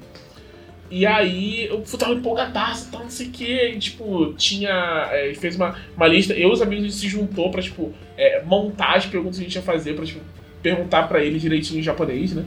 E 0.91 1.05
aí 1.05 1.67
eu 1.67 1.83
tava 1.97 2.13
empolgadaço, 2.13 2.89
tal, 2.91 3.03
não 3.03 3.09
sei 3.09 3.27
o 3.27 3.31
que. 3.31 3.77
Tipo, 3.77 4.33
tinha. 4.33 5.07
É, 5.11 5.33
fez 5.35 5.55
uma, 5.55 5.75
uma 5.95 6.07
lista. 6.07 6.33
Eu 6.33 6.49
e 6.49 6.51
os 6.53 6.61
amigos 6.61 6.85
a 6.85 6.87
gente 6.87 6.99
se 6.99 7.07
juntou 7.07 7.51
pra, 7.51 7.61
tipo, 7.61 7.93
é, 8.17 8.41
montar 8.43 8.95
as 8.95 9.05
perguntas 9.05 9.37
que 9.37 9.43
a 9.43 9.47
gente 9.47 9.55
ia 9.55 9.61
fazer, 9.61 9.93
pra, 9.95 10.05
tipo, 10.05 10.21
perguntar 10.63 11.07
pra 11.07 11.23
ele 11.23 11.39
direitinho 11.39 11.79
em 11.79 11.83
japonês, 11.83 12.33
né? 12.33 12.45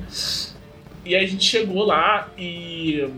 E 1.04 1.14
aí 1.14 1.24
a 1.24 1.28
gente 1.28 1.44
chegou 1.44 1.84
lá 1.84 2.28
e. 2.36 3.08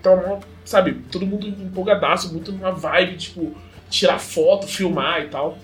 Então, 0.00 0.40
sabe, 0.64 0.94
todo 1.10 1.26
mundo 1.26 1.46
empolgadaço, 1.46 2.32
muito 2.32 2.52
numa 2.52 2.72
vibe, 2.72 3.16
tipo, 3.16 3.54
tirar 3.88 4.18
foto, 4.18 4.66
filmar 4.66 5.22
e 5.22 5.28
tal. 5.28 5.58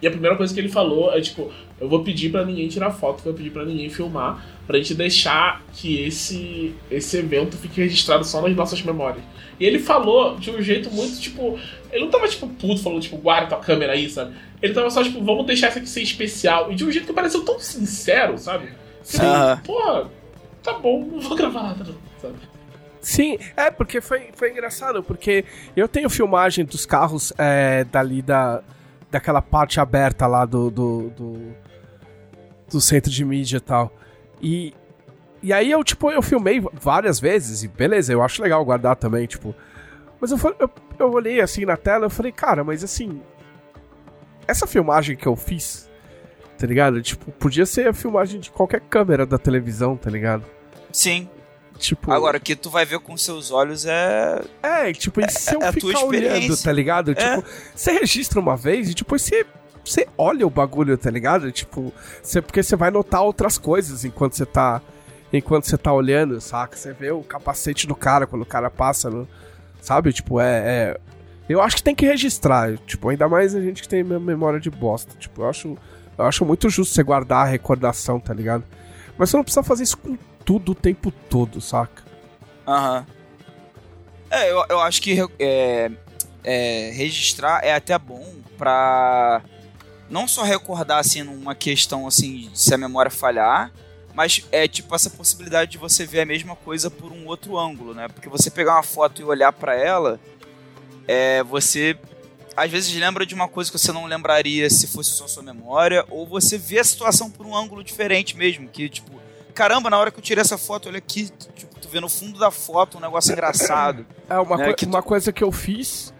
E 0.00 0.06
a 0.06 0.10
primeira 0.10 0.36
coisa 0.36 0.54
que 0.54 0.60
ele 0.60 0.68
falou 0.68 1.12
é, 1.12 1.20
tipo, 1.20 1.50
eu 1.80 1.88
vou 1.88 2.04
pedir 2.04 2.30
para 2.30 2.44
ninguém 2.44 2.68
tirar 2.68 2.90
foto, 2.90 3.22
vou 3.22 3.34
pedir 3.34 3.50
para 3.50 3.64
ninguém 3.64 3.88
filmar, 3.90 4.44
pra 4.68 4.76
gente 4.76 4.94
deixar 4.94 5.62
que 5.72 6.04
esse, 6.04 6.74
esse 6.90 7.16
evento 7.16 7.56
fique 7.56 7.80
registrado 7.80 8.22
só 8.22 8.42
nas 8.42 8.54
nossas 8.54 8.82
memórias. 8.82 9.24
E 9.58 9.64
ele 9.64 9.78
falou 9.78 10.36
de 10.36 10.50
um 10.50 10.60
jeito 10.60 10.90
muito, 10.90 11.18
tipo, 11.18 11.58
ele 11.90 12.04
não 12.04 12.10
tava, 12.10 12.28
tipo, 12.28 12.46
puto, 12.46 12.82
falando, 12.82 13.00
tipo, 13.00 13.16
guarda 13.16 13.46
tua 13.46 13.60
câmera 13.60 13.94
aí, 13.94 14.10
sabe? 14.10 14.36
Ele 14.60 14.74
tava 14.74 14.90
só, 14.90 15.02
tipo, 15.02 15.24
vamos 15.24 15.46
deixar 15.46 15.70
isso 15.70 15.78
aqui 15.78 15.88
ser 15.88 16.02
especial. 16.02 16.70
E 16.70 16.74
de 16.74 16.84
um 16.84 16.92
jeito 16.92 17.06
que 17.06 17.14
pareceu 17.14 17.42
tão 17.46 17.58
sincero, 17.58 18.36
sabe? 18.36 18.68
Tipo, 19.02 19.24
uh 19.24 19.58
pô, 19.64 20.06
tá 20.62 20.74
bom, 20.74 21.02
não 21.12 21.18
vou 21.18 21.34
gravar 21.34 21.62
nada, 21.62 21.84
não, 21.84 21.96
sabe? 22.20 22.34
Sim, 23.00 23.38
é, 23.56 23.70
porque 23.70 24.02
foi, 24.02 24.28
foi 24.34 24.50
engraçado, 24.50 25.02
porque 25.02 25.46
eu 25.74 25.88
tenho 25.88 26.10
filmagem 26.10 26.66
dos 26.66 26.84
carros 26.84 27.32
é, 27.38 27.84
dali 27.84 28.20
da, 28.20 28.62
daquela 29.10 29.40
parte 29.40 29.80
aberta 29.80 30.26
lá 30.26 30.44
do, 30.44 30.70
do, 30.70 31.10
do, 31.16 31.54
do 32.70 32.80
centro 32.82 33.10
de 33.10 33.24
mídia 33.24 33.56
e 33.56 33.60
tal. 33.60 33.90
E, 34.40 34.74
e 35.42 35.52
aí 35.52 35.70
eu, 35.70 35.82
tipo, 35.84 36.10
eu 36.10 36.22
filmei 36.22 36.62
várias 36.72 37.20
vezes, 37.20 37.62
e 37.62 37.68
beleza, 37.68 38.12
eu 38.12 38.22
acho 38.22 38.42
legal 38.42 38.64
guardar 38.64 38.96
também, 38.96 39.26
tipo. 39.26 39.54
Mas 40.20 40.30
eu, 40.30 40.38
eu, 40.58 40.70
eu 40.98 41.12
olhei 41.12 41.40
assim 41.40 41.64
na 41.64 41.76
tela 41.76 42.06
e 42.06 42.10
falei, 42.10 42.32
cara, 42.32 42.64
mas 42.64 42.82
assim. 42.82 43.20
Essa 44.46 44.66
filmagem 44.66 45.16
que 45.16 45.26
eu 45.26 45.36
fiz, 45.36 45.88
tá 46.58 46.66
ligado? 46.66 47.02
Tipo, 47.02 47.30
podia 47.32 47.66
ser 47.66 47.88
a 47.88 47.92
filmagem 47.92 48.40
de 48.40 48.50
qualquer 48.50 48.80
câmera 48.80 49.26
da 49.26 49.38
televisão, 49.38 49.96
tá 49.96 50.10
ligado? 50.10 50.44
Sim. 50.90 51.28
Tipo... 51.78 52.10
Agora, 52.10 52.38
o 52.38 52.40
que 52.40 52.56
tu 52.56 52.70
vai 52.70 52.84
ver 52.84 52.98
com 52.98 53.16
seus 53.16 53.50
olhos 53.52 53.86
é. 53.86 54.42
É, 54.62 54.92
tipo, 54.92 55.20
e 55.20 55.30
se 55.30 55.54
eu 55.54 55.62
é 55.62 55.70
ficar 55.70 56.00
olhando, 56.00 56.56
tá 56.56 56.72
ligado? 56.72 57.12
É. 57.12 57.14
Tipo, 57.14 57.48
você 57.74 57.92
registra 57.92 58.40
uma 58.40 58.56
vez 58.56 58.90
e 58.90 58.94
depois 58.94 59.22
você. 59.22 59.46
Você 59.88 60.06
olha 60.16 60.46
o 60.46 60.50
bagulho, 60.50 60.96
tá 60.98 61.10
ligado? 61.10 61.50
Tipo, 61.50 61.92
você, 62.22 62.42
porque 62.42 62.62
você 62.62 62.76
vai 62.76 62.90
notar 62.90 63.22
outras 63.22 63.56
coisas 63.56 64.04
enquanto 64.04 64.34
você 64.34 64.46
tá. 64.46 64.82
Enquanto 65.32 65.64
você 65.64 65.76
tá 65.76 65.92
olhando, 65.92 66.40
saca? 66.40 66.76
Você 66.76 66.92
vê 66.92 67.10
o 67.10 67.22
capacete 67.22 67.86
do 67.86 67.94
cara 67.94 68.26
quando 68.26 68.42
o 68.42 68.46
cara 68.46 68.70
passa, 68.70 69.10
no, 69.10 69.28
sabe? 69.80 70.12
Tipo, 70.12 70.40
é, 70.40 70.58
é. 70.58 71.00
Eu 71.48 71.60
acho 71.60 71.76
que 71.76 71.82
tem 71.82 71.94
que 71.94 72.06
registrar. 72.06 72.76
Tipo, 72.86 73.08
ainda 73.08 73.28
mais 73.28 73.54
a 73.54 73.60
gente 73.60 73.82
que 73.82 73.88
tem 73.88 74.02
memória 74.02 74.60
de 74.60 74.70
bosta. 74.70 75.14
Tipo, 75.18 75.42
eu 75.42 75.48
acho. 75.48 75.76
Eu 76.16 76.24
acho 76.24 76.44
muito 76.44 76.68
justo 76.68 76.94
você 76.94 77.02
guardar 77.02 77.46
a 77.46 77.50
recordação, 77.50 78.18
tá 78.18 78.34
ligado? 78.34 78.64
Mas 79.16 79.30
você 79.30 79.36
não 79.36 79.44
precisa 79.44 79.62
fazer 79.62 79.84
isso 79.84 79.96
com 79.98 80.18
tudo 80.44 80.72
o 80.72 80.74
tempo 80.74 81.10
todo, 81.10 81.60
saca? 81.60 82.02
Aham. 82.66 82.98
Uhum. 82.98 83.18
É, 84.30 84.50
eu, 84.50 84.64
eu 84.68 84.80
acho 84.80 85.00
que 85.00 85.18
é, 85.38 85.90
é, 86.44 86.90
registrar 86.94 87.64
é 87.64 87.74
até 87.74 87.98
bom 87.98 88.26
pra 88.58 89.42
não 90.10 90.26
só 90.28 90.42
recordar 90.42 90.98
assim 90.98 91.22
numa 91.22 91.54
questão 91.54 92.06
assim 92.06 92.50
se 92.54 92.72
a 92.74 92.78
memória 92.78 93.10
falhar, 93.10 93.70
Mas 94.14 94.44
é 94.50 94.66
tipo 94.66 94.92
essa 94.96 95.08
possibilidade 95.10 95.70
de 95.72 95.78
você 95.78 96.04
ver 96.04 96.20
a 96.22 96.26
mesma 96.26 96.56
coisa 96.56 96.90
por 96.90 97.12
um 97.12 97.26
outro 97.26 97.56
ângulo, 97.56 97.94
né? 97.94 98.08
Porque 98.08 98.28
você 98.28 98.50
pegar 98.50 98.74
uma 98.74 98.82
foto 98.82 99.20
e 99.22 99.24
olhar 99.24 99.52
para 99.52 99.76
ela, 99.76 100.18
é, 101.06 101.40
você 101.44 101.96
às 102.56 102.68
vezes 102.68 102.92
lembra 102.96 103.24
de 103.24 103.32
uma 103.32 103.46
coisa 103.46 103.70
que 103.70 103.78
você 103.78 103.92
não 103.92 104.06
lembraria 104.06 104.68
se 104.68 104.88
fosse 104.88 105.10
só 105.10 105.28
sua 105.28 105.44
memória, 105.44 106.04
ou 106.10 106.26
você 106.26 106.58
vê 106.58 106.80
a 106.80 106.84
situação 106.84 107.30
por 107.30 107.46
um 107.46 107.54
ângulo 107.56 107.84
diferente 107.84 108.36
mesmo, 108.36 108.68
que 108.68 108.88
tipo, 108.88 109.12
caramba, 109.54 109.88
na 109.88 109.98
hora 109.98 110.10
que 110.10 110.18
eu 110.18 110.22
tirei 110.22 110.42
essa 110.42 110.58
foto, 110.58 110.88
olha 110.88 110.98
aqui, 110.98 111.30
tipo, 111.54 111.78
tu 111.80 111.88
vê 111.88 112.00
no 112.00 112.08
fundo 112.08 112.36
da 112.40 112.50
foto 112.50 112.98
um 112.98 113.00
negócio 113.00 113.30
engraçado. 113.32 114.04
É, 114.28 114.36
uma, 114.40 114.56
né, 114.56 114.64
coi- 114.64 114.74
que 114.74 114.86
uma 114.86 115.00
tu- 115.00 115.06
coisa 115.06 115.32
que 115.32 115.44
eu 115.44 115.52
fiz 115.52 116.12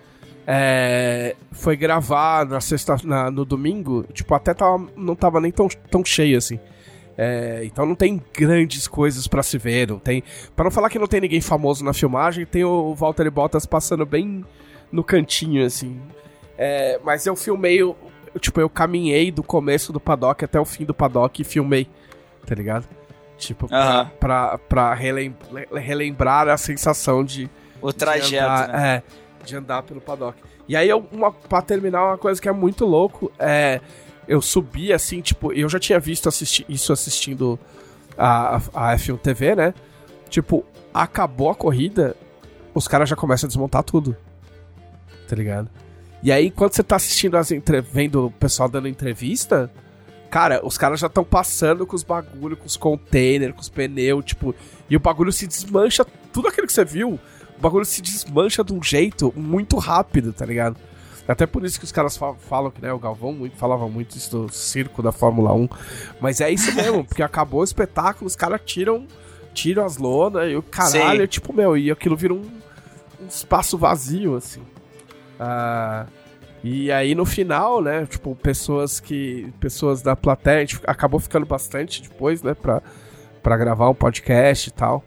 é, 0.50 1.36
foi 1.52 1.76
gravar 1.76 2.46
na 2.46 2.58
sexta, 2.58 2.96
na- 3.04 3.30
no 3.30 3.44
domingo, 3.44 4.04
tipo, 4.14 4.34
até 4.34 4.54
tava, 4.54 4.86
não 4.96 5.14
tava 5.14 5.42
nem 5.42 5.52
tão, 5.52 5.68
tão 5.90 6.02
cheio 6.02 6.38
assim. 6.38 6.58
É, 7.18 7.62
então 7.64 7.84
não 7.84 7.94
tem 7.94 8.22
grandes 8.32 8.88
coisas 8.88 9.26
pra 9.26 9.42
se 9.42 9.58
ver, 9.58 9.88
não 9.88 9.98
tem. 9.98 10.22
Para 10.56 10.64
não 10.64 10.70
falar 10.70 10.88
que 10.88 10.98
não 10.98 11.06
tem 11.06 11.20
ninguém 11.20 11.40
famoso 11.42 11.84
na 11.84 11.92
filmagem, 11.92 12.46
tem 12.46 12.64
o 12.64 12.94
Walter 12.94 13.30
Bottas 13.30 13.66
passando 13.66 14.06
bem 14.06 14.42
no 14.90 15.04
cantinho 15.04 15.66
assim. 15.66 16.00
É, 16.56 16.98
mas 17.04 17.26
eu 17.26 17.36
filmei, 17.36 17.82
o- 17.82 17.94
tipo, 18.40 18.58
eu 18.60 18.70
caminhei 18.70 19.30
do 19.30 19.42
começo 19.42 19.92
do 19.92 20.00
paddock 20.00 20.42
até 20.44 20.58
o 20.58 20.64
fim 20.64 20.84
do 20.86 20.94
paddock 20.94 21.42
e 21.42 21.44
filmei, 21.44 21.88
tá 22.46 22.54
ligado? 22.54 22.86
Tipo, 23.36 23.68
pra, 23.68 23.78
Aham. 23.82 24.10
pra, 24.18 24.58
pra 24.58 24.94
relem- 24.94 25.36
relembrar 25.74 26.48
a 26.48 26.56
sensação 26.56 27.22
de, 27.24 27.50
O 27.82 27.90
de 27.90 27.96
trajeto, 27.98 28.44
andar, 28.44 28.68
né? 28.68 28.96
É, 28.96 29.02
de 29.48 29.56
andar 29.56 29.82
pelo 29.82 30.00
paddock. 30.00 30.38
E 30.68 30.76
aí, 30.76 30.88
eu, 30.88 31.06
uma, 31.10 31.32
pra 31.32 31.62
terminar, 31.62 32.04
uma 32.04 32.18
coisa 32.18 32.40
que 32.40 32.48
é 32.48 32.52
muito 32.52 32.84
louco 32.84 33.32
é. 33.38 33.80
Eu 34.26 34.42
subi 34.42 34.92
assim, 34.92 35.22
tipo, 35.22 35.54
eu 35.54 35.70
já 35.70 35.78
tinha 35.78 35.98
visto 35.98 36.28
assisti 36.28 36.62
isso 36.68 36.92
assistindo 36.92 37.58
a, 38.16 38.56
a, 38.74 38.92
a 38.92 38.96
F1 38.98 39.18
TV, 39.18 39.54
né? 39.54 39.72
Tipo, 40.28 40.66
acabou 40.92 41.48
a 41.48 41.54
corrida, 41.54 42.14
os 42.74 42.86
caras 42.86 43.08
já 43.08 43.16
começam 43.16 43.46
a 43.46 43.48
desmontar 43.48 43.82
tudo. 43.82 44.14
Tá 45.26 45.34
ligado? 45.34 45.70
E 46.22 46.32
aí, 46.32 46.50
quando 46.50 46.74
você 46.74 46.82
tá 46.82 46.96
assistindo 46.96 47.36
as 47.36 47.50
entre... 47.50 47.80
vendo 47.80 48.26
o 48.26 48.30
pessoal 48.30 48.68
dando 48.68 48.88
entrevista, 48.88 49.70
cara, 50.30 50.60
os 50.64 50.76
caras 50.76 51.00
já 51.00 51.06
estão 51.06 51.24
passando 51.24 51.86
com 51.86 51.94
os 51.94 52.02
bagulho, 52.02 52.56
com 52.56 52.66
os 52.66 52.76
containers, 52.76 53.54
com 53.54 53.60
os 53.60 53.68
pneus, 53.68 54.24
tipo, 54.24 54.54
e 54.90 54.96
o 54.96 55.00
bagulho 55.00 55.32
se 55.32 55.46
desmancha, 55.46 56.04
tudo 56.32 56.48
aquilo 56.48 56.66
que 56.66 56.72
você 56.72 56.84
viu, 56.84 57.18
o 57.59 57.60
bagulho 57.60 57.85
se 57.85 58.01
desmancha 58.01 58.62
de 58.62 58.72
um 58.72 58.82
jeito 58.82 59.32
muito 59.36 59.76
rápido, 59.78 60.32
tá 60.32 60.47
ligado? 60.47 60.76
Até 61.26 61.47
por 61.47 61.62
isso 61.64 61.78
que 61.78 61.85
os 61.85 61.93
caras 61.93 62.16
fa- 62.16 62.35
falam 62.35 62.70
que, 62.70 62.80
né, 62.80 62.90
o 62.93 62.98
Galvão 62.98 63.32
muito, 63.35 63.56
falava 63.56 63.86
muito 63.89 64.16
isso 64.16 64.30
do 64.47 64.48
circo 64.52 65.02
da 65.02 65.12
Fórmula 65.12 65.52
1. 65.52 65.68
Mas 66.20 66.40
é 66.40 66.51
isso 66.51 66.74
mesmo, 66.74 67.05
porque 67.05 67.22
acabou 67.22 67.60
o 67.60 67.64
espetáculo, 67.64 68.26
os 68.26 68.35
caras 68.35 68.60
tiram, 68.64 69.06
tiram 69.52 69.85
as 69.85 69.98
lonas 69.98 70.51
e 70.51 70.56
o 70.56 70.62
caralho, 70.62 71.20
Sim. 71.22 71.26
tipo, 71.26 71.52
meu, 71.52 71.76
e 71.76 71.90
aquilo 71.90 72.16
vira 72.16 72.32
um, 72.32 72.48
um 73.20 73.26
espaço 73.28 73.76
vazio, 73.76 74.36
assim. 74.36 74.62
Ah, 75.39 76.06
e 76.64 76.90
aí 76.90 77.14
no 77.14 77.26
final, 77.26 77.82
né, 77.82 78.06
tipo, 78.06 78.35
pessoas 78.35 78.98
que. 78.98 79.52
Pessoas 79.60 80.01
da 80.02 80.16
plateia, 80.16 80.56
a 80.59 80.60
gente 80.60 80.80
acabou 80.86 81.20
ficando 81.20 81.44
bastante 81.47 82.02
depois, 82.02 82.43
né, 82.43 82.55
pra, 82.55 82.82
pra 83.43 83.56
gravar 83.56 83.90
um 83.90 83.94
podcast 83.94 84.68
e 84.68 84.72
tal. 84.72 85.05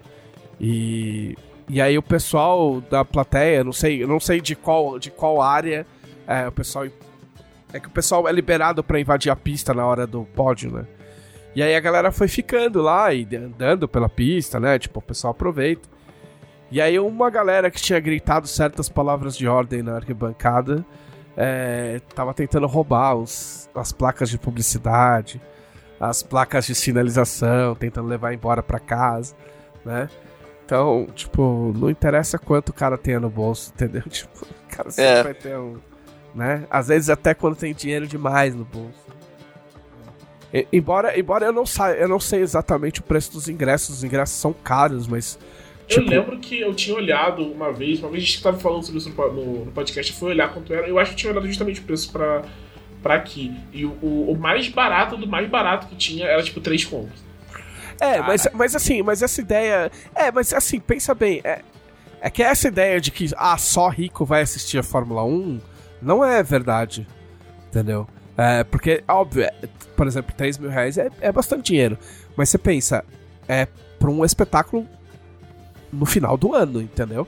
E. 0.60 1.36
E 1.74 1.80
aí 1.80 1.98
o 1.98 2.04
pessoal 2.04 2.82
da 2.82 3.06
plateia, 3.06 3.64
não 3.64 3.72
sei, 3.72 4.04
eu 4.04 4.08
não 4.08 4.20
sei 4.20 4.42
de 4.42 4.58
qual, 4.58 5.00
de 5.00 5.10
qual 5.10 5.42
área 5.42 5.88
é, 6.28 6.46
o 6.46 6.52
pessoal. 6.52 6.86
É 7.72 7.80
que 7.80 7.88
o 7.88 7.92
pessoal 7.92 8.28
é 8.28 8.32
liberado 8.34 8.84
pra 8.84 9.00
invadir 9.00 9.32
a 9.32 9.38
pista 9.38 9.74
na 9.74 9.86
hora 9.86 10.06
do 10.06 10.26
pódio, 10.26 10.70
né? 10.70 10.86
E 11.56 11.64
aí 11.64 11.74
a 11.74 11.80
galera 11.80 12.12
foi 12.12 12.28
ficando 12.28 12.82
lá 12.82 13.14
e 13.14 13.26
andando 13.38 13.88
pela 13.88 14.10
pista, 14.10 14.60
né? 14.60 14.78
Tipo, 14.78 15.00
o 15.00 15.02
pessoal 15.02 15.32
aproveita. 15.32 15.88
E 16.70 16.82
aí 16.82 17.00
uma 17.00 17.30
galera 17.30 17.72
que 17.72 17.82
tinha 17.82 18.02
gritado 18.02 18.48
certas 18.48 18.90
palavras 18.90 19.38
de 19.38 19.48
ordem 19.48 19.82
na 19.82 19.96
arquibancada 19.96 20.86
é, 21.38 22.02
tava 22.14 22.34
tentando 22.34 22.68
roubar 22.68 23.16
os, 23.16 23.70
as 23.74 23.94
placas 23.94 24.30
de 24.30 24.38
publicidade, 24.38 25.42
as 25.98 26.22
placas 26.22 26.66
de 26.66 26.76
sinalização, 26.76 27.76
tentando 27.76 28.10
levar 28.10 28.34
embora 28.34 28.62
pra 28.62 28.78
casa, 28.78 29.34
né? 29.86 30.10
Então, 30.72 31.06
tipo, 31.14 31.74
não 31.78 31.90
interessa 31.90 32.40
quanto 32.40 32.70
o 32.70 32.74
cara 32.74 32.98
tenha 32.98 33.20
no 33.20 33.30
bolso, 33.30 33.74
entendeu? 33.76 34.04
Tipo, 34.10 34.46
o 34.46 34.74
cara 34.74 34.90
sempre 34.90 35.12
É. 35.20 35.24
vai 35.24 35.34
ter 35.34 35.58
um. 35.58 35.76
Né? 36.34 36.66
Às 36.70 36.88
vezes 36.88 37.10
até 37.10 37.34
quando 37.34 37.58
tem 37.58 37.74
dinheiro 37.74 38.08
demais 38.08 38.56
no 38.56 38.64
bolso. 38.64 39.06
E- 40.54 40.66
embora, 40.72 41.20
embora 41.20 41.46
eu 41.48 41.52
não 41.52 41.66
saiba, 41.66 42.00
eu 42.00 42.08
não 42.08 42.22
sei 42.22 42.40
exatamente 42.40 43.02
o 43.02 43.04
preço 43.04 43.34
dos 43.34 43.50
ingressos, 43.50 43.98
os 43.98 44.04
ingressos 44.06 44.38
são 44.38 44.54
caros, 44.54 45.08
mas. 45.08 45.38
Eu 45.90 45.98
Tipo, 45.98 46.10
lembro 46.10 46.40
que 46.40 46.62
eu 46.62 46.74
tinha 46.74 46.96
olhado 46.96 47.44
uma 47.44 47.74
vez, 47.74 48.00
uma 48.00 48.08
vez 48.10 48.24
a 48.24 48.26
gente 48.28 48.42
tava 48.42 48.58
falando 48.58 48.84
sobre 48.84 49.00
isso 49.00 49.10
no, 49.10 49.32
no- 49.34 49.66
no 49.66 49.72
podcast, 49.74 50.10
eu 50.14 50.18
fui 50.18 50.30
olhar 50.30 50.54
quanto 50.54 50.74
era. 50.74 50.88
Eu 50.88 50.98
acho 50.98 51.12
que 51.12 51.18
tinha 51.18 51.34
olhado 51.34 51.48
justamente 51.48 51.82
o 51.82 51.84
preço 51.84 52.10
pra, 52.14 52.44
pra 53.04 53.16
aqui. 53.16 53.54
E 53.74 53.84
o, 53.86 53.92
o, 54.02 54.32
o 54.32 54.40
mais 54.40 54.70
barato 54.70 55.18
do 55.18 55.28
mais 55.28 55.50
barato 55.50 55.88
que 55.88 55.98
tinha 55.98 56.26
era 56.28 56.42
tipo 56.42 56.62
3 56.62 56.86
contos. 56.86 57.30
É, 58.02 58.20
mas, 58.20 58.48
mas 58.54 58.76
assim, 58.76 59.04
mas 59.04 59.22
essa 59.22 59.40
ideia. 59.40 59.92
É, 60.16 60.32
mas 60.32 60.52
assim, 60.54 60.80
pensa 60.80 61.14
bem. 61.14 61.40
É, 61.44 61.62
é 62.20 62.30
que 62.30 62.42
essa 62.42 62.68
ideia 62.68 63.00
de 63.00 63.12
que 63.12 63.30
ah, 63.38 63.58
só 63.58 63.90
rico 63.90 64.26
vai 64.26 64.42
assistir 64.42 64.80
a 64.80 64.84
Fórmula 64.84 65.24
1 65.24 65.62
não 66.02 66.26
é 66.26 66.42
verdade. 66.42 67.08
Entendeu? 67.70 68.08
É, 68.36 68.64
porque, 68.64 69.04
óbvio, 69.08 69.44
é, 69.44 69.54
por 69.96 70.08
exemplo, 70.08 70.34
3 70.36 70.58
mil 70.58 70.70
reais 70.70 70.98
é, 70.98 71.10
é 71.22 71.32
bastante 71.32 71.68
dinheiro. 71.68 71.98
Mas 72.36 72.50
você 72.50 72.58
pensa, 72.58 73.06
é 73.48 73.68
pra 74.00 74.10
um 74.10 74.26
espetáculo 74.26 74.88
no 75.94 76.06
final 76.06 76.36
do 76.38 76.56
ano, 76.56 76.82
entendeu? 76.82 77.28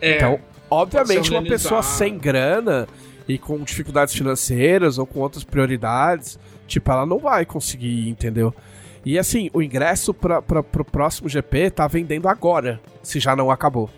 É, 0.00 0.16
Então, 0.16 0.38
obviamente, 0.70 1.30
uma 1.30 1.42
pessoa 1.42 1.82
sem 1.82 2.18
grana 2.18 2.86
e 3.26 3.38
com 3.38 3.58
dificuldades 3.60 4.12
financeiras 4.14 4.98
ou 4.98 5.06
com 5.06 5.20
outras 5.20 5.42
prioridades, 5.42 6.38
tipo, 6.66 6.90
ela 6.90 7.06
não 7.06 7.18
vai 7.18 7.46
conseguir, 7.46 8.08
entendeu? 8.08 8.54
E 9.04 9.18
assim, 9.18 9.50
o 9.52 9.60
ingresso 9.62 10.14
pra, 10.14 10.40
pra, 10.40 10.62
pro 10.62 10.84
próximo 10.84 11.28
GP 11.28 11.70
tá 11.70 11.86
vendendo 11.88 12.28
agora, 12.28 12.80
se 13.02 13.18
já 13.18 13.34
não 13.34 13.50
acabou. 13.50 13.90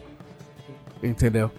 Entendeu? 1.02 1.51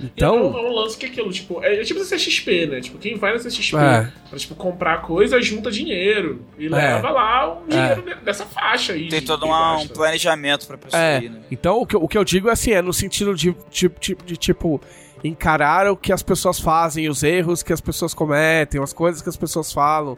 Então, 0.00 0.36
é 0.56 0.60
um 0.62 0.72
lance 0.72 0.96
que 0.96 1.06
é 1.06 1.08
aquilo, 1.08 1.30
tipo, 1.32 1.62
é, 1.62 1.80
é 1.80 1.84
tipo 1.84 1.98
CXP, 2.04 2.66
né? 2.66 2.80
Tipo, 2.80 2.98
quem 2.98 3.16
vai 3.16 3.32
na 3.32 3.40
CXP 3.40 3.76
É. 3.76 4.12
pra, 4.30 4.38
tipo, 4.38 4.54
comprar 4.54 5.02
coisa, 5.02 5.40
junta 5.42 5.72
dinheiro. 5.72 6.40
E 6.56 6.68
leva 6.68 7.10
lá 7.10 7.58
um 7.60 7.66
dinheiro 7.66 8.02
de- 8.02 8.14
dessa 8.24 8.46
faixa 8.46 8.92
aí. 8.92 9.08
Tem 9.08 9.20
todo 9.22 9.44
uma- 9.46 9.76
um 9.78 9.88
planejamento 9.88 10.68
pra 10.68 10.78
pessoa 10.78 11.02
É, 11.02 11.20
ir, 11.24 11.30
né? 11.30 11.40
então 11.50 11.80
o 11.80 11.86
que, 11.86 11.96
eu- 11.96 12.02
o 12.04 12.06
que 12.08 12.16
eu 12.16 12.22
digo 12.24 12.48
é 12.48 12.52
assim, 12.52 12.70
é 12.70 12.80
no 12.80 12.92
sentido 12.92 13.34
de, 13.34 13.56
de, 13.72 13.90
de, 14.00 14.16
de, 14.24 14.36
tipo, 14.36 14.80
encarar 15.24 15.90
o 15.90 15.96
que 15.96 16.12
as 16.12 16.22
pessoas 16.22 16.60
fazem, 16.60 17.08
os 17.08 17.24
erros 17.24 17.64
que 17.64 17.72
as 17.72 17.80
pessoas 17.80 18.14
cometem, 18.14 18.80
as 18.80 18.92
coisas 18.92 19.20
que 19.20 19.28
as 19.28 19.36
pessoas 19.36 19.72
falam. 19.72 20.16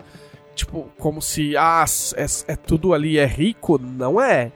Tipo, 0.60 0.90
como 0.98 1.22
se, 1.22 1.56
ah, 1.56 1.84
é, 2.16 2.52
é 2.52 2.56
tudo 2.56 2.92
ali 2.92 3.18
é 3.18 3.26
rico. 3.26 3.78
Não 3.78 4.20
é. 4.20 4.52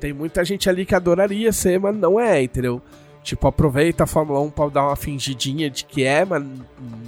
Tem 0.00 0.12
muita 0.12 0.44
gente 0.44 0.68
ali 0.68 0.84
que 0.84 0.94
adoraria 0.94 1.52
ser, 1.52 1.78
mas 1.78 1.96
não 1.96 2.18
é, 2.18 2.42
entendeu? 2.42 2.82
Tipo, 3.22 3.46
aproveita 3.46 4.04
a 4.04 4.06
Fórmula 4.06 4.40
1 4.40 4.50
pra 4.50 4.68
dar 4.68 4.86
uma 4.86 4.96
fingidinha 4.96 5.70
de 5.70 5.84
que 5.84 6.04
é, 6.04 6.24
mas 6.24 6.44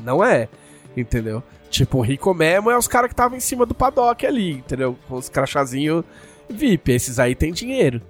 não 0.02 0.24
é, 0.24 0.48
entendeu? 0.96 1.42
Tipo, 1.68 2.00
rico 2.00 2.32
mesmo 2.32 2.70
é 2.70 2.78
os 2.78 2.88
caras 2.88 3.08
que 3.08 3.12
estavam 3.12 3.36
em 3.36 3.40
cima 3.40 3.66
do 3.66 3.74
paddock 3.74 4.24
ali, 4.24 4.52
entendeu? 4.52 4.96
Com 5.08 5.16
os 5.16 5.28
crachazinhos 5.28 6.04
VIP. 6.48 6.92
Esses 6.92 7.18
aí 7.18 7.34
tem 7.34 7.52
dinheiro 7.52 8.00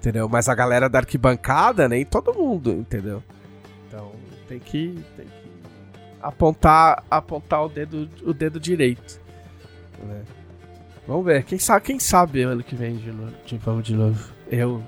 entendeu? 0.00 0.28
Mas 0.28 0.48
a 0.48 0.54
galera 0.54 0.88
da 0.88 0.98
arquibancada, 0.98 1.88
nem 1.88 2.04
todo 2.04 2.32
mundo, 2.32 2.72
entendeu? 2.72 3.22
Então 3.86 4.12
tem 4.48 4.58
que, 4.58 4.98
tem 5.16 5.26
que 5.26 5.32
apontar, 6.20 7.04
apontar 7.10 7.64
o 7.64 7.68
dedo, 7.68 8.08
o 8.24 8.32
dedo 8.32 8.58
direito. 8.58 9.19
Né? 10.04 10.22
Vamos 11.06 11.24
ver, 11.24 11.44
quem 11.44 11.58
sabe, 11.58 11.86
quem 11.86 11.98
sabe 11.98 12.42
ano 12.42 12.62
que 12.62 12.74
vem 12.74 12.96
de 12.96 13.10
novo, 13.10 13.32
de, 13.44 13.58
vamos 13.58 13.84
de 13.84 13.94
novo. 13.94 14.32
Eu, 14.48 14.82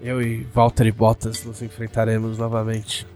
eu 0.00 0.22
e 0.22 0.46
Walter 0.54 0.86
e 0.86 0.92
Bottas 0.92 1.44
nos 1.44 1.60
enfrentaremos 1.62 2.38
novamente. 2.38 3.06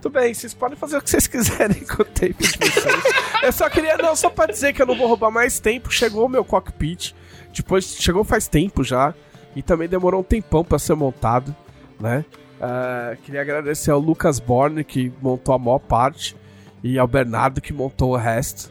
Tudo 0.00 0.12
bem, 0.12 0.32
vocês 0.32 0.54
podem 0.54 0.76
fazer 0.76 0.96
o 0.96 1.02
que 1.02 1.10
vocês 1.10 1.26
quiserem 1.26 1.84
com 1.84 2.02
o 2.02 2.04
tempo 2.04 2.42
de 2.42 2.48
vocês. 2.48 3.04
eu 3.42 3.52
só 3.52 3.68
queria, 3.68 3.96
não, 3.98 4.16
só 4.16 4.30
pra 4.30 4.46
dizer 4.46 4.72
que 4.72 4.82
eu 4.82 4.86
não 4.86 4.96
vou 4.96 5.06
roubar 5.06 5.30
mais 5.30 5.60
tempo. 5.60 5.90
Chegou 5.90 6.26
o 6.26 6.28
meu 6.28 6.44
cockpit, 6.44 7.14
depois 7.54 7.84
chegou 7.84 8.24
faz 8.24 8.48
tempo 8.48 8.82
já 8.82 9.14
e 9.54 9.62
também 9.62 9.88
demorou 9.88 10.20
um 10.20 10.24
tempão 10.24 10.64
pra 10.64 10.78
ser 10.78 10.94
montado, 10.94 11.54
né? 11.98 12.24
Ah, 12.60 13.16
queria 13.24 13.40
agradecer 13.40 13.90
ao 13.90 13.98
Lucas 13.98 14.38
Borne 14.38 14.84
que 14.84 15.12
montou 15.20 15.54
a 15.54 15.58
maior 15.58 15.78
parte 15.78 16.36
e 16.82 16.98
ao 16.98 17.06
Bernardo 17.06 17.60
que 17.60 17.72
montou 17.72 18.12
o 18.12 18.16
resto. 18.16 18.70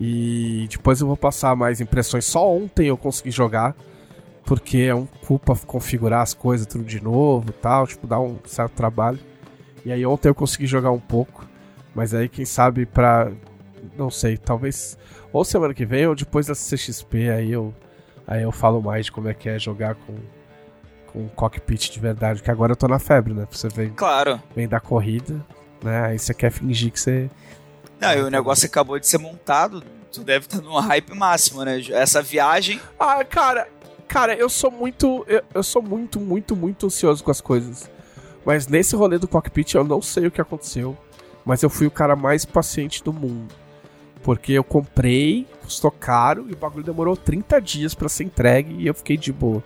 E 0.00 0.66
depois 0.70 1.00
eu 1.00 1.06
vou 1.06 1.16
passar 1.16 1.56
mais 1.56 1.80
impressões. 1.80 2.24
Só 2.24 2.48
ontem 2.48 2.86
eu 2.86 2.96
consegui 2.96 3.30
jogar, 3.30 3.74
porque 4.44 4.78
é 4.78 4.94
um 4.94 5.06
culpa 5.26 5.56
configurar 5.66 6.22
as 6.22 6.32
coisas 6.34 6.66
tudo 6.66 6.84
de 6.84 7.02
novo, 7.02 7.50
e 7.50 7.52
tal, 7.52 7.86
tipo 7.86 8.06
dá 8.06 8.20
um 8.20 8.38
certo 8.44 8.72
trabalho. 8.72 9.18
E 9.84 9.90
aí 9.92 10.06
ontem 10.06 10.28
eu 10.28 10.34
consegui 10.34 10.66
jogar 10.66 10.90
um 10.92 11.00
pouco, 11.00 11.46
mas 11.94 12.14
aí 12.14 12.28
quem 12.28 12.44
sabe 12.44 12.86
pra 12.86 13.30
não 13.96 14.10
sei, 14.10 14.36
talvez 14.36 14.96
ou 15.32 15.44
semana 15.44 15.74
que 15.74 15.84
vem 15.84 16.06
ou 16.06 16.14
depois 16.14 16.46
da 16.46 16.54
CXP 16.54 17.30
aí 17.30 17.50
eu 17.52 17.74
Aí 18.26 18.42
eu 18.42 18.52
falo 18.52 18.82
mais 18.82 19.06
de 19.06 19.12
como 19.12 19.26
é 19.28 19.32
que 19.32 19.48
é 19.48 19.58
jogar 19.58 19.94
com, 19.94 20.14
com 21.06 21.20
um 21.20 21.28
cockpit 21.28 21.90
de 21.90 21.98
verdade, 21.98 22.42
que 22.42 22.50
agora 22.50 22.72
eu 22.72 22.76
tô 22.76 22.86
na 22.86 22.98
febre, 22.98 23.32
né? 23.32 23.48
Você 23.50 23.68
vem, 23.70 23.88
Claro. 23.88 24.38
vem 24.54 24.68
da 24.68 24.78
corrida, 24.78 25.42
né? 25.82 26.02
Aí 26.08 26.18
você 26.18 26.34
quer 26.34 26.50
fingir 26.52 26.92
que 26.92 27.00
você. 27.00 27.30
Não, 28.00 28.12
e 28.12 28.20
o 28.22 28.30
negócio 28.30 28.66
acabou 28.66 28.98
de 28.98 29.06
ser 29.06 29.18
montado. 29.18 29.82
Tu 30.12 30.22
deve 30.22 30.46
estar 30.46 30.60
num 30.60 30.78
hype 30.78 31.14
máximo, 31.14 31.64
né? 31.64 31.82
Essa 31.90 32.22
viagem. 32.22 32.80
Ah, 32.98 33.24
cara, 33.24 33.68
cara, 34.06 34.34
eu 34.34 34.48
sou 34.48 34.70
muito. 34.70 35.24
Eu, 35.28 35.42
eu 35.54 35.62
sou 35.62 35.82
muito, 35.82 36.18
muito, 36.20 36.56
muito 36.56 36.86
ansioso 36.86 37.22
com 37.22 37.30
as 37.30 37.40
coisas. 37.40 37.90
Mas 38.44 38.66
nesse 38.66 38.96
rolê 38.96 39.18
do 39.18 39.28
cockpit 39.28 39.74
eu 39.74 39.84
não 39.84 40.00
sei 40.00 40.26
o 40.26 40.30
que 40.30 40.40
aconteceu. 40.40 40.96
Mas 41.44 41.62
eu 41.62 41.70
fui 41.70 41.86
o 41.86 41.90
cara 41.90 42.16
mais 42.16 42.44
paciente 42.44 43.02
do 43.02 43.12
mundo. 43.12 43.54
Porque 44.22 44.52
eu 44.52 44.64
comprei, 44.64 45.46
custou 45.62 45.90
caro 45.90 46.46
e 46.48 46.52
o 46.52 46.56
bagulho 46.56 46.84
demorou 46.84 47.16
30 47.16 47.60
dias 47.60 47.94
pra 47.94 48.08
ser 48.08 48.24
entregue 48.24 48.74
e 48.74 48.86
eu 48.86 48.94
fiquei 48.94 49.16
de 49.16 49.32
boa. 49.32 49.62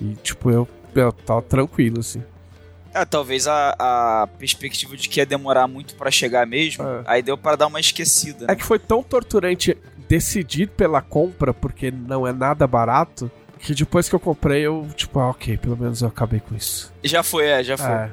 E 0.00 0.14
tipo, 0.16 0.50
eu, 0.50 0.68
eu 0.94 1.12
tava 1.12 1.42
tranquilo, 1.42 2.00
assim. 2.00 2.22
Ah, 2.96 3.04
talvez 3.04 3.46
a, 3.46 3.74
a 3.78 4.26
perspectiva 4.38 4.96
de 4.96 5.06
que 5.08 5.20
ia 5.20 5.26
demorar 5.26 5.68
muito 5.68 5.94
pra 5.96 6.10
chegar 6.10 6.46
mesmo. 6.46 6.82
É. 6.82 7.02
Aí 7.04 7.22
deu 7.22 7.36
pra 7.36 7.54
dar 7.54 7.66
uma 7.66 7.78
esquecida. 7.78 8.46
É 8.48 8.56
que 8.56 8.64
foi 8.64 8.78
tão 8.78 9.02
torturante 9.02 9.76
decidir 10.08 10.68
pela 10.70 11.02
compra, 11.02 11.52
porque 11.52 11.90
não 11.90 12.26
é 12.26 12.32
nada 12.32 12.66
barato, 12.66 13.30
que 13.58 13.74
depois 13.74 14.08
que 14.08 14.14
eu 14.14 14.20
comprei 14.20 14.62
eu, 14.62 14.86
tipo, 14.96 15.18
ah, 15.18 15.28
ok, 15.30 15.58
pelo 15.58 15.76
menos 15.76 16.00
eu 16.00 16.08
acabei 16.08 16.40
com 16.40 16.54
isso. 16.54 16.90
Já 17.04 17.22
foi, 17.22 17.44
é, 17.46 17.62
já 17.62 17.76
foi. 17.76 17.90
É. 17.90 18.10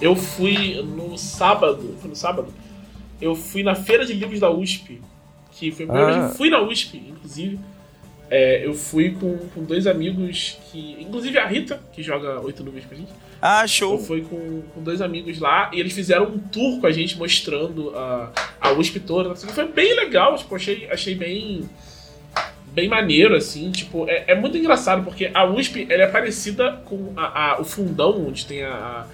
Eu 0.00 0.14
fui 0.14 0.82
no 0.82 1.16
sábado, 1.16 1.96
foi 2.00 2.10
no 2.10 2.16
sábado, 2.16 2.48
eu 3.20 3.34
fui 3.34 3.62
na 3.62 3.74
feira 3.74 4.04
de 4.04 4.12
livros 4.12 4.40
da 4.40 4.50
USP, 4.50 5.00
que 5.52 5.72
foi 5.72 5.86
a 5.86 5.88
primeira 5.88 6.10
Ah. 6.10 6.12
vez 6.12 6.26
que 6.26 6.32
eu 6.32 6.36
fui 6.36 6.50
na 6.50 6.60
USP, 6.60 6.98
inclusive. 6.98 7.58
É, 8.28 8.66
eu 8.66 8.74
fui 8.74 9.12
com, 9.12 9.36
com 9.54 9.62
dois 9.64 9.86
amigos 9.86 10.58
que. 10.70 10.96
Inclusive 11.00 11.38
a 11.38 11.46
Rita, 11.46 11.80
que 11.92 12.02
joga 12.02 12.40
oito 12.40 12.64
nuvens 12.64 12.84
pra 12.84 12.96
gente. 12.96 13.12
Ah, 13.40 13.62
Eu 13.64 13.68
show. 13.68 13.98
fui 13.98 14.22
com, 14.22 14.62
com 14.74 14.82
dois 14.82 15.00
amigos 15.00 15.38
lá 15.38 15.70
e 15.72 15.78
eles 15.78 15.92
fizeram 15.92 16.24
um 16.26 16.38
tour 16.38 16.80
com 16.80 16.86
a 16.86 16.90
gente 16.90 17.16
mostrando 17.16 17.90
a, 17.96 18.32
a 18.60 18.72
USP 18.72 18.98
toda. 19.00 19.30
Assim, 19.32 19.46
foi 19.48 19.68
bem 19.68 19.94
legal, 19.94 20.36
tipo, 20.36 20.54
achei, 20.56 20.88
achei 20.90 21.14
bem. 21.14 21.68
Bem 22.72 22.88
maneiro, 22.88 23.34
assim, 23.34 23.70
tipo, 23.70 24.06
é, 24.06 24.24
é 24.28 24.34
muito 24.34 24.58
engraçado, 24.58 25.02
porque 25.02 25.30
a 25.32 25.46
USP 25.46 25.86
ela 25.88 26.02
é 26.02 26.06
parecida 26.06 26.72
com 26.84 27.10
a, 27.16 27.52
a- 27.54 27.60
o 27.60 27.64
fundão, 27.64 28.26
onde 28.28 28.44
tem 28.44 28.64
a, 28.64 29.06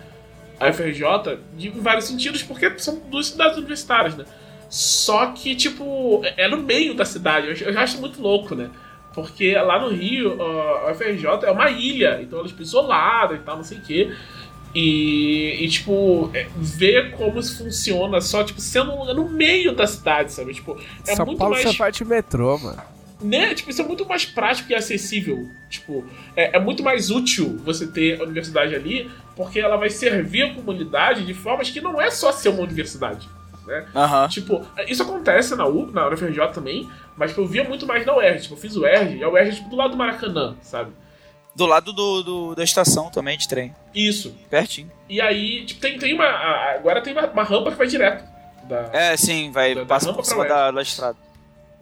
a 0.59 0.73
FRJ, 0.73 1.39
de, 1.57 1.69
em 1.69 1.81
vários 1.81 2.07
sentidos, 2.07 2.43
porque 2.43 2.77
são 2.81 2.99
duas 3.09 3.27
cidades 3.29 3.57
universitárias, 3.59 4.17
né? 4.17 4.25
Só 4.69 5.27
que, 5.27 5.55
tipo, 5.55 6.23
é 6.25 6.47
é 6.47 6.49
no 6.49 6.57
meio 6.61 6.93
da 6.95 7.05
cidade, 7.05 7.47
eu, 7.47 7.69
eu 7.69 7.73
já 7.73 7.83
acho 7.83 8.01
muito 8.01 8.21
louco, 8.21 8.57
né? 8.57 8.69
Porque 9.15 9.55
lá 9.55 9.79
no 9.79 9.89
Rio, 9.89 10.39
a 10.87 10.95
FRJ 10.95 11.45
é 11.45 11.51
uma 11.51 11.71
ilha, 11.71 12.21
então 12.23 12.39
ela 12.39 12.49
é 12.49 12.63
isolada 12.63 13.35
e 13.35 13.39
tal, 13.39 13.57
não 13.57 13.65
sei 13.65 13.79
o 13.79 13.83
quê. 13.83 14.13
E, 14.75 15.59
e, 15.61 15.69
tipo, 15.69 16.31
é, 16.33 16.47
ver 16.57 17.13
como 17.13 17.39
isso 17.39 17.59
funciona 17.59 18.21
só, 18.23 18.43
tipo, 18.43 18.61
sendo 18.61 18.93
um 18.93 19.01
lugar 19.01 19.15
no 19.15 19.29
meio 19.29 19.75
da 19.75 19.87
cidade, 19.87 20.33
sabe? 20.33 20.55
Tipo, 20.55 20.81
é 21.07 21.15
São 21.15 21.27
muito 21.27 21.39
Paulo 21.39 21.55
mais 21.55 21.69
você 21.69 21.77
vai 21.77 21.93
de 21.93 22.05
metrô, 22.05 22.57
mano. 22.57 22.83
né? 23.21 23.55
Tipo, 23.55 23.71
isso 23.71 23.83
é 23.83 23.85
muito 23.85 24.07
mais 24.07 24.25
prático 24.25 24.73
e 24.73 24.75
acessível. 24.75 25.47
Tipo, 25.69 26.07
é, 26.35 26.57
é 26.57 26.59
muito 26.59 26.83
mais 26.83 27.11
útil 27.11 27.61
você 27.63 27.87
ter 27.87 28.19
a 28.19 28.25
universidade 28.25 28.75
ali, 28.75 29.11
porque 29.37 29.61
ela 29.61 29.77
vai 29.77 29.91
servir 29.91 30.43
a 30.43 30.55
comunidade 30.55 31.27
de 31.27 31.35
formas 31.35 31.69
que 31.69 31.81
não 31.81 32.01
é 32.01 32.11
só 32.11 32.33
ser 32.33 32.49
uma 32.49 32.63
universidade. 32.63 33.29
Né? 33.67 33.87
Aham. 33.95 34.29
Tipo, 34.29 34.67
isso 34.89 35.03
acontece 35.03 35.55
na 35.55 35.67
U, 35.67 35.87
na 35.93 36.09
UFRJ 36.09 36.49
também, 36.53 36.89
mas 37.17 37.31
tipo, 37.31 37.43
eu 37.43 37.47
via 37.47 37.63
muito 37.65 37.87
mais 37.87 38.05
na 38.05 38.17
UERJ. 38.17 38.43
Tipo, 38.43 38.55
eu 38.55 38.59
fiz 38.59 38.75
o 38.77 38.81
UERJ, 38.83 39.19
e 39.19 39.23
a 39.25 39.29
UERJ 39.29 39.51
é 39.51 39.55
tipo, 39.57 39.71
do 39.71 39.77
lado 39.77 39.91
do 39.93 39.97
Maracanã, 39.97 40.57
sabe? 40.63 40.91
Do 41.55 41.67
lado 41.67 41.93
do, 41.93 42.23
do- 42.23 42.55
da 42.55 42.65
estação 42.65 43.11
também 43.11 43.37
de 43.37 43.47
trem. 43.47 43.75
Isso. 43.95 44.35
Pertinho. 44.51 44.91
E 45.09 45.21
aí, 45.21 45.65
tipo, 45.67 45.81
tem, 45.81 45.99
tem 45.99 46.15
uma. 46.15 46.25
Agora 46.27 47.01
tem 47.03 47.13
uma, 47.13 47.27
uma 47.27 47.43
rampa 47.45 47.71
que 47.71 47.77
vai 47.77 47.87
direto. 47.87 48.25
Da, 48.65 48.89
É, 48.93 49.17
sim, 49.17 49.51
vai. 49.53 49.75
Da- 49.75 49.81
da 49.83 49.87
passa 49.87 50.07
rampa 50.07 50.19
por 50.23 50.27
cima 50.27 50.47
da, 50.47 50.71
da 50.71 50.81
estrada. 50.83 51.19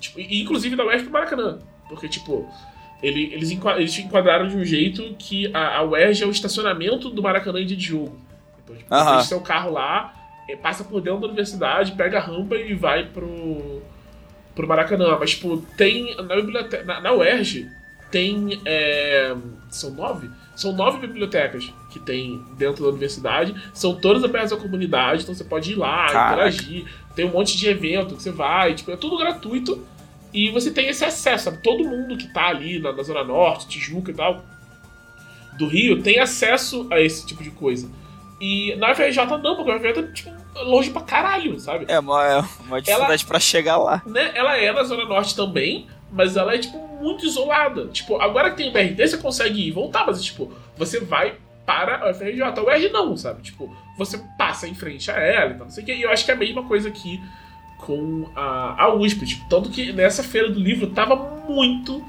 Tipo, 0.00 0.18
e, 0.20 0.42
inclusive 0.42 0.74
da 0.76 0.84
UERJ 0.84 1.04
pro 1.04 1.12
Maracanã. 1.12 1.58
Porque, 1.88 2.08
tipo, 2.08 2.48
ele- 3.02 3.32
eles, 3.32 3.50
eles 3.76 3.92
te 3.92 4.02
enquadraram 4.02 4.48
de 4.48 4.56
um 4.56 4.64
jeito 4.64 5.14
que 5.18 5.50
a, 5.54 5.76
a 5.78 5.82
UERJ 5.84 6.24
é 6.24 6.26
o 6.26 6.30
estacionamento 6.30 7.08
do 7.08 7.22
Maracanã 7.22 7.60
em 7.60 7.66
dia 7.66 7.76
de 7.76 7.84
jogo. 7.86 8.18
Então, 8.64 8.74
tipo, 8.76 8.92
Aham. 8.92 9.04
você 9.04 9.10
deixa 9.12 9.28
seu 9.28 9.40
carro 9.40 9.70
lá, 9.70 10.12
passa 10.56 10.84
por 10.84 11.00
dentro 11.00 11.20
da 11.20 11.26
universidade, 11.26 11.92
pega 11.92 12.18
a 12.18 12.20
rampa 12.20 12.56
e 12.56 12.74
vai 12.74 13.06
pro, 13.06 13.82
pro 14.54 14.68
Maracanã. 14.68 15.16
Mas, 15.18 15.30
tipo, 15.30 15.58
tem. 15.76 16.14
Na, 16.16 16.36
biblioteca, 16.36 16.84
na, 16.84 17.00
na 17.00 17.12
UERJ 17.12 17.68
tem. 18.10 18.60
é, 18.64 19.34
são 19.68 19.90
nove? 19.92 20.30
São 20.54 20.72
nove 20.72 20.98
bibliotecas 20.98 21.72
que 21.90 21.98
tem 21.98 22.42
dentro 22.58 22.82
da 22.82 22.90
universidade. 22.90 23.54
São 23.72 23.94
todas 23.94 24.22
abertas 24.22 24.52
à 24.52 24.56
comunidade, 24.56 25.22
então 25.22 25.34
você 25.34 25.44
pode 25.44 25.72
ir 25.72 25.76
lá, 25.76 26.06
Caraca. 26.06 26.48
interagir. 26.48 26.84
Tem 27.14 27.24
um 27.24 27.32
monte 27.32 27.56
de 27.56 27.68
evento 27.68 28.14
que 28.14 28.22
você 28.22 28.30
vai, 28.30 28.74
tipo, 28.74 28.90
é 28.90 28.96
tudo 28.96 29.16
gratuito. 29.16 29.84
E 30.32 30.50
você 30.50 30.70
tem 30.70 30.88
esse 30.88 31.04
acesso, 31.04 31.44
sabe? 31.44 31.62
Todo 31.62 31.82
mundo 31.84 32.16
que 32.16 32.32
tá 32.32 32.48
ali 32.48 32.78
na, 32.78 32.92
na 32.92 33.02
Zona 33.02 33.24
Norte, 33.24 33.68
Tijuca 33.68 34.12
e 34.12 34.14
tal, 34.14 34.44
do 35.58 35.66
Rio, 35.66 36.02
tem 36.02 36.20
acesso 36.20 36.86
a 36.90 37.00
esse 37.00 37.26
tipo 37.26 37.42
de 37.42 37.50
coisa. 37.50 37.90
E 38.40 38.74
na 38.76 38.92
UFRJ 38.92 39.24
não, 39.42 39.56
porque 39.56 39.70
a 39.70 39.76
UFRJ 39.76 39.98
é 39.98 40.12
tipo, 40.12 40.30
longe 40.64 40.90
pra 40.90 41.02
caralho, 41.02 41.58
sabe? 41.60 41.84
É 41.88 41.98
uma, 41.98 42.26
é 42.26 42.44
uma 42.66 42.80
dificuldade 42.80 43.26
pra 43.26 43.38
chegar 43.40 43.76
lá. 43.76 44.02
né, 44.06 44.32
ela 44.34 44.56
é 44.56 44.72
na 44.72 44.82
Zona 44.82 45.04
Norte 45.04 45.36
também, 45.36 45.86
mas 46.10 46.36
ela 46.36 46.54
é, 46.54 46.58
tipo, 46.58 46.78
muito 47.00 47.24
isolada. 47.26 47.86
Tipo, 47.88 48.20
agora 48.20 48.50
que 48.50 48.56
tem 48.56 48.72
BRT, 48.72 49.08
você 49.08 49.18
consegue 49.18 49.60
ir 49.60 49.68
e 49.68 49.70
voltar, 49.70 50.06
mas, 50.06 50.22
tipo, 50.22 50.52
você 50.76 51.00
vai 51.00 51.34
para 51.66 52.04
a 52.06 52.10
UFRJ. 52.10 52.42
A 52.42 52.62
UERJ 52.62 52.88
não, 52.90 53.16
sabe? 53.16 53.42
Tipo, 53.42 53.74
você 53.96 54.18
passa 54.38 54.66
em 54.66 54.74
frente 54.74 55.10
a 55.10 55.14
ela 55.14 55.50
e 55.50 55.54
tal, 55.54 55.66
não 55.66 55.70
sei 55.70 55.82
o 55.82 55.86
quê. 55.86 55.94
E 55.94 56.02
eu 56.02 56.10
acho 56.10 56.24
que 56.24 56.30
é 56.30 56.34
a 56.34 56.36
mesma 56.36 56.62
coisa 56.64 56.88
aqui 56.88 57.22
com 57.78 58.28
a, 58.34 58.84
a 58.84 58.94
USP. 58.94 59.26
Tipo, 59.26 59.48
tanto 59.48 59.70
que 59.70 59.92
nessa 59.92 60.22
feira 60.22 60.50
do 60.50 60.58
livro 60.58 60.88
tava 60.88 61.14
muito, 61.48 62.04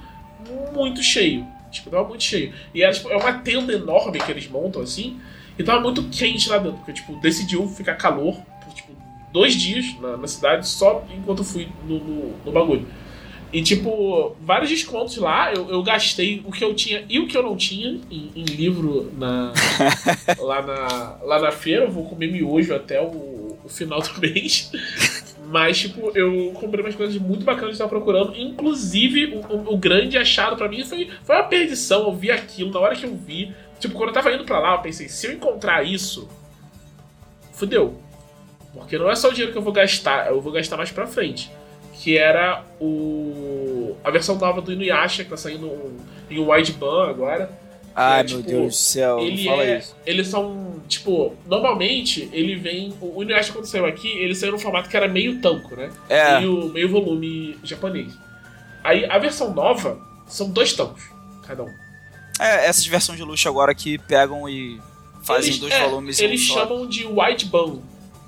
muito 0.74 1.04
cheio. 1.04 1.46
Tipo, 1.70 1.90
tava 1.90 2.08
muito 2.08 2.24
cheio. 2.24 2.54
E 2.74 2.82
era, 2.84 2.92
tipo, 2.94 3.10
é 3.10 3.18
uma 3.18 3.34
tenda 3.34 3.72
enorme 3.74 4.20
que 4.20 4.32
eles 4.32 4.50
montam, 4.50 4.82
assim, 4.82 5.20
e 5.62 5.66
tava 5.66 5.80
muito 5.82 6.04
quente 6.10 6.50
lá 6.50 6.58
dentro, 6.58 6.78
porque, 6.78 6.94
tipo, 6.94 7.16
decidiu 7.22 7.68
ficar 7.68 7.96
calor 7.96 8.36
por, 8.64 8.74
tipo, 8.74 8.92
dois 9.32 9.54
dias 9.56 9.96
na, 10.02 10.18
na 10.18 10.28
cidade 10.28 10.68
só 10.68 11.06
enquanto 11.16 11.40
eu 11.40 11.46
fui 11.46 11.68
no, 11.88 12.00
no, 12.00 12.34
no 12.46 12.52
bagulho. 12.52 12.86
E, 13.54 13.62
tipo, 13.62 14.34
vários 14.42 14.70
descontos 14.70 15.18
lá, 15.18 15.52
eu, 15.54 15.70
eu 15.70 15.84
gastei 15.84 16.42
o 16.46 16.52
que 16.54 16.64
eu 16.64 16.74
tinha 16.74 17.04
e 17.10 17.20
o 17.20 17.28
que 17.28 17.36
eu 17.38 17.44
não 17.44 17.58
tinha 17.58 18.00
em, 18.10 18.32
em 18.34 18.44
livro 18.46 19.12
na, 19.18 19.52
lá, 20.40 20.62
na, 20.62 21.18
lá 21.26 21.40
na 21.42 21.52
feira. 21.52 21.84
Eu 21.84 21.92
vou 21.92 22.06
comer 22.06 22.32
miojo 22.32 22.74
até 22.74 23.02
o, 23.02 23.58
o 23.62 23.68
final 23.68 24.02
do 24.02 24.22
mês. 24.22 24.72
Mas, 25.50 25.80
tipo, 25.80 26.12
eu 26.16 26.54
comprei 26.54 26.82
umas 26.82 26.96
coisas 26.96 27.18
muito 27.22 27.44
bacanas 27.44 27.76
que 27.76 27.84
eu 27.84 27.90
tava 27.90 27.90
procurando. 27.90 28.34
Inclusive, 28.40 29.26
o, 29.50 29.54
o- 29.54 29.74
o 29.74 29.78
grande 29.78 30.18
achado 30.18 30.56
pra 30.56 30.70
mim 30.70 30.86
foi, 30.86 31.10
foi 31.26 31.36
uma 31.36 31.44
perdição. 31.44 32.04
Eu 32.04 32.14
vi 32.16 32.32
aquilo, 32.32 32.72
na 32.72 32.80
hora 32.80 32.96
que 32.96 33.06
eu 33.06 33.14
vi. 33.18 33.54
Tipo, 33.82 33.96
quando 33.96 34.10
eu 34.10 34.14
tava 34.14 34.32
indo 34.32 34.46
pra 34.46 34.60
lá, 34.60 34.76
eu 34.76 34.80
pensei, 34.80 35.10
se 35.10 35.28
eu 35.28 35.34
encontrar 35.34 35.84
isso, 35.84 36.30
fudeu. 37.54 37.96
Porque 38.74 38.98
não 38.98 39.10
é 39.10 39.16
só 39.16 39.28
o 39.28 39.32
dinheiro 39.32 39.52
que 39.52 39.58
eu 39.58 39.62
vou 39.62 39.74
gastar, 39.74 40.28
eu 40.28 40.40
vou 40.40 40.54
gastar 40.54 40.78
mais 40.78 40.92
pra 40.92 41.06
frente. 41.06 41.52
Que 41.94 42.18
era 42.18 42.64
o. 42.80 43.96
a 44.04 44.10
versão 44.10 44.38
nova 44.38 44.62
do 44.62 44.72
Inuyasha, 44.72 45.24
que 45.24 45.30
tá 45.30 45.38
saindo 45.38 45.68
um- 45.68 45.98
em 46.30 46.40
um 46.40 46.50
wideband 46.50 47.10
agora. 47.10 47.52
Ai, 47.94 48.22
É, 48.22 48.24
meu 48.24 48.38
tipo, 48.38 48.44
Deus 48.44 48.66
do 48.68 48.72
céu, 48.72 49.20
ele 49.20 49.44
fala 49.44 49.64
é. 49.64 49.78
isso. 49.80 49.96
Eles 50.06 50.28
são. 50.28 50.82
Tipo, 50.88 51.36
normalmente 51.46 52.30
ele 52.32 52.56
vem. 52.56 52.94
O 53.02 53.18
o 53.18 53.24
Inuyasha, 53.24 53.52
quando 53.52 53.66
saiu 53.66 53.86
aqui, 53.86 54.08
ele 54.08 54.34
saiu 54.34 54.54
num 54.54 54.58
formato 54.60 54.90
que 54.90 54.96
era 54.96 55.08
meio 55.08 55.42
tanco, 55.42 55.76
né? 55.76 55.92
É. 56.08 56.40
Meio, 56.40 56.70
meio 56.70 56.90
volume 56.90 57.58
japonês. 57.64 58.14
Aí 58.84 59.06
a 59.06 59.18
versão 59.20 59.54
nova 59.54 60.00
são 60.26 60.50
dois 60.50 60.72
tancos, 60.74 61.04
cada 61.46 61.64
um. 61.64 61.74
É, 62.42 62.68
essas 62.68 62.86
versões 62.86 63.18
de 63.18 63.24
luxo 63.24 63.48
agora 63.48 63.74
que 63.76 63.98
pegam 64.00 64.50
e 64.50 64.80
fazem 65.24 65.50
Eles- 65.52 65.60
dois 65.60 65.74
é, 65.74 65.88
volumes 65.88 66.20
um 66.20 66.24
Eles 66.24 66.48
só. 66.48 66.54
chamam 66.56 66.88
de 66.88 67.06
White 67.06 67.46
Ban, 67.46 67.80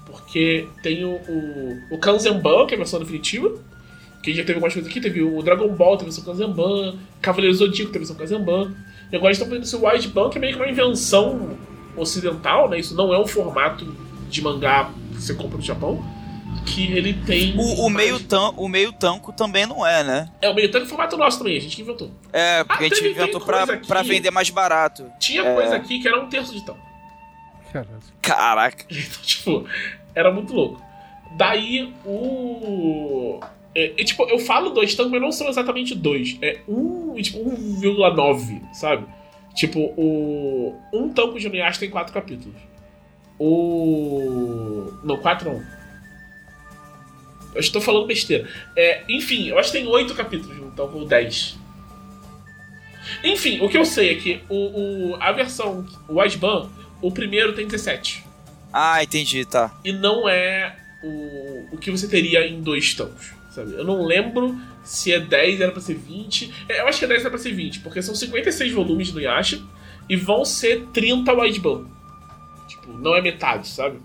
porque 0.05 0.67
tem 0.83 1.03
o, 1.03 1.09
o, 1.15 1.79
o 1.91 1.97
Kanzenban, 1.97 2.65
que 2.67 2.73
é 2.73 2.75
a 2.75 2.77
versão 2.77 2.99
definitiva, 2.99 3.51
que 4.21 4.31
já 4.33 4.41
teve 4.43 4.53
algumas 4.53 4.73
coisas 4.73 4.89
aqui, 4.89 5.01
teve 5.01 5.21
o 5.21 5.41
Dragon 5.41 5.67
Ball, 5.69 5.97
teve 5.97 6.09
a 6.09 6.13
versão 6.13 6.23
Kanzenban, 6.23 6.95
Cavaleiro 7.21 7.55
Zodíaco 7.55 7.91
teve 7.91 8.05
a 8.05 8.07
versão 8.07 8.15
Kanzenban, 8.15 8.73
e 9.11 9.15
agora 9.15 9.31
estão 9.31 9.47
fazendo 9.47 9.63
esse 9.63 9.75
White 9.75 10.07
Ban, 10.09 10.29
que 10.29 10.37
é 10.37 10.41
meio 10.41 10.53
que 10.53 10.59
uma 10.61 10.69
invenção 10.69 11.57
ocidental, 11.97 12.69
né? 12.69 12.79
Isso 12.79 12.95
não 12.95 13.13
é 13.13 13.19
um 13.19 13.27
formato 13.27 13.85
de 14.29 14.41
mangá 14.41 14.89
que 15.13 15.21
você 15.21 15.33
compra 15.33 15.57
no 15.57 15.63
Japão, 15.63 16.03
que 16.65 16.91
ele 16.91 17.13
tem... 17.25 17.57
O, 17.57 17.85
o, 17.85 17.89
meio 17.89 18.19
tan, 18.19 18.49
o 18.57 18.67
meio 18.67 18.91
tanco 18.91 19.31
também 19.33 19.65
não 19.65 19.85
é, 19.85 20.03
né? 20.03 20.29
É, 20.41 20.49
o 20.49 20.53
meio 20.53 20.69
tanto 20.71 20.85
é 20.85 20.89
formato 20.89 21.15
nosso 21.17 21.37
também, 21.39 21.57
a 21.57 21.59
gente 21.61 21.75
que 21.75 21.81
inventou. 21.81 22.11
É, 22.31 22.63
porque 22.63 22.83
Ah, 22.83 22.87
a 22.87 22.89
gente 22.89 23.01
teve- 23.01 23.11
inventou 23.11 23.41
pra, 23.41 23.63
aqui- 23.63 23.87
pra 23.87 24.01
vender 24.01 24.31
mais 24.31 24.49
barato. 24.49 25.05
Tinha 25.19 25.41
É. 25.43 25.53
coisa 25.55 25.75
aqui 25.75 25.99
que 25.99 26.07
era 26.07 26.19
um 26.21 26.27
terço 26.29 26.53
de. 26.53 26.63
Caralho. 27.71 27.99
Caraca. 28.21 28.85
Então, 28.91 29.21
tipo, 29.23 29.65
era 30.15 30.31
muito 30.31 30.53
louco. 30.53 30.81
Daí 31.35 31.91
o. 32.05 33.39
É, 33.75 33.99
é, 33.99 34.03
tipo, 34.03 34.23
eu 34.29 34.37
falo 34.37 34.69
dois 34.69 34.93
tancos, 34.93 35.11
mas 35.11 35.21
não 35.21 35.31
são 35.31 35.47
exatamente 35.49 35.95
dois. 35.95 36.37
É 36.41 36.59
um, 36.67 37.15
tipo, 37.21 37.39
1,9, 37.39 38.61
sabe? 38.73 39.05
Tipo, 39.55 39.79
o. 39.97 40.75
Um 40.93 41.09
tanco 41.09 41.39
de 41.39 41.47
Inuyasha 41.47 41.79
tem 41.79 41.89
quatro 41.89 42.13
capítulos. 42.13 42.55
O. 43.39 44.91
Não, 45.03 45.17
quatro 45.17 45.51
não. 45.51 45.61
Eu 47.53 47.61
estou 47.61 47.81
falando 47.81 48.07
besteira. 48.07 48.47
É, 48.75 49.03
enfim, 49.09 49.47
eu 49.47 49.59
acho 49.59 49.71
que 49.71 49.77
tem 49.77 49.87
oito 49.87 50.13
capítulos, 50.15 50.57
então, 50.57 50.91
ou 50.93 51.05
dez. 51.05 51.55
Enfim, 53.23 53.59
o 53.61 53.69
que 53.69 53.77
eu 53.77 53.85
sei 53.85 54.11
é 54.11 54.15
que 54.15 54.41
o, 54.49 55.11
o 55.11 55.15
a 55.21 55.31
versão, 55.31 55.85
o 56.07 56.21
Asban, 56.21 56.69
o 57.01 57.11
primeiro 57.11 57.53
tem 57.53 57.67
17. 57.67 58.23
Ah, 58.71 59.03
entendi, 59.03 59.45
tá. 59.45 59.71
E 59.83 59.91
não 59.91 60.27
é 60.27 60.75
o, 61.03 61.75
o 61.75 61.77
que 61.77 61.91
você 61.91 62.07
teria 62.07 62.47
em 62.47 62.61
dois 62.61 62.93
tons, 62.93 63.33
sabe? 63.51 63.73
Eu 63.73 63.83
não 63.83 64.03
lembro 64.03 64.57
se 64.83 65.13
é 65.13 65.19
10, 65.19 65.61
era 65.61 65.71
pra 65.71 65.81
ser 65.81 65.95
20. 65.95 66.53
É, 66.67 66.81
eu 66.81 66.87
acho 66.87 66.99
que 66.99 67.05
é 67.05 67.07
10 67.07 67.21
era 67.21 67.29
pra 67.29 67.39
ser 67.39 67.53
20, 67.53 67.81
porque 67.81 68.01
são 68.01 68.15
56 68.15 68.71
volumes 68.71 69.11
do 69.11 69.19
Yasha 69.19 69.61
e 70.09 70.15
vão 70.15 70.43
ser 70.43 70.87
30 70.93 71.31
Wideband. 71.33 71.85
Tipo, 72.67 72.93
não 72.93 73.15
é 73.15 73.21
metade, 73.21 73.67
sabe? 73.67 73.99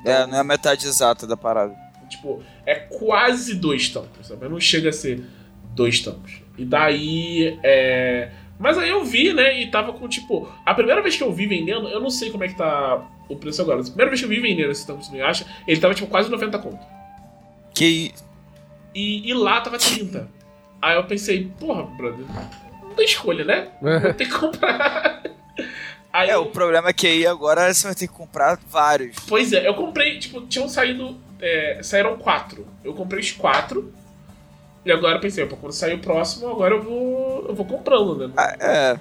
Então, 0.00 0.12
é, 0.12 0.26
não 0.26 0.36
é 0.36 0.40
a 0.40 0.44
metade 0.44 0.86
exata 0.86 1.26
da 1.26 1.36
parada. 1.36 1.74
Tipo, 2.16 2.42
é 2.66 2.74
quase 2.74 3.54
dois 3.54 3.88
tampos, 3.88 4.28
sabe? 4.28 4.48
Não 4.48 4.60
chega 4.60 4.90
a 4.90 4.92
ser 4.92 5.22
dois 5.74 6.00
tampos. 6.00 6.42
E 6.56 6.64
daí, 6.64 7.58
é... 7.62 8.30
Mas 8.58 8.78
aí 8.78 8.88
eu 8.88 9.04
vi, 9.04 9.32
né, 9.32 9.60
e 9.60 9.70
tava 9.70 9.92
com, 9.92 10.08
tipo... 10.08 10.48
A 10.64 10.74
primeira 10.74 11.02
vez 11.02 11.16
que 11.16 11.22
eu 11.22 11.32
vi 11.32 11.46
vendendo, 11.46 11.88
eu 11.88 12.00
não 12.00 12.10
sei 12.10 12.30
como 12.30 12.44
é 12.44 12.48
que 12.48 12.56
tá 12.56 13.04
o 13.28 13.36
preço 13.36 13.60
agora. 13.62 13.80
A 13.80 13.84
primeira 13.84 14.10
vez 14.10 14.20
que 14.20 14.26
eu 14.26 14.30
vi 14.30 14.40
vendendo 14.40 14.70
esse 14.70 14.86
tampos 14.86 15.10
no 15.10 15.16
Yasha, 15.16 15.46
ele 15.66 15.80
tava, 15.80 15.94
tipo, 15.94 16.08
quase 16.08 16.30
90 16.30 16.58
conto. 16.58 16.86
Que... 17.74 18.12
E, 18.94 19.28
e 19.28 19.34
lá 19.34 19.60
tava 19.60 19.76
30. 19.76 20.28
Aí 20.80 20.96
eu 20.96 21.04
pensei, 21.04 21.50
porra, 21.58 21.82
brother, 21.82 22.24
não 22.82 22.94
tem 22.94 23.06
escolha, 23.06 23.44
né? 23.44 23.68
Vou 23.80 24.14
ter 24.14 24.26
que 24.26 24.38
comprar. 24.38 25.22
Aí, 26.12 26.30
é, 26.30 26.36
o 26.36 26.46
problema 26.46 26.90
é 26.90 26.92
que 26.92 27.08
aí 27.08 27.26
agora 27.26 27.74
você 27.74 27.88
vai 27.88 27.94
ter 27.96 28.06
que 28.06 28.12
comprar 28.12 28.56
vários. 28.68 29.16
Pois 29.26 29.52
é, 29.52 29.66
eu 29.66 29.74
comprei, 29.74 30.16
tipo, 30.20 30.46
tinham 30.46 30.68
saído. 30.68 31.18
É, 31.40 31.80
saíram 31.82 32.16
quatro. 32.16 32.66
Eu 32.82 32.94
comprei 32.94 33.20
os 33.20 33.32
quatro. 33.32 33.92
E 34.84 34.92
agora 34.92 35.16
eu 35.16 35.20
pensei, 35.20 35.46
pô, 35.46 35.56
quando 35.56 35.72
sair 35.72 35.94
o 35.94 35.98
próximo, 35.98 36.48
agora 36.48 36.74
eu 36.74 36.82
vou. 36.82 37.46
eu 37.48 37.54
vou 37.54 37.64
comprando, 37.64 38.28
né? 38.28 38.34
Ah, 38.36 38.56
é. 38.60 39.00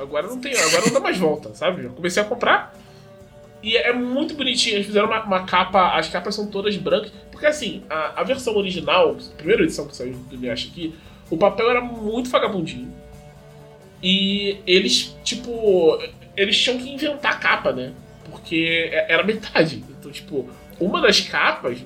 Agora 0.00 0.26
não 0.26 0.40
tem. 0.40 0.56
Agora 0.56 0.86
não 0.86 0.92
dá 0.92 1.00
mais 1.00 1.18
volta, 1.18 1.54
sabe? 1.54 1.84
Eu 1.84 1.90
comecei 1.90 2.22
a 2.22 2.26
comprar. 2.26 2.74
E 3.62 3.76
é 3.76 3.92
muito 3.92 4.34
bonitinho. 4.34 4.76
Eles 4.76 4.86
fizeram 4.86 5.06
uma, 5.06 5.22
uma, 5.22 5.44
capa. 5.44 5.96
As 5.96 6.08
capas 6.08 6.34
são 6.34 6.46
todas 6.46 6.76
brancas. 6.76 7.12
Porque 7.30 7.46
assim, 7.46 7.84
a, 7.88 8.20
a 8.20 8.24
versão 8.24 8.56
original, 8.56 9.16
a 9.16 9.36
primeira 9.36 9.62
edição 9.62 9.86
que 9.86 9.94
saiu 9.94 10.14
do 10.14 10.34
Inuyasha 10.34 10.68
aqui, 10.68 10.94
o 11.30 11.36
papel 11.36 11.70
era 11.70 11.80
muito 11.80 12.28
vagabundinho. 12.30 12.92
E 14.02 14.58
eles, 14.66 15.16
tipo. 15.22 15.98
Eles 16.36 16.58
tinham 16.58 16.78
que 16.78 16.90
inventar 16.90 17.34
a 17.34 17.36
capa, 17.36 17.72
né? 17.72 17.92
Porque 18.28 18.90
é, 18.90 19.12
era 19.12 19.22
metade. 19.22 19.84
Então, 19.88 20.10
tipo, 20.10 20.48
uma 20.84 21.00
das 21.00 21.20
capas 21.20 21.78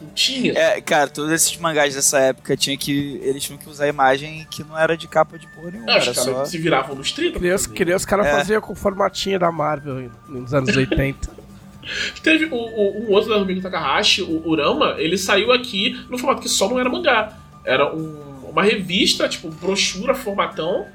não 0.00 0.10
tinha. 0.10 0.52
É, 0.52 0.80
cara, 0.80 1.08
todos 1.08 1.30
esses 1.32 1.56
mangás 1.56 1.94
dessa 1.94 2.18
época 2.18 2.56
tinha 2.56 2.76
que. 2.76 3.20
Eles 3.22 3.42
tinham 3.42 3.58
que 3.58 3.68
usar 3.68 3.88
imagem 3.88 4.46
que 4.50 4.62
não 4.62 4.78
era 4.78 4.96
de 4.96 5.08
capa 5.08 5.38
de 5.38 5.46
porra 5.48 5.70
nenhuma. 5.70 5.86
Não, 5.86 5.94
era 5.94 6.14
só... 6.14 6.44
se 6.44 6.58
viravam 6.58 6.94
nos 6.94 7.12
30. 7.12 7.38
Queria, 7.38 7.56
queria 7.58 7.96
os 7.96 8.04
caras 8.04 8.26
é. 8.26 8.30
faziam 8.30 8.60
com 8.60 8.72
o 8.72 8.76
formatinho 8.76 9.38
da 9.38 9.50
Marvel 9.50 10.10
nos 10.28 10.54
anos 10.54 10.76
80. 10.76 11.30
Teve 12.22 12.46
o, 12.46 12.54
o, 12.54 13.06
um 13.06 13.12
outro 13.12 13.30
da 13.30 13.36
Rumiko 13.38 13.62
Takahashi, 13.62 14.22
o 14.22 14.46
Urama, 14.46 14.96
ele 14.98 15.16
saiu 15.16 15.52
aqui 15.52 15.98
no 16.10 16.18
formato 16.18 16.42
que 16.42 16.48
só 16.48 16.68
não 16.68 16.78
era 16.78 16.88
mangá. 16.88 17.36
Era 17.64 17.94
um, 17.94 18.50
uma 18.50 18.62
revista, 18.62 19.28
tipo, 19.28 19.48
brochura, 19.48 20.14
formatão. 20.14 20.86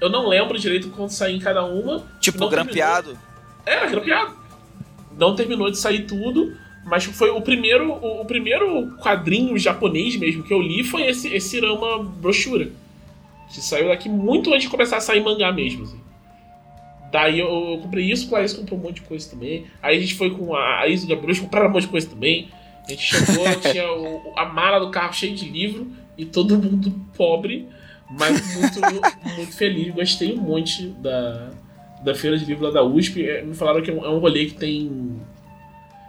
Eu 0.00 0.10
não 0.10 0.28
lembro 0.28 0.58
direito 0.58 0.88
quando 0.90 1.10
saiu 1.10 1.36
em 1.36 1.40
cada 1.40 1.64
uma. 1.64 2.04
Tipo, 2.20 2.48
grampeado? 2.48 3.16
Era 3.64 3.86
grampeado. 3.86 4.36
Não 5.18 5.34
terminou 5.34 5.70
de 5.70 5.78
sair 5.78 6.06
tudo. 6.06 6.56
Mas 6.84 7.04
foi 7.04 7.30
o 7.30 7.40
primeiro, 7.40 7.92
o, 7.92 8.20
o, 8.20 8.24
primeiro 8.26 8.94
quadrinho 8.98 9.58
japonês 9.58 10.16
mesmo 10.16 10.42
que 10.42 10.52
eu 10.52 10.60
li 10.60 10.84
foi 10.84 11.06
esse, 11.06 11.28
esse 11.34 11.58
Rama 11.58 12.04
brochura. 12.04 12.70
Que 13.48 13.60
saiu 13.60 13.88
daqui 13.88 14.08
muito 14.08 14.50
antes 14.50 14.64
de 14.64 14.68
começar 14.68 14.98
a 14.98 15.00
sair 15.00 15.22
mangá 15.22 15.50
mesmo. 15.50 15.84
Assim. 15.84 16.00
Daí 17.10 17.38
eu, 17.38 17.48
eu 17.48 17.78
comprei 17.78 18.10
isso, 18.10 18.26
o 18.26 18.28
Clarice 18.28 18.56
comprou 18.56 18.78
um 18.78 18.82
monte 18.82 18.96
de 18.96 19.02
coisa 19.02 19.30
também. 19.30 19.66
Aí 19.80 19.96
a 19.96 20.00
gente 20.00 20.14
foi 20.14 20.30
com 20.30 20.54
a, 20.54 20.80
a 20.80 20.88
Isa 20.88 21.06
Gabriel, 21.06 21.40
compraram 21.42 21.68
um 21.68 21.72
monte 21.72 21.82
de 21.82 21.88
coisa 21.88 22.08
também. 22.08 22.48
A 22.86 22.90
gente 22.90 23.02
chegou, 23.02 23.46
tinha 23.72 23.90
o, 23.90 24.32
a 24.36 24.44
mala 24.44 24.78
do 24.78 24.90
carro 24.90 25.14
cheia 25.14 25.34
de 25.34 25.48
livro 25.48 25.90
e 26.18 26.24
todo 26.24 26.58
mundo 26.58 26.92
pobre, 27.16 27.68
mas 28.10 28.56
muito, 28.56 28.80
muito 29.36 29.52
feliz. 29.52 29.94
Gostei 29.94 30.34
um 30.34 30.42
monte 30.42 30.88
da, 30.88 31.50
da 32.04 32.14
feira 32.14 32.36
de 32.36 32.44
livro 32.44 32.64
lá 32.64 32.70
da 32.70 32.82
USP. 32.82 33.28
É, 33.28 33.42
me 33.42 33.54
falaram 33.54 33.82
que 33.82 33.90
é 33.90 33.94
um, 33.94 34.04
é 34.04 34.08
um 34.08 34.18
rolê 34.18 34.46
que 34.46 34.54
tem 34.54 35.20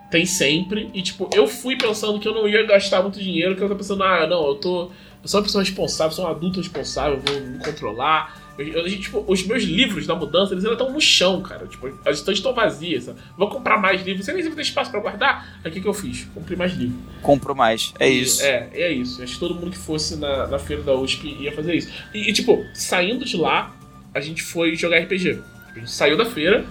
tem 0.10 0.26
sempre. 0.26 0.90
E, 0.94 1.02
tipo, 1.02 1.30
eu 1.34 1.48
fui 1.48 1.78
pensando 1.78 2.20
que 2.20 2.28
eu 2.28 2.34
não 2.34 2.48
ia 2.48 2.66
gastar 2.66 3.02
muito 3.02 3.20
dinheiro, 3.20 3.56
que 3.56 3.62
eu 3.62 3.68
tava 3.68 3.78
pensando, 3.78 4.04
ah, 4.04 4.28
não, 4.28 4.48
eu 4.48 4.56
tô. 4.56 4.92
Eu 5.22 5.28
sou 5.28 5.40
uma 5.40 5.46
pessoa 5.46 5.64
responsável, 5.64 6.16
sou 6.16 6.26
um 6.26 6.30
adulto 6.30 6.60
responsável, 6.60 7.20
vou 7.20 7.42
me 7.42 7.60
controlar. 7.60 8.46
Eu, 8.58 8.66
eu, 8.68 8.90
tipo, 8.90 9.26
os 9.28 9.46
meus 9.46 9.64
livros 9.64 10.08
da 10.08 10.16
mudança, 10.16 10.54
eles 10.54 10.64
ainda 10.64 10.80
estão 10.80 10.94
no 10.94 11.02
chão, 11.02 11.42
cara. 11.42 11.68
Tipo, 11.68 11.88
as 12.06 12.20
estantes 12.20 12.40
estão 12.40 12.54
vazias. 12.54 13.06
Sabe? 13.06 13.20
Vou 13.38 13.50
comprar 13.50 13.78
mais 13.78 14.02
livros. 14.04 14.26
Você 14.26 14.32
nem 14.32 14.44
vai 14.44 14.52
ter 14.54 14.62
espaço 14.62 14.92
para 14.92 15.00
guardar? 15.00 15.60
Aí 15.64 15.70
o 15.70 15.74
que, 15.74 15.82
que 15.82 15.88
eu 15.88 15.94
fiz? 15.94 16.26
Comprei 16.34 16.58
mais 16.58 16.74
livros. 16.74 16.98
Compro 17.22 17.56
mais. 17.56 17.94
É 18.00 18.10
e, 18.10 18.22
isso. 18.22 18.44
É, 18.44 18.70
é 18.74 18.92
isso. 18.92 19.22
Acho 19.22 19.34
que 19.34 19.40
todo 19.40 19.56
mundo 19.56 19.72
que 19.72 19.78
fosse 19.78 20.16
na, 20.16 20.48
na 20.48 20.60
feira 20.60 20.84
da 20.84 20.94
USP 20.94 21.36
ia 21.40 21.52
fazer 21.52 21.76
isso. 21.76 21.92
E, 22.14 22.30
e, 22.30 22.34
tipo, 22.34 22.64
saindo 22.74 23.26
de 23.26 23.36
lá, 23.36 23.76
a 24.14 24.22
gente 24.22 24.42
foi 24.42 24.76
jogar 24.76 25.00
RPG. 25.00 25.42
A 25.76 25.80
gente 25.80 25.92
saiu 25.92 26.18
da 26.18 26.26
feira 26.26 26.66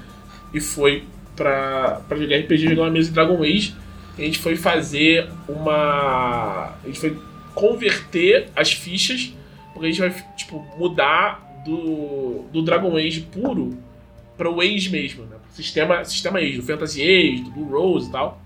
e 0.53 0.61
foi 0.61 1.05
pra, 1.37 2.03
pra 2.09 2.17
jogar 2.17 2.37
RPG, 2.39 2.69
jogar 2.69 2.83
uma 2.83 2.91
mesa 2.91 3.09
de 3.09 3.15
Dragon 3.15 3.43
Age. 3.43 3.75
A 4.17 4.21
gente 4.21 4.39
foi 4.39 4.57
fazer 4.57 5.29
uma. 5.49 6.77
A 6.83 6.87
gente 6.87 7.01
foi 7.01 7.19
converter 7.55 8.49
as 8.55 8.73
fichas, 8.73 9.33
porque 9.73 9.87
a 9.87 9.91
gente 9.91 10.01
vai, 10.01 10.27
tipo, 10.37 10.65
mudar 10.79 11.63
do, 11.65 12.45
do 12.53 12.63
Dragon 12.63 12.97
Age 12.97 13.23
puro 13.23 13.77
para 14.37 14.51
o 14.51 14.61
Age 14.61 14.91
mesmo, 14.91 15.25
né? 15.25 15.37
Sistema, 15.53 16.05
sistema 16.05 16.39
Age, 16.39 16.57
do 16.57 16.63
Fantasy 16.63 17.03
Age, 17.03 17.43
do 17.43 17.51
Blue 17.51 17.69
Rose 17.69 18.09
e 18.09 18.13
tal. 18.13 18.41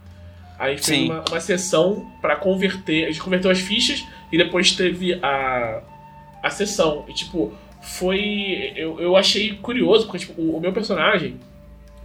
Aí 0.59 0.73
a 0.73 0.75
gente 0.75 0.87
Sim. 0.87 0.93
fez 0.93 1.11
uma, 1.11 1.25
uma 1.29 1.41
sessão 1.41 2.11
para 2.21 2.37
converter. 2.37 3.05
A 3.05 3.07
gente 3.09 3.23
converteu 3.23 3.51
as 3.51 3.61
fichas 3.61 4.05
e 4.33 4.37
depois 4.37 4.73
teve 4.73 5.15
a, 5.23 5.83
a 6.43 6.51
sessão. 6.51 7.05
E, 7.09 7.15
tipo, 7.15 7.53
foi. 7.83 8.73
Eu, 8.77 9.01
eu 9.01 9.17
achei 9.17 9.55
curioso, 9.55 10.07
porque, 10.07 10.19
tipo, 10.19 10.41
o, 10.41 10.57
o 10.57 10.61
meu 10.61 10.73
personagem 10.73 11.37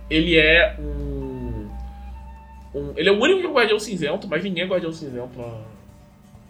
ele 0.09 0.37
é 0.37 0.75
um, 0.79 1.67
um, 2.75 2.93
Ele 2.95 3.09
é 3.09 3.11
o 3.11 3.19
único 3.19 3.51
Guardião 3.51 3.79
Cinzento, 3.79 4.27
mas 4.27 4.43
ninguém 4.43 4.63
é 4.63 4.67
Guardião 4.67 4.91
Cinzento 4.91 5.31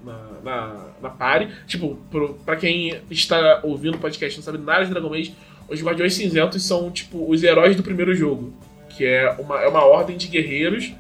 na, 0.04 0.18
na, 0.44 0.86
na 1.02 1.10
party. 1.10 1.50
Tipo, 1.68 1.96
pro, 2.10 2.34
pra 2.46 2.56
quem 2.56 3.02
está 3.10 3.62
ouvindo 3.64 3.96
o 3.96 4.00
podcast 4.00 4.38
não 4.38 4.44
sabe 4.44 4.58
nada 4.58 4.86
de 4.86 4.92
Dragon 4.92 5.14
Age, 5.14 5.36
os 5.70 5.82
Guardiões 5.82 6.14
Cinzentos 6.14 6.64
são, 6.64 6.92
tipo, 6.92 7.30
os 7.30 7.44
heróis 7.44 7.76
do 7.76 7.84
primeiro 7.84 8.14
jogo. 8.16 8.54
Que 8.90 9.06
é 9.06 9.30
uma, 9.40 9.62
é 9.62 9.68
uma 9.68 9.86
ordem 9.86 10.18
de 10.18 10.28
guerreiros 10.28 10.92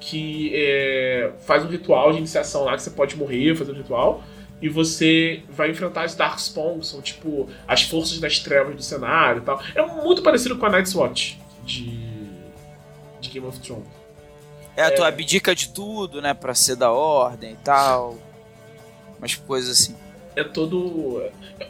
que 0.00 0.50
é, 0.54 1.30
faz 1.46 1.64
um 1.64 1.68
ritual 1.68 2.12
de 2.12 2.18
iniciação 2.18 2.64
lá 2.64 2.74
que 2.74 2.82
você 2.82 2.90
pode 2.90 3.16
morrer 3.16 3.54
fazendo 3.54 3.76
ritual. 3.76 4.22
E 4.62 4.68
você 4.68 5.42
vai 5.50 5.70
enfrentar 5.70 6.04
as 6.04 6.14
Darkspawn, 6.14 6.78
que 6.78 6.86
são 6.86 7.02
tipo 7.02 7.48
as 7.66 7.82
forças 7.82 8.20
das 8.20 8.38
trevas 8.38 8.76
do 8.76 8.82
cenário 8.82 9.42
e 9.42 9.44
tal. 9.44 9.60
É 9.74 9.84
muito 9.84 10.22
parecido 10.22 10.56
com 10.56 10.64
a 10.64 10.70
Night's 10.70 10.94
Watch 10.94 11.38
de, 11.64 11.98
de 13.20 13.28
Game 13.28 13.46
of 13.46 13.58
Thrones. 13.58 14.02
É, 14.76 14.88
tu 14.90 15.02
é. 15.04 15.08
abdica 15.08 15.54
de 15.54 15.68
tudo, 15.68 16.22
né, 16.22 16.32
pra 16.32 16.54
ser 16.54 16.76
da 16.76 16.90
ordem 16.92 17.52
e 17.52 17.56
tal. 17.56 18.16
Umas 19.18 19.34
coisas 19.34 19.80
assim. 19.80 19.96
É 20.34 20.42
todo. 20.42 21.22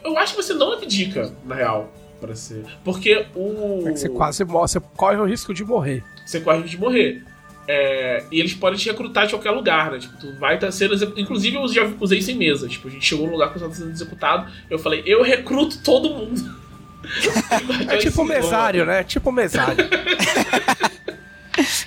Eu 0.03 0.17
acho 0.17 0.35
que 0.35 0.41
você 0.41 0.53
não 0.53 0.71
abdica, 0.71 1.33
na 1.43 1.55
real, 1.55 1.89
para 2.21 2.35
ser. 2.35 2.63
Porque 2.83 3.25
o. 3.35 3.87
É 3.87 3.91
que 3.91 3.99
você 3.99 4.09
quase 4.09 4.43
você 4.43 4.79
corre 4.95 5.17
o 5.17 5.25
risco 5.25 5.53
de 5.53 5.65
morrer. 5.65 6.03
Você 6.25 6.39
corre 6.39 6.59
o 6.59 6.61
risco 6.61 6.77
de 6.77 6.81
morrer. 6.81 7.23
É, 7.67 8.25
e 8.31 8.39
eles 8.39 8.53
podem 8.53 8.77
te 8.77 8.89
recrutar 8.89 9.25
de 9.25 9.33
qualquer 9.33 9.51
lugar, 9.51 9.91
né? 9.91 9.99
Tipo, 9.99 10.17
tu 10.17 10.33
vai 10.37 10.55
estar 10.55 10.67
tá 10.67 10.71
sendo 10.71 10.93
executado. 10.93 11.21
Inclusive, 11.21 11.55
eu 11.55 11.67
já 11.67 11.89
usei 11.99 12.21
sem 12.21 12.35
mesa. 12.35 12.67
Tipo, 12.67 12.87
a 12.87 12.91
gente 12.91 13.05
chegou 13.05 13.25
num 13.25 13.33
lugar 13.33 13.49
que 13.49 13.53
eu 13.53 13.57
estava 13.57 13.73
sendo 13.73 13.91
executado. 13.91 14.51
Eu 14.69 14.77
falei, 14.77 15.03
eu 15.05 15.21
recruto 15.23 15.79
todo 15.79 16.09
mundo. 16.09 16.63
É 17.89 17.97
tipo 17.97 18.23
mesário, 18.23 18.85
né? 18.85 19.03
Tipo 19.03 19.29
mesário. 19.29 19.89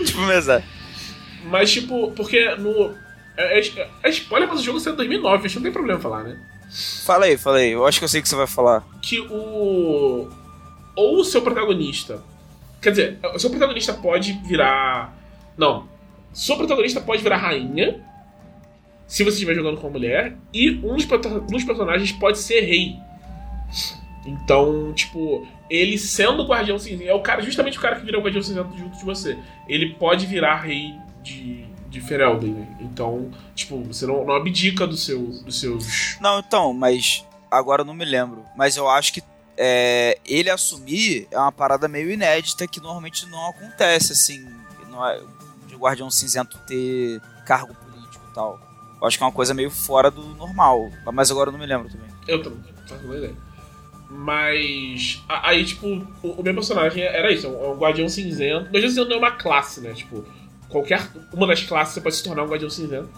tipo 0.05 0.21
mesário. 0.21 0.65
Mas, 1.45 1.73
tipo, 1.73 2.13
porque 2.13 2.55
no. 2.57 2.95
É, 3.37 3.59
é, 3.59 3.89
é 4.03 4.11
spoiler, 4.11 4.49
mas 4.49 4.61
o 4.61 4.63
jogo 4.63 4.79
saiu 4.79 4.95
em 4.95 4.97
2009, 4.97 5.47
acho 5.47 5.49
que 5.49 5.57
não 5.57 5.63
tem 5.63 5.73
problema 5.73 6.01
falar, 6.01 6.23
né? 6.25 6.39
Falei, 7.05 7.37
falei. 7.37 7.75
Eu 7.75 7.87
acho 7.87 7.99
que 7.99 8.05
eu 8.05 8.09
sei 8.09 8.21
o 8.21 8.23
que 8.23 8.29
você 8.29 8.37
vai 8.37 8.47
falar. 8.47 8.85
Que 9.01 9.21
o. 9.21 10.29
Ou 10.95 11.21
o 11.21 11.25
seu 11.25 11.43
protagonista. 11.43 12.23
Quer 12.81 12.91
dizer, 12.91 13.19
o 13.35 13.39
seu 13.39 13.51
protagonista 13.51 13.93
pode 13.95 14.33
virar. 14.47 15.15
Não. 15.57 15.89
Sua 16.33 16.57
protagonista 16.57 17.01
pode 17.01 17.23
virar 17.23 17.39
rainha, 17.39 18.05
se 19.07 19.25
você 19.25 19.35
estiver 19.35 19.55
jogando 19.55 19.77
com 19.77 19.87
uma 19.87 19.93
mulher, 19.93 20.37
e 20.53 20.71
um 20.71 20.97
dos, 20.97 21.07
um 21.07 21.47
dos 21.47 21.65
personagens 21.65 22.13
pode 22.13 22.39
ser 22.39 22.61
rei. 22.61 22.97
Então, 24.27 24.93
tipo, 24.93 25.47
ele 25.71 25.97
sendo 25.97 26.43
o 26.43 26.47
Guardião 26.47 26.79
Cinzento, 26.79 27.09
é 27.09 27.15
o 27.15 27.23
cara, 27.23 27.41
justamente 27.41 27.79
o 27.79 27.81
cara 27.81 27.97
que 27.97 28.05
vira 28.05 28.19
o 28.19 28.23
Guardião 28.23 28.43
Cinzento 28.43 28.77
junto 28.77 28.99
de 28.99 29.05
você. 29.05 29.39
Ele 29.69 29.95
pode 29.95 30.27
virar 30.27 30.63
rei 30.63 30.95
de, 31.23 31.65
de 31.89 32.01
Ferelden, 32.01 32.51
né? 32.51 32.77
Então, 32.81 33.31
tipo, 33.55 33.83
você 33.85 34.07
não, 34.07 34.25
não 34.25 34.35
abdica 34.35 34.87
do 34.87 34.97
seu, 34.97 35.21
dos 35.21 35.61
seus. 35.61 36.19
Não, 36.21 36.41
então, 36.41 36.75
mas 36.75 37.25
agora 37.51 37.83
eu 37.83 37.87
não 37.87 37.95
me 37.95 38.05
lembro. 38.05 38.45
Mas 38.57 38.77
eu 38.77 38.89
acho 38.89 39.13
que 39.13 39.23
é, 39.57 40.19
ele 40.27 40.51
assumir 40.51 41.27
é 41.31 41.39
uma 41.39 41.53
parada 41.53 41.89
meio 41.89 42.11
inédita 42.11 42.67
que 42.67 42.81
normalmente 42.81 43.27
não 43.27 43.51
acontece, 43.51 44.13
assim. 44.13 44.47
Não 44.91 45.07
é, 45.09 45.21
de 45.77 45.83
Guardião 45.83 46.11
Cinzento 46.11 46.59
ter 46.67 47.21
cargo 47.45 47.75
político 47.75 48.25
e 48.31 48.35
tal. 48.35 48.59
Eu 49.01 49.07
acho 49.07 49.19
que 49.19 49.23
é 49.23 49.27
uma 49.27 49.33
coisa 49.33 49.53
meio 49.53 49.71
fora 49.71 50.11
do 50.11 50.23
normal. 50.35 50.91
Mas 51.13 51.31
agora 51.31 51.49
eu 51.49 51.53
não 51.53 51.61
me 51.61 51.67
lembro 51.67 51.89
também. 51.89 52.09
Eu 52.27 52.43
também, 52.43 52.61
faço 52.89 53.05
uma 53.05 53.17
ideia. 53.17 53.35
Mas. 54.11 55.23
Aí, 55.29 55.65
tipo, 55.65 55.87
o, 56.23 56.29
o 56.31 56.43
meu 56.43 56.55
personagem 56.55 57.03
era 57.03 57.31
isso, 57.31 57.47
é 57.47 57.51
um 57.51 57.77
Guardião 57.77 58.09
Cinzento. 58.09 58.69
O 58.69 58.73
Guardião 58.73 58.89
Cinzento 58.89 59.09
não 59.09 59.17
é 59.17 59.19
uma 59.19 59.33
classe, 59.33 59.81
né? 59.81 59.93
Tipo, 59.93 60.25
qualquer. 60.69 61.09
Uma 61.33 61.47
das 61.47 61.63
classes 61.63 61.95
você 61.95 62.01
pode 62.01 62.17
se 62.17 62.25
tornar 62.25 62.45
um 62.45 62.49
Guardião 62.49 62.71
Cinzento. 62.71 63.09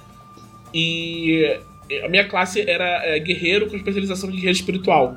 E 0.74 1.60
a 2.04 2.08
minha 2.08 2.28
classe 2.28 2.68
era 2.68 3.06
é, 3.06 3.18
guerreiro 3.18 3.68
com 3.68 3.76
especialização 3.76 4.28
de 4.30 4.36
guerreiro 4.36 4.56
espiritual. 4.56 5.16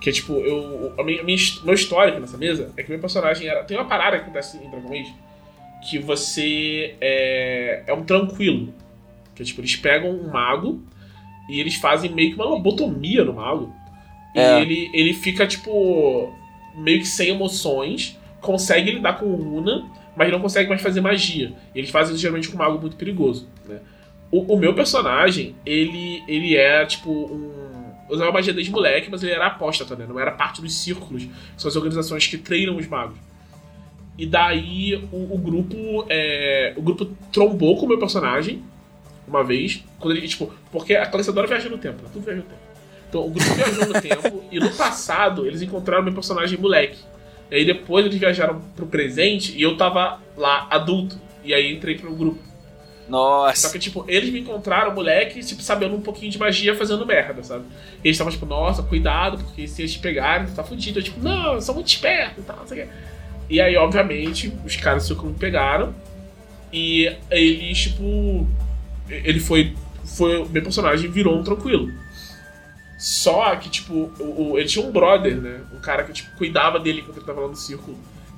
Que 0.00 0.10
é 0.10 0.12
tipo, 0.12 0.34
eu. 0.34 0.94
A 0.98 1.02
minha, 1.02 1.22
a 1.22 1.24
minha 1.24 1.38
meu 1.64 1.74
histórico 1.74 2.20
nessa 2.20 2.36
mesa 2.36 2.70
é 2.76 2.82
que 2.82 2.90
meu 2.90 3.00
personagem 3.00 3.48
era. 3.48 3.64
Tem 3.64 3.76
uma 3.76 3.88
parada 3.88 4.18
que 4.18 4.24
acontece 4.24 4.58
em 4.58 4.70
Dragon 4.70 4.92
Age 4.92 5.25
que 5.88 5.98
você 5.98 6.94
é, 7.00 7.84
é 7.86 7.92
um 7.94 8.04
tranquilo. 8.04 8.72
Que 9.34 9.44
tipo, 9.44 9.60
eles 9.60 9.76
pegam 9.76 10.10
um 10.10 10.30
mago 10.30 10.82
e 11.48 11.60
eles 11.60 11.74
fazem 11.76 12.12
meio 12.12 12.30
que 12.30 12.36
uma 12.36 12.46
lobotomia 12.46 13.24
no 13.24 13.34
mago. 13.34 13.72
E 14.34 14.38
É. 14.38 14.60
ele, 14.60 14.90
ele 14.92 15.14
fica, 15.14 15.46
tipo, 15.46 16.32
meio 16.76 16.98
que 17.00 17.06
sem 17.06 17.28
emoções, 17.28 18.18
consegue 18.40 18.90
lidar 18.90 19.14
com 19.14 19.26
runa, 19.34 19.90
mas 20.16 20.30
não 20.30 20.40
consegue 20.40 20.68
mais 20.68 20.80
fazer 20.82 21.00
magia. 21.00 21.52
E 21.74 21.78
eles 21.78 21.90
fazem 21.90 22.14
isso 22.14 22.22
geralmente 22.22 22.48
com 22.48 22.54
um 22.54 22.58
mago 22.58 22.78
muito 22.78 22.96
perigoso, 22.96 23.48
né? 23.68 23.78
O, 24.30 24.54
o 24.54 24.58
meu 24.58 24.74
personagem, 24.74 25.54
ele, 25.64 26.22
ele 26.26 26.56
é, 26.56 26.84
tipo, 26.84 27.10
um. 27.10 27.66
Usava 28.08 28.30
magia 28.32 28.52
desde 28.52 28.70
moleque, 28.70 29.08
mas 29.10 29.22
ele 29.22 29.32
era 29.32 29.46
apóstata, 29.48 29.96
né? 29.96 30.06
Não 30.08 30.18
era 30.18 30.30
parte 30.30 30.60
dos 30.62 30.72
círculos, 30.74 31.24
que 31.24 31.30
são 31.56 31.68
as 31.68 31.74
organizações 31.76 32.26
que 32.26 32.38
treinam 32.38 32.76
os 32.76 32.86
magos. 32.86 33.18
E 34.18 34.26
daí 34.26 34.94
o, 35.12 35.34
o 35.34 35.38
grupo. 35.38 36.06
é, 36.08 36.72
o 36.76 36.82
grupo 36.82 37.06
trombou 37.32 37.76
com 37.76 37.86
o 37.86 37.88
meu 37.88 37.98
personagem 37.98 38.62
uma 39.26 39.44
vez. 39.44 39.84
Quando 39.98 40.16
ele, 40.16 40.26
tipo, 40.26 40.52
porque 40.72 40.94
a 40.94 41.06
Calecedora 41.06 41.46
viaja 41.46 41.68
no 41.68 41.78
tempo, 41.78 42.02
né? 42.02 42.08
Tudo 42.12 42.24
viaja 42.24 42.40
no 42.40 42.46
tempo. 42.46 42.60
Então 43.08 43.26
o 43.26 43.30
grupo 43.30 43.54
viajou 43.54 43.86
no 43.86 44.00
tempo 44.00 44.44
e 44.50 44.58
no 44.58 44.70
passado 44.70 45.46
eles 45.46 45.62
encontraram 45.62 46.02
meu 46.02 46.14
personagem 46.14 46.58
moleque. 46.58 46.98
E 47.50 47.56
aí 47.56 47.64
depois 47.64 48.04
eles 48.04 48.18
viajaram 48.18 48.60
pro 48.74 48.86
presente 48.86 49.56
e 49.56 49.62
eu 49.62 49.76
tava 49.76 50.20
lá 50.36 50.66
adulto. 50.70 51.18
E 51.44 51.54
aí 51.54 51.72
entrei 51.72 51.96
pro 51.96 52.14
grupo. 52.14 52.46
Só 53.06 53.12
Nossa. 53.12 53.70
que, 53.70 53.78
tipo, 53.78 54.04
eles 54.08 54.30
me 54.30 54.40
encontraram, 54.40 54.92
moleque, 54.92 55.38
tipo, 55.40 55.62
sabendo 55.62 55.94
um 55.94 56.00
pouquinho 56.00 56.32
de 56.32 56.38
magia 56.38 56.74
fazendo 56.74 57.06
merda, 57.06 57.40
sabe? 57.44 57.64
E 58.02 58.08
eles 58.08 58.16
estavam, 58.16 58.32
tipo, 58.32 58.44
nossa, 58.46 58.82
cuidado, 58.82 59.38
porque 59.38 59.68
se 59.68 59.82
eles 59.82 59.92
te 59.92 60.00
pegarem, 60.00 60.48
tu 60.48 60.54
tá 60.54 60.64
fudido. 60.64 60.98
Eu, 60.98 61.04
tipo, 61.04 61.20
não, 61.20 61.54
eu 61.54 61.62
sou 61.62 61.72
muito 61.72 61.86
esperto 61.86 62.40
e 62.40 62.42
tal, 62.42 62.56
não 62.56 62.66
sei 62.66 62.82
o 62.82 62.86
quê. 62.86 62.92
E 63.48 63.60
aí, 63.60 63.76
obviamente, 63.76 64.52
os 64.64 64.76
caras 64.76 65.04
do 65.04 65.26
me 65.26 65.34
pegaram. 65.34 65.94
E 66.72 67.10
eles, 67.30 67.78
tipo. 67.78 68.46
Ele 69.08 69.38
foi. 69.40 69.74
foi 70.04 70.44
meu 70.48 70.62
personagem 70.62 71.10
virou 71.10 71.38
um 71.38 71.42
tranquilo. 71.44 71.90
Só 72.98 73.54
que, 73.56 73.68
tipo, 73.68 74.10
o, 74.18 74.52
o- 74.52 74.58
ele 74.58 74.66
tinha 74.68 74.84
um 74.84 74.90
brother, 74.90 75.36
né? 75.36 75.60
Um 75.74 75.78
cara 75.80 76.02
que, 76.04 76.12
tipo, 76.12 76.34
cuidava 76.36 76.80
dele 76.80 77.00
enquanto 77.00 77.18
ele 77.18 77.26
tava 77.26 77.40
lá 77.42 77.48
no 77.48 77.56
círculo, 77.56 77.96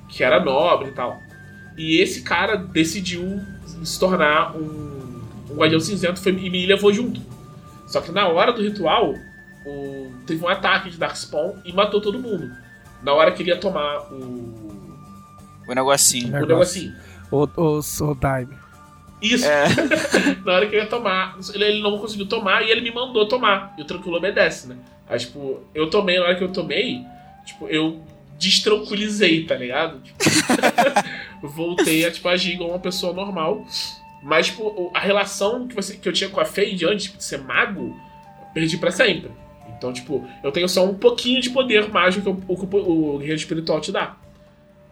que 0.09 0.23
era 0.23 0.43
nobre 0.43 0.89
e 0.89 0.91
tal. 0.91 1.21
E 1.77 1.97
esse 2.01 2.23
cara 2.23 2.55
decidiu 2.57 3.39
se 3.83 3.97
tornar 3.99 4.55
um, 4.55 5.21
um 5.49 5.55
Guardião 5.55 5.79
Cinzento 5.79 6.19
foi- 6.19 6.33
e 6.33 6.49
me 6.49 6.65
levou 6.65 6.91
junto. 6.93 7.21
Só 7.87 8.01
que 8.01 8.11
na 8.11 8.27
hora 8.27 8.51
do 8.51 8.61
ritual, 8.61 9.15
o- 9.65 10.11
teve 10.27 10.43
um 10.43 10.47
ataque 10.49 10.89
de 10.89 10.97
Darkspawn 10.97 11.55
e 11.63 11.71
matou 11.71 12.01
todo 12.01 12.19
mundo. 12.19 12.51
Na 13.01 13.13
hora 13.13 13.31
que 13.31 13.41
ele 13.41 13.49
ia 13.51 13.57
tomar 13.57 14.11
o, 14.11 14.68
O 15.69 15.75
negocinho. 15.75 16.27
o 16.27 16.31
Negócio. 16.31 16.81
negocinho. 16.81 16.95
O, 17.31 17.47
o, 17.55 18.11
o 18.11 18.15
Daime. 18.15 18.55
Isso. 19.21 19.45
É. 19.45 19.65
Na 20.45 20.53
hora 20.53 20.67
que 20.67 20.75
eu 20.75 20.79
ia 20.79 20.87
tomar, 20.87 21.37
ele, 21.53 21.63
ele 21.65 21.81
não 21.81 21.97
conseguiu 21.97 22.25
tomar 22.25 22.63
e 22.65 22.71
ele 22.71 22.81
me 22.81 22.91
mandou 22.91 23.27
tomar. 23.27 23.73
E 23.77 23.81
o 23.81 23.85
tranquilo 23.85 24.17
obedece, 24.17 24.67
né? 24.67 24.77
Aí, 25.07 25.19
tipo, 25.19 25.59
eu 25.73 25.89
tomei, 25.89 26.17
na 26.19 26.25
hora 26.25 26.35
que 26.35 26.43
eu 26.43 26.51
tomei, 26.51 27.03
tipo, 27.45 27.67
eu 27.67 28.01
destranquilizei, 28.37 29.45
tá 29.45 29.55
ligado? 29.55 29.99
Tipo, 30.01 30.17
voltei 31.47 32.05
a, 32.05 32.11
tipo, 32.11 32.27
agir 32.29 32.53
igual 32.53 32.69
uma 32.71 32.79
pessoa 32.79 33.13
normal. 33.13 33.65
Mas, 34.23 34.47
tipo, 34.47 34.63
o- 34.63 34.91
a 34.93 34.99
relação 34.99 35.67
que, 35.67 35.75
você, 35.75 35.95
que 35.95 36.07
eu 36.07 36.13
tinha 36.13 36.29
com 36.29 36.39
a 36.39 36.45
Fade 36.45 36.85
antes 36.85 37.05
tipo, 37.05 37.17
de 37.17 37.23
ser 37.23 37.39
mago, 37.41 37.95
eu 38.41 38.47
perdi 38.53 38.77
pra 38.77 38.91
sempre. 38.91 39.31
Então, 39.77 39.93
tipo, 39.93 40.27
eu 40.43 40.51
tenho 40.51 40.67
só 40.67 40.85
um 40.85 40.93
pouquinho 40.93 41.41
de 41.41 41.49
poder 41.49 41.89
mágico 41.89 42.35
que 42.35 42.43
o, 42.47 42.57
que 42.57 42.75
o, 42.75 43.13
o 43.15 43.17
Guerreiro 43.17 43.39
Espiritual 43.39 43.79
te 43.79 43.91
dá. 43.91 44.15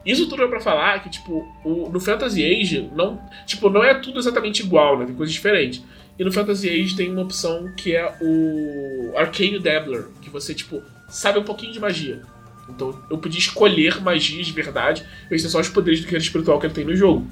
Isso 0.08 0.28
tudo 0.30 0.44
é 0.44 0.48
pra 0.48 0.60
falar 0.60 1.04
que, 1.04 1.10
tipo, 1.10 1.46
o- 1.66 1.90
no 1.90 2.00
Fantasy 2.00 2.44
Age, 2.44 2.90
não, 2.96 3.20
tipo, 3.46 3.70
não 3.70 3.84
é 3.84 3.94
tudo 3.96 4.20
exatamente 4.20 4.62
igual, 4.64 4.98
né? 4.98 5.06
Tem 5.06 5.14
coisas 5.16 5.34
diferentes. 5.34 5.84
E 6.18 6.24
no 6.24 6.32
Fantasy 6.32 6.70
Age 6.70 6.96
tem 6.96 7.12
uma 7.12 7.22
opção 7.22 7.72
que 7.76 7.96
é 7.96 8.16
o 8.22 9.14
Arcane 9.18 9.60
Dabbler, 9.60 10.08
que 10.22 10.30
você, 10.30 10.54
tipo, 10.56 10.82
sabe 11.10 11.40
um 11.40 11.44
pouquinho 11.44 11.74
de 11.74 11.80
magia. 11.80 12.22
Então 12.70 12.98
eu 13.10 13.18
podia 13.18 13.40
escolher 13.40 14.02
magias 14.02 14.46
de 14.48 14.52
verdade, 14.54 15.06
e 15.30 15.38
são 15.40 15.50
só 15.52 15.60
os 15.60 15.70
poderes 15.70 16.00
do 16.00 16.04
guerreiro 16.06 16.24
espiritual 16.24 16.60
que 16.60 16.66
ele 16.68 16.74
tem 16.74 16.86
no 16.86 16.96
jogo. 16.96 17.28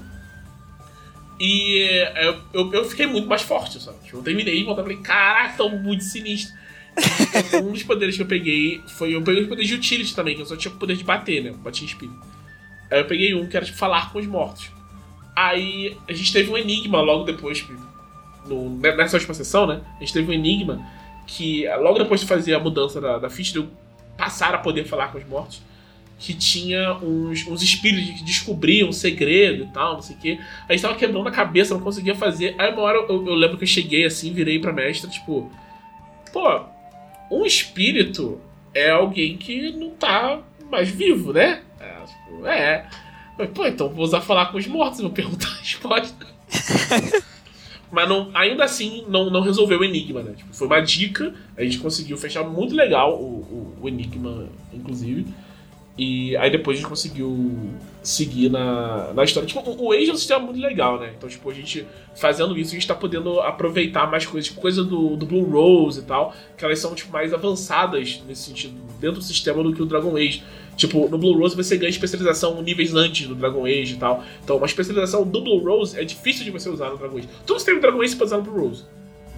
E 1.40 1.80
é, 1.82 2.28
eu, 2.28 2.38
eu, 2.54 2.74
eu 2.74 2.86
fiquei 2.86 3.06
muito 3.08 3.28
mais 3.28 3.42
forte, 3.42 3.82
sabe? 3.82 3.98
Tipo, 4.06 4.18
eu 4.18 4.24
terminei 4.24 4.60
e 4.60 4.64
voltei 4.64 4.84
e 4.84 4.88
falei, 4.88 5.02
caraca, 5.02 5.58
tão 5.58 5.70
muito 5.78 6.04
sinistro. 6.04 6.54
Um 7.62 7.72
dos 7.74 7.84
poderes 7.84 8.16
que 8.16 8.22
eu 8.22 8.26
peguei 8.26 8.82
foi. 8.88 9.14
Eu 9.14 9.22
peguei 9.22 9.44
o 9.44 9.48
poder 9.50 9.66
de 9.66 9.74
utility 9.74 10.16
também, 10.16 10.34
que 10.36 10.42
eu 10.42 10.46
só 10.46 10.56
tinha 10.56 10.74
o 10.74 10.78
poder 10.78 10.96
de 10.96 11.04
bater, 11.04 11.44
né? 11.44 11.52
Batia 11.62 11.86
espírito. 11.86 12.18
Aí 12.92 13.00
eu 13.00 13.06
peguei 13.06 13.34
um 13.34 13.48
que 13.48 13.56
era 13.56 13.66
tipo 13.66 13.78
falar 13.78 14.12
com 14.12 14.20
os 14.20 14.28
mortos. 14.28 14.70
Aí 15.36 15.98
a 16.08 16.14
gente 16.14 16.32
teve 16.32 16.50
um 16.50 16.58
enigma 16.58 17.02
logo 17.02 17.24
depois, 17.24 17.58
tipo, 17.58 17.74
no, 18.48 18.70
nessa 18.70 19.18
última 19.18 19.34
sessão, 19.34 19.68
né? 19.68 19.82
A 19.98 20.00
gente 20.00 20.14
teve 20.14 20.30
um 20.30 20.34
enigma 20.34 20.86
que 21.28 21.68
logo 21.80 21.98
depois 21.98 22.22
de 22.22 22.28
fazer 22.28 22.54
a 22.54 22.60
mudança 22.60 23.02
da, 23.02 23.18
da 23.18 23.30
ficha, 23.30 23.52
de 23.54 23.60
eu 23.60 23.68
passar 24.18 24.54
a 24.54 24.60
poder 24.60 24.86
falar 24.86 25.12
com 25.12 25.18
os 25.18 25.28
mortos, 25.28 25.62
que 26.18 26.34
tinha 26.34 26.94
uns, 26.94 27.46
uns 27.48 27.62
espíritos 27.62 28.20
que 28.20 28.24
descobriam 28.24 28.88
um 28.88 28.94
segredo 28.94 29.66
e 29.66 29.68
tal, 29.68 29.96
não 29.96 30.02
sei 30.02 30.16
o 30.16 30.20
quê. 30.20 30.40
A 30.70 30.72
gente 30.72 30.82
tava 30.82 30.96
quebrando 30.96 31.28
a 31.28 31.32
cabeça, 31.32 31.74
não 31.74 31.82
conseguia 31.82 32.16
fazer. 32.16 32.56
Aí 32.58 32.72
uma 32.72 32.84
hora 32.84 33.00
eu, 33.00 33.28
eu 33.28 33.36
lembro 33.36 33.58
que 33.58 33.64
eu 33.64 33.68
cheguei 33.68 34.06
assim, 34.06 34.32
virei 34.32 34.60
pra 34.60 34.72
mestra, 34.72 35.10
tipo, 35.10 35.52
pô, 36.32 36.62
um 37.30 37.46
espírito 37.46 38.40
é 38.74 38.92
alguém 38.92 39.36
que 39.36 39.72
não 39.72 39.90
tá 39.90 40.42
mais 40.70 40.90
vivo, 40.90 41.34
né? 41.34 41.62
É, 42.46 42.80
tipo, 42.80 43.44
é. 43.44 43.48
Pô, 43.48 43.66
então 43.66 43.90
vou 43.90 44.04
usar 44.04 44.22
falar 44.22 44.48
com 44.48 44.58
os 44.58 44.68
mortos, 44.68 45.02
vou 45.02 45.10
perguntar 45.10 45.48
a 45.48 45.60
resposta. 45.60 46.28
Mas 47.92 48.10
não, 48.10 48.30
ainda 48.34 48.64
assim 48.64 49.06
não, 49.08 49.30
não 49.30 49.42
resolveu 49.42 49.80
o 49.80 49.84
enigma, 49.84 50.22
né? 50.22 50.34
Tipo, 50.36 50.54
foi 50.54 50.68
uma 50.68 50.82
dica, 50.82 51.34
a 51.56 51.64
gente 51.64 51.78
conseguiu 51.78 52.18
fechar 52.18 52.44
muito 52.44 52.76
legal 52.76 53.16
o, 53.16 53.26
o, 53.26 53.78
o 53.82 53.88
enigma, 53.88 54.50
inclusive. 54.74 55.26
E 55.98 56.36
aí 56.38 56.50
depois 56.50 56.78
a 56.78 56.82
gente 56.82 56.90
conseguiu 56.90 57.74
seguir 58.08 58.50
na, 58.50 59.14
na 59.14 59.24
história. 59.24 59.48
Tipo, 59.48 59.62
o, 59.70 59.88
o 59.88 59.92
Age 59.92 60.10
é 60.10 60.14
um 60.14 60.18
sistema 60.18 60.40
muito 60.42 60.60
legal, 60.60 61.00
né? 61.00 61.14
Então, 61.18 61.28
tipo, 61.28 61.50
a 61.50 61.54
gente 61.54 61.86
fazendo 62.16 62.58
isso, 62.58 62.72
a 62.72 62.74
gente 62.76 62.88
tá 62.88 62.96
podendo 62.96 63.40
aproveitar 63.42 64.10
mais 64.10 64.26
coisas, 64.26 64.50
tipo, 64.50 64.62
coisa 64.62 64.84
do, 64.84 65.16
do 65.16 65.26
Blue 65.26 65.44
Rose 65.44 66.00
e 66.00 66.04
tal, 66.04 66.34
que 66.58 66.64
elas 66.64 66.80
são, 66.80 66.94
tipo, 66.94 67.12
mais 67.12 67.34
avançadas 67.34 68.22
nesse 68.28 68.44
sentido, 68.44 68.76
dentro 69.00 69.18
do 69.18 69.24
sistema 69.24 69.62
do 69.64 69.74
que 69.74 69.82
o 69.82 69.86
Dragon 69.86 70.16
Age. 70.16 70.44
Tipo, 70.78 71.08
no 71.10 71.18
Blue 71.18 71.38
Rose 71.38 71.56
você 71.56 71.78
ganha 71.78 71.90
especialização 71.90 72.62
níveis 72.62 72.94
antes 72.94 73.28
do 73.28 73.36
Dragon 73.36 73.66
Age 73.66 73.94
e 73.94 73.98
tal. 73.98 74.24
Então, 74.44 74.58
uma 74.58 74.66
especialização 74.66 75.26
do 75.26 75.42
Blue 75.42 75.60
Rose 75.60 75.98
é 75.98 76.04
difícil 76.04 76.44
de 76.44 76.52
você 76.52 76.70
usar 76.70 76.90
no 76.90 76.98
Dragon 76.98 77.18
Age. 77.18 77.30
Tudo 77.46 77.60
que 77.60 77.66
tem 77.66 77.76
no 77.76 77.82
Dragon 77.82 78.02
Age 78.02 78.12
você 78.12 78.18
pode 78.18 78.28
usar 78.28 78.38
no 78.38 78.44
Blue 78.44 78.68
Rose. 78.68 78.84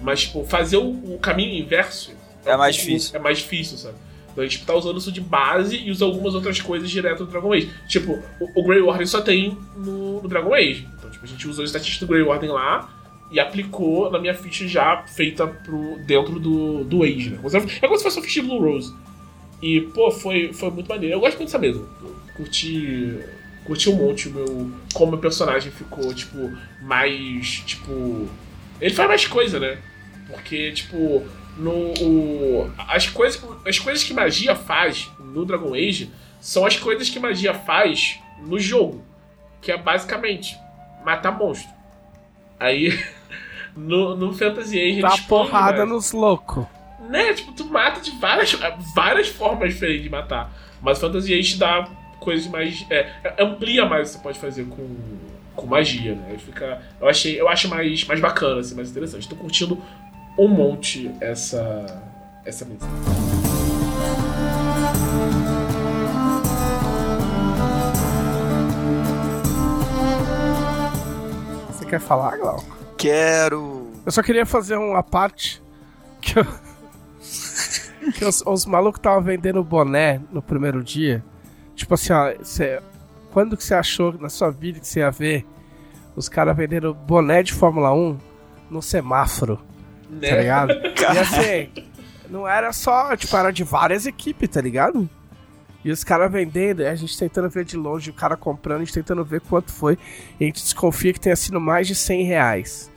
Mas, 0.02 0.20
tipo, 0.22 0.44
fazer 0.44 0.76
o, 0.76 0.90
o 0.90 1.18
caminho 1.18 1.54
inverso 1.54 2.12
É 2.44 2.56
mais 2.56 2.76
difícil. 2.76 3.16
É 3.16 3.18
mais 3.18 3.38
difícil, 3.38 3.78
sabe? 3.78 3.96
Então 4.38 4.44
a 4.44 4.48
gente 4.48 4.64
tá 4.64 4.72
usando 4.72 4.98
isso 4.98 5.10
de 5.10 5.20
base 5.20 5.76
e 5.76 5.90
usa 5.90 6.04
algumas 6.04 6.32
outras 6.32 6.60
coisas 6.60 6.88
direto 6.88 7.24
do 7.24 7.30
Dragon 7.30 7.52
Age. 7.52 7.72
Tipo, 7.88 8.22
o, 8.38 8.60
o 8.60 8.62
Grey 8.62 8.80
Warden 8.80 9.06
só 9.06 9.20
tem 9.20 9.58
no, 9.76 10.22
no 10.22 10.28
Dragon 10.28 10.54
Age. 10.54 10.86
Então, 10.96 11.10
tipo, 11.10 11.24
a 11.24 11.28
gente 11.28 11.48
usou 11.48 11.64
o 11.64 11.66
estatística 11.66 12.06
do 12.06 12.08
Grey 12.08 12.22
Warden 12.22 12.50
lá 12.50 12.88
e 13.32 13.40
aplicou 13.40 14.08
na 14.12 14.20
minha 14.20 14.34
ficha 14.34 14.68
já 14.68 15.02
feita 15.08 15.44
pro, 15.44 15.98
dentro 16.06 16.38
do, 16.38 16.84
do 16.84 17.02
Age, 17.02 17.30
né? 17.30 17.40
É 17.82 17.86
como 17.88 17.98
se 17.98 18.04
fosse 18.04 18.16
uma 18.16 18.22
ficha 18.22 18.40
de 18.40 18.46
Blue 18.46 18.60
Rose. 18.60 18.94
E, 19.60 19.80
pô, 19.80 20.08
foi, 20.08 20.52
foi 20.52 20.70
muito 20.70 20.88
maneiro. 20.88 21.16
Eu 21.16 21.20
gosto 21.20 21.36
muito 21.36 21.48
dessa 21.48 21.58
mesa. 21.58 21.82
Curti. 22.36 23.18
curti 23.64 23.90
um 23.90 23.96
monte 23.96 24.28
o 24.28 24.32
meu. 24.34 24.70
Como 24.94 25.16
o 25.16 25.18
personagem 25.18 25.72
ficou, 25.72 26.14
tipo, 26.14 26.56
mais. 26.80 27.64
Tipo. 27.66 28.28
Ele 28.80 28.94
faz 28.94 29.08
mais 29.08 29.26
coisa, 29.26 29.58
né? 29.58 29.78
Porque, 30.28 30.70
tipo, 30.70 31.26
no. 31.58 31.92
O, 32.00 32.70
as, 32.88 33.08
coisas, 33.08 33.42
as 33.66 33.78
coisas 33.78 34.04
que 34.04 34.14
magia 34.14 34.54
faz 34.54 35.10
no 35.18 35.44
Dragon 35.44 35.74
Age 35.74 36.10
são 36.40 36.64
as 36.64 36.76
coisas 36.76 37.10
que 37.10 37.18
magia 37.18 37.52
faz 37.52 38.18
no 38.46 38.58
jogo. 38.58 39.04
Que 39.60 39.72
é 39.72 39.76
basicamente 39.76 40.56
matar 41.04 41.32
monstro. 41.32 41.70
Aí. 42.58 42.98
No, 43.76 44.16
no 44.16 44.32
Fantasy 44.32 44.76
Age 44.76 45.00
Dá 45.00 45.14
porrada 45.28 45.86
nos 45.86 46.10
loucos. 46.10 46.66
né? 47.08 47.32
Tipo, 47.32 47.52
tu 47.52 47.64
mata 47.66 48.00
de 48.00 48.10
várias, 48.18 48.52
várias 48.92 49.28
formas 49.28 49.72
diferentes 49.72 50.02
de 50.02 50.08
matar. 50.10 50.50
Mas 50.82 50.98
Fantasy 50.98 51.32
Age 51.32 51.56
dá 51.58 51.88
coisas 52.18 52.48
mais. 52.48 52.84
É, 52.90 53.08
amplia 53.38 53.86
mais 53.86 54.08
o 54.08 54.10
que 54.10 54.16
você 54.16 54.22
pode 54.22 54.38
fazer 54.40 54.64
com, 54.64 54.96
com 55.54 55.66
magia, 55.66 56.16
né? 56.16 56.36
Fica, 56.38 56.82
eu, 57.00 57.08
achei, 57.08 57.40
eu 57.40 57.48
acho 57.48 57.68
mais, 57.68 58.04
mais 58.04 58.18
bacana, 58.18 58.60
assim, 58.60 58.74
mais 58.74 58.90
interessante. 58.90 59.28
Tô 59.28 59.36
curtindo 59.36 59.80
um 60.38 60.48
monte 60.48 61.10
essa, 61.20 62.02
essa 62.44 62.64
mesa. 62.64 62.86
Você 71.70 71.84
quer 71.84 72.00
falar, 72.00 72.36
Glauco? 72.38 72.64
Quero. 72.96 73.88
Eu 74.04 74.12
só 74.12 74.22
queria 74.22 74.46
fazer 74.46 74.76
uma 74.76 75.02
parte 75.02 75.62
que, 76.20 76.38
eu- 76.38 76.46
que 78.12 78.24
os, 78.24 78.42
os 78.46 78.66
malucos 78.66 78.98
estavam 78.98 79.22
vendendo 79.22 79.62
boné 79.62 80.20
no 80.32 80.42
primeiro 80.42 80.82
dia. 80.82 81.22
Tipo 81.74 81.94
assim, 81.94 82.12
ó, 82.12 82.32
cê- 82.42 82.80
quando 83.30 83.56
que 83.56 83.62
você 83.64 83.74
achou 83.74 84.12
na 84.18 84.28
sua 84.28 84.50
vida 84.50 84.80
que 84.80 84.86
você 84.88 85.00
ia 85.00 85.10
ver 85.10 85.46
os 86.16 86.28
caras 86.28 86.56
vendendo 86.56 86.92
boné 86.94 87.42
de 87.42 87.52
Fórmula 87.52 87.92
1 87.92 88.18
no 88.70 88.82
semáforo, 88.82 89.60
tá 90.08 90.14
Né? 90.16 90.40
ligado? 90.40 90.72
E 90.98 91.18
assim, 91.18 91.70
não 92.28 92.46
era 92.46 92.72
só, 92.72 93.16
tipo, 93.16 93.36
era 93.36 93.50
de 93.50 93.64
várias 93.64 94.06
equipes, 94.06 94.48
tá 94.48 94.60
ligado? 94.60 95.08
E 95.84 95.90
os 95.90 96.02
caras 96.04 96.30
vendendo, 96.30 96.82
e 96.82 96.86
a 96.86 96.94
gente 96.94 97.16
tentando 97.16 97.48
ver 97.48 97.64
de 97.64 97.76
longe, 97.76 98.10
o 98.10 98.14
cara 98.14 98.36
comprando, 98.36 98.82
a 98.82 98.84
gente 98.84 98.92
tentando 98.94 99.24
ver 99.24 99.40
quanto 99.40 99.72
foi. 99.72 99.96
E 100.38 100.44
a 100.44 100.46
gente 100.46 100.62
desconfia 100.62 101.12
que 101.12 101.20
tenha 101.20 101.36
sido 101.36 101.60
mais 101.60 101.86
de 101.86 101.94
100 101.94 102.24
reais. 102.24 102.90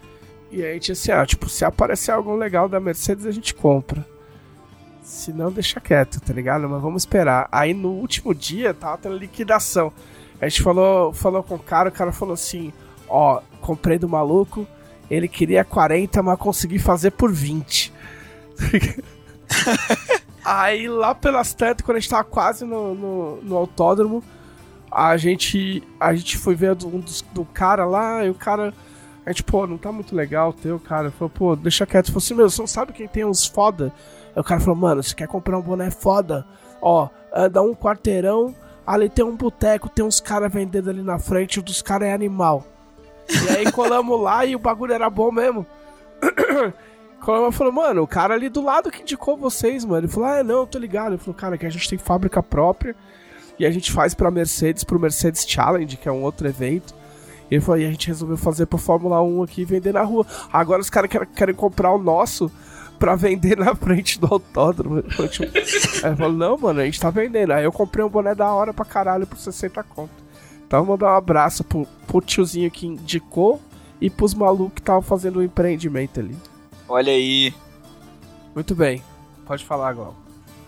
E 0.51 0.65
a 0.65 0.73
gente 0.73 0.91
assim, 0.91 1.11
ó, 1.11 1.25
tipo, 1.25 1.47
se 1.47 1.63
aparecer 1.63 2.11
algum 2.11 2.35
legal 2.35 2.67
da 2.67 2.79
Mercedes, 2.79 3.25
a 3.25 3.31
gente 3.31 3.53
compra. 3.53 4.05
Se 5.01 5.31
não, 5.31 5.51
deixa 5.51 5.79
quieto, 5.79 6.19
tá 6.19 6.33
ligado? 6.33 6.67
Mas 6.67 6.81
vamos 6.81 7.03
esperar. 7.03 7.47
Aí 7.51 7.73
no 7.73 7.89
último 7.89 8.33
dia 8.33 8.73
tava 8.73 8.97
tendo 8.97 9.17
liquidação. 9.17 9.93
A 10.41 10.49
gente 10.49 10.61
falou, 10.61 11.13
falou 11.13 11.43
com 11.43 11.55
o 11.55 11.59
cara, 11.59 11.89
o 11.89 11.91
cara 11.91 12.11
falou 12.11 12.33
assim: 12.33 12.73
Ó, 13.07 13.41
comprei 13.61 13.97
do 13.99 14.09
maluco, 14.09 14.67
ele 15.11 15.27
queria 15.27 15.65
40, 15.65 16.23
mas 16.23 16.39
consegui 16.39 16.79
fazer 16.79 17.11
por 17.11 17.31
20. 17.31 17.91
Aí 20.43 20.87
lá 20.87 21.13
pelas 21.13 21.53
tantas, 21.53 21.85
quando 21.85 21.97
a 21.97 21.99
gente 21.99 22.09
tava 22.09 22.23
quase 22.23 22.63
no, 22.63 22.95
no, 22.95 23.41
no 23.41 23.57
autódromo, 23.57 24.23
a 24.89 25.17
gente, 25.17 25.83
a 25.99 26.13
gente 26.15 26.37
foi 26.37 26.55
ver 26.55 26.71
um 26.85 26.99
dos, 26.99 27.21
do 27.33 27.43
cara 27.43 27.85
lá, 27.85 28.25
e 28.25 28.29
o 28.29 28.33
cara. 28.33 28.73
A 29.25 29.31
gente, 29.31 29.43
pô, 29.43 29.67
não 29.67 29.77
tá 29.77 29.91
muito 29.91 30.15
legal 30.15 30.49
o 30.49 30.53
teu, 30.53 30.79
cara. 30.79 31.07
Ele 31.07 31.11
Falou, 31.11 31.29
pô, 31.29 31.55
deixa 31.55 31.85
quieto. 31.85 32.07
Falou 32.07 32.17
assim, 32.17 32.33
meu, 32.33 32.49
você 32.49 32.61
não 32.61 32.67
sabe 32.67 32.93
quem 32.93 33.07
tem 33.07 33.23
uns 33.23 33.45
foda? 33.45 33.93
Aí 34.33 34.41
o 34.41 34.43
cara 34.43 34.61
falou, 34.61 34.75
mano, 34.75 35.03
você 35.03 35.13
quer 35.13 35.27
comprar 35.27 35.57
um 35.59 35.61
boné 35.61 35.91
foda? 35.91 36.45
Ó, 36.81 37.07
anda 37.33 37.61
um 37.61 37.75
quarteirão, 37.75 38.55
ali 38.87 39.09
tem 39.09 39.23
um 39.23 39.35
boteco, 39.35 39.89
tem 39.89 40.03
uns 40.03 40.19
caras 40.19 40.51
vendendo 40.51 40.89
ali 40.89 41.03
na 41.03 41.19
frente, 41.19 41.59
o 41.59 41.61
dos 41.61 41.81
caras 41.81 42.07
é 42.07 42.13
animal. 42.13 42.65
E 43.29 43.57
aí 43.57 43.71
colamos 43.71 44.19
lá 44.19 44.45
e 44.45 44.55
o 44.55 44.59
bagulho 44.59 44.93
era 44.93 45.09
bom 45.09 45.31
mesmo. 45.31 45.65
Colamos 47.21 47.53
e 47.53 47.57
falou, 47.57 47.71
mano, 47.71 48.01
o 48.01 48.07
cara 48.07 48.33
ali 48.33 48.49
do 48.49 48.63
lado 48.63 48.89
que 48.89 49.03
indicou 49.03 49.37
vocês, 49.37 49.85
mano. 49.85 49.99
Ele 49.99 50.07
falou, 50.07 50.27
ah, 50.27 50.43
não, 50.43 50.61
eu 50.61 50.67
tô 50.67 50.79
ligado. 50.79 51.13
Ele 51.13 51.19
falou, 51.19 51.35
cara, 51.35 51.55
que 51.55 51.65
a 51.65 51.69
gente 51.69 51.87
tem 51.87 51.97
fábrica 51.97 52.41
própria 52.41 52.95
e 53.59 53.65
a 53.65 53.69
gente 53.69 53.91
faz 53.91 54.15
pra 54.15 54.31
Mercedes, 54.31 54.83
pro 54.83 54.99
Mercedes 54.99 55.45
Challenge, 55.47 55.97
que 55.97 56.09
é 56.09 56.11
um 56.11 56.23
outro 56.23 56.47
evento. 56.47 56.95
E 57.49 57.55
ele 57.55 57.61
falou, 57.61 57.79
e 57.79 57.85
a 57.85 57.91
gente 57.91 58.07
resolveu 58.07 58.37
fazer 58.37 58.65
pro 58.65 58.79
Fórmula 58.79 59.21
1 59.21 59.43
aqui 59.43 59.61
e 59.61 59.65
vender 59.65 59.93
na 59.93 60.01
rua. 60.01 60.25
Agora 60.51 60.81
os 60.81 60.89
caras 60.89 61.11
querem, 61.11 61.27
querem 61.27 61.53
comprar 61.53 61.91
o 61.91 61.99
nosso 61.99 62.51
pra 62.97 63.15
vender 63.15 63.57
na 63.57 63.75
frente 63.75 64.19
do 64.19 64.27
autódromo. 64.31 64.97
Eu 65.05 65.11
falei, 65.11 65.29
tipo, 65.29 65.45
aí 65.55 66.09
ele 66.09 66.15
falou, 66.15 66.33
não, 66.33 66.57
mano, 66.57 66.79
a 66.79 66.85
gente 66.85 66.99
tá 66.99 67.11
vendendo. 67.11 67.51
Aí 67.51 67.63
eu 67.63 67.71
comprei 67.71 68.03
um 68.03 68.09
boné 68.09 68.33
da 68.33 68.51
hora 68.51 68.73
pra 68.73 68.85
caralho 68.85 69.27
por 69.27 69.37
60 69.37 69.83
conto. 69.83 70.20
Então 70.71 70.85
mandar 70.85 71.11
um 71.11 71.17
abraço 71.17 71.65
pro, 71.65 71.85
pro 72.07 72.21
tiozinho 72.21 72.71
que 72.71 72.87
indicou 72.87 73.61
e 73.99 74.09
pros 74.09 74.33
malucos 74.33 74.75
que 74.75 74.79
estavam 74.79 75.01
fazendo 75.01 75.39
o 75.39 75.43
empreendimento 75.43 76.21
ali. 76.21 76.37
Olha 76.87 77.11
aí. 77.11 77.53
Muito 78.55 78.73
bem, 78.73 79.03
pode 79.45 79.65
falar 79.65 79.89
agora. 79.89 80.13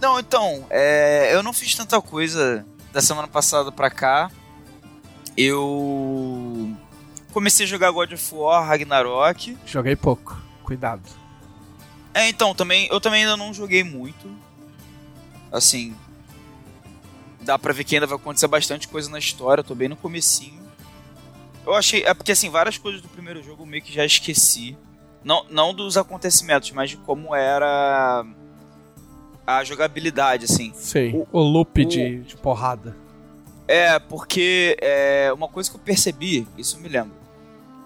Não, 0.01 0.19
então, 0.19 0.67
é, 0.69 1.33
eu 1.33 1.41
não 1.41 1.53
fiz 1.53 1.73
tanta 1.73 2.01
coisa 2.01 2.65
da 2.91 3.01
semana 3.01 3.29
passada 3.29 3.71
pra 3.71 3.89
cá. 3.89 4.29
Eu 5.37 6.75
comecei 7.31 7.65
a 7.65 7.69
jogar 7.69 7.89
God 7.91 8.11
of 8.11 8.35
War 8.35 8.67
Ragnarok. 8.67 9.57
Joguei 9.65 9.95
pouco, 9.95 10.37
cuidado. 10.63 11.09
É, 12.13 12.27
então, 12.27 12.53
também, 12.53 12.89
eu 12.91 12.99
também 12.99 13.21
ainda 13.21 13.37
não 13.37 13.53
joguei 13.53 13.85
muito. 13.85 14.29
Assim, 15.49 15.95
dá 17.43 17.59
pra 17.59 17.73
ver 17.73 17.83
que 17.83 17.95
ainda 17.95 18.07
vai 18.07 18.17
acontecer 18.17 18.47
bastante 18.47 18.87
coisa 18.87 19.09
na 19.09 19.19
história, 19.19 19.61
eu 19.61 19.65
tô 19.65 19.75
bem 19.75 19.89
no 19.89 19.95
comecinho. 19.95 20.61
Eu 21.65 21.73
achei, 21.73 22.03
é 22.03 22.13
porque 22.13 22.31
assim, 22.31 22.49
várias 22.49 22.77
coisas 22.77 23.01
do 23.01 23.07
primeiro 23.07 23.41
jogo 23.41 23.63
eu 23.63 23.67
meio 23.67 23.83
que 23.83 23.93
já 23.93 24.05
esqueci. 24.05 24.77
Não, 25.23 25.45
não 25.49 25.73
dos 25.73 25.95
acontecimentos, 25.95 26.71
mas 26.71 26.89
de 26.89 26.97
como 26.97 27.33
era 27.33 28.25
a 29.47 29.63
jogabilidade, 29.63 30.45
assim. 30.45 30.71
Sim, 30.75 31.25
o, 31.31 31.39
loop 31.39 31.85
de, 31.85 32.19
de 32.19 32.35
porrada. 32.35 32.95
É, 33.67 33.97
porque 33.99 34.77
é, 34.81 35.31
uma 35.33 35.47
coisa 35.47 35.69
que 35.69 35.77
eu 35.77 35.81
percebi, 35.81 36.45
isso 36.57 36.77
eu 36.77 36.81
me 36.81 36.89
lembro. 36.89 37.15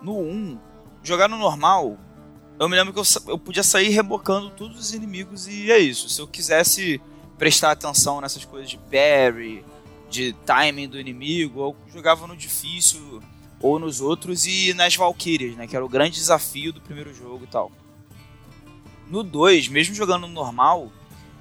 No 0.02 0.20
1, 0.20 0.58
jogar 1.04 1.28
no 1.28 1.38
normal, 1.38 1.98
eu 2.60 2.68
me 2.68 2.76
lembro 2.76 2.94
que 2.94 3.00
eu, 3.00 3.04
eu 3.28 3.38
podia 3.38 3.64
sair 3.64 3.90
rebocando 3.90 4.50
todos 4.50 4.80
os 4.80 4.94
inimigos 4.94 5.48
e 5.48 5.72
é 5.72 5.78
isso. 5.78 6.10
Se 6.10 6.20
eu 6.20 6.28
quisesse 6.28 7.00
prestar 7.38 7.72
atenção 7.72 8.22
nessas 8.22 8.44
coisas 8.46 8.70
de 8.70 8.78
parry, 8.78 9.64
de 10.10 10.34
timing 10.46 10.88
do 10.88 11.00
inimigo, 11.00 11.60
eu 11.62 11.76
jogava 11.94 12.26
no 12.28 12.36
difícil 12.36 13.22
ou 13.60 13.78
nos 13.80 14.02
outros 14.02 14.46
e 14.46 14.74
nas 14.74 14.96
Valkyrias, 14.96 15.56
né? 15.56 15.68
Que 15.68 15.76
era 15.76 15.86
o 15.86 15.90
grande 15.90 16.16
desafio 16.16 16.72
do 16.72 16.82
primeiro 16.82 17.14
jogo 17.14 17.44
e 17.44 17.48
tal. 17.48 17.72
No 19.10 19.24
2, 19.24 19.68
mesmo 19.70 19.96
jogando 19.96 20.28
no 20.28 20.34
normal, 20.34 20.92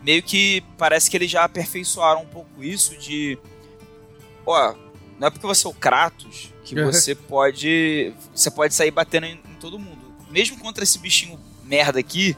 meio 0.03 0.23
que 0.23 0.63
parece 0.79 1.11
que 1.11 1.17
eles 1.17 1.31
já 1.31 1.45
aperfeiçoaram 1.45 2.23
um 2.23 2.27
pouco 2.27 2.63
isso 2.63 2.97
de. 2.97 3.39
Ó, 4.45 4.75
não 5.19 5.29
é 5.29 5.31
porque 5.31 5.47
você 5.47 5.67
é 5.67 5.71
o 5.71 5.75
Kratos 5.75 6.53
que 6.65 6.79
Uhum. 6.79 6.93
você 6.93 7.15
pode. 7.15 8.13
Você 8.35 8.51
pode 8.51 8.75
sair 8.75 8.91
batendo 8.91 9.27
em, 9.27 9.33
em 9.35 9.55
todo 9.61 9.79
mundo. 9.79 10.15
Mesmo 10.31 10.59
contra 10.59 10.85
esse 10.85 10.99
bichinho 10.99 11.39
merda 11.65 11.99
aqui, 11.99 12.37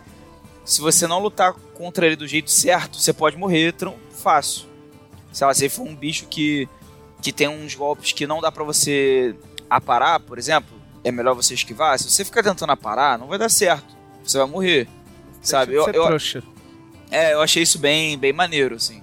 se 0.69 0.83
você 0.83 1.07
não 1.07 1.19
lutar 1.19 1.55
contra 1.73 2.07
ele 2.07 2.15
do 2.15 2.29
jeito 2.29 2.51
certo, 2.51 2.99
você 2.99 3.11
pode 3.11 3.39
morrer 3.39 3.73
tão 3.73 3.97
fácil. 4.23 4.67
Sei 5.33 5.47
lá, 5.47 5.55
se 5.55 5.63
ele 5.65 5.71
for 5.71 5.85
um 5.85 5.97
bicho 5.97 6.27
que, 6.27 6.69
que 7.23 7.33
tem 7.33 7.49
uns 7.49 7.75
golpes 7.75 8.13
que 8.13 8.27
não 8.27 8.39
dá 8.39 8.53
pra 8.53 8.63
você 8.63 9.35
aparar, 9.71 10.21
por 10.21 10.37
exemplo, 10.39 10.79
é 11.03 11.11
melhor 11.11 11.35
você 11.35 11.55
esquivar. 11.55 11.99
Se 11.99 12.11
você 12.11 12.23
ficar 12.23 12.43
tentando 12.43 12.71
aparar, 12.71 13.19
não 13.19 13.29
vai 13.29 13.39
dar 13.39 13.49
certo. 13.49 13.97
Você 14.23 14.37
vai 14.37 14.47
morrer. 14.47 14.87
Sabe? 15.41 15.73
Eu, 15.73 15.85
ser 15.85 15.97
eu, 15.97 16.05
é, 17.11 17.33
eu 17.33 17.41
achei 17.41 17.63
isso 17.63 17.79
bem, 17.79 18.19
bem 18.19 18.35
maneiro, 18.35 18.75
assim. 18.75 19.03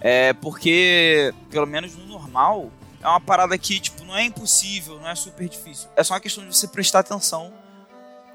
É, 0.00 0.32
porque, 0.32 1.30
pelo 1.50 1.66
menos 1.66 1.94
no 1.94 2.06
normal, 2.06 2.70
é 3.02 3.06
uma 3.06 3.20
parada 3.20 3.58
que, 3.58 3.78
tipo, 3.78 4.02
não 4.06 4.16
é 4.16 4.24
impossível, 4.24 4.98
não 4.98 5.10
é 5.10 5.14
super 5.14 5.46
difícil. 5.46 5.90
É 5.94 6.02
só 6.02 6.14
uma 6.14 6.20
questão 6.20 6.42
de 6.48 6.56
você 6.56 6.66
prestar 6.66 7.00
atenção. 7.00 7.52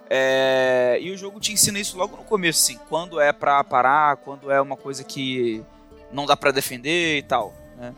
É, 0.09 0.97
e 1.01 1.11
o 1.11 1.17
jogo 1.17 1.39
te 1.39 1.51
ensina 1.51 1.79
isso 1.79 1.97
logo 1.97 2.15
no 2.15 2.23
começo, 2.23 2.63
assim. 2.63 2.79
Quando 2.89 3.19
é 3.19 3.33
pra 3.33 3.63
parar, 3.63 4.17
quando 4.17 4.51
é 4.51 4.61
uma 4.61 4.77
coisa 4.77 5.03
que 5.03 5.63
não 6.11 6.25
dá 6.25 6.37
pra 6.37 6.51
defender 6.51 7.17
e 7.17 7.21
tal, 7.23 7.53
né? 7.77 7.93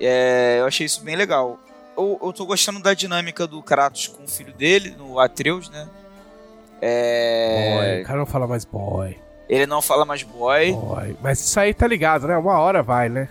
É, 0.00 0.56
eu 0.60 0.66
achei 0.66 0.84
isso 0.86 1.02
bem 1.02 1.16
legal. 1.16 1.58
Eu, 1.96 2.18
eu 2.22 2.32
tô 2.32 2.44
gostando 2.44 2.80
da 2.80 2.94
dinâmica 2.94 3.46
do 3.46 3.62
Kratos 3.62 4.08
com 4.08 4.24
o 4.24 4.28
filho 4.28 4.52
dele, 4.52 4.94
no 4.98 5.18
Atreus, 5.18 5.70
né? 5.70 5.88
É, 6.80 7.76
Boy, 7.76 8.02
o 8.02 8.06
cara 8.06 8.18
não 8.18 8.26
fala 8.26 8.46
mais 8.46 8.64
boy, 8.64 9.16
ele 9.48 9.66
não 9.66 9.80
fala 9.80 10.04
mais 10.04 10.24
boy. 10.24 10.72
boy. 10.72 11.16
Mas 11.22 11.40
isso 11.40 11.60
aí 11.60 11.72
tá 11.72 11.86
ligado, 11.86 12.26
né? 12.26 12.36
Uma 12.36 12.58
hora 12.58 12.82
vai, 12.82 13.08
né? 13.08 13.28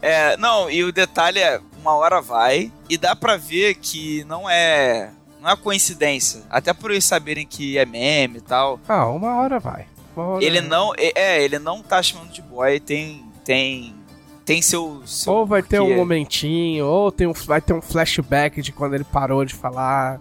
É, 0.00 0.36
não, 0.38 0.70
e 0.70 0.82
o 0.82 0.92
detalhe 0.92 1.40
é, 1.40 1.60
uma 1.78 1.94
hora 1.94 2.20
vai, 2.22 2.72
e 2.88 2.96
dá 2.96 3.14
pra 3.14 3.36
ver 3.36 3.74
que 3.74 4.24
não 4.24 4.48
é. 4.48 5.10
Não 5.44 5.50
é 5.50 5.56
coincidência. 5.56 6.42
Até 6.48 6.72
por 6.72 6.90
eles 6.90 7.04
saberem 7.04 7.46
que 7.46 7.76
é 7.76 7.84
meme 7.84 8.38
e 8.38 8.40
tal. 8.40 8.80
Ah, 8.88 9.06
uma 9.08 9.36
hora 9.36 9.60
vai. 9.60 9.86
Uma 10.16 10.26
hora 10.26 10.44
Ele 10.44 10.58
vai. 10.58 10.68
não. 10.70 10.92
É, 10.96 11.44
ele 11.44 11.58
não 11.58 11.82
tá 11.82 12.02
chamando 12.02 12.32
de 12.32 12.40
boy, 12.40 12.80
tem. 12.80 13.22
Tem 13.44 13.94
tem 14.42 14.62
seu. 14.62 15.02
seu 15.06 15.32
Ou 15.32 15.46
vai 15.46 15.62
ter 15.62 15.80
um 15.80 15.96
momentinho, 15.96 16.86
ou 16.86 17.12
tem 17.12 17.26
um, 17.26 17.32
vai 17.32 17.60
ter 17.60 17.72
um 17.74 17.82
flashback 17.82 18.62
de 18.62 18.72
quando 18.72 18.94
ele 18.94 19.04
parou 19.04 19.44
de 19.44 19.54
falar. 19.54 20.18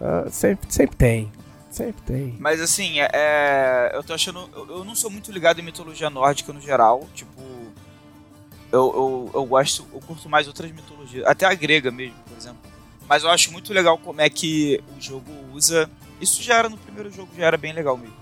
Ah, 0.00 0.24
sempre, 0.30 0.72
sempre 0.72 0.96
tem. 0.96 1.32
Sempre 1.70 2.02
tem. 2.06 2.36
Mas 2.38 2.58
assim, 2.60 3.00
é, 3.00 3.08
é, 3.12 3.90
eu 3.94 4.02
tô 4.02 4.14
achando. 4.14 4.48
Eu, 4.54 4.78
eu 4.78 4.84
não 4.84 4.94
sou 4.94 5.10
muito 5.10 5.30
ligado 5.30 5.60
em 5.60 5.62
mitologia 5.62 6.08
nórdica 6.08 6.54
no 6.54 6.60
geral. 6.60 7.06
Tipo. 7.14 7.40
Eu, 8.72 8.80
eu, 8.94 9.30
eu 9.34 9.44
gosto. 9.44 9.86
Eu 9.92 10.00
curto 10.00 10.26
mais 10.28 10.46
outras 10.46 10.70
mitologias. 10.72 11.26
Até 11.26 11.44
a 11.44 11.54
grega 11.54 11.90
mesmo, 11.90 12.16
por 12.26 12.36
exemplo. 12.36 12.67
Mas 13.08 13.24
eu 13.24 13.30
acho 13.30 13.50
muito 13.52 13.72
legal 13.72 13.96
como 13.98 14.20
é 14.20 14.28
que 14.28 14.80
o 14.96 15.00
jogo 15.00 15.32
usa. 15.52 15.88
Isso 16.20 16.42
já 16.42 16.56
era 16.58 16.68
no 16.68 16.76
primeiro 16.76 17.10
jogo, 17.10 17.30
já 17.36 17.46
era 17.46 17.56
bem 17.56 17.72
legal 17.72 17.96
mesmo. 17.96 18.16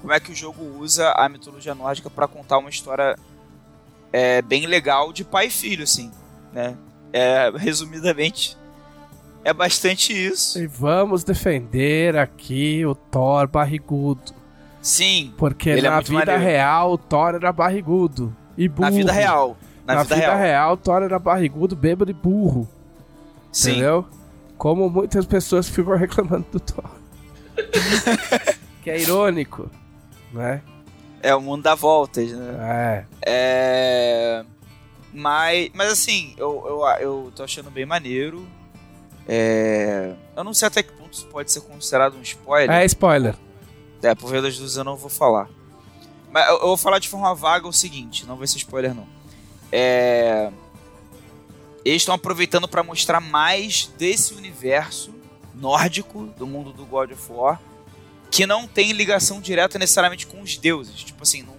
Como 0.00 0.12
é 0.12 0.20
que 0.20 0.32
o 0.32 0.34
jogo 0.34 0.62
usa 0.78 1.10
a 1.12 1.28
mitologia 1.28 1.74
nórdica 1.74 2.08
pra 2.10 2.26
contar 2.28 2.58
uma 2.58 2.70
história 2.70 3.16
é, 4.12 4.40
bem 4.42 4.66
legal 4.66 5.12
de 5.12 5.24
pai 5.24 5.46
e 5.46 5.50
filho, 5.50 5.82
assim, 5.84 6.10
né? 6.52 6.76
É, 7.12 7.50
resumidamente, 7.56 8.56
é 9.44 9.52
bastante 9.52 10.12
isso. 10.12 10.58
E 10.58 10.66
vamos 10.66 11.22
defender 11.24 12.16
aqui 12.16 12.84
o 12.86 12.94
Thor 12.94 13.46
barrigudo. 13.48 14.32
Sim, 14.82 15.32
Porque 15.38 15.70
Ele 15.70 15.86
é 15.86 15.90
na 15.90 15.96
muito 15.96 16.08
vida 16.08 16.18
maneiro. 16.32 16.42
real 16.42 16.92
o 16.92 16.98
Thor 16.98 17.34
era 17.34 17.52
barrigudo. 17.52 18.34
E 18.56 18.68
burro. 18.68 18.82
na 18.82 18.90
vida 18.90 19.12
real. 19.12 19.56
Na, 19.86 19.94
Na, 19.96 20.02
vida, 20.02 20.14
vida, 20.16 20.26
real. 20.34 20.38
real. 20.38 20.72
o 20.74 20.76
Thor 20.76 21.02
era 21.02 21.18
barrigudo, 21.18 21.74
bêbado 21.74 22.10
e 22.10 22.14
burro. 22.14 22.68
Sim. 23.54 23.70
Entendeu? 23.70 24.04
Como 24.58 24.90
muitas 24.90 25.24
pessoas 25.24 25.68
ficam 25.68 25.94
reclamando 25.96 26.44
do 26.50 26.60
Thor. 26.60 26.90
que 28.82 28.90
é 28.90 29.00
irônico, 29.00 29.70
né? 30.32 30.60
É 31.22 31.34
o 31.34 31.40
mundo 31.40 31.62
dá 31.62 31.74
voltas, 31.74 32.32
né? 32.32 32.58
É. 32.60 33.04
É. 33.24 34.44
Mas, 35.12 35.70
mas 35.72 35.92
assim, 35.92 36.34
eu, 36.36 36.64
eu, 36.66 36.86
eu 37.00 37.32
tô 37.34 37.44
achando 37.44 37.70
bem 37.70 37.86
maneiro. 37.86 38.44
É. 39.26 40.12
Eu 40.36 40.42
não 40.42 40.52
sei 40.52 40.66
até 40.66 40.82
que 40.82 40.92
ponto 40.92 41.12
isso 41.12 41.26
pode 41.28 41.50
ser 41.52 41.60
considerado 41.60 42.16
um 42.16 42.22
spoiler. 42.22 42.76
É 42.76 42.84
spoiler. 42.84 43.36
É, 44.02 44.14
por 44.14 44.28
ver 44.28 44.42
das 44.42 44.54
dúvidas 44.54 44.76
eu 44.76 44.84
não 44.84 44.96
vou 44.96 45.08
falar. 45.08 45.48
Mas 46.30 46.46
eu, 46.48 46.54
eu 46.56 46.66
vou 46.66 46.76
falar 46.76 46.98
de 46.98 47.08
forma 47.08 47.32
vaga 47.34 47.68
o 47.68 47.72
seguinte, 47.72 48.26
não 48.26 48.36
vai 48.36 48.48
ser 48.48 48.58
spoiler 48.58 48.92
não. 48.92 49.06
É... 49.70 50.50
Eles 51.84 52.02
estão 52.02 52.14
aproveitando 52.14 52.66
para 52.66 52.82
mostrar 52.82 53.20
mais 53.20 53.90
desse 53.98 54.34
universo 54.34 55.14
nórdico 55.54 56.24
do 56.38 56.46
mundo 56.46 56.72
do 56.72 56.84
God 56.86 57.12
of 57.12 57.22
War, 57.30 57.60
que 58.30 58.46
não 58.46 58.66
tem 58.66 58.92
ligação 58.92 59.40
direta 59.40 59.78
necessariamente 59.78 60.26
com 60.26 60.40
os 60.40 60.56
deuses. 60.56 61.02
Tipo 61.02 61.22
assim, 61.22 61.42
não... 61.42 61.54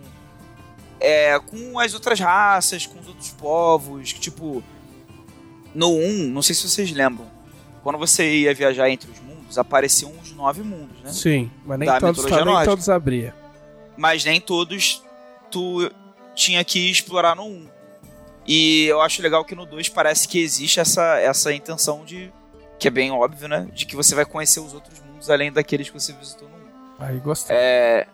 é, 1.00 1.40
com 1.40 1.80
as 1.80 1.94
outras 1.94 2.20
raças, 2.20 2.86
com 2.86 3.00
os 3.00 3.08
outros 3.08 3.30
povos. 3.32 4.12
que, 4.14 4.20
Tipo, 4.20 4.64
no 5.74 5.90
1, 5.92 6.28
não 6.30 6.42
sei 6.42 6.56
se 6.56 6.68
vocês 6.68 6.92
lembram, 6.92 7.30
quando 7.84 7.98
você 8.00 8.38
ia 8.40 8.54
viajar 8.54 8.90
entre 8.90 9.12
os 9.12 9.20
mundos, 9.20 9.58
apareciam 9.58 10.12
os 10.22 10.32
nove 10.34 10.64
mundos, 10.64 11.00
né? 11.04 11.12
Sim, 11.12 11.52
mas 11.66 11.78
nem 11.80 11.88
Da 11.88 12.00
todos, 12.00 12.24
mitologia 12.24 12.54
nem 12.56 12.66
todos 12.66 12.90
abria. 12.90 13.36
mas 13.96 14.26
nem 14.26 14.42
todos 14.42 15.04
tu 15.52 15.90
tinha 16.34 16.64
que 16.66 16.90
explorar 16.90 17.36
no 17.36 17.44
1. 17.44 17.68
E 18.46 18.86
eu 18.86 19.02
acho 19.02 19.22
legal 19.22 19.44
que 19.44 19.56
no 19.56 19.66
2 19.66 19.90
parece 19.90 20.28
que 20.28 20.40
existe 20.40 20.80
essa, 20.80 21.20
essa 21.20 21.54
intenção 21.54 22.06
de. 22.06 22.32
que 22.78 22.88
é 22.88 22.92
bem 22.92 23.12
óbvio, 23.12 23.48
né? 23.48 23.68
De 23.74 23.86
que 23.86 23.96
você 23.96 24.14
vai 24.14 24.26
conhecer 24.26 24.60
os 24.60 24.74
outros 24.74 25.00
mundos 25.00 25.30
além 25.30 25.52
daqueles 25.52 25.90
que 25.90 26.00
você 26.00 26.14
visitou 26.14 26.48
no 26.50 26.56
1. 26.56 26.60
Aí 27.00 27.18
gostei. 27.20 27.56
É. 27.56 28.08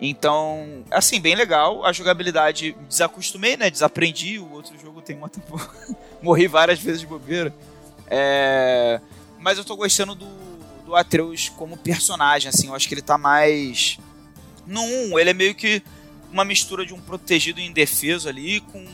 Então, 0.00 0.84
assim, 0.90 1.20
bem 1.20 1.34
legal. 1.34 1.84
A 1.84 1.92
jogabilidade 1.92 2.76
desacostumei, 2.88 3.56
né? 3.56 3.68
Desaprendi. 3.68 4.38
O 4.38 4.52
outro 4.52 4.78
jogo 4.78 5.02
tem 5.02 5.16
uma 5.16 5.28
tempo. 5.28 5.60
Morri 6.22 6.46
várias 6.46 6.78
vezes 6.78 7.00
de 7.00 7.06
bobeira. 7.06 7.52
É... 8.06 9.00
Mas 9.38 9.58
eu 9.58 9.64
tô 9.64 9.76
gostando 9.76 10.14
do, 10.14 10.26
do 10.86 10.96
Atreus 10.96 11.48
como 11.50 11.76
personagem, 11.76 12.48
assim. 12.48 12.68
Eu 12.68 12.74
acho 12.74 12.88
que 12.88 12.94
ele 12.94 13.02
tá 13.02 13.18
mais. 13.18 13.98
No 14.66 14.82
1, 14.82 15.18
ele 15.18 15.30
é 15.30 15.34
meio 15.34 15.54
que 15.54 15.82
uma 16.30 16.44
mistura 16.44 16.84
de 16.84 16.94
um 16.94 17.00
protegido 17.00 17.60
e 17.60 17.66
indefeso 17.66 18.28
ali 18.28 18.60
com. 18.60 18.84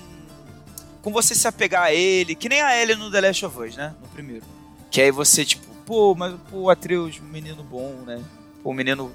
Com 1.05 1.13
você 1.13 1.35
se 1.35 1.47
apegar 1.47 1.83
a 1.83 1.93
ele, 1.93 2.35
que 2.35 2.49
nem 2.49 2.63
a 2.63 2.81
Ellie 2.81 2.97
no 2.97 3.11
The 3.11 3.21
Last 3.21 3.45
of 3.45 3.61
Us, 3.61 3.77
né? 3.77 3.95
No 4.01 4.09
primeiro. 4.09 4.43
Que 4.91 5.03
aí 5.03 5.11
você, 5.11 5.45
tipo, 5.45 5.67
pô, 5.85 6.15
mas 6.15 6.35
pô, 6.51 6.71
Atreus, 6.71 7.21
um 7.21 7.29
menino 7.29 7.63
bom, 7.63 7.93
né? 8.07 8.25
Pô, 8.63 8.73
menino. 8.73 9.13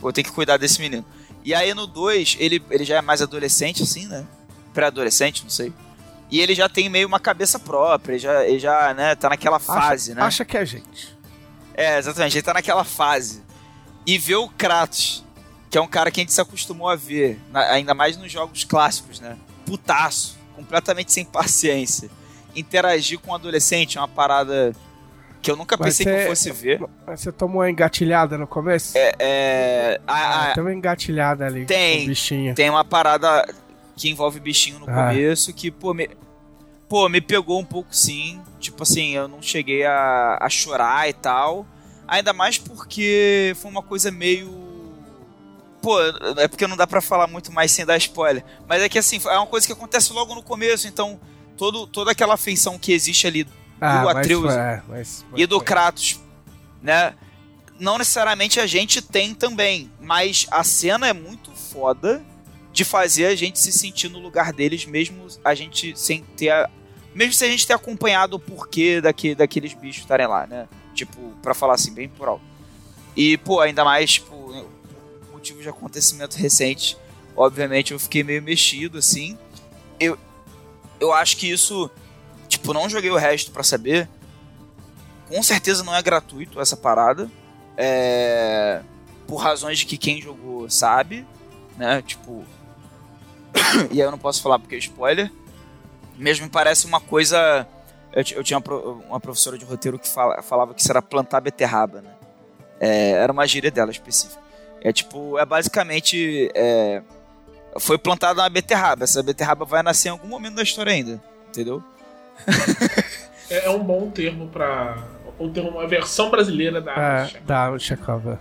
Pô, 0.00 0.08
eu 0.08 0.12
tenho 0.14 0.26
que 0.26 0.32
cuidar 0.32 0.56
desse 0.56 0.80
menino. 0.80 1.04
E 1.44 1.54
aí 1.54 1.74
no 1.74 1.86
2, 1.86 2.38
ele, 2.40 2.64
ele 2.70 2.86
já 2.86 2.96
é 2.96 3.02
mais 3.02 3.20
adolescente, 3.20 3.82
assim, 3.82 4.06
né? 4.06 4.26
Pré-adolescente, 4.72 5.42
não 5.42 5.50
sei. 5.50 5.74
E 6.30 6.40
ele 6.40 6.54
já 6.54 6.70
tem 6.70 6.88
meio 6.88 7.06
uma 7.06 7.20
cabeça 7.20 7.58
própria, 7.58 8.14
ele 8.14 8.18
já, 8.18 8.44
ele 8.46 8.58
já 8.58 8.94
né, 8.94 9.14
tá 9.14 9.28
naquela 9.28 9.58
fase, 9.58 10.12
acha, 10.12 10.20
né? 10.20 10.26
Acha 10.26 10.44
que 10.44 10.56
é 10.56 10.64
gente. 10.64 11.14
É, 11.74 11.98
exatamente, 11.98 12.38
ele 12.38 12.42
tá 12.42 12.54
naquela 12.54 12.82
fase. 12.82 13.42
E 14.06 14.16
ver 14.16 14.36
o 14.36 14.48
Kratos, 14.48 15.22
que 15.70 15.76
é 15.76 15.80
um 15.82 15.86
cara 15.86 16.10
que 16.10 16.18
a 16.18 16.22
gente 16.22 16.32
se 16.32 16.40
acostumou 16.40 16.88
a 16.88 16.96
ver, 16.96 17.38
ainda 17.52 17.92
mais 17.92 18.16
nos 18.16 18.32
jogos 18.32 18.64
clássicos, 18.64 19.20
né? 19.20 19.36
Putaço, 19.66 20.38
completamente 20.56 21.12
sem 21.12 21.24
paciência. 21.24 22.08
Interagir 22.54 23.18
com 23.20 23.30
um 23.30 23.34
adolescente 23.34 23.98
é 23.98 24.00
uma 24.00 24.08
parada 24.08 24.72
que 25.42 25.50
eu 25.50 25.56
nunca 25.56 25.76
Mas 25.78 25.98
pensei 25.98 26.06
que 26.06 26.12
você- 26.12 26.24
eu 26.24 26.28
fosse 26.28 26.50
ver. 26.50 26.80
Você 27.06 27.30
tomou 27.30 27.60
uma 27.60 27.70
engatilhada 27.70 28.36
no 28.38 28.46
começo? 28.46 28.96
É, 28.96 29.14
é, 29.18 30.00
a- 30.06 30.50
a- 30.50 30.54
tem 30.54 30.62
uma 30.64 30.72
engatilhada 30.72 31.46
ali 31.46 31.66
Tem. 31.66 32.06
bichinho. 32.06 32.54
tem 32.54 32.68
uma 32.70 32.84
parada 32.84 33.46
que 33.94 34.08
envolve 34.10 34.40
bichinho 34.40 34.78
no 34.80 34.86
Ah. 34.90 35.08
começo 35.08 35.52
que, 35.52 35.70
pô, 35.70 35.94
me, 35.94 36.10
pô, 36.88 37.08
me 37.08 37.20
pegou 37.20 37.60
um 37.60 37.64
pouco 37.64 37.94
sim. 37.94 38.40
Tipo 38.58 38.82
assim, 38.82 39.10
eu 39.14 39.28
não 39.28 39.40
cheguei 39.42 39.84
a, 39.84 40.38
a 40.40 40.48
chorar 40.48 41.08
e 41.08 41.12
tal. 41.12 41.66
Ainda 42.08 42.32
mais 42.32 42.56
porque 42.58 43.52
foi 43.56 43.70
uma 43.70 43.82
coisa 43.82 44.10
meio. 44.10 44.65
Pô, 45.86 46.00
é 46.36 46.48
porque 46.48 46.66
não 46.66 46.76
dá 46.76 46.84
pra 46.84 47.00
falar 47.00 47.28
muito 47.28 47.52
mais 47.52 47.70
sem 47.70 47.86
dar 47.86 47.96
spoiler. 47.96 48.42
Mas 48.66 48.82
é 48.82 48.88
que 48.88 48.98
assim, 48.98 49.20
é 49.24 49.36
uma 49.38 49.46
coisa 49.46 49.64
que 49.64 49.72
acontece 49.72 50.12
logo 50.12 50.34
no 50.34 50.42
começo, 50.42 50.88
então 50.88 51.20
todo, 51.56 51.86
toda 51.86 52.10
aquela 52.10 52.34
afeição 52.34 52.76
que 52.76 52.90
existe 52.92 53.24
ali 53.24 53.46
Ah, 53.80 53.98
do 54.00 54.04
mas 54.06 54.16
Atreus 54.16 54.52
foi- 54.52 54.60
é, 54.60 54.82
mas 54.88 55.24
foi- 55.30 55.40
e 55.40 55.46
do. 55.46 55.60
Kratos, 55.60 56.18
né? 56.82 57.14
Não 57.78 57.98
necessariamente 57.98 58.58
a 58.58 58.66
gente 58.66 59.00
tem 59.00 59.32
também, 59.32 59.88
mas 60.00 60.48
a 60.50 60.64
cena 60.64 61.06
é 61.06 61.12
muito 61.12 61.52
foda 61.52 62.20
de 62.72 62.84
fazer 62.84 63.26
a 63.26 63.36
gente 63.36 63.60
se 63.60 63.70
sentir 63.70 64.08
no 64.08 64.18
lugar 64.18 64.52
deles, 64.52 64.84
mesmo 64.86 65.24
a 65.44 65.54
gente 65.54 65.96
sem 65.96 66.24
ter. 66.36 66.48
a- 66.50 66.68
mesmo 67.14 67.32
se 67.32 67.44
a 67.44 67.48
gente 67.48 67.64
ter 67.64 67.74
acompanhado 67.74 68.34
o 68.34 68.40
porquê 68.40 69.00
daque, 69.00 69.36
daqueles 69.36 69.72
bichos 69.72 70.02
estarem 70.02 70.26
lá, 70.26 70.48
né? 70.48 70.66
Tipo, 70.94 71.30
pra 71.40 71.54
falar 71.54 71.74
assim, 71.74 71.94
bem 71.94 72.08
por 72.08 72.26
alto. 72.26 72.42
E, 73.14 73.38
pô, 73.38 73.60
ainda 73.60 73.84
mais, 73.84 74.14
tipo, 74.14 74.34
motivo 75.46 75.62
de 75.62 75.68
acontecimento 75.68 76.36
recente, 76.36 76.96
obviamente 77.36 77.92
eu 77.92 77.98
fiquei 77.98 78.24
meio 78.24 78.42
mexido, 78.42 78.98
assim. 78.98 79.38
Eu, 80.00 80.18
eu 80.98 81.12
acho 81.12 81.36
que 81.36 81.48
isso. 81.48 81.90
Tipo, 82.48 82.72
não 82.72 82.88
joguei 82.88 83.10
o 83.10 83.16
resto 83.16 83.50
pra 83.50 83.62
saber, 83.62 84.08
com 85.28 85.42
certeza 85.42 85.84
não 85.84 85.94
é 85.94 86.02
gratuito 86.02 86.60
essa 86.60 86.76
parada. 86.76 87.30
É, 87.76 88.80
por 89.26 89.36
razões 89.36 89.78
de 89.78 89.86
que 89.86 89.98
quem 89.98 90.20
jogou 90.20 90.68
sabe, 90.68 91.24
né? 91.76 92.02
Tipo. 92.02 92.44
e 93.90 94.00
aí 94.00 94.06
eu 94.06 94.10
não 94.10 94.18
posso 94.18 94.42
falar 94.42 94.58
porque 94.58 94.74
é 94.74 94.78
spoiler. 94.78 95.30
Mesmo 96.16 96.46
me 96.46 96.50
parece 96.50 96.86
uma 96.86 97.00
coisa. 97.00 97.66
Eu, 98.12 98.24
eu 98.36 98.42
tinha 98.44 98.58
uma, 98.58 98.76
uma 99.08 99.20
professora 99.20 99.58
de 99.58 99.64
roteiro 99.64 99.98
que 99.98 100.08
fala- 100.08 100.42
falava 100.42 100.74
que 100.74 100.80
isso 100.80 100.90
era 100.90 101.02
plantar 101.02 101.40
beterraba, 101.40 102.00
né? 102.00 102.10
É, 102.80 103.10
era 103.12 103.32
uma 103.32 103.46
gíria 103.46 103.70
dela 103.70 103.90
específica. 103.90 104.45
É 104.80 104.92
tipo, 104.92 105.38
é 105.38 105.44
basicamente. 105.44 106.50
é, 106.54 107.02
foi 107.78 107.98
plantada 107.98 108.42
uma 108.42 108.48
beterraba. 108.48 109.04
Essa 109.04 109.22
beterraba 109.22 109.64
vai 109.64 109.82
nascer 109.82 110.08
em 110.08 110.12
algum 110.12 110.28
momento 110.28 110.54
da 110.56 110.62
história 110.62 110.92
ainda. 110.92 111.20
Entendeu? 111.48 111.82
É, 113.48 113.66
é 113.66 113.70
um 113.70 113.78
bom 113.78 114.10
termo 114.10 114.48
pra. 114.48 115.04
Um 115.38 115.52
termo, 115.52 115.70
uma 115.70 115.86
versão 115.86 116.30
brasileira 116.30 116.80
da 116.80 116.92
É, 116.92 117.40
da 117.46 117.78
Chekova. 117.78 118.40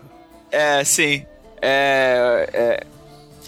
É, 0.51 0.83
sim. 0.83 1.25
É, 1.61 2.49
é, 2.51 2.87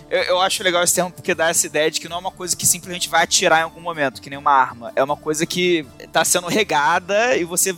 eu, 0.09 0.23
eu 0.23 0.41
acho 0.41 0.63
legal 0.63 0.83
esse 0.83 0.93
termo 0.93 1.11
porque 1.11 1.33
dá 1.33 1.49
essa 1.49 1.65
ideia 1.65 1.89
de 1.89 1.99
que 1.99 2.07
não 2.07 2.17
é 2.17 2.19
uma 2.19 2.31
coisa 2.31 2.55
que 2.55 2.65
simplesmente 2.65 3.09
vai 3.09 3.23
atirar 3.23 3.61
em 3.61 3.63
algum 3.63 3.81
momento, 3.81 4.21
que 4.21 4.29
nem 4.29 4.37
uma 4.37 4.51
arma. 4.51 4.91
É 4.95 5.03
uma 5.03 5.17
coisa 5.17 5.45
que 5.45 5.85
tá 6.11 6.23
sendo 6.23 6.47
regada 6.47 7.35
e 7.35 7.43
você 7.43 7.75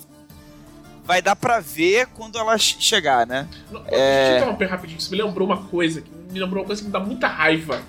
vai 1.09 1.23
dar 1.23 1.35
pra 1.35 1.59
ver 1.59 2.05
quando 2.13 2.37
ela 2.37 2.55
che- 2.59 2.75
chegar, 2.79 3.25
né? 3.25 3.47
Não, 3.71 3.81
É. 3.87 3.89
Deixa 3.89 4.31
eu 4.31 4.37
interromper 4.37 4.65
rapidinho, 4.69 4.99
isso 4.99 5.09
me 5.11 5.19
lembrou 5.19 5.47
uma 5.47 5.57
coisa, 5.65 6.03
me 6.31 6.39
lembrou 6.39 6.61
uma 6.61 6.67
coisa 6.67 6.81
que 6.83 6.87
me 6.87 6.93
dá 6.93 6.99
muita 6.99 7.27
raiva. 7.27 7.81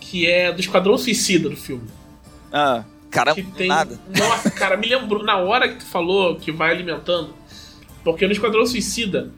Que 0.00 0.26
é 0.26 0.50
do 0.50 0.58
Esquadrão 0.60 0.98
Suicida 0.98 1.48
do 1.48 1.56
filme. 1.56 1.86
Ah, 2.52 2.82
caramba, 3.08 3.36
que 3.36 3.42
tem. 3.52 3.68
nada. 3.68 4.00
Nossa, 4.18 4.50
cara, 4.50 4.76
me 4.76 4.88
lembrou. 4.88 5.22
Na 5.22 5.36
hora 5.36 5.68
que 5.68 5.76
tu 5.76 5.84
falou 5.84 6.34
que 6.36 6.50
vai 6.50 6.72
alimentando. 6.72 7.32
Porque 8.02 8.26
no 8.26 8.32
Esquadrão 8.32 8.66
Suicida 8.66 9.30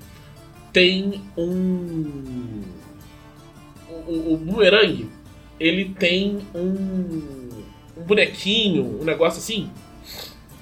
tem 0.73 1.20
um. 1.36 2.62
O, 4.07 4.35
o, 4.35 4.36
boomerang. 4.39 5.11
ele 5.59 5.90
tem 5.98 6.39
um, 6.55 7.48
um 7.97 8.02
bonequinho, 8.02 9.01
um 9.01 9.05
negócio 9.05 9.39
assim, 9.39 9.70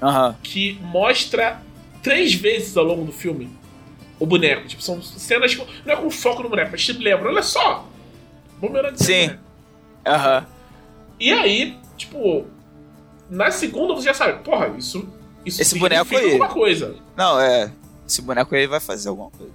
Aham. 0.03 0.35
que 0.43 0.79
mostra 0.83 1.63
três 2.03 2.35
vezes 2.35 2.77
ao 2.77 2.85
longo 2.85 3.05
do 3.05 3.13
filme 3.13 3.51
o 4.19 4.27
boneco. 4.27 4.67
Tipo, 4.67 4.83
são 4.83 5.01
cenas 5.03 5.55
com, 5.55 5.67
não 5.85 5.95
é 5.95 5.97
com 5.97 6.11
foco 6.11 6.43
no 6.43 6.49
boneco, 6.49 6.71
mas 6.73 6.85
te 6.85 6.93
lembra, 6.93 7.29
olha 7.29 7.43
só. 7.43 7.87
Ver 8.61 8.93
Sim. 8.97 9.31
Aham. 10.05 10.47
E 11.21 11.33
aí, 11.33 11.77
tipo, 11.97 12.47
na 13.31 13.51
segunda 13.51 13.95
você 13.95 14.07
já 14.07 14.15
sabe, 14.15 14.43
porra, 14.43 14.75
isso, 14.77 15.09
isso 15.45 15.61
Esse 15.63 15.79
boneco 15.79 16.17
aí. 16.17 16.33
alguma 16.33 16.49
coisa. 16.49 16.97
Não, 17.17 17.41
é. 17.41 17.73
Esse 18.07 18.23
boneco 18.23 18.55
aí 18.55 18.67
vai 18.67 18.81
fazer 18.81 19.09
alguma 19.09 19.31
coisa. 19.31 19.53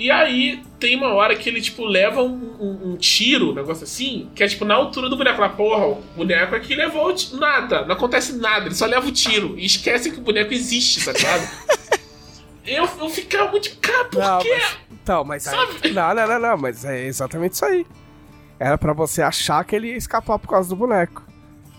E 0.00 0.10
aí 0.10 0.62
tem 0.78 0.96
uma 0.96 1.12
hora 1.12 1.36
que 1.36 1.46
ele, 1.46 1.60
tipo, 1.60 1.84
leva 1.84 2.22
um, 2.22 2.56
um- 2.58 2.92
um 2.92 2.96
tiro, 2.96 3.50
um 3.50 3.54
negócio 3.54 3.84
assim, 3.84 4.30
que 4.34 4.42
é 4.42 4.48
tipo 4.48 4.64
na 4.64 4.74
altura 4.74 5.10
do 5.10 5.16
boneco. 5.16 5.38
Lá, 5.38 5.50
porra, 5.50 5.84
o 5.88 6.02
boneco 6.16 6.54
aqui 6.54 6.74
levou 6.74 7.14
nada, 7.34 7.84
não 7.84 7.92
acontece 7.94 8.32
nada, 8.38 8.64
ele 8.64 8.74
só 8.74 8.86
leva 8.86 9.06
o 9.06 9.12
tiro. 9.12 9.58
E 9.58 9.66
esquece 9.66 10.10
que 10.10 10.18
o 10.18 10.22
boneco 10.22 10.54
existe, 10.54 11.04
tá 11.04 11.12
ligado? 11.12 11.46
eu, 12.66 12.88
eu 12.98 13.08
ficava 13.10 13.50
muito, 13.50 13.64
tipo, 13.68 13.80
cara, 13.82 14.04
por 14.06 14.18
Não, 14.22 14.38
quê? 14.38 14.48
mas- 14.58 14.78
então, 15.02 15.24
mas 15.24 15.46
aí, 15.48 15.54
Sabe? 15.54 15.90
não, 15.92 16.14
não, 16.14 16.26
não, 16.28 16.38
não, 16.40 16.56
mas 16.56 16.82
é 16.84 17.04
exatamente 17.04 17.52
isso 17.52 17.64
aí. 17.66 17.86
Era 18.58 18.78
pra 18.78 18.94
você 18.94 19.20
achar 19.20 19.62
que 19.64 19.76
ele 19.76 19.88
ia 19.88 19.96
escapar 19.98 20.38
por 20.38 20.48
causa 20.48 20.68
do 20.70 20.76
boneco. 20.76 21.22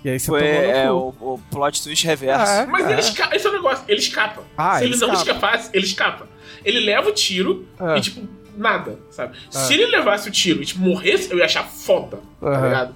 E 0.03 0.10
aí 0.10 0.19
você 0.19 0.27
Foi 0.27 0.43
é, 0.48 0.91
o, 0.91 1.14
o 1.19 1.39
plot 1.52 1.81
twist 1.84 2.06
reverso. 2.06 2.52
É. 2.52 2.65
Mas 2.68 2.88
ele 2.89 2.99
escapa, 3.02 3.35
esse 3.35 3.45
é 3.45 3.49
o 3.49 3.53
negócio, 3.53 3.84
ele 3.88 3.99
escapa. 3.99 4.43
Ah, 4.57 4.77
Se 4.77 4.85
ele, 4.85 4.93
ele 4.95 4.99
não 5.02 5.14
escapa. 5.14 5.31
escapasse, 5.31 5.69
ele 5.73 5.85
escapa. 5.85 6.27
Ele 6.63 6.79
leva 6.79 7.09
o 7.09 7.13
tiro 7.13 7.65
Ah. 7.79 7.97
e, 7.97 8.01
tipo, 8.01 8.27
nada, 8.57 8.99
sabe? 9.09 9.38
Ah. 9.47 9.51
Se 9.59 9.73
ele 9.73 9.85
levasse 9.88 10.29
o 10.29 10.31
tiro 10.31 10.61
e, 10.61 10.65
tipo, 10.65 10.79
morresse, 10.81 11.31
eu 11.31 11.38
ia 11.38 11.45
achar 11.45 11.63
foda, 11.63 12.19
tá 12.39 12.47
Aham. 12.47 12.65
ligado? 12.65 12.95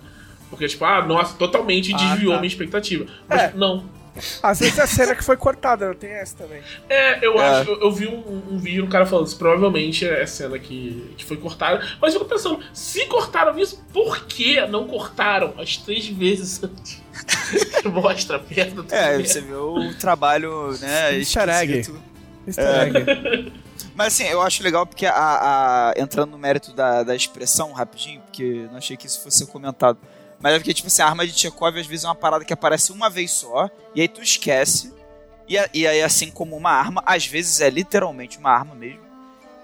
Porque, 0.50 0.68
tipo, 0.68 0.86
ah, 0.86 1.06
nossa, 1.06 1.36
totalmente 1.38 1.94
Ah, 1.94 1.98
desviou 1.98 2.34
tá. 2.34 2.40
minha 2.40 2.48
expectativa. 2.48 3.06
Mas 3.28 3.42
É. 3.42 3.52
não. 3.56 3.94
Às 4.42 4.60
vezes 4.62 4.78
é 4.78 4.84
a 4.84 4.88
cena 4.88 5.14
que 5.14 5.22
foi 5.22 5.36
cortada, 5.36 5.94
tem 5.94 6.10
essa 6.10 6.38
também. 6.38 6.62
É, 6.88 7.26
eu 7.26 7.34
É. 7.38 7.50
acho, 7.60 7.70
eu, 7.70 7.82
eu 7.82 7.92
vi 7.92 8.08
um, 8.08 8.44
um 8.52 8.58
vídeo, 8.58 8.86
um 8.86 8.88
cara 8.88 9.06
falando 9.06 9.28
isso, 9.28 9.38
provavelmente 9.38 10.08
é 10.08 10.26
cena 10.26 10.58
que, 10.58 11.14
que 11.18 11.26
foi 11.26 11.36
cortada. 11.36 11.86
Mas 12.02 12.14
eu 12.14 12.22
fico 12.22 12.32
pensando, 12.34 12.62
se 12.74 13.06
cortaram 13.08 13.60
isso, 13.60 13.84
por 13.92 14.26
que 14.26 14.66
não 14.68 14.88
cortaram 14.88 15.54
as 15.58 15.76
três 15.76 16.08
vezes 16.08 16.64
antes? 16.64 17.04
que 17.82 17.88
mostra 17.90 18.38
a 18.38 18.40
perna 18.40 18.84
do 18.84 18.94
É, 18.96 19.18
você 19.22 19.42
vê 19.42 19.54
o 19.54 19.94
trabalho, 20.00 20.72
né? 20.80 21.18
Easter 21.18 21.50
egg. 21.50 21.92
Easter 22.48 22.66
É. 22.66 22.88
egg. 22.88 23.54
Mas 23.96 24.08
assim, 24.08 24.24
eu 24.26 24.42
acho 24.42 24.62
legal 24.62 24.86
porque 24.86 25.06
a, 25.06 25.14
a- 25.16 25.94
entrando 25.98 26.32
no 26.32 26.38
mérito 26.38 26.74
da, 26.74 27.04
da 27.04 27.16
expressão 27.16 27.72
rapidinho, 27.72 28.22
porque 28.22 28.68
não 28.70 28.78
achei 28.78 28.98
que 28.98 29.08
isso 29.08 29.22
fosse 29.22 29.40
ser 29.40 29.48
comentado. 29.48 29.98
Mas 30.40 30.54
é 30.54 30.60
porque, 30.60 30.74
tipo 30.74 30.88
assim, 30.88 31.02
a 31.02 31.06
arma 31.08 31.26
de 31.26 31.32
Chekhov 31.34 31.78
às 31.80 31.88
vezes 31.88 32.04
é 32.04 32.08
uma 32.10 32.16
parada 32.16 32.44
que 32.44 32.52
aparece 32.54 32.92
uma 32.92 33.10
vez 33.10 33.32
só, 33.32 33.70
e 33.96 34.02
aí 34.02 34.08
tu 34.08 34.22
esquece. 34.22 34.94
E, 35.48 35.58
a- 35.58 35.70
e 35.74 35.88
aí, 35.88 36.02
assim 36.04 36.30
como 36.30 36.58
uma 36.58 36.72
arma, 36.72 37.02
às 37.06 37.26
vezes 37.26 37.62
é 37.62 37.70
literalmente 37.70 38.38
uma 38.38 38.50
arma 38.52 38.76
mesmo, 38.76 39.00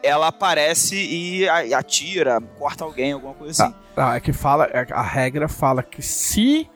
ela 0.01 0.27
aparece 0.27 0.95
e 0.95 1.47
atira, 1.75 2.39
corta 2.57 2.83
alguém, 2.85 3.11
alguma 3.11 3.33
coisa 3.33 3.65
assim. 3.65 3.75
Ah, 3.97 4.15
é 4.15 4.19
que 4.19 4.31
fala, 4.31 4.69
é 4.71 4.85
que 4.85 4.93
a 4.93 5.01
regra 5.01 5.47
fala 5.49 5.83
que 5.83 6.01
se 6.01 6.69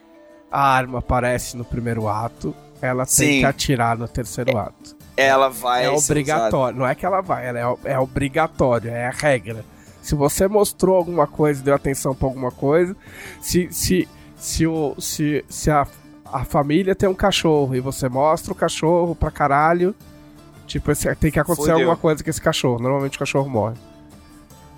a 0.51 0.61
arma 0.61 0.99
aparece 0.99 1.55
no 1.55 1.63
primeiro 1.63 2.07
ato, 2.07 2.53
ela 2.81 3.05
tem 3.05 3.15
Sim. 3.15 3.39
que 3.39 3.45
atirar 3.45 3.97
no 3.97 4.07
terceiro 4.07 4.57
ato. 4.57 4.94
Ela 5.17 5.49
vai. 5.49 5.81
É 5.85 5.89
ser 5.89 5.93
usada. 5.95 6.05
obrigatório. 6.11 6.79
Não 6.79 6.87
é 6.87 6.93
que 6.95 7.05
ela 7.05 7.21
vai, 7.21 7.47
ela 7.47 7.59
é, 7.59 7.91
é 7.93 7.99
obrigatório, 7.99 8.91
é 8.91 9.07
a 9.07 9.11
regra. 9.11 9.63
Se 10.01 10.13
você 10.13 10.47
mostrou 10.47 10.95
alguma 10.95 11.25
coisa, 11.25 11.63
deu 11.63 11.73
atenção 11.73 12.13
pra 12.13 12.27
alguma 12.27 12.51
coisa, 12.51 12.95
se, 13.41 13.67
se, 13.71 14.07
se, 14.37 14.67
o, 14.67 14.95
se, 14.99 15.43
se 15.49 15.71
a, 15.71 15.87
a 16.25 16.45
família 16.45 16.93
tem 16.93 17.09
um 17.09 17.13
cachorro 17.15 17.73
e 17.75 17.79
você 17.79 18.07
mostra 18.07 18.51
o 18.51 18.55
cachorro 18.55 19.15
pra 19.15 19.31
caralho, 19.31 19.95
tipo, 20.67 20.91
esse- 20.91 21.15
tem 21.15 21.31
que 21.31 21.39
acontecer 21.39 21.71
Fodeu. 21.71 21.77
alguma 21.77 21.97
coisa 21.97 22.23
com 22.23 22.29
esse 22.29 22.41
cachorro. 22.41 22.79
Normalmente 22.79 23.15
o 23.15 23.19
cachorro 23.19 23.49
morre. 23.49 23.75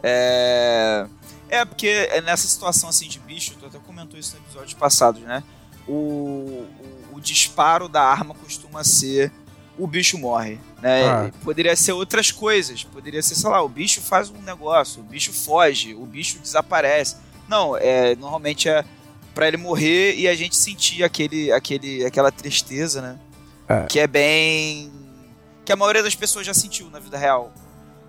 É. 0.04 1.06
É, 1.50 1.64
porque 1.66 1.88
é 1.88 2.22
nessa 2.22 2.48
situação 2.48 2.90
assim 2.90 3.08
de 3.08 3.20
bicho, 3.20 3.56
tu 3.60 3.66
até 3.66 3.80
comentou 3.80 4.20
isso 4.20 4.36
no 4.38 4.44
episódio 4.46 4.76
passado, 4.78 5.20
né? 5.22 5.42
O, 5.88 5.92
o, 5.94 6.68
o 7.14 7.20
disparo 7.22 7.88
da 7.88 8.02
arma 8.04 8.36
costuma 8.36 8.84
ser 8.84 9.32
o 9.78 9.88
bicho 9.88 10.18
morre, 10.18 10.58
né? 10.82 11.06
Ah. 11.06 11.32
Poderia 11.44 11.76
ser 11.76 11.92
outras 11.92 12.32
coisas, 12.32 12.84
poderia 12.84 13.22
ser, 13.22 13.36
sei 13.36 13.50
lá, 13.50 13.62
o 13.62 13.70
bicho 13.70 14.02
faz 14.02 14.30
um 14.30 14.42
negócio, 14.42 15.02
o 15.02 15.04
bicho 15.04 15.32
foge, 15.32 15.94
o 15.94 16.06
bicho 16.06 16.40
desaparece. 16.40 17.18
Não, 17.48 17.78
é, 17.78 18.16
normalmente 18.16 18.68
é 18.68 18.84
pra 19.34 19.48
ele 19.48 19.58
morrer 19.58 20.16
e 20.16 20.28
a 20.28 20.36
gente 20.36 20.56
sentir 20.56 21.04
aquele, 21.04 21.52
aquele, 21.52 22.04
aquela 22.06 22.32
tristeza, 22.32 23.02
né? 23.02 23.20
É. 23.68 23.86
Que 23.86 24.00
é 24.00 24.08
bem. 24.08 24.92
que 25.64 25.72
a 25.72 25.76
maioria 25.76 26.02
das 26.02 26.16
pessoas 26.16 26.46
já 26.46 26.54
sentiu 26.54 26.90
na 26.90 27.00
vida 27.00 27.18
real. 27.18 27.52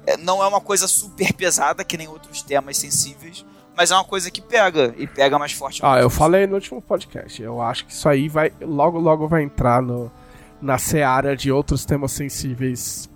É, 0.06 0.16
não 0.16 0.42
é 0.42 0.46
uma 0.46 0.60
coisa 0.60 0.88
super 0.88 1.32
pesada, 1.34 1.84
que 1.84 1.98
nem 1.98 2.08
outros 2.08 2.40
temas 2.40 2.78
sensíveis, 2.78 3.44
mas 3.76 3.90
é 3.90 3.94
uma 3.94 4.04
coisa 4.04 4.30
que 4.30 4.40
pega, 4.40 4.94
e 4.96 5.06
pega 5.06 5.38
mais 5.38 5.52
forte. 5.52 5.80
Ah, 5.84 6.00
eu 6.00 6.08
falei 6.08 6.46
no 6.46 6.54
último 6.54 6.80
podcast. 6.80 7.42
Eu 7.42 7.60
acho 7.60 7.84
que 7.84 7.92
isso 7.92 8.08
aí 8.08 8.28
vai. 8.28 8.50
Logo, 8.60 8.98
logo 8.98 9.28
vai 9.28 9.42
entrar 9.42 9.82
no, 9.82 10.10
na 10.60 10.78
seara 10.78 11.36
de 11.36 11.50
outros 11.52 11.84
temas 11.84 12.12
sensíveis. 12.12 13.08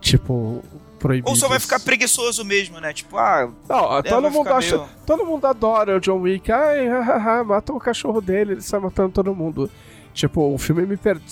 Tipo, 0.00 0.62
proibidos. 0.98 1.30
Ou 1.30 1.36
só 1.36 1.48
vai 1.48 1.58
ficar 1.58 1.80
preguiçoso 1.80 2.44
mesmo, 2.44 2.78
né? 2.80 2.92
Tipo, 2.92 3.16
ah, 3.18 3.50
Não, 3.68 3.98
é, 3.98 4.02
todo, 4.02 4.30
mundo 4.30 4.48
acha, 4.48 4.76
meio- 4.76 4.88
todo 5.06 5.26
mundo 5.26 5.46
adora 5.46 5.96
o 5.96 6.00
John 6.00 6.20
Wick. 6.20 6.50
Ai, 6.52 6.86
hahaha, 6.86 7.42
matou 7.44 7.76
o 7.76 7.80
cachorro 7.80 8.20
dele, 8.20 8.52
ele 8.52 8.60
sai 8.60 8.78
matando 8.78 9.10
todo 9.12 9.34
mundo. 9.34 9.70
Tipo, 10.12 10.52
o 10.54 10.58
filme 10.58 10.86
me 10.86 10.96
perdeu. 10.96 11.24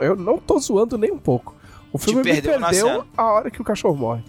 Eu 0.00 0.16
não 0.16 0.38
tô 0.38 0.58
zoando 0.58 0.96
nem 0.96 1.10
um 1.10 1.18
pouco. 1.18 1.54
O 1.92 1.98
filme 1.98 2.22
me 2.22 2.32
perdeu 2.32 2.58
na 2.60 2.68
perdeu 2.70 3.04
a 3.16 3.24
hora 3.24 3.50
que 3.50 3.60
o 3.60 3.64
cachorro 3.64 3.96
morre. 3.96 4.22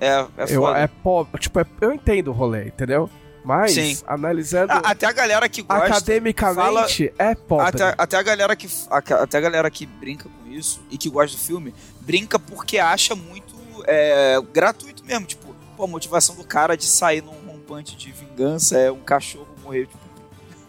é, 0.00 0.26
é 0.36 0.44
eu, 0.48 0.60
foda. 0.62 0.78
é 0.78 0.86
pobre. 0.86 1.40
Tipo, 1.40 1.60
é- 1.60 1.66
eu 1.80 1.92
entendo 1.92 2.28
o 2.28 2.32
rolê, 2.32 2.66
entendeu? 2.66 3.08
Mas, 3.44 3.72
Sim. 3.72 3.96
analisando 4.06 4.72
Ah, 4.72 4.80
até 4.84 5.06
a 5.06 5.12
galera 5.12 5.48
que 5.48 5.62
gosta. 5.62 5.84
academicamente, 5.86 7.12
é 7.18 7.34
pobre. 7.34 7.66
Até, 7.68 7.94
até 7.96 8.16
a 8.16 8.22
galera 8.22 8.54
que 8.56 8.68
a- 8.90 8.98
até 9.22 9.38
a 9.38 9.40
galera 9.40 9.70
que 9.70 9.86
brinca 9.86 10.28
com 10.28 10.50
isso 10.50 10.80
e 10.90 10.98
que 10.98 11.08
gosta 11.08 11.36
do 11.36 11.42
filme 11.42 11.74
brinca 12.00 12.38
porque 12.38 12.78
acha 12.78 13.14
muito 13.14 13.54
é, 13.86 14.36
gratuito 14.52 15.04
mesmo 15.04 15.24
tipo 15.24 15.54
pô, 15.76 15.84
a 15.84 15.86
motivação 15.86 16.34
do 16.34 16.44
cara 16.44 16.76
de 16.76 16.84
sair 16.84 17.22
num 17.22 17.32
rompante 17.46 17.96
de 17.96 18.10
vingança 18.12 18.76
é 18.76 18.90
um 18.90 19.00
cachorro 19.00 19.46
morrer 19.62 19.86
tipo, 19.86 19.98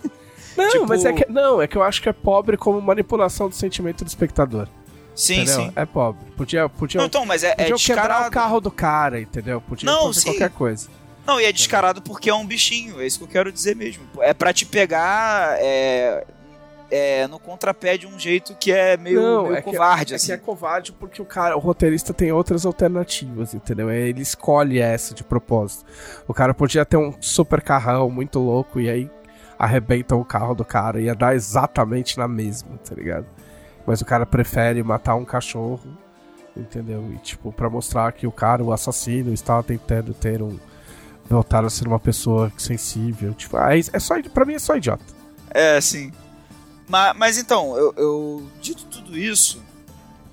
Não, 0.56 0.70
tipo- 0.70 0.88
mas 0.88 1.04
é 1.06 1.12
que, 1.14 1.26
não, 1.30 1.62
é 1.62 1.68
que 1.68 1.76
eu 1.76 1.84
acho 1.84 2.02
que 2.02 2.08
é 2.08 2.14
pobre 2.14 2.56
como 2.56 2.80
manipulação 2.82 3.50
do 3.50 3.56
sentimento 3.56 4.06
do 4.06 4.08
espectador. 4.08 4.68
sim 5.16 5.42
entendeu? 5.42 5.56
sim 5.56 5.72
É 5.76 5.86
pobre. 5.86 6.24
Podia, 6.38 6.70
podia, 6.70 7.00
não, 7.00 7.08
então 7.08 7.26
mas 7.26 7.44
é, 7.44 7.50
é 7.52 7.56
podiam 7.56 7.78
quebrar 7.78 8.28
o 8.28 8.32
carro 8.32 8.62
do 8.62 8.72
cara, 8.72 9.20
entendeu? 9.20 9.60
Podia 9.60 9.90
Não, 9.92 10.08
fazer 10.08 10.20
sim. 10.22 10.26
qualquer 10.32 10.50
coisa. 10.52 10.88
Não 11.30 11.40
e 11.40 11.46
é 11.46 11.52
descarado 11.52 12.02
porque 12.02 12.30
é 12.30 12.34
um 12.34 12.46
bichinho 12.46 13.00
é 13.02 13.06
isso 13.06 13.20
que 13.20 13.24
eu 13.26 13.30
quero 13.30 13.52
dizer 13.52 13.76
mesmo 13.76 14.04
é 14.20 14.34
pra 14.34 14.52
te 14.52 14.66
pegar 14.66 15.58
é, 15.60 16.26
é, 16.92 17.28
no 17.28 17.40
contrapé 17.40 17.98
de 17.98 18.08
um 18.08 18.18
jeito 18.18 18.56
que 18.56 18.72
é 18.72 18.98
meio, 18.98 19.44
meio 19.44 19.54
é 19.56 19.62
que- 19.62 19.72
covarde 19.72 20.14
é, 20.14 20.16
assim 20.16 20.28
que 20.28 20.32
é 20.34 20.38
covarde 20.38 20.92
porque 20.92 21.22
o 21.22 21.26
cara, 21.26 21.56
o 21.56 21.60
roteirista 21.60 22.14
tem 22.14 22.32
outras 22.32 22.66
alternativas, 22.66 23.54
entendeu? 23.54 23.92
Ele 23.92 24.22
escolhe 24.22 24.80
essa 24.80 25.14
de 25.14 25.24
propósito. 25.24 25.86
O 26.28 26.34
cara 26.34 26.54
podia 26.54 26.84
ter 26.86 26.98
um 26.98 27.14
super 27.22 27.62
carrão 27.62 28.10
muito 28.10 28.40
louco 28.40 28.80
e 28.80 28.90
aí 28.90 29.10
arrebenta 29.58 30.16
o 30.16 30.26
carro 30.26 30.56
do 30.56 30.66
cara, 30.66 31.00
ia 31.00 31.14
dar 31.14 31.36
exatamente 31.36 32.18
na 32.18 32.28
mesma, 32.28 32.78
tá 32.78 32.96
ligado? 32.96 33.26
Mas 33.86 34.02
o 34.02 34.06
cara 34.06 34.26
prefere 34.26 34.82
matar 34.82 35.16
um 35.16 35.26
cachorro, 35.26 35.82
entendeu? 36.56 37.04
E 37.14 37.18
tipo, 37.18 37.52
pra 37.52 37.70
mostrar 37.70 38.12
que 38.14 38.26
o 38.26 38.32
cara, 38.32 38.64
o 38.64 38.72
assassino, 38.74 39.34
estava 39.34 39.62
tentando 39.62 40.14
ter 40.14 40.42
um 40.42 40.58
voltar 41.30 41.64
a 41.64 41.70
ser 41.70 41.88
uma 41.88 42.00
pessoa 42.00 42.52
sensível, 42.58 43.34
tipo, 43.34 43.56
ah, 43.58 43.76
é 43.76 43.80
é 43.94 44.00
só, 44.00 44.16
pra 44.34 44.46
mim 44.46 44.54
é 44.56 44.60
só 44.60 44.76
idiota. 44.76 45.04
É, 45.52 45.80
sim. 45.80 46.12
Mas, 46.88 47.16
mas 47.18 47.38
então, 47.38 47.78
eu, 47.78 47.94
eu- 47.98 48.48
dito 48.62 48.84
tudo 48.86 49.18
isso, 49.18 49.62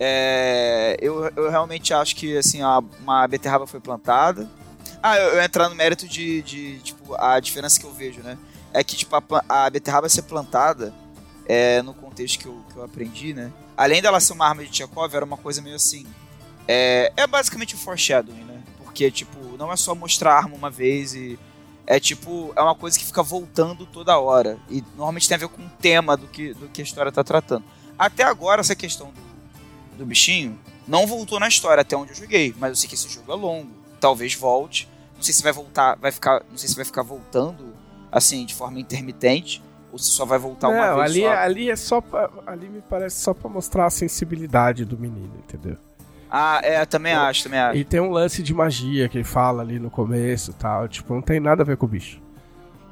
é, 0.00 0.96
eu, 1.00 1.30
eu 1.36 1.50
realmente 1.50 1.92
acho 1.94 2.14
que 2.16 2.36
assim, 2.36 2.62
a- 2.62 2.82
uma 3.00 3.26
beterraba 3.26 3.66
foi 3.66 3.80
plantada. 3.80 4.48
Ah, 5.02 5.16
eu, 5.18 5.34
eu 5.34 5.42
entrar 5.42 5.68
no 5.68 5.74
mérito 5.74 6.06
de, 6.08 6.42
de, 6.42 6.78
tipo, 6.80 7.14
a 7.18 7.38
diferença 7.40 7.78
que 7.78 7.86
eu 7.86 7.92
vejo, 7.92 8.20
né? 8.22 8.36
É 8.72 8.82
que, 8.82 8.96
tipo, 8.96 9.14
a, 9.16 9.22
a 9.48 9.70
beterraba 9.70 10.08
ser 10.08 10.22
plantada, 10.22 10.92
é, 11.46 11.80
no 11.82 11.94
contexto 11.94 12.38
que 12.40 12.46
eu, 12.46 12.60
que 12.72 12.76
eu 12.76 12.84
aprendi, 12.84 13.32
né? 13.32 13.52
Além 13.76 14.00
dela 14.02 14.18
ser 14.20 14.32
uma 14.32 14.48
arma 14.48 14.64
de 14.64 14.74
Chekhov, 14.74 15.14
era 15.14 15.24
uma 15.24 15.36
coisa 15.36 15.60
meio 15.62 15.76
assim. 15.76 16.06
É, 16.66 17.12
é 17.16 17.26
basicamente 17.26 17.74
o 17.74 17.78
foreshadowing, 17.78 18.44
né? 18.44 18.60
Porque, 18.82 19.10
tipo, 19.10 19.38
não 19.56 19.72
é 19.72 19.76
só 19.76 19.94
mostrar 19.94 20.32
a 20.34 20.36
arma 20.36 20.54
uma 20.54 20.70
vez 20.70 21.14
e 21.14 21.38
é 21.86 22.00
tipo, 22.00 22.52
é 22.56 22.60
uma 22.60 22.74
coisa 22.74 22.98
que 22.98 23.04
fica 23.04 23.22
voltando 23.22 23.86
toda 23.86 24.18
hora. 24.18 24.58
E 24.68 24.82
normalmente 24.96 25.28
tem 25.28 25.36
a 25.36 25.38
ver 25.38 25.48
com 25.48 25.62
o 25.62 25.70
tema 25.80 26.16
do 26.16 26.26
que, 26.26 26.52
do 26.54 26.68
que 26.68 26.80
a 26.80 26.84
história 26.84 27.12
tá 27.12 27.22
tratando. 27.22 27.64
Até 27.98 28.24
agora, 28.24 28.60
essa 28.60 28.74
questão 28.74 29.12
do, 29.12 29.98
do 29.98 30.04
bichinho 30.06 30.58
não 30.86 31.06
voltou 31.06 31.38
na 31.38 31.48
história 31.48 31.80
até 31.80 31.96
onde 31.96 32.10
eu 32.12 32.16
joguei. 32.16 32.54
Mas 32.58 32.70
eu 32.70 32.76
sei 32.76 32.88
que 32.88 32.94
esse 32.94 33.08
jogo 33.08 33.32
é 33.32 33.36
longo. 33.36 33.70
Talvez 34.00 34.34
volte. 34.34 34.88
Não 35.14 35.22
sei 35.22 35.32
se 35.32 35.42
vai 35.42 35.52
voltar, 35.52 35.96
vai 35.96 36.10
ficar. 36.12 36.42
Não 36.50 36.58
sei 36.58 36.68
se 36.68 36.76
vai 36.76 36.84
ficar 36.84 37.02
voltando 37.02 37.74
assim, 38.10 38.44
de 38.46 38.54
forma 38.54 38.80
intermitente, 38.80 39.62
ou 39.92 39.98
se 39.98 40.10
só 40.10 40.24
vai 40.24 40.38
voltar 40.38 40.68
uma 40.68 40.86
Não, 40.86 40.96
vez 40.96 41.10
ali, 41.10 41.20
só. 41.22 41.28
ali 41.28 41.70
é 41.70 41.76
só 41.76 42.00
pra, 42.00 42.30
ali 42.46 42.68
me 42.68 42.80
parece 42.80 43.20
só 43.20 43.34
pra 43.34 43.48
mostrar 43.50 43.86
a 43.86 43.90
sensibilidade 43.90 44.84
do 44.84 44.96
menino, 44.98 45.32
entendeu? 45.38 45.76
Ah, 46.30 46.60
é, 46.62 46.84
também 46.84 47.12
acho, 47.12 47.44
também 47.44 47.58
acho. 47.60 47.78
E 47.78 47.84
tem 47.84 48.00
um 48.00 48.10
lance 48.10 48.42
de 48.42 48.52
magia 48.52 49.08
que 49.08 49.16
ele 49.18 49.24
fala 49.24 49.62
ali 49.62 49.78
no 49.78 49.90
começo 49.90 50.50
e 50.50 50.54
tal. 50.54 50.88
Tipo, 50.88 51.14
não 51.14 51.22
tem 51.22 51.38
nada 51.40 51.62
a 51.62 51.66
ver 51.66 51.76
com 51.76 51.86
o 51.86 51.88
bicho. 51.88 52.20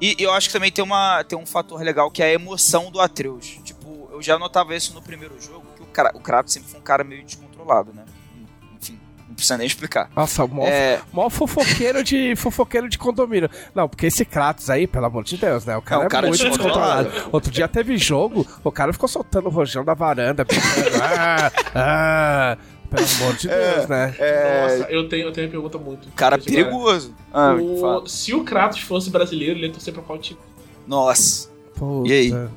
E, 0.00 0.16
e 0.18 0.22
eu 0.22 0.32
acho 0.32 0.48
que 0.48 0.52
também 0.52 0.70
tem, 0.70 0.84
uma, 0.84 1.24
tem 1.24 1.38
um 1.38 1.46
fator 1.46 1.80
legal 1.80 2.10
que 2.10 2.22
é 2.22 2.26
a 2.26 2.32
emoção 2.32 2.90
do 2.90 3.00
Atreus. 3.00 3.58
Tipo, 3.64 4.08
eu 4.12 4.20
já 4.22 4.38
notava 4.38 4.74
isso 4.74 4.94
no 4.94 5.02
primeiro 5.02 5.40
jogo, 5.40 5.64
que 5.76 5.82
o, 5.82 5.86
cara, 5.86 6.10
o 6.14 6.20
Kratos 6.20 6.52
sempre 6.52 6.68
foi 6.70 6.80
um 6.80 6.82
cara 6.82 7.02
meio 7.02 7.24
descontrolado, 7.24 7.92
né? 7.94 8.04
Enfim, 8.80 8.98
não 9.28 9.34
precisa 9.34 9.56
nem 9.56 9.66
explicar. 9.66 10.10
Nossa, 10.14 10.46
mó, 10.46 10.64
É, 10.66 11.00
mó 11.12 11.30
fofoqueiro 11.30 12.02
de 12.04 12.36
fofoqueiro 12.36 12.88
de 12.88 12.98
condomínio. 12.98 13.48
Não, 13.74 13.88
porque 13.88 14.06
esse 14.06 14.24
Kratos 14.24 14.68
aí, 14.68 14.86
pelo 14.86 15.06
amor 15.06 15.24
de 15.24 15.36
Deus, 15.36 15.64
né? 15.64 15.76
O 15.76 15.82
cara 15.82 16.02
É, 16.02 16.04
é, 16.04 16.06
o 16.06 16.10
cara 16.10 16.26
é 16.26 16.28
muito 16.28 16.40
descontrolado. 16.44 17.04
descontrolado. 17.04 17.30
Outro 17.34 17.50
dia 17.50 17.66
teve 17.68 17.96
jogo, 17.96 18.46
o 18.62 18.70
cara 18.70 18.92
ficou 18.92 19.08
soltando 19.08 19.46
o 19.46 19.50
rojão 19.50 19.84
da 19.84 19.94
varanda, 19.94 20.44
pensando, 20.44 20.90
ah, 21.02 21.52
ah, 21.74 22.58
pelo 22.94 23.08
amor 23.22 23.36
de 23.36 23.48
Deus, 23.48 23.88
né? 23.88 24.06
Nossa, 24.06 24.90
eu 24.90 25.08
tenho, 25.08 25.26
eu 25.28 25.32
tenho 25.32 25.46
uma 25.46 25.50
pergunta 25.52 25.78
muito. 25.78 26.08
cara 26.12 26.38
perigoso. 26.38 27.14
Ah, 27.32 27.54
O- 27.54 27.80
fala. 27.80 28.08
se 28.08 28.32
o 28.34 28.44
Kratos 28.44 28.80
fosse 28.80 29.10
brasileiro, 29.10 29.58
ele 29.58 29.66
ia 29.66 29.72
torcer 29.72 29.92
pra 29.92 30.02
qual 30.02 30.18
time? 30.18 30.38
Nossa. 30.86 31.48
Puta. 31.74 32.08
E 32.08 32.12
aí? 32.12 32.48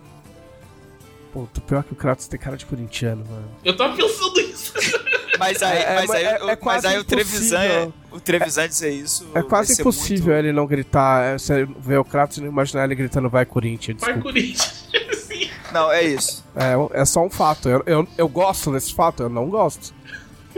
Puta, 1.34 1.62
pior 1.62 1.84
que 1.84 1.94
o 1.94 1.96
Kratos 1.96 2.28
tem 2.28 2.40
cara 2.40 2.56
de 2.58 2.66
corintiano, 2.66 3.24
mano. 3.30 3.48
Eu 3.64 3.76
tava 3.76 3.96
pensando 3.96 4.40
isso. 4.40 4.74
Mas 5.40 5.62
aí, 5.62 5.78
É, 5.84 5.96
mas 5.96 6.10
é- 6.10 6.18
aí, 6.18 6.24
é- 6.26 6.42
eu- 6.42 6.50
é 6.50 6.58
mas 6.64 6.84
aí 6.84 6.98
o 6.98 7.04
Trevisan, 7.04 7.64
impossível. 7.64 7.94
o 8.12 8.20
Trevisan 8.20 8.68
dizer 8.68 8.90
isso. 8.90 9.24
É 9.30 9.34
vai 9.34 9.44
quase 9.44 9.80
impossível 9.80 10.34
muito- 10.34 10.46
ele 10.48 10.52
não 10.52 10.66
gritar. 10.66 11.24
é, 11.26 11.38
Você 11.38 11.64
vê 11.80 11.96
o 11.96 12.04
Kratos 12.04 12.38
e 12.38 12.42
não 12.42 12.48
imaginar 12.48 12.86
ele 12.86 12.96
gritando 12.96 13.30
vai 13.30 13.46
Corinthians. 13.46 14.02
Vai 14.02 14.14
Desculpa. 14.16 14.34
Corinthians. 14.34 14.88
Sim. 15.28 15.48
Não, 15.72 15.92
é 15.92 16.02
isso. 16.04 16.44
É, 16.56 17.02
é 17.02 17.06
só 17.06 17.24
um 17.24 17.30
fato. 17.30 17.70
Eu, 17.70 17.84
eu, 17.86 18.08
eu 18.18 18.28
gosto 18.28 18.72
desse 18.72 18.96
fato, 18.96 19.22
eu 19.22 19.30
não 19.30 19.48
gosto. 19.48 19.94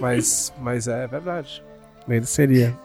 Mas, 0.02 0.54
mas 0.60 0.88
é 0.88 1.08
verdade. 1.08 1.64
Ele 2.08 2.26
seria. 2.26 2.76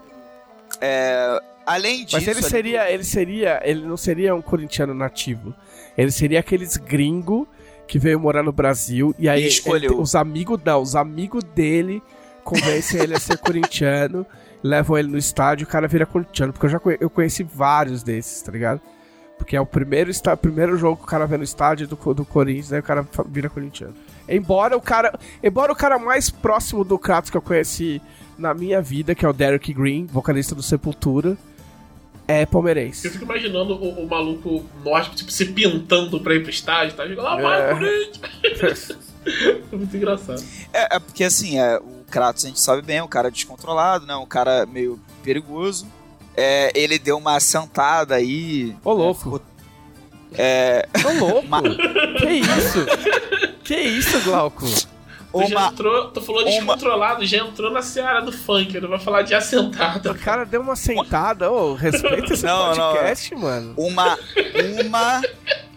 É, 0.81 1.39
além 1.65 2.05
disso. 2.05 2.17
Mas 2.17 2.27
ele 2.27 2.41
seria, 2.41 2.91
ele 2.91 3.03
seria, 3.03 3.61
ele 3.63 3.85
não 3.85 3.97
seria 3.97 4.35
um 4.35 4.41
corintiano 4.41 4.93
nativo. 4.93 5.53
Ele 5.97 6.11
seria 6.11 6.39
aqueles 6.39 6.77
gringo 6.77 7.47
que 7.87 7.97
veio 7.99 8.19
morar 8.19 8.43
no 8.43 8.51
Brasil 8.51 9.15
e 9.17 9.29
aí 9.29 9.43
E 9.43 9.47
escolheu. 9.47 9.91
ele- 9.93 10.01
os 10.01 10.15
amigos 10.15 10.59
não, 10.65 10.81
os 10.81 10.95
amigos 10.95 11.43
dele 11.43 12.01
convencem 12.43 12.99
ele 13.01 13.15
a 13.15 13.19
ser 13.19 13.37
corintiano, 13.37 14.25
levam 14.61 14.97
ele 14.97 15.07
no 15.07 15.17
estádio, 15.17 15.65
o 15.65 15.69
cara 15.69 15.87
vira 15.87 16.05
corintiano, 16.05 16.51
porque 16.51 16.65
eu 16.65 16.69
já 16.71 16.79
conhe- 16.79 16.97
eu 16.99 17.09
conheci 17.09 17.43
vários 17.43 18.01
desses, 18.03 18.41
tá 18.41 18.51
ligado? 18.51 18.81
Porque 19.37 19.55
é 19.55 19.61
o 19.61 19.65
primeiro, 19.65 20.09
está, 20.09 20.35
primeiro 20.35 20.77
jogo 20.77 20.97
que 20.97 21.03
o 21.03 21.07
cara 21.07 21.25
vê 21.27 21.37
no 21.37 21.43
estádio 21.43 21.87
do, 21.87 22.13
do 22.13 22.25
Corinthians, 22.25 22.73
aí 22.73 22.79
o 22.79 22.83
cara 22.83 23.05
vira 23.27 23.49
corintiano. 23.49 23.93
Embora 24.27 24.75
o 24.75 24.81
cara, 24.81 25.17
embora 25.43 25.71
o 25.71 25.75
cara 25.75 25.99
mais 25.99 26.29
próximo 26.29 26.83
do 26.83 26.97
Kratos 26.97 27.29
que 27.29 27.37
eu 27.37 27.41
conheci 27.41 28.01
na 28.37 28.53
minha 28.53 28.81
vida, 28.81 29.13
que 29.15 29.25
é 29.25 29.29
o 29.29 29.33
Derek 29.33 29.73
Green, 29.73 30.05
vocalista 30.07 30.53
do 30.55 30.63
Sepultura, 30.63 31.37
é 32.27 32.45
palmeirense. 32.45 33.05
Eu 33.07 33.11
fico 33.13 33.23
imaginando 33.23 33.75
o, 33.75 34.03
o 34.03 34.07
maluco 34.09 34.65
nórdico, 34.83 35.15
tipo, 35.15 35.31
se 35.31 35.45
pintando 35.45 36.19
pra 36.19 36.33
ir 36.33 36.41
pro 36.41 36.49
estádio, 36.49 36.95
tá? 36.97 37.05
Chega 37.07 37.21
lá, 37.21 37.35
vai 37.39 37.61
É. 37.61 37.73
Corinthians. 37.73 38.91
É 39.71 39.75
muito 39.75 39.97
engraçado. 39.97 40.39
É, 40.71 40.97
é 40.97 40.99
porque 40.99 41.23
assim, 41.23 41.57
é, 41.59 41.79
o 41.79 42.05
Kratos 42.11 42.45
a 42.45 42.47
gente 42.47 42.61
sabe 42.61 42.83
bem, 42.83 42.97
é 42.97 43.03
um 43.03 43.07
cara 43.07 43.31
descontrolado, 43.31 44.05
né? 44.05 44.15
Um 44.15 44.25
cara 44.27 44.67
meio 44.67 44.99
perigoso. 45.23 45.87
É, 46.37 46.71
ele 46.79 46.99
deu 46.99 47.17
uma 47.17 47.39
sentada 47.39 48.13
aí. 48.13 48.75
Ô, 48.83 48.93
louco. 48.93 49.41
É, 50.37 50.87
Ô, 51.03 51.25
louco. 51.25 51.47
Ma- 51.49 51.59
Que 51.63 52.29
isso? 52.33 52.85
Que 53.65 53.75
isso, 53.75 54.19
Glauco? 54.21 54.65
Tu 54.65 55.47
já 55.49 55.59
uma, 55.59 55.67
entrou, 55.67 56.11
tu 56.11 56.21
falou 56.21 56.43
uma- 56.43 56.49
descontrolado, 56.51 57.25
já 57.25 57.39
entrou 57.39 57.69
na 57.69 57.81
seara 57.81 58.21
do 58.21 58.31
funk, 58.31 58.79
não 58.79 58.87
vai 58.87 58.99
falar 58.99 59.21
de 59.23 59.33
assentada. 59.35 60.11
O 60.13 60.15
cara 60.17 60.45
deu 60.45 60.61
uma 60.61 60.77
sentada. 60.77 61.51
Ô, 61.51 61.73
respeita 61.73 62.33
esse 62.33 62.45
Não, 62.45 62.73
não. 62.73 62.93
podcast, 62.93 63.35
mano. 63.35 63.73
uma, 63.75 64.17
uma 64.85 65.21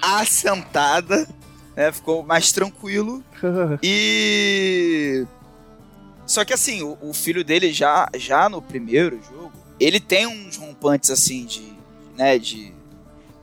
assentada, 0.01 1.27
né? 1.77 1.91
Ficou 1.91 2.23
mais 2.23 2.53
tranquilo. 2.53 3.23
E. 3.83 5.27
Só 6.27 6.45
que 6.45 6.53
assim, 6.53 6.83
o, 6.83 6.97
o 7.01 7.15
filho 7.15 7.43
dele 7.43 7.73
já, 7.73 8.07
já 8.17 8.49
no 8.49 8.61
primeiro 8.61 9.19
jogo, 9.33 9.53
ele 9.81 9.99
tem 9.99 10.27
uns 10.27 10.57
rompantes 10.57 11.11
assim 11.11 11.45
de. 11.45 11.73
né, 12.17 12.39
de. 12.39 12.73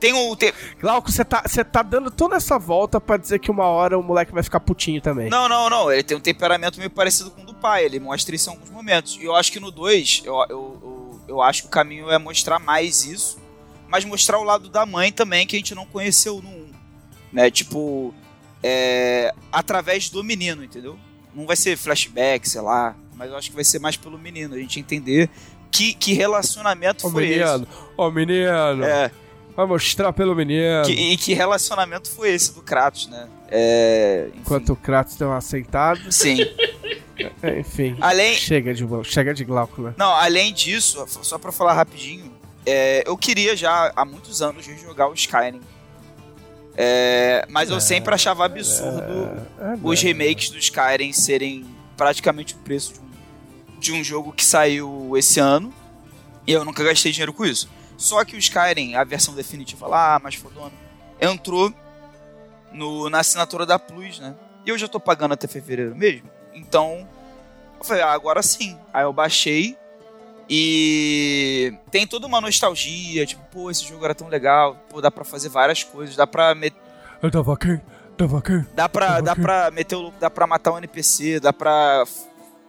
Tem 0.06 0.12
o. 0.12 0.36
Glauco, 0.78 1.10
você 1.10 1.24
tá, 1.24 1.42
tá 1.42 1.82
dando 1.82 2.10
toda 2.10 2.36
essa 2.36 2.58
volta 2.58 3.00
pra 3.00 3.16
dizer 3.16 3.40
que 3.40 3.50
uma 3.50 3.64
hora 3.64 3.98
o 3.98 4.02
moleque 4.02 4.32
vai 4.32 4.42
ficar 4.42 4.60
putinho 4.60 5.00
também. 5.00 5.28
Não, 5.28 5.48
não, 5.48 5.68
não. 5.68 5.90
Ele 5.90 6.02
tem 6.04 6.16
um 6.16 6.20
temperamento 6.20 6.78
meio 6.78 6.90
parecido 6.90 7.30
com 7.30 7.42
o 7.42 7.46
do 7.46 7.54
pai. 7.54 7.84
Ele 7.84 7.98
mostra 7.98 8.34
isso 8.34 8.48
em 8.48 8.52
alguns 8.52 8.70
momentos. 8.70 9.18
E 9.20 9.24
eu 9.24 9.34
acho 9.34 9.50
que 9.50 9.58
no 9.58 9.72
2, 9.72 10.22
eu, 10.24 10.34
eu, 10.34 10.46
eu, 10.48 11.20
eu 11.28 11.42
acho 11.42 11.62
que 11.62 11.68
o 11.68 11.70
caminho 11.70 12.08
é 12.10 12.18
mostrar 12.18 12.60
mais 12.60 13.04
isso. 13.04 13.38
Mas 13.88 14.04
mostrar 14.04 14.38
o 14.38 14.44
lado 14.44 14.68
da 14.68 14.86
mãe 14.86 15.10
também, 15.10 15.46
que 15.46 15.56
a 15.56 15.58
gente 15.58 15.74
não 15.74 15.86
conheceu 15.86 16.40
no 16.40 16.50
1. 16.50 16.70
Né? 17.32 17.50
Tipo. 17.50 18.14
É, 18.62 19.34
através 19.52 20.08
do 20.08 20.22
menino, 20.24 20.62
entendeu? 20.62 20.98
Não 21.34 21.46
vai 21.46 21.56
ser 21.56 21.76
flashback, 21.76 22.48
sei 22.48 22.60
lá. 22.60 22.96
Mas 23.14 23.30
eu 23.30 23.36
acho 23.36 23.50
que 23.50 23.54
vai 23.54 23.64
ser 23.64 23.80
mais 23.80 23.96
pelo 23.96 24.18
menino. 24.18 24.54
A 24.54 24.58
gente 24.58 24.78
entender 24.78 25.28
que, 25.70 25.94
que 25.94 26.12
relacionamento 26.12 27.06
Ô, 27.06 27.10
foi 27.10 27.28
menino. 27.28 27.66
Ô, 27.96 28.10
menino. 28.10 28.82
esse. 28.82 28.90
É, 28.90 29.10
Vai 29.56 29.66
mostrar 29.66 30.12
pelo 30.12 30.34
menino. 30.34 30.84
que, 30.84 30.92
e 30.92 31.16
que 31.16 31.32
relacionamento 31.32 32.10
foi 32.10 32.30
esse 32.30 32.52
do 32.52 32.60
Kratos, 32.60 33.08
né? 33.08 33.26
É. 33.48 34.28
Enquanto 34.36 34.74
o 34.74 34.76
Kratos 34.76 35.16
deu 35.16 35.28
uma 35.28 35.40
sentada. 35.40 36.00
Sim. 36.10 36.38
É, 37.42 37.60
Enfim. 37.60 37.96
Além, 38.00 38.34
Chega 38.34 38.74
de, 38.74 38.86
chega 39.04 39.32
de 39.32 39.42
Glauco, 39.44 39.80
né? 39.80 39.94
Não, 39.96 40.12
além 40.12 40.52
disso, 40.52 41.02
só 41.08 41.38
pra 41.38 41.50
falar 41.50 41.72
rapidinho, 41.72 42.30
é, 42.66 43.02
eu 43.06 43.16
queria 43.16 43.56
já 43.56 43.90
há 43.96 44.04
muitos 44.04 44.42
anos 44.42 44.66
jogar 44.66 45.08
o 45.08 45.14
Skyrim. 45.14 45.60
É, 46.76 47.46
mas 47.48 47.70
eu 47.70 47.80
sempre 47.80 48.12
achava 48.14 48.44
absurdo 48.44 49.00
É, 49.58 49.78
os 49.82 50.02
remakes 50.02 50.50
do 50.50 50.58
Skyrim 50.58 51.10
serem 51.10 51.64
praticamente 51.96 52.54
o 52.54 52.58
preço 52.58 52.92
de 52.92 53.00
um, 53.00 53.80
de 53.80 53.92
um 53.92 54.04
jogo 54.04 54.30
que 54.30 54.44
saiu 54.44 55.14
esse 55.16 55.40
ano. 55.40 55.72
E 56.46 56.52
eu 56.52 56.64
nunca 56.64 56.84
gastei 56.84 57.10
dinheiro 57.12 57.32
com 57.32 57.46
isso. 57.46 57.68
Só 57.96 58.24
que 58.24 58.36
o 58.36 58.38
Skyrim, 58.38 58.94
a 58.94 59.04
versão 59.04 59.34
definitiva 59.34 59.86
lá, 59.86 60.18
mais 60.22 60.34
fodona, 60.34 60.72
entrou 61.20 61.72
no, 62.72 63.08
na 63.08 63.20
assinatura 63.20 63.64
da 63.64 63.78
Plus, 63.78 64.18
né? 64.20 64.34
E 64.64 64.68
eu 64.70 64.76
já 64.78 64.86
tô 64.88 64.98
pagando 65.00 65.32
até 65.32 65.46
fevereiro 65.46 65.94
mesmo. 65.96 66.28
Então, 66.54 67.06
eu 67.78 67.84
falei, 67.84 68.02
ah, 68.02 68.12
agora 68.12 68.42
sim. 68.42 68.78
Aí 68.92 69.02
eu 69.04 69.12
baixei 69.12 69.76
e 70.48 71.72
tem 71.90 72.06
toda 72.06 72.26
uma 72.26 72.40
nostalgia, 72.40 73.26
tipo, 73.26 73.42
pô, 73.50 73.70
esse 73.70 73.84
jogo 73.84 74.04
era 74.04 74.14
tão 74.14 74.28
legal, 74.28 74.76
pô, 74.88 75.00
dá 75.00 75.10
pra 75.10 75.24
fazer 75.24 75.48
várias 75.48 75.82
coisas, 75.82 76.14
dá 76.16 76.26
pra 76.26 76.54
meter 76.54 76.78
Eu 77.22 77.30
tava 77.30 77.52
aqui, 77.54 77.80
tava 78.16 78.38
aqui. 78.38 78.64
Dá 78.74 78.88
pra, 78.88 79.20
dá 79.20 79.34
pra 79.34 79.70
meter 79.70 79.96
o 79.96 80.00
louco, 80.02 80.18
dá 80.20 80.30
pra 80.30 80.46
matar 80.46 80.72
um 80.72 80.78
NPC, 80.78 81.40
dá 81.40 81.52
pra 81.52 82.04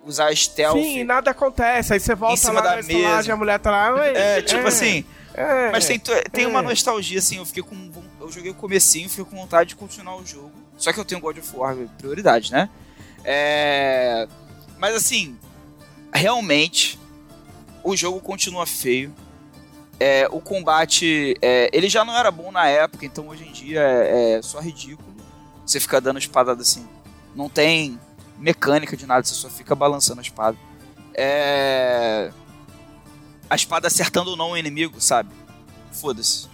usar 0.04 0.36
stealth. 0.36 0.78
Sim, 0.82 1.04
nada 1.04 1.32
acontece. 1.32 1.94
Aí 1.94 2.00
você 2.00 2.16
volta 2.16 2.38
cima 2.38 2.54
lá 2.54 2.62
da 2.62 2.70
na 2.76 2.80
estalagem, 2.80 3.16
mesa. 3.18 3.34
a 3.34 3.38
mulher 3.38 3.60
tá 3.60 3.70
lá. 3.72 3.94
"Oi, 3.94 4.10
É, 4.16 4.42
tipo 4.42 4.66
assim, 4.68 5.06
é, 5.38 5.72
mas 5.72 5.86
tem, 5.86 6.00
tem 6.00 6.46
é. 6.46 6.48
uma 6.48 6.64
nostalgia, 6.64 7.20
assim, 7.20 7.38
eu 7.38 7.46
fiquei 7.46 7.62
com. 7.62 7.92
Eu 8.20 8.32
joguei 8.32 8.50
o 8.50 8.56
comecinho, 8.56 9.08
fiquei 9.08 9.24
com 9.24 9.38
vontade 9.38 9.70
de 9.70 9.76
continuar 9.76 10.18
o 10.18 10.26
jogo. 10.26 10.52
Só 10.76 10.92
que 10.92 11.00
eu 11.00 11.06
tenho 11.06 11.22
God 11.22 11.38
of 11.38 11.56
War, 11.56 11.76
prioridade, 12.00 12.52
né? 12.52 12.68
É. 13.24 14.28
Mas 14.80 14.96
assim, 14.96 15.38
realmente, 16.12 17.00
o 17.84 17.96
jogo 17.96 18.20
continua 18.20 18.66
feio. 18.66 19.14
É, 20.00 20.28
o 20.32 20.40
combate, 20.40 21.36
é, 21.42 21.70
ele 21.72 21.88
já 21.88 22.04
não 22.04 22.16
era 22.16 22.30
bom 22.32 22.52
na 22.52 22.68
época, 22.68 23.06
então 23.06 23.28
hoje 23.30 23.48
em 23.48 23.52
dia 23.52 23.82
é, 23.82 24.34
é 24.34 24.42
só 24.42 24.60
ridículo. 24.60 25.16
Você 25.64 25.80
fica 25.80 26.02
dando 26.02 26.18
espadada 26.18 26.64
assim. 26.64 26.88
Não 27.36 27.48
tem 27.48 28.00
mecânica 28.40 28.98
de 28.98 29.06
nada, 29.06 29.24
você 29.24 29.36
só 29.36 29.50
fica 29.50 29.76
balançando 29.76 30.20
a 30.20 30.24
espada. 30.24 30.58
É. 31.14 32.32
A 33.50 33.56
espada 33.56 33.88
acertando 33.88 34.32
ou 34.32 34.38
não 34.38 34.52
o 34.52 34.58
inimigo, 34.58 35.00
sabe? 35.00 35.30
Foda-se. 35.92 36.48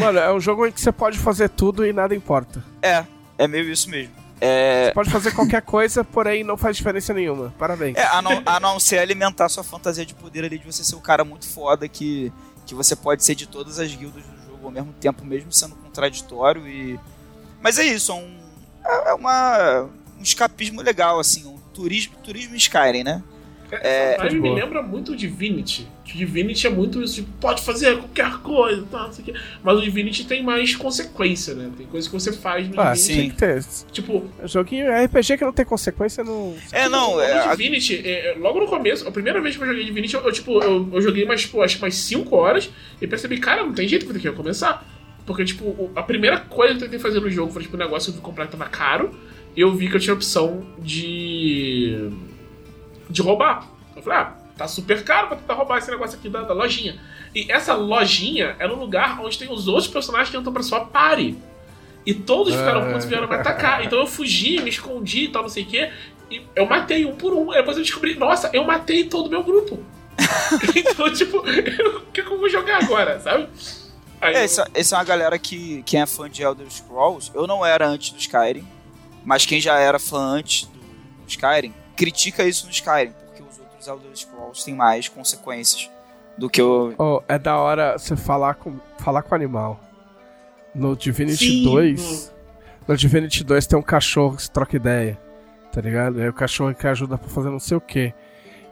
Mano, 0.00 0.18
é 0.18 0.32
um 0.32 0.40
jogo 0.40 0.66
em 0.66 0.72
que 0.72 0.80
você 0.80 0.92
pode 0.92 1.18
fazer 1.18 1.48
tudo 1.48 1.86
e 1.86 1.92
nada 1.92 2.14
importa. 2.14 2.62
É, 2.82 3.04
é 3.38 3.48
meio 3.48 3.70
isso 3.70 3.88
mesmo. 3.88 4.12
É, 4.40 4.86
Você 4.88 4.92
pode 4.92 5.10
fazer 5.10 5.32
qualquer 5.32 5.62
coisa, 5.62 6.04
porém 6.04 6.44
não 6.44 6.58
faz 6.58 6.76
diferença 6.76 7.14
nenhuma. 7.14 7.54
Parabéns. 7.58 7.96
é 7.96 8.06
a, 8.06 8.20
não, 8.20 8.42
a 8.44 8.60
não 8.60 8.78
ser 8.78 8.98
alimentar 8.98 9.48
sua 9.48 9.64
fantasia 9.64 10.04
de 10.04 10.12
poder 10.14 10.44
ali 10.44 10.58
de 10.58 10.66
você 10.66 10.84
ser 10.84 10.94
um 10.94 11.00
cara 11.00 11.24
muito 11.24 11.48
foda 11.48 11.88
que, 11.88 12.30
que 12.66 12.74
você 12.74 12.94
pode 12.94 13.24
ser 13.24 13.34
de 13.34 13.46
todas 13.46 13.78
as 13.78 13.94
guildas 13.94 14.22
do 14.22 14.50
jogo 14.50 14.66
ao 14.66 14.70
mesmo 14.70 14.92
tempo, 15.00 15.24
mesmo 15.24 15.50
sendo 15.52 15.74
contraditório 15.76 16.68
e. 16.68 17.00
Mas 17.62 17.78
é 17.78 17.84
isso, 17.84 18.12
é 18.12 18.14
um. 18.14 18.36
É 18.84 19.10
é 19.10 19.14
uma. 19.14 19.88
um 20.18 20.22
escapismo 20.22 20.82
legal, 20.82 21.18
assim, 21.18 21.46
um 21.46 21.56
turismo, 21.72 22.14
turismo 22.22 22.54
Skyrim, 22.56 23.04
né? 23.04 23.22
É, 23.72 24.14
Essa 24.14 24.22
vibe 24.24 24.40
me 24.40 24.54
lembra 24.54 24.82
muito 24.82 25.12
o 25.12 25.16
Divinity. 25.16 25.86
O 26.04 26.16
Divinity 26.16 26.66
é 26.66 26.70
muito 26.70 27.02
isso, 27.02 27.16
tipo, 27.16 27.28
pode 27.40 27.62
fazer 27.62 27.96
qualquer 27.98 28.38
coisa, 28.38 28.86
tá, 28.90 29.04
não 29.04 29.12
sei 29.12 29.22
o 29.22 29.26
quê. 29.26 29.34
Mas 29.62 29.78
o 29.78 29.82
Divinity 29.82 30.24
tem 30.26 30.42
mais 30.42 30.74
consequência, 30.76 31.54
né? 31.54 31.70
Tem 31.76 31.86
coisa 31.86 32.08
que 32.08 32.12
você 32.14 32.32
faz 32.32 32.68
no 32.68 32.80
Ah, 32.80 32.92
Divinity. 32.92 33.22
sim. 33.22 33.30
que 33.30 33.36
ter. 33.36 33.64
Tipo, 33.92 34.24
Joguinho 34.44 34.86
RPG 35.04 35.38
que 35.38 35.44
não 35.44 35.52
tem 35.52 35.64
consequência 35.64 36.22
não. 36.22 36.54
é, 36.72 36.88
não, 36.88 37.16
o 37.16 37.20
é, 37.20 37.48
Divinity, 37.50 38.02
é, 38.04 38.32
é, 38.32 38.38
logo 38.38 38.60
no 38.60 38.66
começo, 38.66 39.06
a 39.06 39.10
primeira 39.10 39.40
vez 39.40 39.56
que 39.56 39.62
eu 39.62 39.66
joguei 39.66 39.84
Divinity, 39.84 40.14
eu, 40.14 40.22
eu, 40.22 40.32
tipo, 40.32 40.62
eu, 40.62 40.88
eu 40.92 41.00
joguei 41.02 41.24
mais, 41.24 41.42
tipo, 41.42 41.60
acho 41.62 41.76
que 41.76 41.82
mais 41.82 41.94
5 41.96 42.34
horas 42.36 42.70
e 43.00 43.06
percebi, 43.06 43.38
cara, 43.38 43.64
não 43.64 43.72
tem 43.72 43.88
jeito 43.88 44.04
que 44.06 44.12
eu 44.12 44.20
tenho 44.20 44.32
que 44.32 44.36
começar. 44.36 44.86
Porque, 45.26 45.44
tipo, 45.44 45.90
a 45.96 46.04
primeira 46.04 46.38
coisa 46.38 46.74
que 46.74 46.78
eu 46.78 46.84
tentei 46.84 47.00
fazer 47.00 47.18
no 47.18 47.28
jogo 47.28 47.52
foi, 47.52 47.62
tipo, 47.62 47.74
um 47.76 47.80
negócio 47.80 48.12
que 48.12 48.18
eu 48.18 48.20
vi 48.20 48.24
comprar 48.24 48.46
que 48.46 48.52
tava 48.56 48.70
caro 48.70 49.10
e 49.56 49.60
eu 49.60 49.74
vi 49.74 49.88
que 49.88 49.96
eu 49.96 50.00
tinha 50.00 50.12
a 50.12 50.16
opção 50.16 50.64
de. 50.78 52.10
De 53.08 53.22
roubar. 53.22 53.66
Eu 53.94 54.02
falei, 54.02 54.18
ah, 54.18 54.32
tá 54.56 54.66
super 54.68 55.02
caro 55.04 55.28
pra 55.28 55.36
tentar 55.36 55.54
roubar 55.54 55.78
esse 55.78 55.90
negócio 55.90 56.18
aqui 56.18 56.28
da, 56.28 56.42
da 56.42 56.54
lojinha. 56.54 56.98
E 57.34 57.50
essa 57.50 57.74
lojinha 57.74 58.56
era 58.58 58.72
um 58.74 58.78
lugar 58.78 59.20
onde 59.20 59.38
tem 59.38 59.50
os 59.52 59.68
outros 59.68 59.88
personagens 59.88 60.30
que 60.30 60.36
entram 60.36 60.52
pra 60.52 60.62
sua 60.62 60.80
party. 60.86 61.36
E 62.04 62.14
todos 62.14 62.54
ficaram 62.54 62.82
Ah. 62.82 62.86
putos 62.86 63.04
e 63.04 63.08
vieram 63.08 63.28
me 63.28 63.34
atacar. 63.34 63.82
Então 63.84 63.98
eu 63.98 64.06
fugi, 64.06 64.60
me 64.62 64.70
escondi 64.70 65.24
e 65.24 65.28
tal, 65.28 65.42
não 65.42 65.48
sei 65.48 65.64
o 65.64 65.66
quê. 65.66 65.90
E 66.30 66.42
eu 66.54 66.66
matei 66.66 67.04
um 67.04 67.14
por 67.16 67.32
um. 67.32 67.50
Aí 67.50 67.58
depois 67.58 67.76
eu 67.76 67.82
descobri, 67.82 68.14
nossa, 68.16 68.50
eu 68.52 68.64
matei 68.64 69.04
todo 69.04 69.26
o 69.26 69.30
meu 69.30 69.42
grupo. 69.44 69.78
então, 70.74 71.12
tipo, 71.12 71.38
o 71.38 72.00
que, 72.12 72.22
que 72.22 72.28
eu 72.28 72.38
vou 72.38 72.48
jogar 72.48 72.82
agora, 72.82 73.20
sabe? 73.20 73.48
Aí 74.20 74.34
é, 74.34 74.38
eu- 74.38 74.42
essa, 74.44 74.68
essa 74.74 74.94
é 74.94 74.98
uma 74.98 75.04
galera 75.04 75.38
que 75.38 75.82
quem 75.84 76.00
é 76.00 76.06
fã 76.06 76.28
de 76.28 76.42
Elder 76.42 76.66
Scrolls, 76.70 77.30
eu 77.34 77.46
não 77.46 77.64
era 77.64 77.86
antes 77.86 78.10
do 78.10 78.18
Skyrim, 78.18 78.66
mas 79.24 79.44
quem 79.44 79.60
já 79.60 79.78
era 79.78 79.98
fã 79.98 80.18
antes 80.18 80.64
do 80.64 81.28
Skyrim, 81.28 81.74
critica 81.96 82.44
isso 82.44 82.66
no 82.66 82.72
Skyrim, 82.72 83.12
porque 83.26 83.42
os 83.42 83.58
outros 83.58 83.86
Elder 83.86 84.16
Scrolls 84.16 84.64
têm 84.64 84.74
mais 84.74 85.08
consequências 85.08 85.90
do 86.36 86.50
que 86.50 86.60
o... 86.60 86.94
Oh, 86.98 87.22
é 87.26 87.38
da 87.38 87.56
hora 87.56 87.98
você 87.98 88.14
falar 88.14 88.54
com, 88.54 88.78
falar 88.98 89.22
com 89.22 89.32
o 89.32 89.34
animal. 89.34 89.80
No 90.74 90.94
Divinity 90.94 91.46
Sim, 91.46 91.64
2. 91.64 92.32
No 92.86 92.96
Divinity 92.96 93.42
2 93.42 93.66
tem 93.66 93.78
um 93.78 93.82
cachorro 93.82 94.36
que 94.36 94.42
se 94.42 94.50
troca 94.50 94.76
ideia. 94.76 95.18
Tá 95.72 95.80
ligado? 95.80 96.20
Aí 96.20 96.28
o 96.28 96.32
cachorro 96.32 96.74
que 96.74 96.86
ajuda 96.86 97.16
pra 97.16 97.28
fazer 97.28 97.50
não 97.50 97.58
sei 97.58 97.76
o 97.76 97.80
que. 97.80 98.12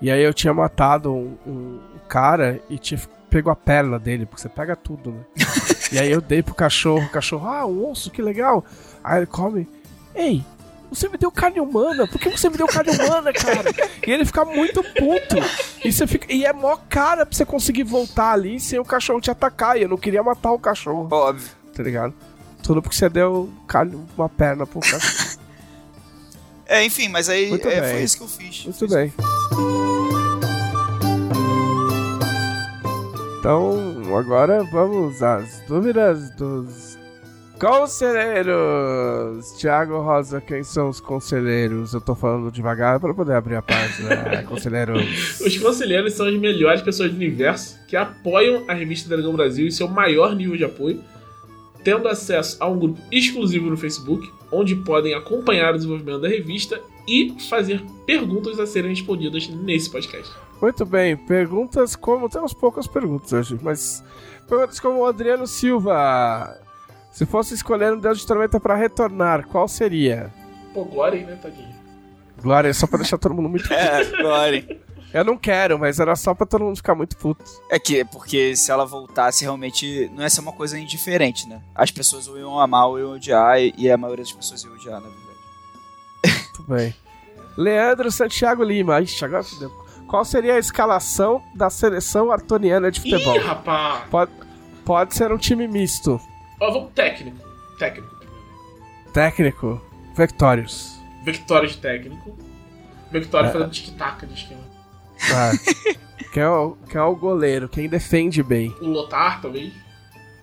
E 0.01 0.11
aí 0.11 0.23
eu 0.23 0.35
tinha 0.35 0.53
matado 0.53 1.13
um, 1.13 1.37
um 1.47 1.81
cara 2.09 2.61
e 2.69 2.79
tinha 2.79 3.01
pego 3.31 3.51
a 3.51 3.57
perna 3.57 3.99
dele, 3.99 4.27
porque 4.27 4.43
você 4.43 4.49
pega 4.49 4.77
tudo, 4.77 5.11
né? 5.11 5.25
e 5.91 5.99
aí 5.99 6.11
eu 6.11 6.21
dei 6.21 6.41
pro 6.41 6.55
cachorro, 6.55 7.05
o 7.05 7.11
cachorro, 7.11 7.49
ah, 7.49 7.67
um 7.67 7.91
osso, 7.91 8.11
que 8.11 8.23
legal. 8.23 8.65
Aí 9.03 9.19
ele 9.19 9.27
come, 9.27 9.69
ei, 10.15 10.45
você 10.95 11.09
me 11.09 11.19
deu 11.19 11.31
carne 11.31 11.61
humana, 11.61 12.07
por 12.07 12.21
que 12.21 12.29
você 12.29 12.49
me 12.49 12.57
deu 12.57 12.67
carne 12.67 12.91
humana, 12.93 13.33
cara? 13.33 13.71
E 14.07 14.11
ele 14.11 14.25
fica 14.25 14.45
muito 14.45 14.83
puto. 14.83 15.37
E, 15.85 15.93
você 15.93 16.07
fica, 16.07 16.33
e 16.33 16.45
é 16.45 16.53
mó 16.53 16.77
cara 16.89 17.27
pra 17.27 17.37
você 17.37 17.45
conseguir 17.45 17.85
voltar 17.85 18.33
ali 18.33 18.59
sem 18.61 18.79
o 18.79 18.85
cachorro 18.85 19.21
te 19.21 19.31
atacar. 19.31 19.77
E 19.79 19.83
eu 19.83 19.89
não 19.89 19.97
queria 19.97 20.23
matar 20.23 20.53
o 20.53 20.59
cachorro, 20.59 21.09
Óbvio. 21.11 21.49
tá 21.75 21.83
ligado? 21.83 22.15
Tudo 22.63 22.81
porque 22.81 22.97
você 22.97 23.09
deu 23.09 23.53
carne, 23.67 23.99
uma 24.17 24.29
perna 24.29 24.67
pro 24.67 24.81
cachorro. 24.81 25.45
É, 26.67 26.83
enfim, 26.83 27.09
mas 27.09 27.29
aí 27.29 27.53
é, 27.53 27.91
foi 27.91 28.03
isso 28.03 28.17
que 28.17 28.23
eu 28.23 28.29
fiz. 28.29 28.65
Muito 28.65 28.89
bem. 28.89 29.13
Então, 33.39 34.17
agora 34.17 34.65
vamos 34.73 35.23
às 35.23 35.61
dúvidas 35.69 36.31
dos 36.31 36.94
conselheiros. 37.59 39.53
Tiago 39.59 40.01
Rosa, 40.01 40.41
quem 40.41 40.63
são 40.63 40.89
os 40.89 41.01
conselheiros? 41.01 41.95
Eu 41.95 42.01
tô 42.01 42.15
falando 42.15 42.51
devagar 42.51 43.01
para 43.01 43.13
poder 43.15 43.35
abrir 43.35 43.57
a 43.57 43.63
página. 43.63 44.43
conselheiros. 44.49 45.41
Os 45.41 45.57
conselheiros 45.59 46.15
são 46.15 46.27
as 46.27 46.35
melhores 46.35 46.83
pessoas 46.83 47.11
do 47.11 47.17
universo 47.17 47.79
que 47.87 47.97
apoiam 47.97 48.65
a 48.69 48.75
revista 48.75 49.09
Dragão 49.09 49.33
Brasil 49.33 49.67
em 49.67 49.71
seu 49.71 49.89
maior 49.89 50.35
nível 50.35 50.57
de 50.57 50.65
apoio, 50.65 51.03
tendo 51.83 52.09
acesso 52.09 52.57
a 52.61 52.69
um 52.69 52.79
grupo 52.79 53.01
exclusivo 53.11 53.71
no 53.71 53.77
Facebook, 53.77 54.31
onde 54.51 54.75
podem 54.77 55.15
acompanhar 55.15 55.75
o 55.75 55.77
desenvolvimento 55.77 56.21
da 56.21 56.29
revista 56.29 56.81
e 57.07 57.35
fazer 57.49 57.83
perguntas 58.07 58.59
a 58.59 58.67
serem 58.67 58.91
respondidas 58.91 59.49
nesse 59.49 59.91
podcast. 59.91 60.33
Muito 60.61 60.87
bem, 60.87 61.17
perguntas 61.17 61.95
como. 61.95 62.29
Temos 62.29 62.55
poucas 62.55 62.87
perguntas 62.87 63.33
hoje, 63.33 63.59
mas. 63.63 64.03
Perguntas 64.49 64.81
como 64.81 65.01
o 65.01 65.07
Adriano 65.07 65.47
Silva. 65.47 66.64
Se 67.15 67.25
fosse 67.25 67.55
escolher 67.55 67.93
um 67.93 67.99
Deus 67.99 68.19
de 68.19 68.27
Tormenta 68.27 68.59
para 68.59 68.75
retornar, 68.75 69.47
qual 69.47 69.69
seria? 69.69 70.35
Pô, 70.75 70.85
Glória 70.85 71.25
né, 71.25 71.39
tadinho? 71.41 71.73
Glória, 72.43 72.75
só 72.75 72.89
pra 72.89 72.99
deixar 72.99 73.19
todo 73.19 73.33
mundo 73.33 73.49
muito 73.49 73.67
É, 73.73 74.01
agora. 74.19 74.81
Eu 75.13 75.25
não 75.25 75.39
quero, 75.39 75.79
mas 75.79 76.01
era 76.01 76.17
só 76.17 76.35
pra 76.35 76.45
todo 76.45 76.65
mundo 76.65 76.77
ficar 76.77 76.97
muito 76.97 77.17
puto. 77.17 77.45
É 77.71 77.79
que 77.79 78.05
porque 78.07 78.57
se 78.57 78.69
ela 78.73 78.85
voltasse, 78.85 79.45
realmente 79.45 80.11
não 80.13 80.25
ia 80.25 80.29
ser 80.29 80.41
uma 80.41 80.51
coisa 80.51 80.77
indiferente, 80.77 81.49
né? 81.49 81.63
As 81.73 81.93
pessoas 81.93 82.27
ou 82.27 82.37
iam 82.37 82.59
amar 82.59 82.89
ou 82.89 82.99
iam 82.99 83.13
odiar, 83.13 83.61
e, 83.61 83.73
e 83.79 83.89
a 83.89 83.97
maioria 83.97 84.25
das 84.25 84.33
pessoas 84.33 84.65
ia 84.65 84.73
odiar, 84.73 85.01
na 85.01 85.07
verdade. 85.07 86.43
Muito 86.59 86.63
bem. 86.65 86.95
Leandro 87.57 88.11
Santiago 88.11 88.65
Lima. 88.65 89.01
Ixi, 89.01 89.25
agora 89.25 89.45
fudeu. 89.45 89.71
Qual 90.09 90.25
seria 90.25 90.55
a 90.55 90.59
escalação 90.59 91.41
da 91.55 91.71
seleção 91.71 92.33
artoniana 92.33 92.91
de 92.91 93.01
futebol? 93.01 93.37
Ih, 93.37 93.39
rapaz! 93.39 94.03
Pode, 94.11 94.33
pode 94.85 95.15
ser 95.15 95.31
um 95.31 95.39
time 95.39 95.69
misto. 95.69 96.21
Ó, 96.65 96.71
vamos 96.73 96.93
técnico. 96.95 97.37
Técnico. 97.79 98.15
Técnico, 99.13 99.81
Vectorius. 100.17 100.99
Victória 101.25 101.69
de 101.69 101.77
técnico. 101.79 102.37
Victória 103.13 103.49
É. 103.49 103.53
fazendo 103.53 103.71
tic-tac 103.71 104.27
de 104.27 104.35
esquema. 104.35 104.61
Ah, 105.33 105.53
quem, 106.33 106.43
é 106.43 106.49
o, 106.49 106.77
quem 106.91 107.01
é 107.01 107.05
o 107.05 107.15
goleiro? 107.15 107.69
Quem 107.69 107.89
defende 107.89 108.43
bem? 108.43 108.75
O 108.81 108.87
Lotar, 108.87 109.41
talvez. 109.41 109.73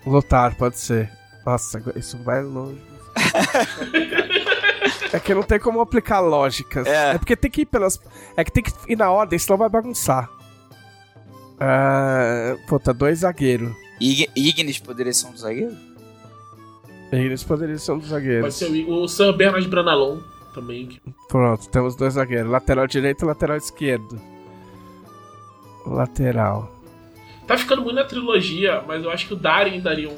O 0.06 0.10
Lotar, 0.10 0.56
pode 0.56 0.78
ser. 0.80 1.12
Nossa, 1.46 1.82
isso 1.96 2.18
vai 2.24 2.42
longe. 2.42 2.82
É 5.12 5.20
que 5.20 5.34
não 5.34 5.44
tem 5.44 5.60
como 5.60 5.82
aplicar 5.82 6.20
lógicas. 6.22 6.88
É. 6.88 7.12
É. 7.12 7.18
porque 7.18 7.36
tem 7.36 7.52
que 7.52 7.62
ir 7.62 7.66
pelas. 7.66 8.00
É 8.38 8.44
que 8.44 8.52
tem 8.52 8.64
que 8.64 8.72
ir 8.88 8.96
na 8.96 9.12
ordem, 9.12 9.38
senão 9.38 9.58
vai 9.58 9.70
bagunçar. 9.70 10.30
Puta, 12.68 12.94
dois 12.94 13.20
zagueiros. 13.20 13.74
Ig- 14.00 14.30
Ignis 14.36 14.80
poderia 14.80 15.14
ser 15.14 15.28
um 15.28 15.32
dos 15.32 15.42
zagueiros? 15.42 15.78
Eles 17.12 17.44
poderiam 17.44 17.78
ser 17.78 17.92
um 17.92 17.98
dos 17.98 18.10
Pode 18.10 18.24
zagueiros. 18.24 18.56
ser 18.56 18.86
o, 18.86 19.04
o 19.04 19.08
Sam 19.08 19.34
Bernard 19.34 19.68
Branalon 19.68 20.20
também. 20.54 21.02
Pronto, 21.28 21.70
temos 21.70 21.96
dois 21.96 22.14
zagueiros. 22.14 22.50
Lateral 22.50 22.88
direito 22.88 23.24
e 23.24 23.28
lateral 23.28 23.58
esquerdo. 23.58 24.20
Lateral. 25.86 26.72
Tá 27.48 27.58
ficando 27.58 27.82
muito 27.82 27.96
na 27.96 28.04
trilogia, 28.04 28.82
mas 28.88 29.04
eu 29.04 29.12
acho 29.12 29.28
que 29.28 29.34
o 29.34 29.38
Darin 29.38 29.82
daria 29.82 30.10
um, 30.10 30.18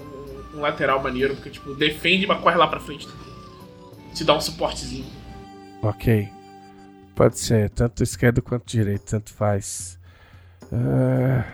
um 0.56 0.62
lateral 0.62 1.02
maneiro, 1.02 1.36
porque, 1.36 1.50
tipo, 1.50 1.74
defende, 1.74 2.28
mas 2.28 2.40
corre 2.42 2.58
lá 2.58 2.68
pra 2.68 2.80
frente. 2.80 3.08
Te 4.14 4.24
dá 4.24 4.36
um 4.36 4.42
suportezinho. 4.42 5.06
Ok. 5.82 6.30
Pode 7.16 7.40
ser, 7.40 7.70
tanto 7.70 8.04
esquerdo 8.04 8.42
quanto 8.42 8.66
direito, 8.66 9.06
tanto 9.06 9.34
faz. 9.34 10.00
Ah, 10.72 11.46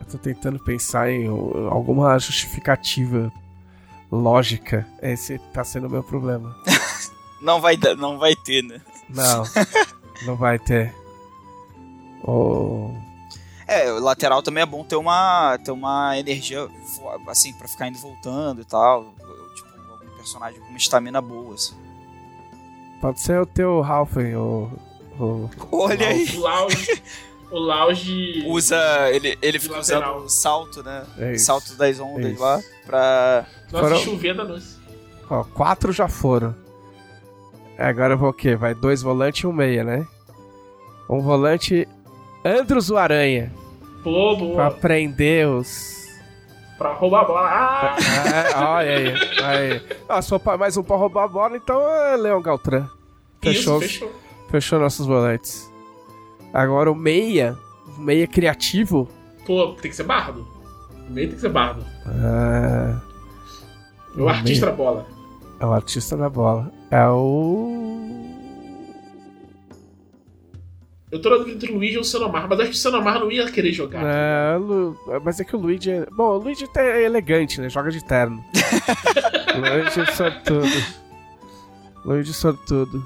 eu 0.00 0.06
tô 0.06 0.18
tentando 0.18 0.58
pensar 0.58 1.10
em 1.10 1.28
uh, 1.28 1.68
alguma 1.68 2.18
justificativa 2.18 3.32
lógica. 4.12 4.86
Esse 5.02 5.38
tá 5.52 5.64
sendo 5.64 5.86
o 5.86 5.90
meu 5.90 6.02
problema. 6.02 6.54
Não 7.40 7.60
vai, 7.60 7.76
dar- 7.76 7.96
não 7.96 8.18
vai 8.18 8.36
ter, 8.36 8.62
né? 8.62 8.80
Não, 9.08 9.42
não 10.24 10.36
vai 10.36 10.60
ter. 10.60 10.94
Oh, 12.22 12.90
É, 13.66 13.90
o 13.92 13.98
lateral 13.98 14.40
também 14.42 14.62
é 14.62 14.66
bom 14.66 14.84
ter 14.84 14.94
uma, 14.94 15.58
ter 15.64 15.72
uma 15.72 16.16
energia, 16.16 16.68
assim, 17.26 17.52
pra 17.54 17.66
ficar 17.66 17.88
indo 17.88 17.98
e 17.98 18.00
voltando 18.00 18.60
e 18.62 18.64
tal. 18.64 19.12
Tipo, 19.56 19.68
algum 19.90 20.16
personagem 20.16 20.60
com 20.60 20.68
uma 20.68 20.76
estamina 20.78 21.20
boa, 21.20 21.54
assim. 21.54 21.74
pode 23.00 23.20
ser 23.20 23.40
o 23.40 23.46
teu 23.46 23.82
Halfen, 23.82 24.36
o. 24.36 24.70
o 25.18 25.50
Olha 25.72 26.06
aí! 26.08 26.28
O 26.36 26.40
Lounge. 26.40 27.02
o 27.50 27.58
Lounge. 27.58 28.44
Usa, 28.46 29.10
ele, 29.10 29.36
ele 29.42 29.58
fica 29.58 29.78
lateral. 29.78 30.14
usando 30.18 30.26
o 30.26 30.30
salto, 30.30 30.82
né? 30.84 31.04
É 31.18 31.32
isso. 31.32 31.46
salto 31.46 31.74
das 31.74 31.98
ondas 31.98 32.32
isso. 32.34 32.40
lá, 32.40 32.60
pra... 32.86 33.46
Nossa, 33.72 33.84
Foram- 33.88 33.98
chover 33.98 34.34
da 34.36 34.44
noite. 34.44 34.66
Ó, 35.30 35.44
quatro 35.44 35.92
já 35.92 36.08
foram. 36.08 36.54
É, 37.78 37.86
Agora 37.86 38.14
eu 38.14 38.18
vou 38.18 38.28
o 38.30 38.34
quê? 38.34 38.54
Vai 38.54 38.74
dois 38.74 39.00
volantes 39.02 39.42
e 39.42 39.46
um 39.46 39.52
meia, 39.52 39.82
né? 39.82 40.06
Um 41.08 41.20
volante 41.20 41.88
Andros 42.44 42.90
o 42.90 42.96
Aranha. 42.96 43.52
Pô, 44.04 44.36
Pra 44.36 44.44
boa. 44.46 44.70
prender 44.72 45.48
os. 45.48 46.02
Pra 46.76 46.92
roubar 46.94 47.20
a 47.20 47.24
bola. 47.24 47.40
Ah! 47.48 47.96
É, 48.28 48.56
olha 48.58 48.96
aí. 48.96 49.14
aí. 49.44 49.82
Ah, 50.08 50.20
pra- 50.40 50.58
mais 50.58 50.76
um 50.76 50.82
pra 50.82 50.96
roubar 50.96 51.24
a 51.24 51.28
bola, 51.28 51.56
então 51.56 51.80
é 51.88 52.16
Leon 52.16 52.42
Galtran. 52.42 52.88
Fechou, 53.40 53.78
Isso, 53.80 53.88
fechou. 54.00 54.12
fechou 54.50 54.78
nossos 54.80 55.06
volantes. 55.06 55.70
Agora 56.52 56.90
o 56.90 56.94
meia. 56.94 57.56
O 57.96 58.00
meia 58.00 58.26
criativo. 58.26 59.08
Pô, 59.46 59.72
tem 59.80 59.90
que 59.90 59.96
ser 59.96 60.02
bardo. 60.04 60.46
O 61.08 61.12
meio 61.12 61.28
tem 61.28 61.36
que 61.36 61.40
ser 61.42 61.48
bardo. 61.50 61.84
Ah, 62.06 63.00
O 64.16 64.28
artista 64.28 64.66
da 64.66 64.72
bola. 64.72 65.06
é 65.60 65.66
o 65.66 65.72
artista 65.72 66.16
da 66.16 66.28
bola. 66.28 66.72
É 66.90 67.06
o. 67.08 67.78
Eu 71.10 71.20
tô 71.20 71.28
dúvida 71.28 71.50
entre 71.56 71.70
o 71.70 71.74
Luigi 71.76 71.96
ou 71.96 72.02
o 72.02 72.04
Senomar, 72.04 72.48
mas 72.48 72.58
acho 72.60 72.70
que 72.70 72.76
o 72.76 72.78
Senomar 72.78 73.20
não 73.20 73.30
ia 73.30 73.50
querer 73.50 73.72
jogar. 73.72 74.02
É, 74.02 74.56
Lu- 74.56 74.96
mas 75.22 75.38
é 75.40 75.44
que 75.44 75.54
o 75.54 75.58
Luigi 75.58 75.90
é. 75.90 76.06
Bom, 76.10 76.30
o 76.30 76.38
Luigi 76.38 76.66
é 76.76 77.02
elegante, 77.02 77.60
né? 77.60 77.68
Joga 77.68 77.90
de 77.90 78.02
terno. 78.06 78.42
Luigi 79.54 80.00
é 80.00 80.06
sortudo. 80.12 80.68
Luigi 82.04 82.32
sortudo. 82.32 83.04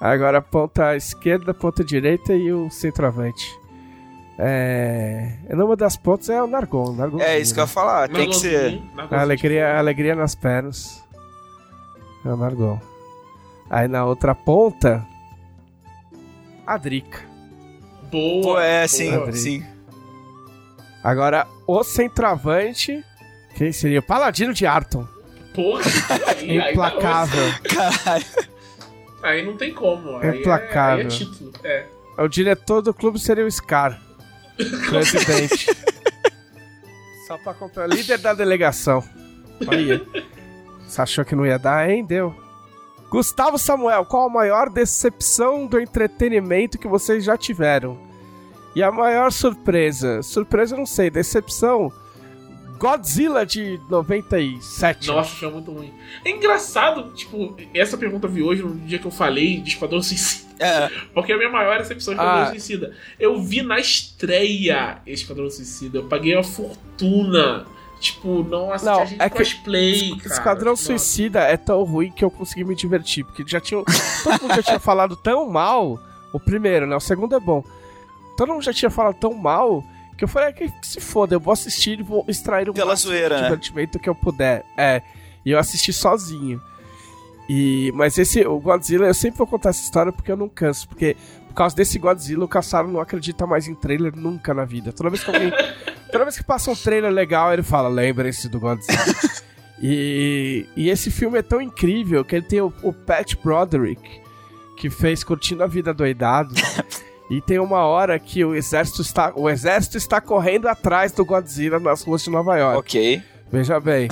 Agora 0.00 0.38
a 0.38 0.42
ponta 0.42 0.96
esquerda, 0.96 1.52
a 1.52 1.54
ponta 1.54 1.84
direita 1.84 2.34
e 2.34 2.52
o 2.52 2.68
centroavante. 2.70 3.56
É. 4.38 5.32
Numa 5.50 5.76
das 5.76 5.96
pontas 5.96 6.28
é 6.28 6.42
o 6.42 6.46
Nargon. 6.46 6.92
Nargon 6.92 7.20
É 7.20 7.38
isso 7.38 7.54
que 7.54 7.60
eu 7.60 7.64
ia 7.64 7.68
falar. 7.68 8.08
Tem 8.08 8.28
que 8.28 8.36
ser. 8.36 8.82
A 9.10 9.20
alegria, 9.20 9.78
alegria 9.78 10.14
nas 10.14 10.34
pernas. 10.34 11.02
É 12.24 12.28
o 12.28 12.36
Nargon. 12.36 12.80
Aí 13.70 13.86
na 13.88 14.04
outra 14.04 14.34
ponta. 14.34 15.06
A 16.66 16.76
Drica. 16.76 17.20
Boa. 18.10 18.42
Pô, 18.42 18.60
é, 18.60 18.86
sim, 18.86 19.14
Adri. 19.14 19.36
sim. 19.36 19.64
Agora, 21.02 21.46
o 21.66 21.82
centroavante. 21.84 23.04
Quem 23.56 23.72
seria? 23.72 24.00
Paladino 24.00 24.52
de 24.54 24.66
Arton. 24.66 25.06
Porra. 25.54 25.82
Aí, 26.38 26.70
Implacável. 26.70 27.52
Caralho. 27.72 28.24
Aí 29.22 29.44
não 29.44 29.56
tem 29.56 29.72
como. 29.72 30.16
Aí 30.18 30.40
Implacável. 30.40 30.98
É, 30.98 31.00
aí 31.00 31.06
é 31.06 31.08
título. 31.08 31.52
É. 31.62 31.86
O 32.18 32.28
diretor 32.28 32.82
do 32.82 32.92
clube 32.92 33.18
seria 33.18 33.44
o 33.46 33.50
Scar. 33.50 34.00
Presidente. 34.56 35.66
Só 37.26 37.38
pra 37.38 37.54
comprar. 37.54 37.86
Líder 37.86 38.18
da 38.18 38.34
delegação. 38.34 39.02
Olha. 39.66 40.04
Você 40.86 41.00
achou 41.00 41.24
que 41.24 41.34
não 41.34 41.46
ia 41.46 41.58
dar, 41.58 41.88
hein? 41.88 42.04
Deu. 42.04 42.34
Gustavo 43.10 43.58
Samuel, 43.58 44.04
qual 44.04 44.26
a 44.26 44.32
maior 44.32 44.68
decepção 44.68 45.66
do 45.66 45.80
entretenimento 45.80 46.78
que 46.78 46.88
vocês 46.88 47.24
já 47.24 47.36
tiveram? 47.36 47.98
E 48.74 48.82
a 48.82 48.90
maior 48.90 49.30
surpresa? 49.30 50.22
Surpresa, 50.22 50.74
eu 50.74 50.78
não 50.78 50.86
sei. 50.86 51.10
Decepção? 51.10 51.92
Godzilla 52.78 53.46
de 53.46 53.80
97. 53.88 55.06
Nossa, 55.06 55.30
foi 55.36 55.50
muito 55.50 55.70
ruim. 55.70 55.94
É 56.24 56.30
engraçado, 56.30 57.12
tipo, 57.14 57.56
essa 57.72 57.96
pergunta 57.96 58.26
eu 58.26 58.30
vi 58.30 58.42
hoje, 58.42 58.62
no 58.62 58.74
dia 58.80 58.98
que 58.98 59.06
eu 59.06 59.12
falei 59.12 59.60
de 59.60 59.70
Esquadrão 59.70 60.02
Suicida. 60.02 60.43
É, 60.58 60.88
Porque 61.12 61.32
a 61.32 61.36
minha 61.36 61.50
maior 61.50 61.78
decepção 61.78 62.12
é 62.12 62.16
Esquadrão 62.16 62.42
Ah. 62.42 62.46
Suicida. 62.50 62.92
Eu 63.18 63.40
vi 63.42 63.62
na 63.62 63.78
estreia 63.80 64.98
Esquadrão 65.06 65.50
Suicida. 65.50 65.98
Eu 65.98 66.04
paguei 66.08 66.34
uma 66.34 66.44
fortuna. 66.44 67.66
Tipo, 68.00 68.42
não 68.44 68.70
assisti 68.70 68.92
Não, 68.92 69.00
a 69.02 69.04
gente 69.06 69.22
é 69.22 69.30
que 69.30 69.36
cosplay, 69.38 70.16
cara. 70.18 70.34
Esquadrão 70.34 70.72
Nossa. 70.72 70.82
Suicida 70.84 71.40
é 71.40 71.56
tão 71.56 71.82
ruim 71.84 72.10
que 72.12 72.24
eu 72.24 72.30
consegui 72.30 72.64
me 72.64 72.74
divertir. 72.74 73.24
Porque 73.24 73.42
já 73.46 73.60
tinha. 73.60 73.82
Todo 74.22 74.42
mundo 74.42 74.54
já 74.56 74.62
tinha 74.62 74.78
falado 74.80 75.16
tão 75.16 75.48
mal. 75.48 75.98
O 76.32 76.38
primeiro, 76.40 76.86
né? 76.86 76.94
O 76.96 77.00
segundo 77.00 77.34
é 77.34 77.40
bom. 77.40 77.64
Todo 78.36 78.52
mundo 78.52 78.62
já 78.62 78.72
tinha 78.72 78.90
falado 78.90 79.14
tão 79.14 79.32
mal 79.34 79.82
que 80.18 80.24
eu 80.24 80.28
falei, 80.28 80.48
ah, 80.50 80.52
que 80.52 80.70
se 80.82 81.00
foda, 81.00 81.34
eu 81.34 81.40
vou 81.40 81.52
assistir 81.52 81.98
e 81.98 82.02
vou 82.02 82.24
extrair 82.28 82.68
o 82.68 82.74
Pela 82.74 82.88
máximo 82.92 83.10
zoeira, 83.12 83.36
de 83.36 83.42
né? 83.42 83.48
divertimento 83.48 83.98
que 83.98 84.08
eu 84.08 84.14
puder. 84.14 84.64
É. 84.76 85.00
E 85.44 85.50
eu 85.50 85.58
assisti 85.58 85.92
sozinho. 85.92 86.60
E, 87.48 87.92
mas 87.94 88.16
esse, 88.16 88.46
o 88.46 88.58
Godzilla, 88.58 89.06
eu 89.06 89.14
sempre 89.14 89.38
vou 89.38 89.46
contar 89.46 89.70
essa 89.70 89.82
história 89.82 90.12
porque 90.12 90.32
eu 90.32 90.36
não 90.36 90.48
canso. 90.48 90.88
Porque 90.88 91.16
por 91.54 91.58
causa 91.58 91.76
desse 91.76 92.00
Godzilla, 92.00 92.44
o 92.44 92.48
Caçaro 92.48 92.88
não 92.88 92.98
acredita 92.98 93.46
mais 93.46 93.68
em 93.68 93.76
trailer 93.76 94.12
nunca 94.16 94.52
na 94.52 94.64
vida. 94.64 94.92
Toda 94.92 95.08
vez 95.08 95.22
que 95.22 95.30
alguém. 95.30 95.52
toda 96.10 96.24
vez 96.24 96.36
que 96.36 96.42
passa 96.42 96.68
um 96.68 96.74
trailer 96.74 97.12
legal, 97.12 97.52
ele 97.52 97.62
fala: 97.62 97.88
lembrem-se 97.88 98.48
do 98.48 98.58
Godzilla. 98.58 98.98
e, 99.80 100.66
e 100.74 100.90
esse 100.90 101.12
filme 101.12 101.38
é 101.38 101.42
tão 101.42 101.60
incrível 101.60 102.24
que 102.24 102.34
ele 102.34 102.44
tem 102.44 102.60
o, 102.60 102.72
o 102.82 102.92
Pat 102.92 103.36
Broderick, 103.36 104.02
que 104.76 104.90
fez 104.90 105.22
Curtindo 105.22 105.62
a 105.62 105.68
Vida 105.68 105.94
Doidado. 105.94 106.52
e 107.30 107.40
tem 107.40 107.60
uma 107.60 107.84
hora 107.84 108.18
que 108.18 108.44
o 108.44 108.52
exército 108.56 109.02
está, 109.02 109.32
o 109.36 109.48
exército 109.48 109.96
está 109.96 110.20
correndo 110.20 110.66
atrás 110.66 111.12
do 111.12 111.24
Godzilla 111.24 111.78
nas 111.78 112.02
ruas 112.02 112.24
de 112.24 112.30
Nova 112.30 112.56
York. 112.56 112.78
ok. 112.78 113.22
Veja 113.52 113.78
bem. 113.78 114.08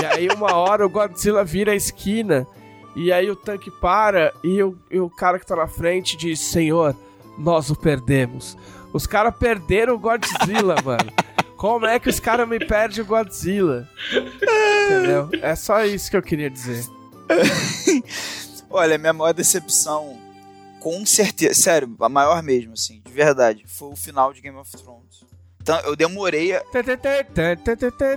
e 0.00 0.04
aí, 0.04 0.26
uma 0.34 0.56
hora, 0.56 0.84
o 0.84 0.90
Godzilla 0.90 1.44
vira 1.44 1.70
a 1.70 1.76
esquina. 1.76 2.44
E 2.94 3.12
aí, 3.12 3.30
o 3.30 3.36
tanque 3.36 3.70
para. 3.70 4.32
E 4.44 4.62
o, 4.62 4.76
e 4.90 5.00
o 5.00 5.08
cara 5.08 5.38
que 5.38 5.46
tá 5.46 5.56
na 5.56 5.66
frente 5.66 6.16
diz: 6.16 6.38
Senhor, 6.40 6.94
nós 7.38 7.70
o 7.70 7.76
perdemos. 7.76 8.56
Os 8.92 9.06
caras 9.06 9.34
perderam 9.34 9.94
o 9.94 9.98
Godzilla, 9.98 10.76
mano. 10.84 11.10
Como 11.56 11.86
é 11.86 11.98
que 12.00 12.08
os 12.10 12.18
caras 12.20 12.48
me 12.48 12.58
perdem 12.58 13.00
o 13.02 13.06
Godzilla? 13.06 13.88
Entendeu? 14.12 15.28
É 15.40 15.54
só 15.54 15.84
isso 15.84 16.10
que 16.10 16.16
eu 16.16 16.22
queria 16.22 16.50
dizer. 16.50 16.84
Olha, 18.70 18.98
minha 18.98 19.12
maior 19.12 19.32
decepção, 19.32 20.18
com 20.80 21.04
certeza, 21.06 21.54
sério, 21.54 21.94
a 22.00 22.08
maior 22.08 22.42
mesmo, 22.42 22.72
assim, 22.72 23.00
de 23.04 23.12
verdade, 23.12 23.64
foi 23.66 23.88
o 23.90 23.96
final 23.96 24.32
de 24.32 24.40
Game 24.40 24.56
of 24.58 24.70
Thrones. 24.72 25.22
Então, 25.60 25.78
eu 25.80 25.94
demorei, 25.94 26.56
a- 26.56 26.62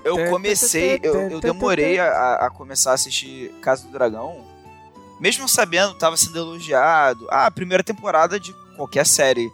eu 0.03 0.15
comecei, 0.31 0.99
eu, 1.03 1.13
eu 1.31 1.39
demorei 1.41 1.99
a, 1.99 2.35
a 2.47 2.49
começar 2.49 2.91
a 2.91 2.93
assistir 2.95 3.51
Casa 3.61 3.85
do 3.85 3.91
Dragão, 3.91 4.43
mesmo 5.19 5.47
sabendo, 5.47 5.93
tava 5.95 6.17
sendo 6.17 6.37
elogiado. 6.37 7.27
Ah, 7.29 7.45
a 7.45 7.51
primeira 7.51 7.83
temporada 7.83 8.39
de 8.39 8.53
qualquer 8.75 9.05
série 9.05 9.51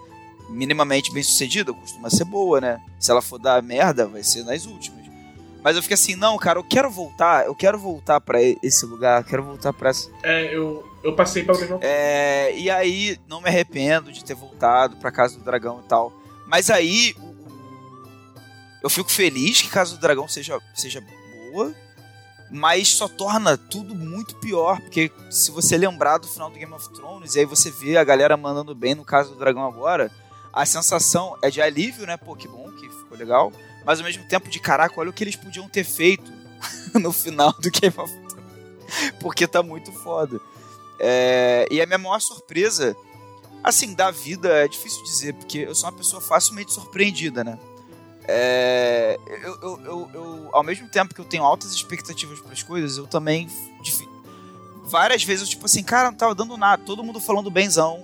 minimamente 0.49 1.13
bem 1.13 1.23
sucedida 1.23 1.73
costuma 1.73 2.09
ser 2.09 2.25
boa, 2.25 2.59
né? 2.59 2.81
Se 2.99 3.11
ela 3.11 3.21
for 3.21 3.39
dar 3.39 3.61
merda, 3.63 4.07
vai 4.07 4.23
ser 4.23 4.43
nas 4.43 4.65
últimas. 4.65 5.01
Mas 5.63 5.75
eu 5.75 5.81
fiquei 5.81 5.93
assim, 5.93 6.15
não, 6.15 6.37
cara, 6.37 6.57
eu 6.57 6.63
quero 6.63 6.89
voltar, 6.89 7.45
eu 7.45 7.53
quero 7.53 7.77
voltar 7.77 8.19
pra 8.19 8.39
esse 8.41 8.85
lugar, 8.85 9.23
quero 9.23 9.43
voltar 9.43 9.71
pra 9.71 9.91
essa 9.91 10.09
É, 10.23 10.55
eu, 10.55 10.83
eu 11.03 11.15
passei 11.15 11.43
pela 11.43 11.59
mesma 11.59 11.77
é, 11.81 12.51
e 12.57 12.67
aí, 12.69 13.19
não 13.27 13.41
me 13.41 13.47
arrependo 13.47 14.11
de 14.11 14.23
ter 14.25 14.33
voltado 14.33 14.97
pra 14.97 15.11
Casa 15.11 15.37
do 15.37 15.43
Dragão 15.43 15.79
e 15.85 15.87
tal. 15.87 16.11
Mas 16.47 16.71
aí, 16.71 17.15
eu 18.81 18.89
fico 18.89 19.11
feliz 19.11 19.61
que 19.61 19.69
Casa 19.69 19.95
do 19.95 20.01
Dragão 20.01 20.27
seja, 20.27 20.59
seja 20.73 21.03
boa, 21.51 21.75
mas 22.51 22.89
só 22.89 23.07
torna 23.07 23.57
tudo 23.57 23.95
muito 23.95 24.35
pior, 24.35 24.79
porque 24.81 25.09
se 25.29 25.51
você 25.51 25.77
lembrar 25.77 26.17
do 26.17 26.27
final 26.27 26.49
do 26.49 26.59
Game 26.59 26.73
of 26.73 26.89
Thrones, 26.89 27.35
e 27.35 27.39
aí 27.39 27.45
você 27.45 27.71
vê 27.71 27.95
a 27.95 28.03
galera 28.03 28.35
mandando 28.35 28.75
bem 28.75 28.93
no 28.93 29.05
Casa 29.05 29.29
do 29.29 29.37
Dragão 29.37 29.65
agora, 29.65 30.11
a 30.51 30.65
sensação 30.65 31.37
é 31.41 31.49
de 31.49 31.61
alívio, 31.61 32.05
né? 32.05 32.17
Pô, 32.17 32.35
que 32.35 32.47
bom 32.47 32.69
que 32.73 32.89
ficou 32.89 33.17
legal. 33.17 33.53
Mas 33.85 33.99
ao 33.99 34.05
mesmo 34.05 34.27
tempo 34.27 34.49
de 34.49 34.59
caraca, 34.59 34.99
olha 34.99 35.09
o 35.09 35.13
que 35.13 35.23
eles 35.23 35.35
podiam 35.35 35.67
ter 35.69 35.85
feito 35.85 36.29
no 36.99 37.13
final 37.13 37.53
do 37.53 37.71
Game 37.71 37.95
of 37.97 38.13
Thrones. 38.13 39.13
Porque 39.21 39.47
tá 39.47 39.63
muito 39.63 39.93
foda. 39.93 40.39
É, 40.99 41.67
e 41.71 41.81
a 41.81 41.85
minha 41.85 41.97
maior 41.97 42.19
surpresa, 42.19 42.95
assim, 43.63 43.93
da 43.93 44.11
vida, 44.11 44.49
é 44.49 44.67
difícil 44.67 45.01
dizer, 45.03 45.33
porque 45.35 45.59
eu 45.59 45.73
sou 45.73 45.89
uma 45.89 45.97
pessoa 45.97 46.21
facilmente 46.21 46.73
surpreendida, 46.73 47.45
né? 47.45 47.57
É, 48.27 49.17
eu, 49.43 49.59
eu, 49.61 49.81
eu, 49.85 50.09
eu- 50.13 50.49
ao 50.53 50.63
mesmo 50.63 50.87
tempo 50.87 51.13
que 51.13 51.21
eu 51.21 51.25
tenho 51.25 51.43
altas 51.43 51.71
expectativas 51.73 52.39
para 52.39 52.53
as 52.53 52.63
coisas, 52.63 52.97
eu 52.97 53.07
também. 53.07 53.47
Várias 54.83 55.23
vezes 55.23 55.43
eu, 55.43 55.49
tipo 55.49 55.65
assim, 55.65 55.83
cara, 55.83 56.11
não 56.11 56.17
tava 56.17 56.35
dando 56.35 56.57
nada, 56.57 56.83
todo 56.85 57.03
mundo 57.03 57.19
falando 57.19 57.49
benzão, 57.49 58.03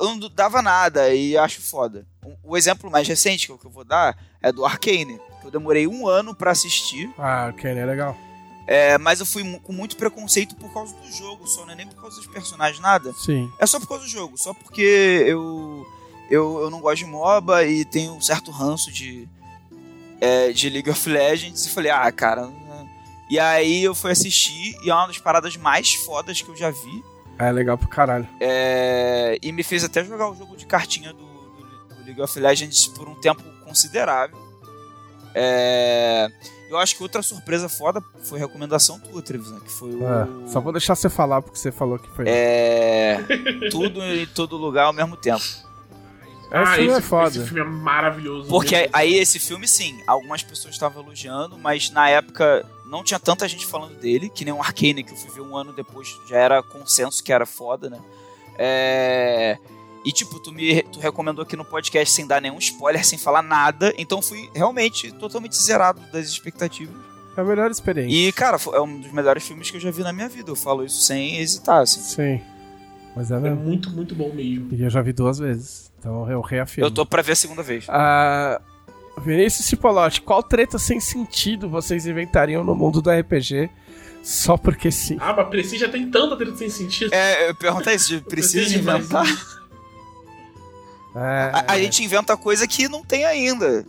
eu 0.00 0.16
não 0.16 0.28
dava 0.30 0.60
nada 0.60 1.12
e 1.14 1.36
acho 1.36 1.60
foda. 1.60 2.06
O, 2.24 2.52
o 2.52 2.56
exemplo 2.56 2.90
mais 2.90 3.06
recente 3.06 3.46
que 3.46 3.52
eu, 3.52 3.58
que 3.58 3.66
eu 3.66 3.70
vou 3.70 3.84
dar 3.84 4.16
é 4.42 4.50
do 4.50 4.64
Arcane, 4.64 5.20
que 5.40 5.46
eu 5.46 5.50
demorei 5.50 5.86
um 5.86 6.08
ano 6.08 6.34
para 6.34 6.50
assistir. 6.50 7.08
Ah, 7.16 7.50
ok, 7.52 7.70
é 7.70 7.86
legal. 7.86 8.16
É, 8.66 8.98
mas 8.98 9.20
eu 9.20 9.26
fui 9.26 9.42
com 9.60 9.72
muito 9.72 9.96
preconceito 9.96 10.54
por 10.56 10.72
causa 10.72 10.94
do 10.94 11.12
jogo, 11.12 11.46
só 11.46 11.64
não 11.64 11.72
é 11.72 11.76
nem 11.76 11.86
por 11.86 12.00
causa 12.00 12.16
dos 12.16 12.26
personagens, 12.26 12.80
nada. 12.80 13.12
Sim. 13.14 13.50
É 13.58 13.66
só 13.66 13.78
por 13.78 13.88
causa 13.88 14.04
do 14.04 14.10
jogo, 14.10 14.36
só 14.38 14.52
porque 14.54 15.24
eu 15.26 15.86
eu, 16.30 16.60
eu 16.60 16.70
não 16.70 16.80
gosto 16.80 16.98
de 17.04 17.06
MOBA 17.06 17.64
e 17.64 17.84
tenho 17.84 18.12
um 18.14 18.20
certo 18.20 18.50
ranço 18.50 18.90
de 18.92 19.28
é, 20.20 20.52
de 20.52 20.68
League 20.70 20.88
of 20.90 21.08
Legends 21.08 21.66
e 21.66 21.70
falei, 21.70 21.90
ah, 21.90 22.10
cara. 22.12 22.48
E 23.28 23.38
aí 23.38 23.82
eu 23.84 23.94
fui 23.94 24.10
assistir 24.10 24.76
e 24.82 24.90
é 24.90 24.94
uma 24.94 25.06
das 25.06 25.18
paradas 25.18 25.56
mais 25.56 25.94
fodas 25.94 26.40
que 26.42 26.48
eu 26.48 26.56
já 26.56 26.70
vi. 26.70 27.04
É 27.38 27.50
legal 27.52 27.78
pro 27.78 27.88
caralho. 27.88 28.28
É, 28.40 29.38
e 29.40 29.50
me 29.52 29.62
fez 29.62 29.82
até 29.84 30.04
jogar 30.04 30.28
o 30.30 30.34
jogo 30.34 30.56
de 30.56 30.66
cartinha 30.66 31.12
do, 31.12 31.18
do- 31.24 31.94
do 31.94 32.04
League 32.04 32.20
of 32.20 32.38
Legends 32.38 32.86
por 32.88 33.08
um 33.08 33.14
tempo 33.14 33.42
considerável. 33.64 34.36
É, 35.34 36.28
eu 36.68 36.76
acho 36.78 36.96
que 36.96 37.02
outra 37.02 37.22
surpresa 37.22 37.68
foda 37.68 38.02
foi 38.24 38.38
a 38.38 38.42
recomendação 38.42 38.98
tua, 38.98 39.22
Trevisan, 39.22 39.60
que 39.60 39.70
foi 39.70 39.94
o. 39.94 40.04
É, 40.04 40.48
só 40.48 40.60
vou 40.60 40.72
deixar 40.72 40.94
você 40.96 41.08
falar 41.08 41.40
porque 41.40 41.58
você 41.58 41.70
falou 41.70 41.98
que 41.98 42.08
foi. 42.10 42.24
É, 42.28 43.20
tudo 43.70 44.02
em 44.02 44.26
todo 44.26 44.56
lugar 44.56 44.86
ao 44.86 44.92
mesmo 44.92 45.16
tempo. 45.16 45.44
Esse 46.52 46.74
filme 46.76 46.92
é 46.92 47.00
foda. 47.00 47.28
Esse 47.28 47.44
filme 47.44 47.60
é 47.60 47.64
maravilhoso. 47.64 48.48
Porque 48.48 48.76
mesmo. 48.76 48.90
aí 48.92 49.14
esse 49.14 49.38
filme, 49.38 49.68
sim, 49.68 50.00
algumas 50.06 50.42
pessoas 50.42 50.74
estavam 50.74 51.02
elogiando, 51.02 51.56
mas 51.56 51.90
na 51.90 52.08
época 52.08 52.66
não 52.86 53.04
tinha 53.04 53.20
tanta 53.20 53.46
gente 53.46 53.66
falando 53.66 53.94
dele, 53.98 54.28
que 54.28 54.44
nem 54.44 54.52
o 54.52 54.60
Arcane, 54.60 55.04
que 55.04 55.12
eu 55.12 55.16
fui 55.16 55.30
ver 55.30 55.42
um 55.42 55.56
ano 55.56 55.72
depois, 55.72 56.18
já 56.28 56.36
era 56.36 56.62
consenso 56.62 57.22
que 57.22 57.32
era 57.32 57.46
foda, 57.46 57.88
né? 57.88 58.00
É... 58.58 59.58
E 60.04 60.12
tipo, 60.12 60.40
tu 60.40 60.50
me 60.50 60.82
tu 60.84 60.98
recomendou 60.98 61.42
aqui 61.42 61.56
no 61.56 61.64
podcast 61.64 62.12
sem 62.14 62.26
dar 62.26 62.40
nenhum 62.40 62.58
spoiler, 62.58 63.04
sem 63.04 63.18
falar 63.18 63.42
nada, 63.42 63.94
então 63.96 64.20
fui 64.20 64.50
realmente 64.54 65.12
totalmente 65.12 65.56
zerado 65.56 66.00
das 66.10 66.26
expectativas. 66.26 66.94
É 67.36 67.40
a 67.40 67.44
melhor 67.44 67.70
experiência. 67.70 68.12
E, 68.12 68.32
cara, 68.32 68.58
é 68.72 68.80
um 68.80 69.00
dos 69.00 69.12
melhores 69.12 69.46
filmes 69.46 69.70
que 69.70 69.76
eu 69.76 69.80
já 69.80 69.90
vi 69.90 70.02
na 70.02 70.12
minha 70.12 70.28
vida, 70.28 70.50
eu 70.50 70.56
falo 70.56 70.84
isso 70.84 71.00
sem 71.02 71.38
hesitar, 71.38 71.82
assim. 71.82 72.00
Sim. 72.00 72.40
Mas 73.14 73.30
é 73.30 73.36
É 73.36 73.50
muito, 73.50 73.90
muito 73.90 74.14
bom 74.14 74.32
mesmo. 74.32 74.68
E 74.72 74.82
eu 74.82 74.90
já 74.90 75.02
vi 75.02 75.12
duas 75.12 75.38
vezes. 75.38 75.89
Então 76.00 76.28
eu 76.30 76.40
reafirmo. 76.40 76.86
Eu 76.86 76.90
tô 76.90 77.04
pra 77.06 77.20
ver 77.22 77.32
a 77.32 77.36
segunda 77.36 77.62
vez. 77.62 77.84
Ah, 77.88 78.60
Vinícius 79.18 79.66
Cipolotti, 79.66 80.22
qual 80.22 80.42
treta 80.42 80.78
sem 80.78 80.98
sentido 80.98 81.68
vocês 81.68 82.06
inventariam 82.06 82.64
no 82.64 82.74
mundo 82.74 83.00
do 83.02 83.10
RPG 83.10 83.68
só 84.22 84.56
porque 84.56 84.90
sim? 84.90 85.18
Ah, 85.20 85.34
mas 85.34 85.48
Preci 85.48 85.76
já 85.78 85.88
tem 85.88 86.10
tanta 86.10 86.36
treta 86.36 86.56
sem 86.56 86.70
sentido. 86.70 87.12
É, 87.14 87.50
eu 87.50 87.54
pergunto 87.54 87.88
isso, 87.90 88.08
de- 88.08 88.20
precisa 88.22 88.74
inventar. 88.76 89.26
É, 91.14 91.50
A, 91.68 91.72
a 91.72 91.78
gente 91.78 92.02
inventa 92.04 92.36
coisa 92.36 92.66
que 92.66 92.88
não 92.88 93.02
tem 93.04 93.24
ainda. 93.24 93.84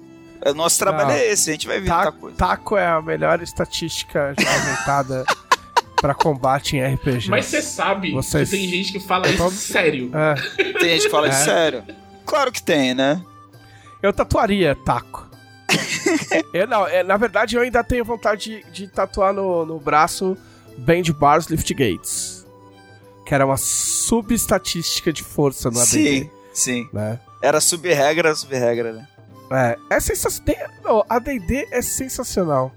O 0.46 0.54
nosso 0.56 0.80
trabalho 0.80 1.10
Não. 1.10 1.16
é 1.16 1.28
esse, 1.28 1.50
a 1.52 1.54
gente 1.54 1.68
vai 1.68 1.78
inventar 1.78 2.06
ta- 2.06 2.12
coisa. 2.12 2.36
taco 2.36 2.76
é 2.76 2.88
a 2.88 3.00
melhor 3.02 3.42
estatística 3.44 4.34
já 4.40 4.52
aumentada 4.54 5.24
pra 6.02 6.15
combate 6.15 6.76
em 6.76 6.84
RPG. 6.95 7.30
Mas 7.30 7.45
você 7.45 7.61
sabe 7.61 8.11
Vocês- 8.11 8.49
que 8.49 8.57
tem 8.57 8.68
gente 8.68 8.91
que 8.91 8.99
fala 8.99 9.28
isso 9.28 9.36
Então- 9.36 9.52
sério. 9.52 10.10
É, 10.14 10.34
Tem 10.80 10.90
gente 10.90 11.03
que 11.03 11.10
fala 11.10 11.28
É. 11.28 11.30
isso 11.30 11.45
sério. 11.45 11.84
Claro 12.26 12.52
que 12.52 12.61
tem, 12.61 12.94
né? 12.95 13.23
eu 14.02 14.11
tatuaria 14.11 14.76
taco. 14.84 15.30
eu, 16.53 16.68
não, 16.68 16.88
é, 16.88 17.03
na 17.03 17.15
verdade, 17.18 17.56
eu 17.56 17.61
ainda 17.61 17.84
tenho 17.84 18.03
vontade 18.03 18.64
de, 18.64 18.72
de 18.72 18.88
tatuar 18.88 19.32
no, 19.32 19.64
no 19.64 19.80
braço 19.80 20.36
Band 20.80 21.03
Bars 21.18 21.45
Lift 21.45 21.72
Gates. 21.76 22.45
Que 23.26 23.36
era 23.36 23.45
uma 23.45 23.57
subestatística 23.57 25.14
de 25.14 25.23
força 25.23 25.69
no 25.69 25.80
ADD. 25.80 25.88
Sim, 25.91 26.30
sim. 26.52 26.90
Né? 26.91 27.19
Era 27.44 27.61
sub-regra, 27.61 28.34
sub-regra, 28.34 28.91
né? 28.91 29.07
É, 29.52 29.78
é 29.95 29.99
sensacional. 29.99 31.06
A 31.07 31.19
D&D 31.19 31.68
é 31.72 31.82
sensacional. 31.82 32.72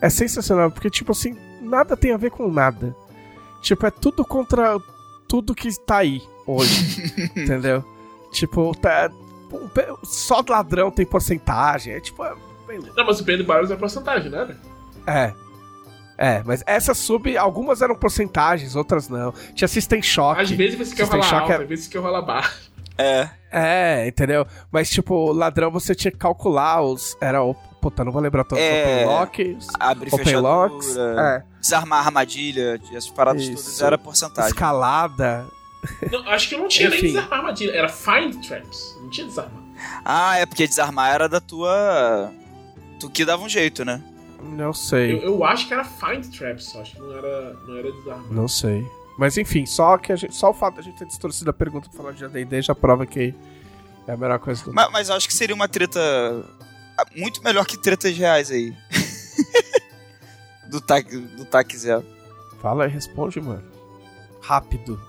É 0.00 0.08
sensacional, 0.08 0.70
porque, 0.70 0.88
tipo 0.90 1.10
assim, 1.12 1.36
nada 1.60 1.96
tem 1.96 2.12
a 2.12 2.16
ver 2.16 2.30
com 2.30 2.50
nada. 2.50 2.94
Tipo, 3.62 3.86
é 3.86 3.90
tudo 3.90 4.24
contra 4.24 4.78
tudo 5.28 5.54
que 5.54 5.68
tá 5.84 5.98
aí 5.98 6.22
hoje. 6.46 7.12
entendeu? 7.36 7.84
Tipo, 8.32 8.74
tá, 8.76 9.10
só 10.04 10.42
ladrão 10.48 10.90
tem 10.90 11.06
porcentagem. 11.06 11.94
É 11.94 12.00
tipo, 12.00 12.24
é. 12.24 12.34
Não, 12.96 13.06
mas 13.06 13.20
o 13.20 13.24
Pedro 13.24 13.46
Barros 13.46 13.70
é 13.70 13.76
porcentagem, 13.76 14.30
né? 14.30 14.56
é. 15.06 15.32
É, 16.18 16.42
mas 16.46 16.62
essas 16.66 16.96
sub, 16.96 17.36
algumas 17.36 17.82
eram 17.82 17.94
porcentagens, 17.94 18.74
outras 18.74 19.06
não. 19.06 19.32
Tinha 19.54 19.68
System 19.68 20.00
Shock. 20.00 20.40
Às 20.40 20.50
vezes 20.50 20.78
você 20.78 20.94
quer 20.96 21.06
rolar 21.06 21.22
Shock 21.24 21.40
alto, 21.42 21.52
era- 21.52 21.62
às 21.64 21.68
vezes 21.68 21.84
você 21.84 21.90
quer 21.90 21.98
rolar 21.98 22.22
baixo. 22.22 22.70
É. 22.96 23.28
É, 23.52 24.08
entendeu? 24.08 24.46
Mas, 24.72 24.88
tipo, 24.88 25.30
ladrão 25.32 25.70
você 25.70 25.94
tinha 25.94 26.10
que 26.10 26.16
calcular 26.16 26.80
os. 26.82 27.16
Era 27.20 27.42
o. 27.44 27.54
Puta, 27.86 28.04
não 28.04 28.10
vou 28.10 28.20
lembrar 28.20 28.42
todos. 28.42 28.64
É. 28.64 29.04
Open 29.04 29.06
locks. 29.06 29.68
Abrir 29.78 30.08
Open 30.12 30.24
fechadura, 30.24 30.52
locks. 30.52 30.96
É. 30.96 31.44
desarmar 31.60 32.04
armadilha, 32.04 32.80
essas 32.90 33.08
paradas 33.08 33.44
Isso. 33.44 33.62
todas 33.62 33.80
era 33.80 33.96
porcentagem. 33.96 34.50
Escalada. 34.50 35.46
Não, 36.10 36.28
acho 36.30 36.48
que 36.48 36.56
não 36.56 36.66
tinha 36.66 36.88
nem 36.90 36.98
Enfim. 36.98 37.06
desarmar 37.12 37.38
armadilha, 37.38 37.70
era 37.70 37.88
find 37.88 38.44
traps. 38.44 38.98
Não 39.00 39.08
tinha 39.08 39.28
desarmar. 39.28 39.62
Ah, 40.04 40.36
é 40.36 40.44
porque 40.44 40.66
desarmar 40.66 41.14
era 41.14 41.28
da 41.28 41.40
tua. 41.40 42.32
Tu 42.98 43.08
que 43.08 43.24
dava 43.24 43.44
um 43.44 43.48
jeito, 43.48 43.84
né? 43.84 44.02
Não 44.42 44.72
sei. 44.72 45.12
Eu, 45.12 45.18
eu 45.18 45.44
acho 45.44 45.68
que 45.68 45.72
era 45.72 45.84
find 45.84 46.26
traps, 46.36 46.64
só. 46.64 46.80
Acho 46.80 46.96
que 46.96 47.00
não 47.00 47.16
era, 47.16 47.52
não 47.68 47.76
era 47.76 47.92
desarmar. 47.92 48.32
Não 48.32 48.48
sei. 48.48 48.84
Mas 49.16 49.38
enfim, 49.38 49.64
só, 49.64 49.96
que 49.96 50.10
a 50.10 50.16
gente, 50.16 50.34
só 50.34 50.50
o 50.50 50.54
fato 50.54 50.74
de 50.74 50.80
a 50.80 50.82
gente 50.82 50.98
ter 50.98 51.06
distorcido 51.06 51.50
a 51.50 51.52
pergunta 51.52 51.88
pra 51.88 51.96
falar 51.96 52.12
de 52.14 52.24
ADD 52.24 52.62
já 52.62 52.74
prova 52.74 53.06
que 53.06 53.32
é 54.08 54.12
a 54.12 54.16
melhor 54.16 54.40
coisa 54.40 54.60
do 54.64 54.70
mundo. 54.70 54.74
Mas, 54.74 54.90
mas 54.90 55.08
eu 55.08 55.14
acho 55.14 55.28
que 55.28 55.34
seria 55.34 55.54
uma 55.54 55.68
treta 55.68 56.00
muito 57.14 57.42
melhor 57.42 57.66
que 57.66 57.76
tretas 57.76 58.16
reais 58.16 58.50
aí. 58.50 58.74
do 60.70 60.80
TAC 60.80 61.16
do 61.16 61.44
TAC 61.44 61.76
Zero. 61.76 62.04
Fala 62.60 62.86
e 62.86 62.90
responde, 62.90 63.40
mano. 63.40 63.64
Rápido. 64.40 65.00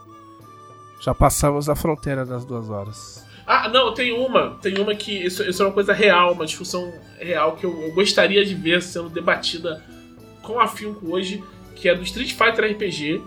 Já 1.00 1.14
passamos 1.14 1.70
a 1.70 1.76
fronteira 1.76 2.26
das 2.26 2.44
duas 2.44 2.70
horas. 2.70 3.26
Ah, 3.46 3.70
não, 3.70 3.94
tem 3.94 4.12
uma. 4.12 4.58
Tem 4.62 4.78
uma 4.78 4.94
que. 4.94 5.26
Isso, 5.26 5.44
isso 5.44 5.64
é 5.64 5.66
uma 5.66 5.72
coisa 5.72 5.94
real, 5.94 6.34
uma 6.34 6.46
discussão 6.46 6.94
real 7.18 7.56
que 7.56 7.66
eu, 7.66 7.82
eu 7.82 7.94
gostaria 7.94 8.44
de 8.44 8.54
ver 8.54 8.82
sendo 8.82 9.10
debatida 9.10 9.84
com 10.42 10.60
afinco 10.60 11.14
hoje, 11.14 11.44
que 11.76 11.88
é 11.88 11.96
do 11.96 12.04
Street 12.04 12.34
Fighter 12.34 12.72
RPG, 12.72 13.22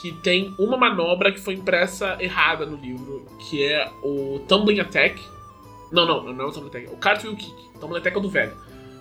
que 0.00 0.12
tem 0.12 0.54
uma 0.58 0.76
manobra 0.76 1.32
que 1.32 1.40
foi 1.40 1.54
impressa 1.54 2.16
errada 2.20 2.66
no 2.66 2.76
livro, 2.76 3.26
que 3.40 3.64
é 3.64 3.90
o 4.02 4.40
Tumbling 4.48 4.80
Attack. 4.80 5.20
Não, 5.92 6.06
não, 6.06 6.32
não 6.32 6.44
é 6.44 6.48
o 6.48 6.52
Tumbling 6.52 6.68
Attack, 6.68 6.86
é 6.86 6.90
o 6.90 6.96
Cartwheel 6.96 7.36
Kick. 7.36 7.54
Attack 7.96 8.16
é 8.16 8.20
do 8.20 8.28
velho. 8.28 8.56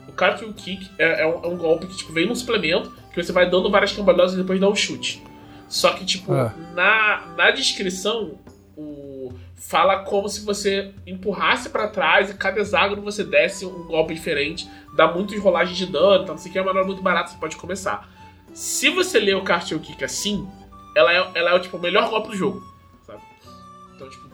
O 0.07 0.11
Cartwheel 0.11 0.53
Kick 0.53 0.89
é, 0.99 1.21
é 1.23 1.27
um, 1.27 1.43
é 1.43 1.47
um 1.47 1.57
golpe 1.57 1.87
que 1.87 1.97
tipo, 1.97 2.13
vem 2.13 2.27
num 2.27 2.35
suplemento, 2.35 2.91
que 3.13 3.21
você 3.21 3.31
vai 3.31 3.49
dando 3.49 3.69
várias 3.71 3.91
cambalhotas 3.91 4.33
e 4.33 4.37
depois 4.37 4.59
dá 4.59 4.69
um 4.69 4.75
chute. 4.75 5.23
Só 5.67 5.93
que, 5.93 6.05
tipo, 6.05 6.31
Ah. 6.31 6.53
na, 6.75 7.25
na 7.35 7.51
descrição, 7.51 8.37
o 8.77 9.33
fala 9.55 10.03
como 10.03 10.29
se 10.29 10.45
você 10.45 10.93
empurrasse 11.07 11.69
pra 11.69 11.87
trás 11.87 12.29
e 12.29 12.35
cada 12.35 12.59
hexágono 12.59 13.01
você 13.01 13.23
desse 13.23 13.65
um 13.65 13.85
golpe 13.87 14.13
diferente, 14.13 14.69
dá 14.95 15.11
muitas 15.11 15.39
rolagens 15.41 15.75
de 15.75 15.87
dano, 15.87 16.23
então 16.23 16.35
não 16.35 16.37
sei 16.37 16.49
o 16.49 16.53
que, 16.53 16.59
é 16.59 16.61
uma 16.61 16.67
manobra 16.67 16.87
muito 16.91 17.01
barata, 17.01 17.31
você 17.31 17.37
pode 17.37 17.55
começar. 17.55 18.07
Se 18.53 18.89
você 18.89 19.19
ler 19.19 19.35
o 19.35 19.43
Cartwheel 19.43 19.81
Kick 19.81 20.03
assim, 20.03 20.47
ela 20.95 21.11
é, 21.11 21.31
ela 21.33 21.55
é 21.55 21.59
tipo, 21.59 21.77
o 21.77 21.81
melhor 21.81 22.09
golpe 22.09 22.29
do 22.29 22.35
jogo, 22.35 22.63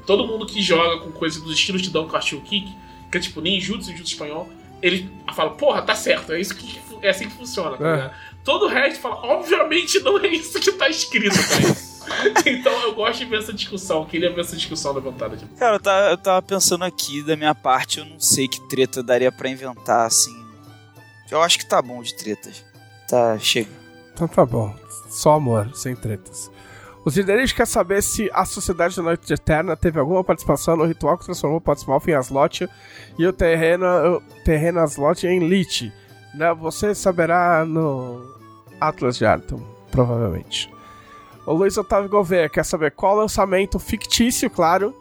todo 0.06 0.26
mundo 0.28 0.46
que 0.46 0.62
joga 0.62 1.00
com 1.04 1.12
coisa 1.12 1.40
dos 1.40 1.54
estilos 1.54 1.82
de 1.82 1.90
dano 1.90 2.08
Cartwheel 2.08 2.42
Kick, 2.44 2.76
que 3.12 3.18
é 3.18 3.22
tipo 3.22 3.42
ninjutsu, 3.42 3.90
ninjutsu 3.92 4.14
espanhol, 4.14 4.50
ele 4.82 5.10
fala, 5.34 5.52
porra, 5.52 5.82
tá 5.82 5.94
certo, 5.96 6.34
é, 6.34 6.40
isso 6.42 6.56
que, 6.56 6.80
é 7.02 7.10
assim 7.10 7.28
que 7.28 7.36
funciona, 7.36 7.78
tá 7.78 7.88
É. 7.88 7.96
ligado? 7.96 8.14
Todo 8.44 8.66
o 8.66 8.68
resto 8.68 9.00
fala, 9.00 9.16
obviamente 9.24 10.00
não 10.00 10.18
é 10.18 10.28
isso 10.28 10.60
que 10.60 10.72
tá 10.72 10.90
escrito, 10.90 11.36
cara. 11.36 11.92
então 12.46 12.74
eu 12.82 12.96
gosto 12.96 13.20
de 13.20 13.26
ver 13.26 13.40
essa 13.40 13.54
discussão, 13.54 14.06
queria 14.06 14.34
ver 14.34 14.42
essa 14.42 14.56
discussão 14.56 14.92
levantada. 14.94 15.38
Cara, 15.58 15.76
eu 15.76 15.80
tava, 15.80 16.10
eu 16.10 16.18
tava 16.18 16.42
pensando 16.42 16.84
aqui, 16.84 17.22
da 17.22 17.36
minha 17.38 17.54
parte, 17.54 18.00
eu 18.00 18.06
não 18.06 18.20
sei 18.20 18.48
que 18.48 18.60
treta 18.68 19.04
daria 19.04 19.32
pra 19.32 19.48
inventar, 19.50 20.08
assim. 20.08 20.36
Eu 21.30 21.42
acho 21.42 21.60
que 21.60 21.66
tá 21.66 21.82
bom 21.82 22.02
de 22.02 22.16
tretas. 22.16 22.66
Tá, 23.08 23.38
chega. 23.40 23.70
Então 24.14 24.28
tá 24.28 24.46
bom. 24.46 24.76
Só 25.10 25.34
amor, 25.34 25.70
sem 25.76 25.96
tretas. 25.96 26.50
Os 27.04 27.18
líderes 27.18 27.52
querem 27.52 27.66
saber 27.66 28.04
se 28.04 28.30
a 28.32 28.46
Sociedade 28.46 28.96
da 28.96 29.02
Noite 29.02 29.34
Eterna 29.34 29.76
teve 29.76 30.00
alguma 30.00 30.24
participação 30.24 30.78
no 30.78 30.86
ritual 30.86 31.18
que 31.18 31.26
transformou 31.26 31.60
Portsmouth 31.60 32.08
em 32.08 32.14
Aslot 32.14 32.70
e 33.18 33.26
o 33.26 33.34
terreno, 33.34 33.86
o 34.18 34.22
terreno 34.44 34.80
Aslot 34.80 35.26
em 35.26 35.40
Lich. 35.48 35.92
Né? 36.36 36.54
Você 36.54 36.94
saberá 36.94 37.66
no 37.66 38.22
Atlas 38.80 39.18
de 39.18 39.26
Arton, 39.26 39.60
provavelmente. 39.90 40.72
O 41.46 41.54
Luiz 41.54 41.76
Otávio 41.76 42.10
Gouveia 42.10 42.48
quer 42.48 42.64
saber 42.64 42.92
qual 42.92 43.16
lançamento 43.16 43.80
fictício, 43.80 44.48
claro, 44.48 44.96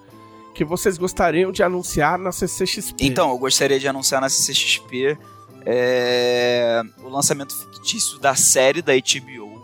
que 0.55 0.65
vocês 0.65 0.97
gostariam 0.97 1.53
de 1.53 1.63
anunciar 1.63 2.19
na 2.19 2.33
CCXP. 2.33 3.05
Então, 3.05 3.31
eu 3.31 3.39
gostaria 3.39 3.79
de 3.79 3.87
anunciar 3.87 4.23
na 4.23 4.29
CCXP 4.31 5.19
é, 5.67 6.83
o 7.03 7.09
lançamento 7.11 7.55
fictício 7.55 8.19
da 8.19 8.35
série 8.35 8.81
da 8.81 8.95
HBO. 8.95 9.61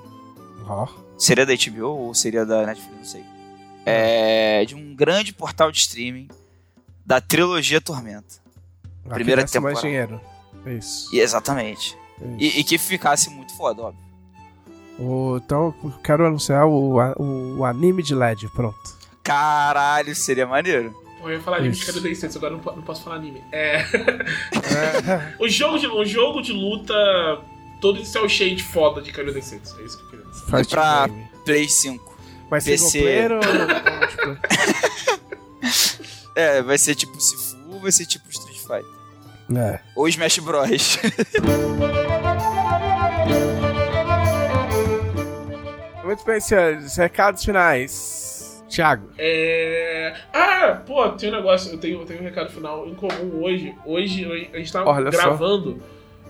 Ó, 0.68 0.86
Seria 1.18 1.46
da 1.46 1.54
HBO 1.54 1.86
ou 1.88 2.14
seria 2.14 2.44
da 2.44 2.66
Netflix? 2.66 2.96
Não 2.98 3.04
sei. 3.04 3.24
É, 3.84 4.64
de 4.64 4.74
um 4.74 4.94
grande 4.94 5.32
portal 5.32 5.70
de 5.70 5.78
streaming 5.78 6.28
da 7.04 7.20
trilogia 7.20 7.80
Tormenta. 7.80 8.26
aqui 9.04 9.14
Primeira 9.14 9.42
desce 9.42 9.58
mais 9.60 9.80
temporada. 9.80 10.18
dinheiro. 10.64 10.78
Isso. 10.78 11.14
E, 11.14 11.20
exatamente. 11.20 11.96
isso. 12.18 12.36
E, 12.38 12.60
e 12.60 12.64
que 12.64 12.76
ficasse 12.78 13.30
muito 13.30 13.56
foda, 13.56 13.82
óbvio. 13.82 14.04
O- 14.98 15.36
então, 15.36 15.74
eu 15.84 15.90
quero 16.02 16.26
anunciar 16.26 16.66
o, 16.66 16.98
a- 16.98 17.14
o, 17.18 17.64
anime 17.64 18.02
de 18.02 18.14
LED, 18.14 18.48
pronto. 18.48 18.96
Caralho, 19.22 20.14
seria 20.14 20.46
maneiro. 20.46 20.94
Eu 21.22 21.32
ia 21.32 21.40
falar 21.40 21.58
anime 21.58 21.74
Isso. 21.74 21.86
Cadê 21.86 22.00
Densei, 22.00 22.28
agora 22.34 22.56
não, 22.56 22.62
não 22.76 22.82
posso 22.82 23.02
falar 23.02 23.16
anime. 23.16 23.42
É. 23.52 23.84
o, 25.38 25.48
jogo 25.48 25.78
de, 25.78 25.86
o 25.86 26.04
jogo 26.04 26.40
de 26.42 26.52
luta 26.52 26.94
todo 27.80 27.98
em 28.00 28.04
cel 28.04 28.28
shade 28.28 28.62
foda 28.62 29.00
de 29.02 29.12
Cadê 29.12 29.32
Densei. 29.32 29.58
É 29.78 29.82
isso 29.82 29.98
que 29.98 30.04
eu 30.04 30.10
queria 30.10 30.24
dizer. 30.26 30.44
Fight 30.46 30.68
pra- 30.70 31.06
game. 31.06 31.28
Play 31.44 31.68
5. 31.68 32.16
Mas 32.50 32.64
PC. 32.64 32.88
single 32.88 33.02
player 33.02 33.32
ou. 33.32 33.40
É, 36.36 36.60
vai 36.60 36.76
ser 36.76 36.94
tipo 36.94 37.18
Sifu, 37.18 37.56
vai 37.80 37.90
ser 37.90 38.04
tipo 38.04 38.28
Street 38.28 38.58
Fighter. 38.58 38.84
É. 39.58 39.80
Ou 39.96 40.06
Smash 40.06 40.38
Bros. 40.40 40.98
Muito 46.04 46.24
bem, 46.24 46.40
senhores. 46.40 46.96
Recados 46.96 47.44
finais. 47.44 48.62
Thiago. 48.68 49.08
É. 49.18 50.14
Ah, 50.32 50.82
pô, 50.84 51.08
tem 51.10 51.30
um 51.30 51.36
negócio, 51.36 51.72
eu 51.72 51.78
tenho, 51.78 52.00
eu 52.00 52.04
tenho 52.06 52.20
um 52.20 52.24
recado 52.24 52.50
final 52.50 52.86
em 52.86 52.94
comum 52.94 53.42
hoje. 53.42 53.74
Hoje 53.84 54.24
a 54.52 54.58
gente 54.58 54.72
tá 54.72 54.84
Olha 54.84 55.10
só. 55.12 55.36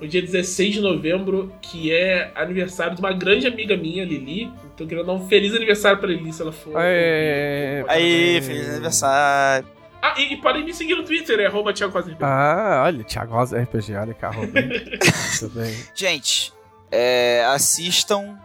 No 0.01 0.06
dia 0.06 0.20
16 0.20 0.74
de 0.74 0.81
novembro, 0.81 1.52
que 1.60 1.93
é 1.93 2.31
aniversário 2.35 2.94
de 2.94 3.01
uma 3.01 3.12
grande 3.12 3.47
amiga 3.47 3.77
minha, 3.77 4.05
Lili. 4.05 4.44
Então 4.74 4.85
eu 4.85 4.86
queria 4.86 5.05
dar 5.05 5.12
um 5.12 5.27
feliz 5.28 5.55
aniversário 5.55 5.98
pra 5.98 6.09
Lili 6.09 6.32
se 6.32 6.43
ela 6.43 6.52
for. 6.52 6.77
Aê. 6.77 7.85
Aí, 7.89 8.40
feliz 8.43 8.68
aniversário. 8.68 9.66
Ah, 10.02 10.14
e, 10.20 10.35
e 10.35 10.36
podem 10.36 10.64
me 10.64 10.73
seguir 10.73 10.94
no 10.94 11.05
Twitter, 11.05 11.40
é 11.40 11.47
arroba 11.47 11.73
Thiago 11.73 11.98
RPG. 11.98 12.18
Ah, 12.20 12.82
olha, 12.85 13.02
Thiago 13.02 13.35
Rosa 13.35 13.60
RPG, 13.60 13.94
olha 13.94 14.14
que 14.14 14.24
arroba. 14.24 14.47
hein? 14.60 14.68
Muito 14.68 15.55
bem. 15.55 15.74
Gente, 15.94 16.52
é, 16.90 17.44
assistam. 17.47 18.39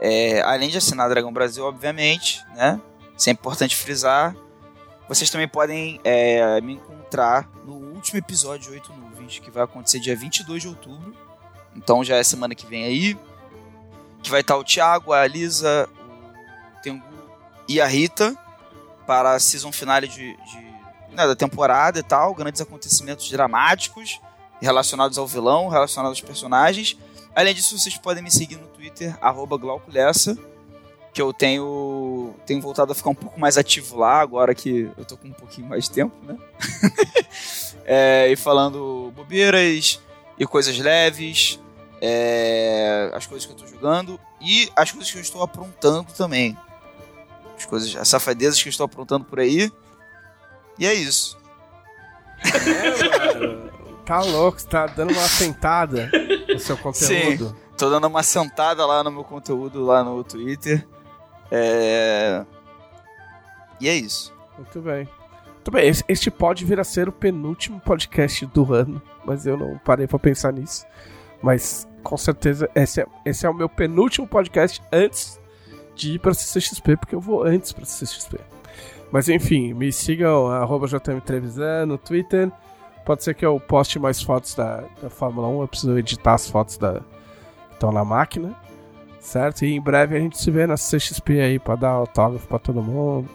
é, 0.00 0.42
além 0.42 0.68
de 0.68 0.76
assinar 0.76 1.08
Dragão 1.08 1.32
Brasil, 1.32 1.64
obviamente, 1.64 2.44
né? 2.54 2.80
Isso 3.16 3.30
é 3.30 3.32
importante 3.32 3.74
frisar. 3.74 4.36
Vocês 5.08 5.30
também 5.30 5.48
podem 5.48 5.98
é, 6.04 6.60
me 6.60 6.74
encontrar 6.74 7.48
no 7.64 7.74
último 7.94 8.18
episódio 8.18 8.72
8 8.72 8.92
Nuvens, 9.28 9.38
que 9.38 9.50
vai 9.50 9.62
acontecer 9.62 10.00
dia 10.00 10.16
22 10.16 10.62
de 10.62 10.68
outubro. 10.68 11.14
Então 11.76 12.02
já 12.02 12.16
é 12.16 12.24
semana 12.24 12.54
que 12.54 12.66
vem 12.66 12.84
aí. 12.84 13.16
Que 14.22 14.30
vai 14.30 14.40
estar 14.40 14.56
o 14.56 14.64
Thiago, 14.64 15.12
a 15.12 15.26
Lisa, 15.26 15.88
o 16.76 16.82
Tengu 16.82 17.04
e 17.68 17.80
a 17.80 17.86
Rita 17.86 18.36
para 19.06 19.34
a 19.34 19.40
season 19.40 19.70
finale 19.70 20.08
de, 20.08 20.36
de 20.36 20.56
né, 21.14 21.26
da 21.26 21.36
temporada 21.36 21.98
e 21.98 22.02
tal. 22.02 22.34
Grandes 22.34 22.60
acontecimentos 22.60 23.30
dramáticos 23.30 24.20
relacionados 24.60 25.18
ao 25.18 25.26
vilão, 25.26 25.68
relacionados 25.68 26.18
aos 26.18 26.26
personagens. 26.26 26.98
Além 27.36 27.54
disso, 27.54 27.78
vocês 27.78 27.96
podem 27.96 28.22
me 28.22 28.30
seguir 28.30 28.56
no 28.56 28.66
Twitter, 28.66 29.16
glauculessa, 29.60 30.36
que 31.12 31.22
eu 31.22 31.32
tenho, 31.32 32.34
tenho 32.44 32.60
voltado 32.60 32.90
a 32.90 32.94
ficar 32.94 33.10
um 33.10 33.14
pouco 33.14 33.38
mais 33.38 33.56
ativo 33.56 33.96
lá, 33.96 34.20
agora 34.20 34.52
que 34.52 34.90
eu 34.96 35.04
tô 35.04 35.16
com 35.16 35.28
um 35.28 35.32
pouquinho 35.32 35.68
mais 35.68 35.84
de 35.84 35.92
tempo, 35.92 36.16
né? 36.24 36.36
é, 37.90 38.30
e 38.30 38.36
falando 38.36 39.10
bobeiras 39.16 39.98
e 40.38 40.46
coisas 40.46 40.78
leves, 40.78 41.58
é, 42.02 43.10
as 43.14 43.26
coisas 43.26 43.46
que 43.46 43.52
eu 43.52 43.56
tô 43.56 43.66
jogando 43.66 44.20
e 44.42 44.70
as 44.76 44.92
coisas 44.92 45.10
que 45.10 45.16
eu 45.16 45.22
estou 45.22 45.42
aprontando 45.42 46.12
também. 46.12 46.54
As 47.56 47.64
coisas, 47.64 47.96
as 47.96 48.06
safadezas 48.06 48.62
que 48.62 48.68
eu 48.68 48.70
estou 48.70 48.84
aprontando 48.84 49.24
por 49.24 49.40
aí. 49.40 49.72
E 50.78 50.86
é 50.86 50.92
isso. 50.92 51.38
É, 52.44 53.38
mano. 53.38 53.68
Tá 54.04 54.20
louco, 54.20 54.60
você 54.60 54.68
tá 54.68 54.86
dando 54.86 55.12
uma 55.12 55.26
sentada 55.26 56.10
no 56.46 56.58
seu 56.60 56.76
conteúdo. 56.76 57.48
Sim, 57.48 57.56
tô 57.76 57.88
dando 57.88 58.06
uma 58.06 58.22
sentada 58.22 58.84
lá 58.84 59.02
no 59.02 59.10
meu 59.10 59.24
conteúdo 59.24 59.84
lá 59.84 60.04
no 60.04 60.22
Twitter. 60.22 60.86
É... 61.50 62.44
E 63.80 63.88
é 63.88 63.94
isso. 63.94 64.32
Muito 64.58 64.80
bem. 64.82 65.08
Bem, 65.70 65.92
este 66.08 66.30
pode 66.30 66.64
vir 66.64 66.80
a 66.80 66.84
ser 66.84 67.10
o 67.10 67.12
penúltimo 67.12 67.78
podcast 67.78 68.46
do 68.46 68.72
ano, 68.72 69.02
mas 69.24 69.44
eu 69.44 69.54
não 69.54 69.76
parei 69.78 70.06
pra 70.06 70.18
pensar 70.18 70.50
nisso. 70.50 70.86
Mas 71.42 71.86
com 72.02 72.16
certeza 72.16 72.70
esse 72.74 73.02
é, 73.02 73.06
esse 73.24 73.44
é 73.44 73.50
o 73.50 73.54
meu 73.54 73.68
penúltimo 73.68 74.26
podcast 74.26 74.82
antes 74.90 75.38
de 75.94 76.14
ir 76.14 76.20
pra 76.20 76.32
CCXP, 76.32 76.96
porque 76.96 77.14
eu 77.14 77.20
vou 77.20 77.42
antes 77.42 77.72
pra 77.72 77.84
CCXP. 77.84 78.38
Mas 79.12 79.28
enfim, 79.28 79.74
me 79.74 79.92
sigam, 79.92 80.48
arroba 80.48 80.86
no 81.86 81.98
Twitter. 81.98 82.50
Pode 83.04 83.24
ser 83.24 83.34
que 83.34 83.44
eu 83.44 83.60
poste 83.60 83.98
mais 83.98 84.22
fotos 84.22 84.54
da, 84.54 84.84
da 85.02 85.10
Fórmula 85.10 85.48
1, 85.48 85.60
eu 85.60 85.68
preciso 85.68 85.98
editar 85.98 86.34
as 86.34 86.48
fotos 86.48 86.78
da, 86.78 87.00
que 87.68 87.74
estão 87.74 87.92
na 87.92 88.04
máquina, 88.04 88.54
certo? 89.20 89.64
E 89.64 89.74
em 89.74 89.80
breve 89.80 90.16
a 90.16 90.20
gente 90.20 90.38
se 90.38 90.50
vê 90.50 90.66
na 90.66 90.74
CXP 90.74 91.40
aí 91.40 91.58
pra 91.58 91.74
dar 91.74 91.90
autógrafo 91.90 92.46
pra 92.46 92.58
todo 92.58 92.82
mundo, 92.82 93.28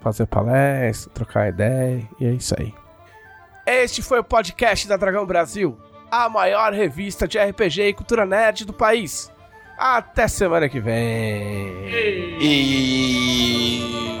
fazer 0.00 0.26
palestra, 0.26 1.12
trocar 1.12 1.48
ideia, 1.48 2.08
e 2.18 2.26
é 2.26 2.30
isso 2.30 2.54
aí. 2.58 2.74
Este 3.66 4.02
foi 4.02 4.18
o 4.18 4.24
podcast 4.24 4.88
da 4.88 4.96
Dragão 4.96 5.26
Brasil, 5.26 5.78
a 6.10 6.28
maior 6.28 6.72
revista 6.72 7.28
de 7.28 7.38
RPG 7.38 7.82
e 7.82 7.94
cultura 7.94 8.26
nerd 8.26 8.64
do 8.64 8.72
país. 8.72 9.30
Até 9.78 10.26
semana 10.28 10.68
que 10.68 10.80
vem. 10.80 11.88
E. 12.40 14.20